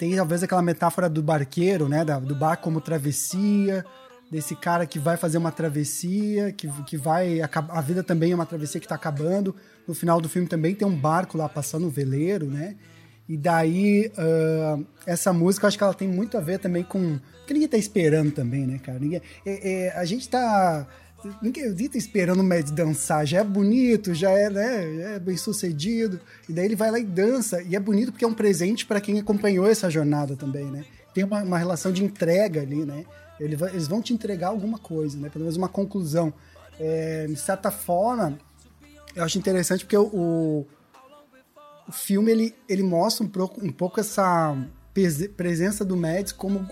tem 0.00 0.16
talvez 0.16 0.42
aquela 0.42 0.60
metáfora 0.60 1.08
do 1.08 1.22
barqueiro, 1.22 1.88
né, 1.88 2.04
do 2.04 2.34
barco 2.34 2.64
como 2.64 2.80
travessia, 2.80 3.86
desse 4.28 4.56
cara 4.56 4.84
que 4.84 4.98
vai 4.98 5.16
fazer 5.16 5.38
uma 5.38 5.52
travessia, 5.52 6.50
que, 6.50 6.66
que 6.86 6.96
vai. 6.96 7.40
A, 7.40 7.80
vida 7.80 8.02
também 8.02 8.32
é 8.32 8.34
uma 8.34 8.44
travessia 8.44 8.80
que 8.80 8.86
está 8.86 8.96
acabando. 8.96 9.54
No 9.86 9.94
final 9.94 10.20
do 10.20 10.28
filme 10.28 10.48
também 10.48 10.74
tem 10.74 10.86
um 10.86 10.94
barco 10.94 11.38
lá 11.38 11.48
passando, 11.48 11.86
um 11.86 11.88
veleiro, 11.88 12.46
né? 12.46 12.74
E 13.28 13.36
daí, 13.36 14.10
uh, 14.16 14.84
essa 15.04 15.32
música, 15.32 15.66
eu 15.66 15.68
acho 15.68 15.76
que 15.76 15.84
ela 15.84 15.92
tem 15.92 16.08
muito 16.08 16.38
a 16.38 16.40
ver 16.40 16.58
também 16.58 16.82
com. 16.82 17.18
Porque 17.38 17.52
ninguém 17.52 17.68
tá 17.68 17.76
esperando 17.76 18.32
também, 18.32 18.66
né, 18.66 18.78
cara? 18.78 18.98
Ninguém, 18.98 19.20
é, 19.44 19.86
é, 19.86 19.90
a 19.90 20.04
gente 20.04 20.28
tá. 20.28 20.86
Ninguém 21.42 21.88
tá 21.88 21.98
esperando 21.98 22.40
o 22.40 22.44
Mad 22.44 22.70
dançar, 22.70 23.26
já 23.26 23.40
é 23.40 23.44
bonito, 23.44 24.14
já 24.14 24.30
é, 24.30 24.48
né, 24.48 25.14
é 25.16 25.18
bem 25.18 25.36
sucedido. 25.36 26.20
E 26.48 26.52
daí 26.52 26.64
ele 26.64 26.76
vai 26.76 26.90
lá 26.92 26.98
e 26.98 27.04
dança. 27.04 27.60
E 27.60 27.74
é 27.74 27.80
bonito 27.80 28.12
porque 28.12 28.24
é 28.24 28.28
um 28.28 28.34
presente 28.34 28.86
para 28.86 29.00
quem 29.00 29.18
acompanhou 29.18 29.66
essa 29.66 29.90
jornada 29.90 30.36
também, 30.36 30.70
né? 30.70 30.84
Tem 31.12 31.24
uma, 31.24 31.42
uma 31.42 31.58
relação 31.58 31.92
de 31.92 32.04
entrega 32.04 32.62
ali, 32.62 32.84
né? 32.84 33.04
eles 33.40 33.86
vão 33.86 34.02
te 34.02 34.12
entregar 34.12 34.48
alguma 34.48 34.78
coisa, 34.78 35.16
né? 35.16 35.28
Pelo 35.28 35.44
menos 35.44 35.56
uma 35.56 35.68
conclusão. 35.68 36.32
É, 36.78 37.26
de 37.26 37.36
certa 37.36 37.70
forma, 37.70 38.38
eu 39.14 39.24
acho 39.24 39.38
interessante 39.38 39.84
porque 39.84 39.96
o, 39.96 40.66
o 41.88 41.92
filme 41.92 42.30
ele, 42.30 42.54
ele 42.68 42.82
mostra 42.82 43.24
um 43.24 43.28
pouco, 43.28 43.64
um 43.64 43.72
pouco 43.72 43.98
essa 43.98 44.54
presença 45.36 45.84
do 45.84 45.96
Mads 45.96 46.32
como 46.32 46.66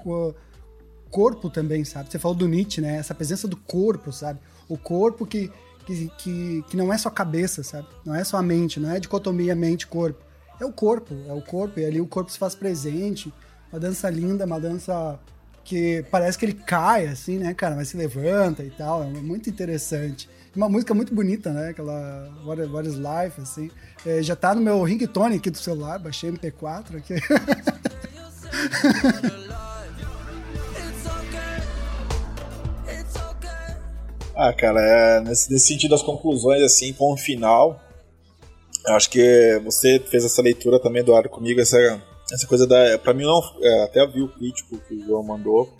corpo 1.10 1.48
também, 1.48 1.84
sabe? 1.84 2.10
Você 2.10 2.18
falou 2.18 2.36
do 2.36 2.46
Nietzsche, 2.46 2.80
né? 2.80 2.96
Essa 2.96 3.14
presença 3.14 3.48
do 3.48 3.56
corpo, 3.56 4.12
sabe? 4.12 4.40
O 4.68 4.76
corpo 4.76 5.24
que, 5.24 5.50
que, 5.86 6.10
que, 6.18 6.64
que 6.68 6.76
não 6.76 6.92
é 6.92 6.98
só 6.98 7.08
cabeça, 7.08 7.62
sabe? 7.62 7.88
Não 8.04 8.14
é 8.14 8.22
só 8.24 8.36
a 8.36 8.42
mente, 8.42 8.78
não 8.78 8.90
é 8.90 9.00
dicotomia 9.00 9.54
mente-corpo. 9.54 10.22
É 10.60 10.64
o 10.64 10.72
corpo, 10.72 11.14
é 11.26 11.32
o 11.32 11.40
corpo, 11.40 11.80
e 11.80 11.84
ali 11.84 12.00
o 12.00 12.06
corpo 12.06 12.30
se 12.30 12.38
faz 12.38 12.54
presente. 12.54 13.32
Uma 13.72 13.80
dança 13.80 14.10
linda, 14.10 14.44
uma 14.44 14.60
dança 14.60 15.18
que 15.64 16.04
parece 16.10 16.38
que 16.38 16.44
ele 16.44 16.54
cai, 16.54 17.06
assim, 17.06 17.38
né, 17.38 17.52
cara, 17.52 17.74
mas 17.74 17.88
se 17.88 17.96
levanta 17.96 18.62
e 18.62 18.70
tal, 18.70 19.02
é 19.02 19.06
muito 19.06 19.50
interessante. 19.50 20.28
Uma 20.56 20.68
música 20.68 20.94
muito 20.94 21.14
bonita, 21.14 21.52
né, 21.52 21.68
aquela 21.68 22.28
What, 22.44 22.62
What 22.62 22.88
is 22.88 22.94
Life, 22.94 23.40
assim. 23.40 23.70
É, 24.04 24.22
já 24.22 24.34
tá 24.34 24.54
no 24.54 24.60
meu 24.62 24.82
ringtone 24.82 25.36
aqui 25.36 25.50
do 25.50 25.58
celular, 25.58 25.98
baixei 25.98 26.30
MP4 26.30 26.96
aqui. 26.96 27.14
ah, 34.34 34.52
cara, 34.54 34.80
é, 34.80 35.20
nesse, 35.20 35.52
nesse 35.52 35.66
sentido, 35.66 35.94
as 35.94 36.02
conclusões, 36.02 36.62
assim, 36.62 36.92
com 36.92 37.12
o 37.12 37.16
final, 37.16 37.80
acho 38.88 39.10
que 39.10 39.60
você 39.64 40.00
fez 40.00 40.24
essa 40.24 40.40
leitura 40.40 40.80
também, 40.80 41.02
Eduardo, 41.02 41.28
comigo, 41.28 41.60
essa 41.60 42.02
essa 42.32 42.46
coisa 42.46 42.66
da. 42.66 42.98
Pra 42.98 43.14
mim, 43.14 43.24
não. 43.24 43.40
É, 43.60 43.84
até 43.84 44.06
vi 44.06 44.22
o 44.22 44.28
crítico 44.28 44.78
que 44.78 44.94
o 44.94 45.04
João 45.04 45.22
mandou, 45.22 45.72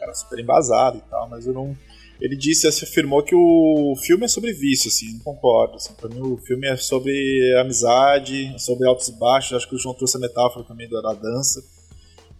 era 0.00 0.14
super 0.14 0.38
embasado 0.38 0.98
e 0.98 1.10
tal, 1.10 1.28
mas 1.28 1.46
eu 1.46 1.52
não. 1.52 1.76
Ele 2.20 2.36
disse, 2.36 2.68
afirmou 2.68 3.22
que 3.22 3.34
o 3.34 3.94
filme 3.96 4.26
é 4.26 4.28
sobre 4.28 4.52
vício, 4.52 4.88
assim, 4.88 5.14
não 5.14 5.20
concordo. 5.20 5.76
Assim, 5.76 5.94
pra 5.94 6.08
mim, 6.08 6.20
o 6.20 6.36
filme 6.36 6.68
é 6.68 6.76
sobre 6.76 7.12
amizade, 7.58 8.54
sobre 8.58 8.86
altos 8.86 9.08
e 9.08 9.18
baixos. 9.18 9.56
Acho 9.56 9.68
que 9.68 9.74
o 9.74 9.78
João 9.78 9.94
trouxe 9.94 10.18
a 10.18 10.20
metáfora 10.20 10.64
também 10.66 10.88
da, 10.88 11.00
da 11.00 11.14
dança. 11.14 11.62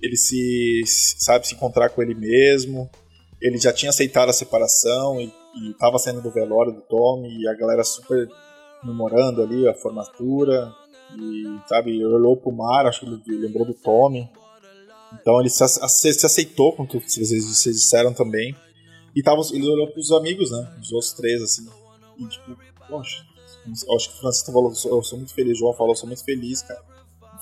Ele 0.03 0.16
se, 0.16 0.83
sabe, 0.87 1.47
se 1.49 1.55
encontrar 1.55 1.89
com 1.89 2.03
ele 2.03 2.14
mesmo. 2.14 2.91
Ele 3.41 3.57
já 3.57 3.72
tinha 3.72 3.89
aceitado 3.89 4.28
a 4.28 4.35
separação 4.35 5.19
e, 5.19 5.27
e 5.27 5.74
tava 5.78 5.98
saindo 5.98 6.20
do 6.20 6.31
velório 6.31 6.73
do 6.73 6.82
Tommy 6.82 7.40
e 7.40 7.48
a 7.48 7.55
galera 7.55 7.82
super 7.82 8.28
memorando 8.85 9.43
ali 9.43 9.66
a 9.66 9.73
formatura. 9.73 10.70
E, 11.16 11.59
sabe, 11.66 12.05
olhou 12.05 12.36
pro 12.36 12.52
mar, 12.52 12.86
acho 12.86 13.01
que 13.01 13.07
ele 13.07 13.47
lembrou 13.47 13.65
do 13.65 13.74
Tommy. 13.74 14.28
Então 15.15 15.40
ele 15.40 15.48
se, 15.48 15.66
se 15.66 16.27
aceitou 16.27 16.77
com 16.77 16.82
o 16.82 16.86
que 16.86 17.01
vocês, 17.01 17.31
vocês 17.31 17.77
disseram 17.77 18.12
também. 18.12 18.55
E 19.15 19.23
tava, 19.23 19.43
ele 19.53 19.69
olhou 19.69 19.91
pros 19.91 20.12
amigos, 20.12 20.51
né? 20.51 20.77
Os 20.81 20.93
outros 20.93 21.12
três, 21.12 21.43
assim. 21.43 21.69
E 22.19 22.27
tipo, 22.27 22.57
poxa, 22.89 23.24
acho 23.97 24.11
que 24.11 24.16
o 24.16 24.20
Francisco 24.20 24.53
falou, 24.53 24.70
eu 24.70 25.03
sou 25.03 25.19
muito 25.19 25.35
feliz, 25.35 25.57
o 25.57 25.61
João 25.61 25.74
falou, 25.74 25.93
eu 25.93 25.97
sou 25.97 26.07
muito 26.07 26.24
feliz, 26.24 26.62
cara. 26.62 26.81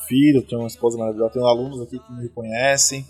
Filho, 0.06 0.42
tenho 0.42 0.62
uma 0.62 0.68
esposa 0.68 0.96
maravilhosa, 0.96 1.32
tenho 1.32 1.46
alunos 1.46 1.80
aqui 1.82 1.98
que 1.98 2.12
me 2.12 2.22
reconhecem. 2.22 3.06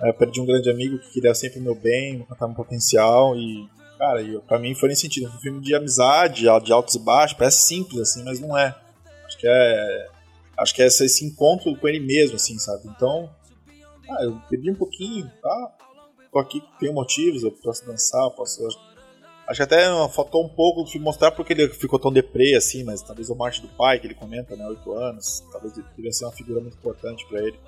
É, 0.00 0.12
perdi 0.12 0.40
um 0.40 0.46
grande 0.46 0.70
amigo 0.70 0.98
que 0.98 1.12
queria 1.12 1.34
sempre 1.34 1.60
o 1.60 1.62
meu 1.62 1.74
bem, 1.74 2.24
cantar 2.24 2.46
meu 2.46 2.56
potencial. 2.56 3.36
E, 3.36 3.68
cara, 3.98 4.22
eu, 4.22 4.40
pra 4.40 4.58
mim 4.58 4.74
foi 4.74 4.88
nesse 4.88 5.02
sentido. 5.02 5.28
Um 5.28 5.40
filme 5.40 5.60
de 5.60 5.74
amizade, 5.74 6.42
de 6.64 6.72
altos 6.72 6.94
e 6.94 6.98
baixos, 6.98 7.36
parece 7.36 7.66
simples, 7.66 8.00
assim, 8.00 8.24
mas 8.24 8.40
não 8.40 8.56
é. 8.56 8.74
Acho 9.26 9.38
que 9.38 9.46
é. 9.46 10.08
Acho 10.56 10.74
que 10.74 10.82
é 10.82 10.86
esse 10.86 11.24
encontro 11.24 11.74
com 11.76 11.88
ele 11.88 12.00
mesmo, 12.00 12.36
assim, 12.36 12.58
sabe? 12.58 12.88
Então. 12.88 13.30
Ah, 14.10 14.24
eu 14.24 14.40
bebi 14.50 14.70
um 14.70 14.74
pouquinho, 14.74 15.30
tá? 15.40 15.72
Tô 16.32 16.38
aqui, 16.38 16.62
tenho 16.80 16.94
motivos, 16.94 17.42
eu 17.42 17.52
posso 17.52 17.84
dançar, 17.84 18.30
posso. 18.30 18.66
Acho 19.46 19.58
que 19.58 19.62
até 19.62 19.84
faltou 20.08 20.42
um 20.42 20.48
pouco 20.48 20.82
de 20.84 20.98
mostrar 20.98 21.30
porque 21.32 21.52
ele 21.52 21.68
ficou 21.68 21.98
tão 21.98 22.10
deprê 22.10 22.54
assim, 22.54 22.82
mas 22.84 23.02
talvez 23.02 23.28
o 23.28 23.34
morte 23.34 23.60
do 23.60 23.68
pai 23.68 24.00
que 24.00 24.06
ele 24.06 24.14
comenta, 24.14 24.56
né? 24.56 24.66
Oito 24.66 24.92
anos, 24.92 25.44
talvez 25.52 25.74
devia 25.94 26.10
ser 26.10 26.24
uma 26.24 26.32
figura 26.32 26.60
muito 26.60 26.78
importante 26.78 27.26
para 27.28 27.40
ele. 27.42 27.58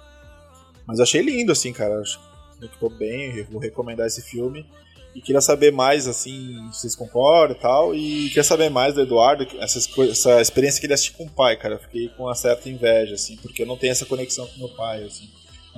Mas 0.86 0.98
achei 0.98 1.20
lindo, 1.20 1.52
assim, 1.52 1.74
cara. 1.74 2.00
Acho 2.00 2.18
que 2.58 2.68
ficou 2.68 2.88
bem, 2.88 3.42
vou 3.44 3.60
recomendar 3.60 4.06
esse 4.06 4.22
filme. 4.22 4.66
E 5.14 5.20
queria 5.20 5.42
saber 5.42 5.70
mais, 5.70 6.08
assim, 6.08 6.56
se 6.72 6.80
vocês 6.80 6.96
concordam 6.96 7.56
e 7.56 7.60
tal. 7.60 7.94
E 7.94 8.28
queria 8.28 8.44
saber 8.44 8.70
mais 8.70 8.94
do 8.94 9.02
Eduardo, 9.02 9.46
essa, 9.60 9.78
essa 10.10 10.40
experiência 10.40 10.80
que 10.80 10.86
ele 10.86 10.94
assistiu 10.94 11.18
com 11.18 11.24
o 11.24 11.30
pai, 11.30 11.56
cara. 11.58 11.74
Eu 11.74 11.80
fiquei 11.80 12.08
com 12.08 12.24
uma 12.24 12.34
certa 12.34 12.70
inveja, 12.70 13.14
assim, 13.14 13.36
porque 13.36 13.62
eu 13.62 13.66
não 13.66 13.76
tenho 13.76 13.92
essa 13.92 14.06
conexão 14.06 14.46
com 14.46 14.58
meu 14.58 14.70
pai, 14.70 15.04
assim. 15.04 15.28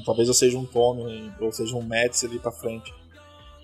Talvez 0.05 0.29
eu 0.29 0.35
seja 0.35 0.57
um 0.59 0.65
Tommy, 0.65 1.33
ou 1.41 1.53
seja 1.53 1.75
um 1.77 1.83
Mads 1.83 2.23
ali 2.25 2.39
pra 2.39 2.53
frente. 2.53 2.93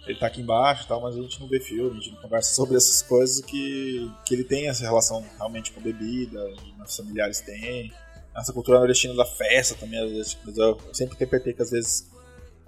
Ele 0.06 0.18
tá 0.18 0.26
aqui 0.26 0.40
embaixo 0.40 0.86
tal, 0.88 1.00
mas 1.00 1.16
a 1.16 1.22
gente 1.22 1.40
não 1.40 1.46
vê 1.46 1.60
filme, 1.60 1.90
a 1.90 1.94
gente 1.94 2.10
não 2.14 2.20
conversa 2.22 2.54
sobre 2.56 2.76
essas 2.76 3.02
coisas 3.02 3.40
que, 3.44 4.10
que 4.26 4.34
ele 4.34 4.44
tem 4.44 4.68
essa 4.68 4.82
relação 4.82 5.24
realmente 5.36 5.70
com 5.72 5.80
bebida, 5.80 6.42
meus 6.76 6.96
familiares 6.96 7.40
têm. 7.40 7.92
essa 8.34 8.52
cultura 8.52 8.78
nordestina 8.78 9.14
da 9.14 9.24
festa 9.24 9.74
também, 9.76 10.02
às 10.02 10.10
vezes, 10.10 10.38
eu 10.56 10.78
sempre 10.92 11.14
interpretei 11.14 11.52
que 11.52 11.62
às 11.62 11.70
vezes 11.70 12.10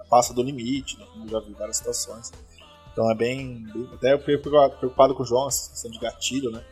passa 0.09 0.33
do 0.33 0.41
limite, 0.43 0.97
né, 0.99 1.05
como 1.11 1.27
já 1.27 1.39
vi 1.39 1.51
várias 1.53 1.77
situações. 1.77 2.31
Então 2.93 3.11
é 3.11 3.15
bem. 3.15 3.63
bem- 3.73 3.89
Até 3.93 4.13
eu 4.13 4.19
fiquei 4.19 4.37
preocupado 4.37 5.13
com 5.15 5.23
o 5.23 5.25
João, 5.25 5.47
essa 5.49 5.69
questão 5.71 5.91
de 5.91 5.99
gatilho, 5.99 6.49
né? 6.51 6.63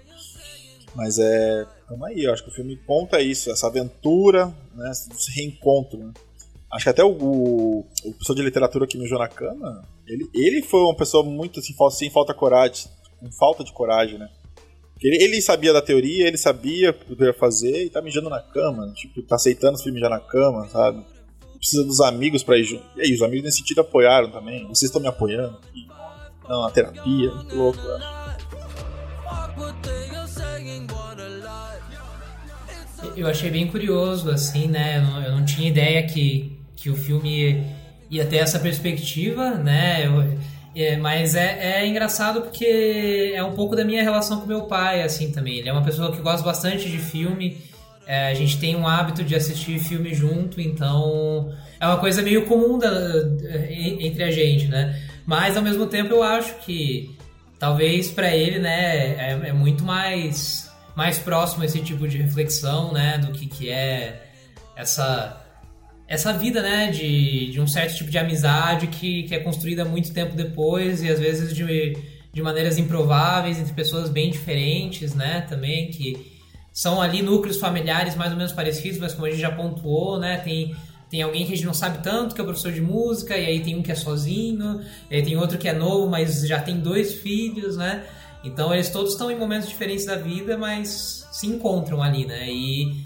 Mas 0.95 1.17
é. 1.17 1.65
Tamo 1.89 2.05
aí, 2.05 2.23
eu 2.23 2.31
acho 2.31 2.43
que 2.43 2.49
o 2.49 2.53
filme 2.53 2.77
conta 2.77 3.19
isso, 3.19 3.51
essa 3.51 3.67
aventura, 3.67 4.45
né? 4.73 4.91
Esse 4.91 5.31
reencontro, 5.35 5.97
né? 5.97 6.13
Acho 6.73 6.85
que 6.85 6.89
até 6.89 7.03
o, 7.03 7.11
o, 7.11 7.79
o 7.79 8.11
professor 8.13 8.35
de 8.35 8.41
literatura 8.41 8.87
que 8.87 8.97
mijou 8.97 9.19
na 9.19 9.27
cama, 9.27 9.87
ele, 10.07 10.27
ele 10.33 10.61
foi 10.63 10.81
uma 10.81 10.95
pessoa 10.95 11.23
muito 11.23 11.59
assim, 11.59 11.73
sem 11.91 12.09
falta 12.09 12.33
coragem, 12.33 12.87
com 13.19 13.31
falta 13.31 13.63
de 13.63 13.71
coragem, 13.71 14.17
né? 14.17 14.27
Ele, 15.01 15.21
ele 15.21 15.41
sabia 15.41 15.71
da 15.71 15.81
teoria, 15.81 16.27
ele 16.27 16.37
sabia 16.37 16.91
o 16.91 17.15
que 17.15 17.23
ia 17.23 17.33
fazer 17.33 17.83
e 17.83 17.89
tá 17.89 18.01
mijando 18.01 18.29
na 18.29 18.39
cama, 18.39 18.91
tipo, 18.93 19.21
tá 19.21 19.35
aceitando 19.35 19.77
filmes 19.77 20.01
mijar 20.01 20.09
na 20.09 20.19
cama, 20.19 20.67
sabe? 20.69 21.05
Precisa 21.57 21.83
dos 21.83 22.01
amigos 22.01 22.41
pra 22.41 22.57
ir 22.57 22.63
junto. 22.63 22.85
E 22.95 23.01
aí, 23.01 23.13
os 23.13 23.21
amigos 23.21 23.43
nesse 23.45 23.57
sentido 23.57 23.81
apoiaram 23.81 24.31
também. 24.31 24.67
Vocês 24.67 24.83
estão 24.83 25.01
me 25.01 25.07
apoiando 25.07 25.57
aqui. 25.57 25.87
Não, 26.47 26.61
na 26.61 26.71
terapia, 26.71 27.31
muito 27.31 27.55
louco, 27.55 27.79
velho. 27.81 28.23
Eu 33.15 33.27
achei 33.27 33.51
bem 33.51 33.67
curioso, 33.67 34.29
assim, 34.29 34.67
né? 34.67 34.97
Eu 34.97 35.01
não, 35.03 35.23
eu 35.23 35.31
não 35.33 35.45
tinha 35.45 35.69
ideia 35.69 36.05
que, 36.07 36.62
que 36.83 36.89
o 36.89 36.95
filme 36.95 37.63
ia 38.11 38.25
ter 38.25 38.37
essa 38.37 38.59
perspectiva, 38.59 39.51
né? 39.51 40.05
Eu- 40.05 40.37
é, 40.75 40.97
mas 40.97 41.35
é, 41.35 41.81
é 41.81 41.87
engraçado 41.87 42.41
porque 42.41 43.31
é 43.35 43.43
um 43.43 43.53
pouco 43.53 43.75
da 43.75 43.85
minha 43.85 44.01
relação 44.03 44.41
com 44.41 44.47
meu 44.47 44.63
pai, 44.63 45.03
assim, 45.03 45.31
também. 45.31 45.59
Ele 45.59 45.69
é 45.69 45.71
uma 45.71 45.83
pessoa 45.83 46.11
que 46.11 46.19
gosta 46.21 46.43
bastante 46.43 46.89
de 46.89 46.97
filme. 46.97 47.57
É, 48.07 48.27
a 48.27 48.33
gente 48.33 48.57
tem 48.59 48.75
um 48.75 48.85
hábito 48.87 49.23
de 49.23 49.33
assistir 49.35 49.79
filme 49.79 50.13
junto, 50.13 50.59
então 50.59 51.53
é 51.79 51.85
uma 51.87 51.97
coisa 51.97 52.21
meio 52.21 52.45
comum 52.47 52.77
da- 52.79 52.89
en- 53.69 54.05
entre 54.07 54.23
a 54.23 54.31
gente, 54.31 54.65
né? 54.67 54.99
Mas 55.25 55.55
ao 55.55 55.63
mesmo 55.63 55.85
tempo 55.85 56.11
eu 56.13 56.23
acho 56.23 56.55
que 56.65 57.15
talvez 57.59 58.09
para 58.11 58.35
ele, 58.35 58.59
né, 58.59 59.15
é, 59.15 59.39
é 59.49 59.53
muito 59.53 59.83
mais 59.85 60.69
mais 60.95 61.17
próximo 61.17 61.63
esse 61.63 61.79
tipo 61.79 62.07
de 62.07 62.17
reflexão, 62.17 62.91
né, 62.93 63.17
do 63.19 63.31
que 63.31 63.45
que 63.47 63.69
é 63.69 64.21
essa 64.75 65.42
essa 66.07 66.33
vida, 66.33 66.61
né, 66.61 66.91
de, 66.91 67.51
de 67.51 67.61
um 67.61 67.67
certo 67.67 67.95
tipo 67.95 68.09
de 68.09 68.17
amizade 68.17 68.87
que, 68.87 69.23
que 69.23 69.33
é 69.33 69.39
construída 69.39 69.85
muito 69.85 70.13
tempo 70.13 70.35
depois 70.35 71.01
e 71.01 71.09
às 71.09 71.19
vezes 71.19 71.55
de, 71.55 71.97
de 72.31 72.41
maneiras 72.41 72.77
improváveis 72.77 73.57
entre 73.57 73.73
pessoas 73.73 74.09
bem 74.09 74.29
diferentes, 74.29 75.15
né, 75.15 75.41
também 75.47 75.89
que 75.89 76.33
são 76.71 77.01
ali 77.01 77.21
núcleos 77.21 77.57
familiares 77.57 78.15
mais 78.15 78.31
ou 78.31 78.37
menos 78.37 78.51
parecidos, 78.51 78.99
mas 78.99 79.13
como 79.13 79.27
a 79.27 79.29
gente 79.29 79.41
já 79.41 79.51
pontuou, 79.51 80.19
né, 80.19 80.37
tem 80.37 80.75
tem 81.09 81.21
alguém 81.21 81.45
que 81.45 81.53
a 81.53 81.55
gente 81.55 81.67
não 81.67 81.75
sabe 81.75 82.01
tanto, 82.01 82.33
que 82.33 82.41
é 82.41 82.43
o 82.43 82.47
professor 82.47 82.71
de 82.71 82.81
música, 82.81 83.37
e 83.37 83.45
aí 83.45 83.59
tem 83.59 83.75
um 83.75 83.83
que 83.83 83.91
é 83.91 83.95
sozinho, 83.95 84.81
e 85.11 85.15
aí 85.15 85.21
tem 85.21 85.37
outro 85.37 85.59
que 85.59 85.69
é 85.69 85.73
novo, 85.73 86.09
mas 86.09 86.41
já 86.47 86.59
tem 86.59 86.79
dois 86.79 87.13
filhos, 87.13 87.77
né? 87.77 88.03
Então 88.43 88.73
eles 88.73 88.89
todos 88.89 89.11
estão 89.11 89.29
em 89.29 89.37
momentos 89.37 89.69
diferentes 89.69 90.07
da 90.07 90.15
vida, 90.15 90.57
mas 90.57 91.27
se 91.31 91.45
encontram 91.45 92.01
ali, 92.01 92.25
né? 92.25 92.49
E, 92.49 93.05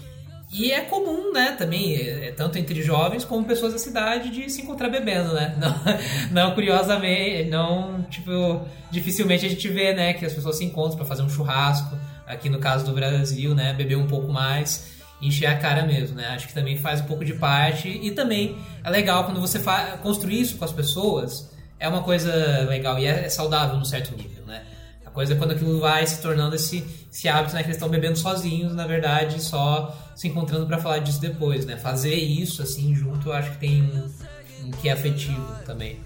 e 0.50 0.72
é 0.72 0.80
comum, 0.80 1.32
né, 1.32 1.52
também, 1.58 1.94
é, 1.94 2.28
é 2.28 2.32
tanto 2.32 2.58
entre 2.58 2.82
jovens 2.82 3.24
como 3.24 3.44
pessoas 3.44 3.72
da 3.72 3.78
cidade, 3.78 4.30
de 4.30 4.48
se 4.48 4.62
encontrar 4.62 4.88
bebendo, 4.88 5.34
né? 5.34 5.54
Não, 5.60 6.48
não 6.48 6.54
curiosamente, 6.54 7.50
não, 7.50 8.02
tipo, 8.04 8.62
dificilmente 8.90 9.44
a 9.44 9.48
gente 9.48 9.68
vê, 9.68 9.92
né, 9.92 10.14
que 10.14 10.24
as 10.24 10.32
pessoas 10.32 10.56
se 10.56 10.64
encontram 10.64 10.96
para 10.96 11.06
fazer 11.06 11.22
um 11.22 11.28
churrasco, 11.28 11.96
aqui 12.26 12.48
no 12.48 12.58
caso 12.58 12.84
do 12.86 12.92
Brasil, 12.92 13.54
né, 13.54 13.72
beber 13.74 13.96
um 13.96 14.06
pouco 14.06 14.32
mais 14.32 14.96
encher 15.20 15.46
a 15.46 15.56
cara 15.56 15.84
mesmo, 15.84 16.16
né? 16.16 16.28
Acho 16.28 16.46
que 16.46 16.54
também 16.54 16.76
faz 16.76 17.00
um 17.00 17.04
pouco 17.04 17.24
de 17.24 17.34
parte 17.34 17.88
e 17.88 18.12
também 18.12 18.56
é 18.84 18.90
legal 18.90 19.24
quando 19.24 19.40
você 19.40 19.60
construir 20.02 20.40
isso 20.40 20.56
com 20.56 20.64
as 20.64 20.72
pessoas, 20.72 21.50
é 21.78 21.88
uma 21.88 22.02
coisa 22.02 22.64
legal 22.68 22.98
e 22.98 23.06
é, 23.06 23.24
é 23.24 23.28
saudável 23.28 23.76
num 23.76 23.84
certo 23.84 24.16
nível, 24.16 24.44
né? 24.46 24.62
Coisa 25.18 25.34
é 25.34 25.36
quando 25.36 25.50
aquilo 25.50 25.80
vai 25.80 26.06
se 26.06 26.22
tornando 26.22 26.54
esse, 26.54 26.84
esse 27.12 27.28
hábito, 27.28 27.52
né? 27.52 27.62
Que 27.62 27.66
eles 27.66 27.76
estão 27.76 27.88
bebendo 27.88 28.16
sozinhos, 28.16 28.72
na 28.72 28.86
verdade, 28.86 29.42
só 29.42 29.92
se 30.14 30.28
encontrando 30.28 30.64
para 30.64 30.78
falar 30.78 31.00
disso 31.00 31.20
depois, 31.20 31.66
né? 31.66 31.76
Fazer 31.76 32.14
isso, 32.14 32.62
assim, 32.62 32.94
junto, 32.94 33.30
eu 33.30 33.32
acho 33.32 33.50
que 33.50 33.58
tem 33.58 33.82
um, 33.82 34.66
um 34.66 34.70
que 34.70 34.88
é 34.88 34.92
afetivo 34.92 35.44
também. 35.66 35.98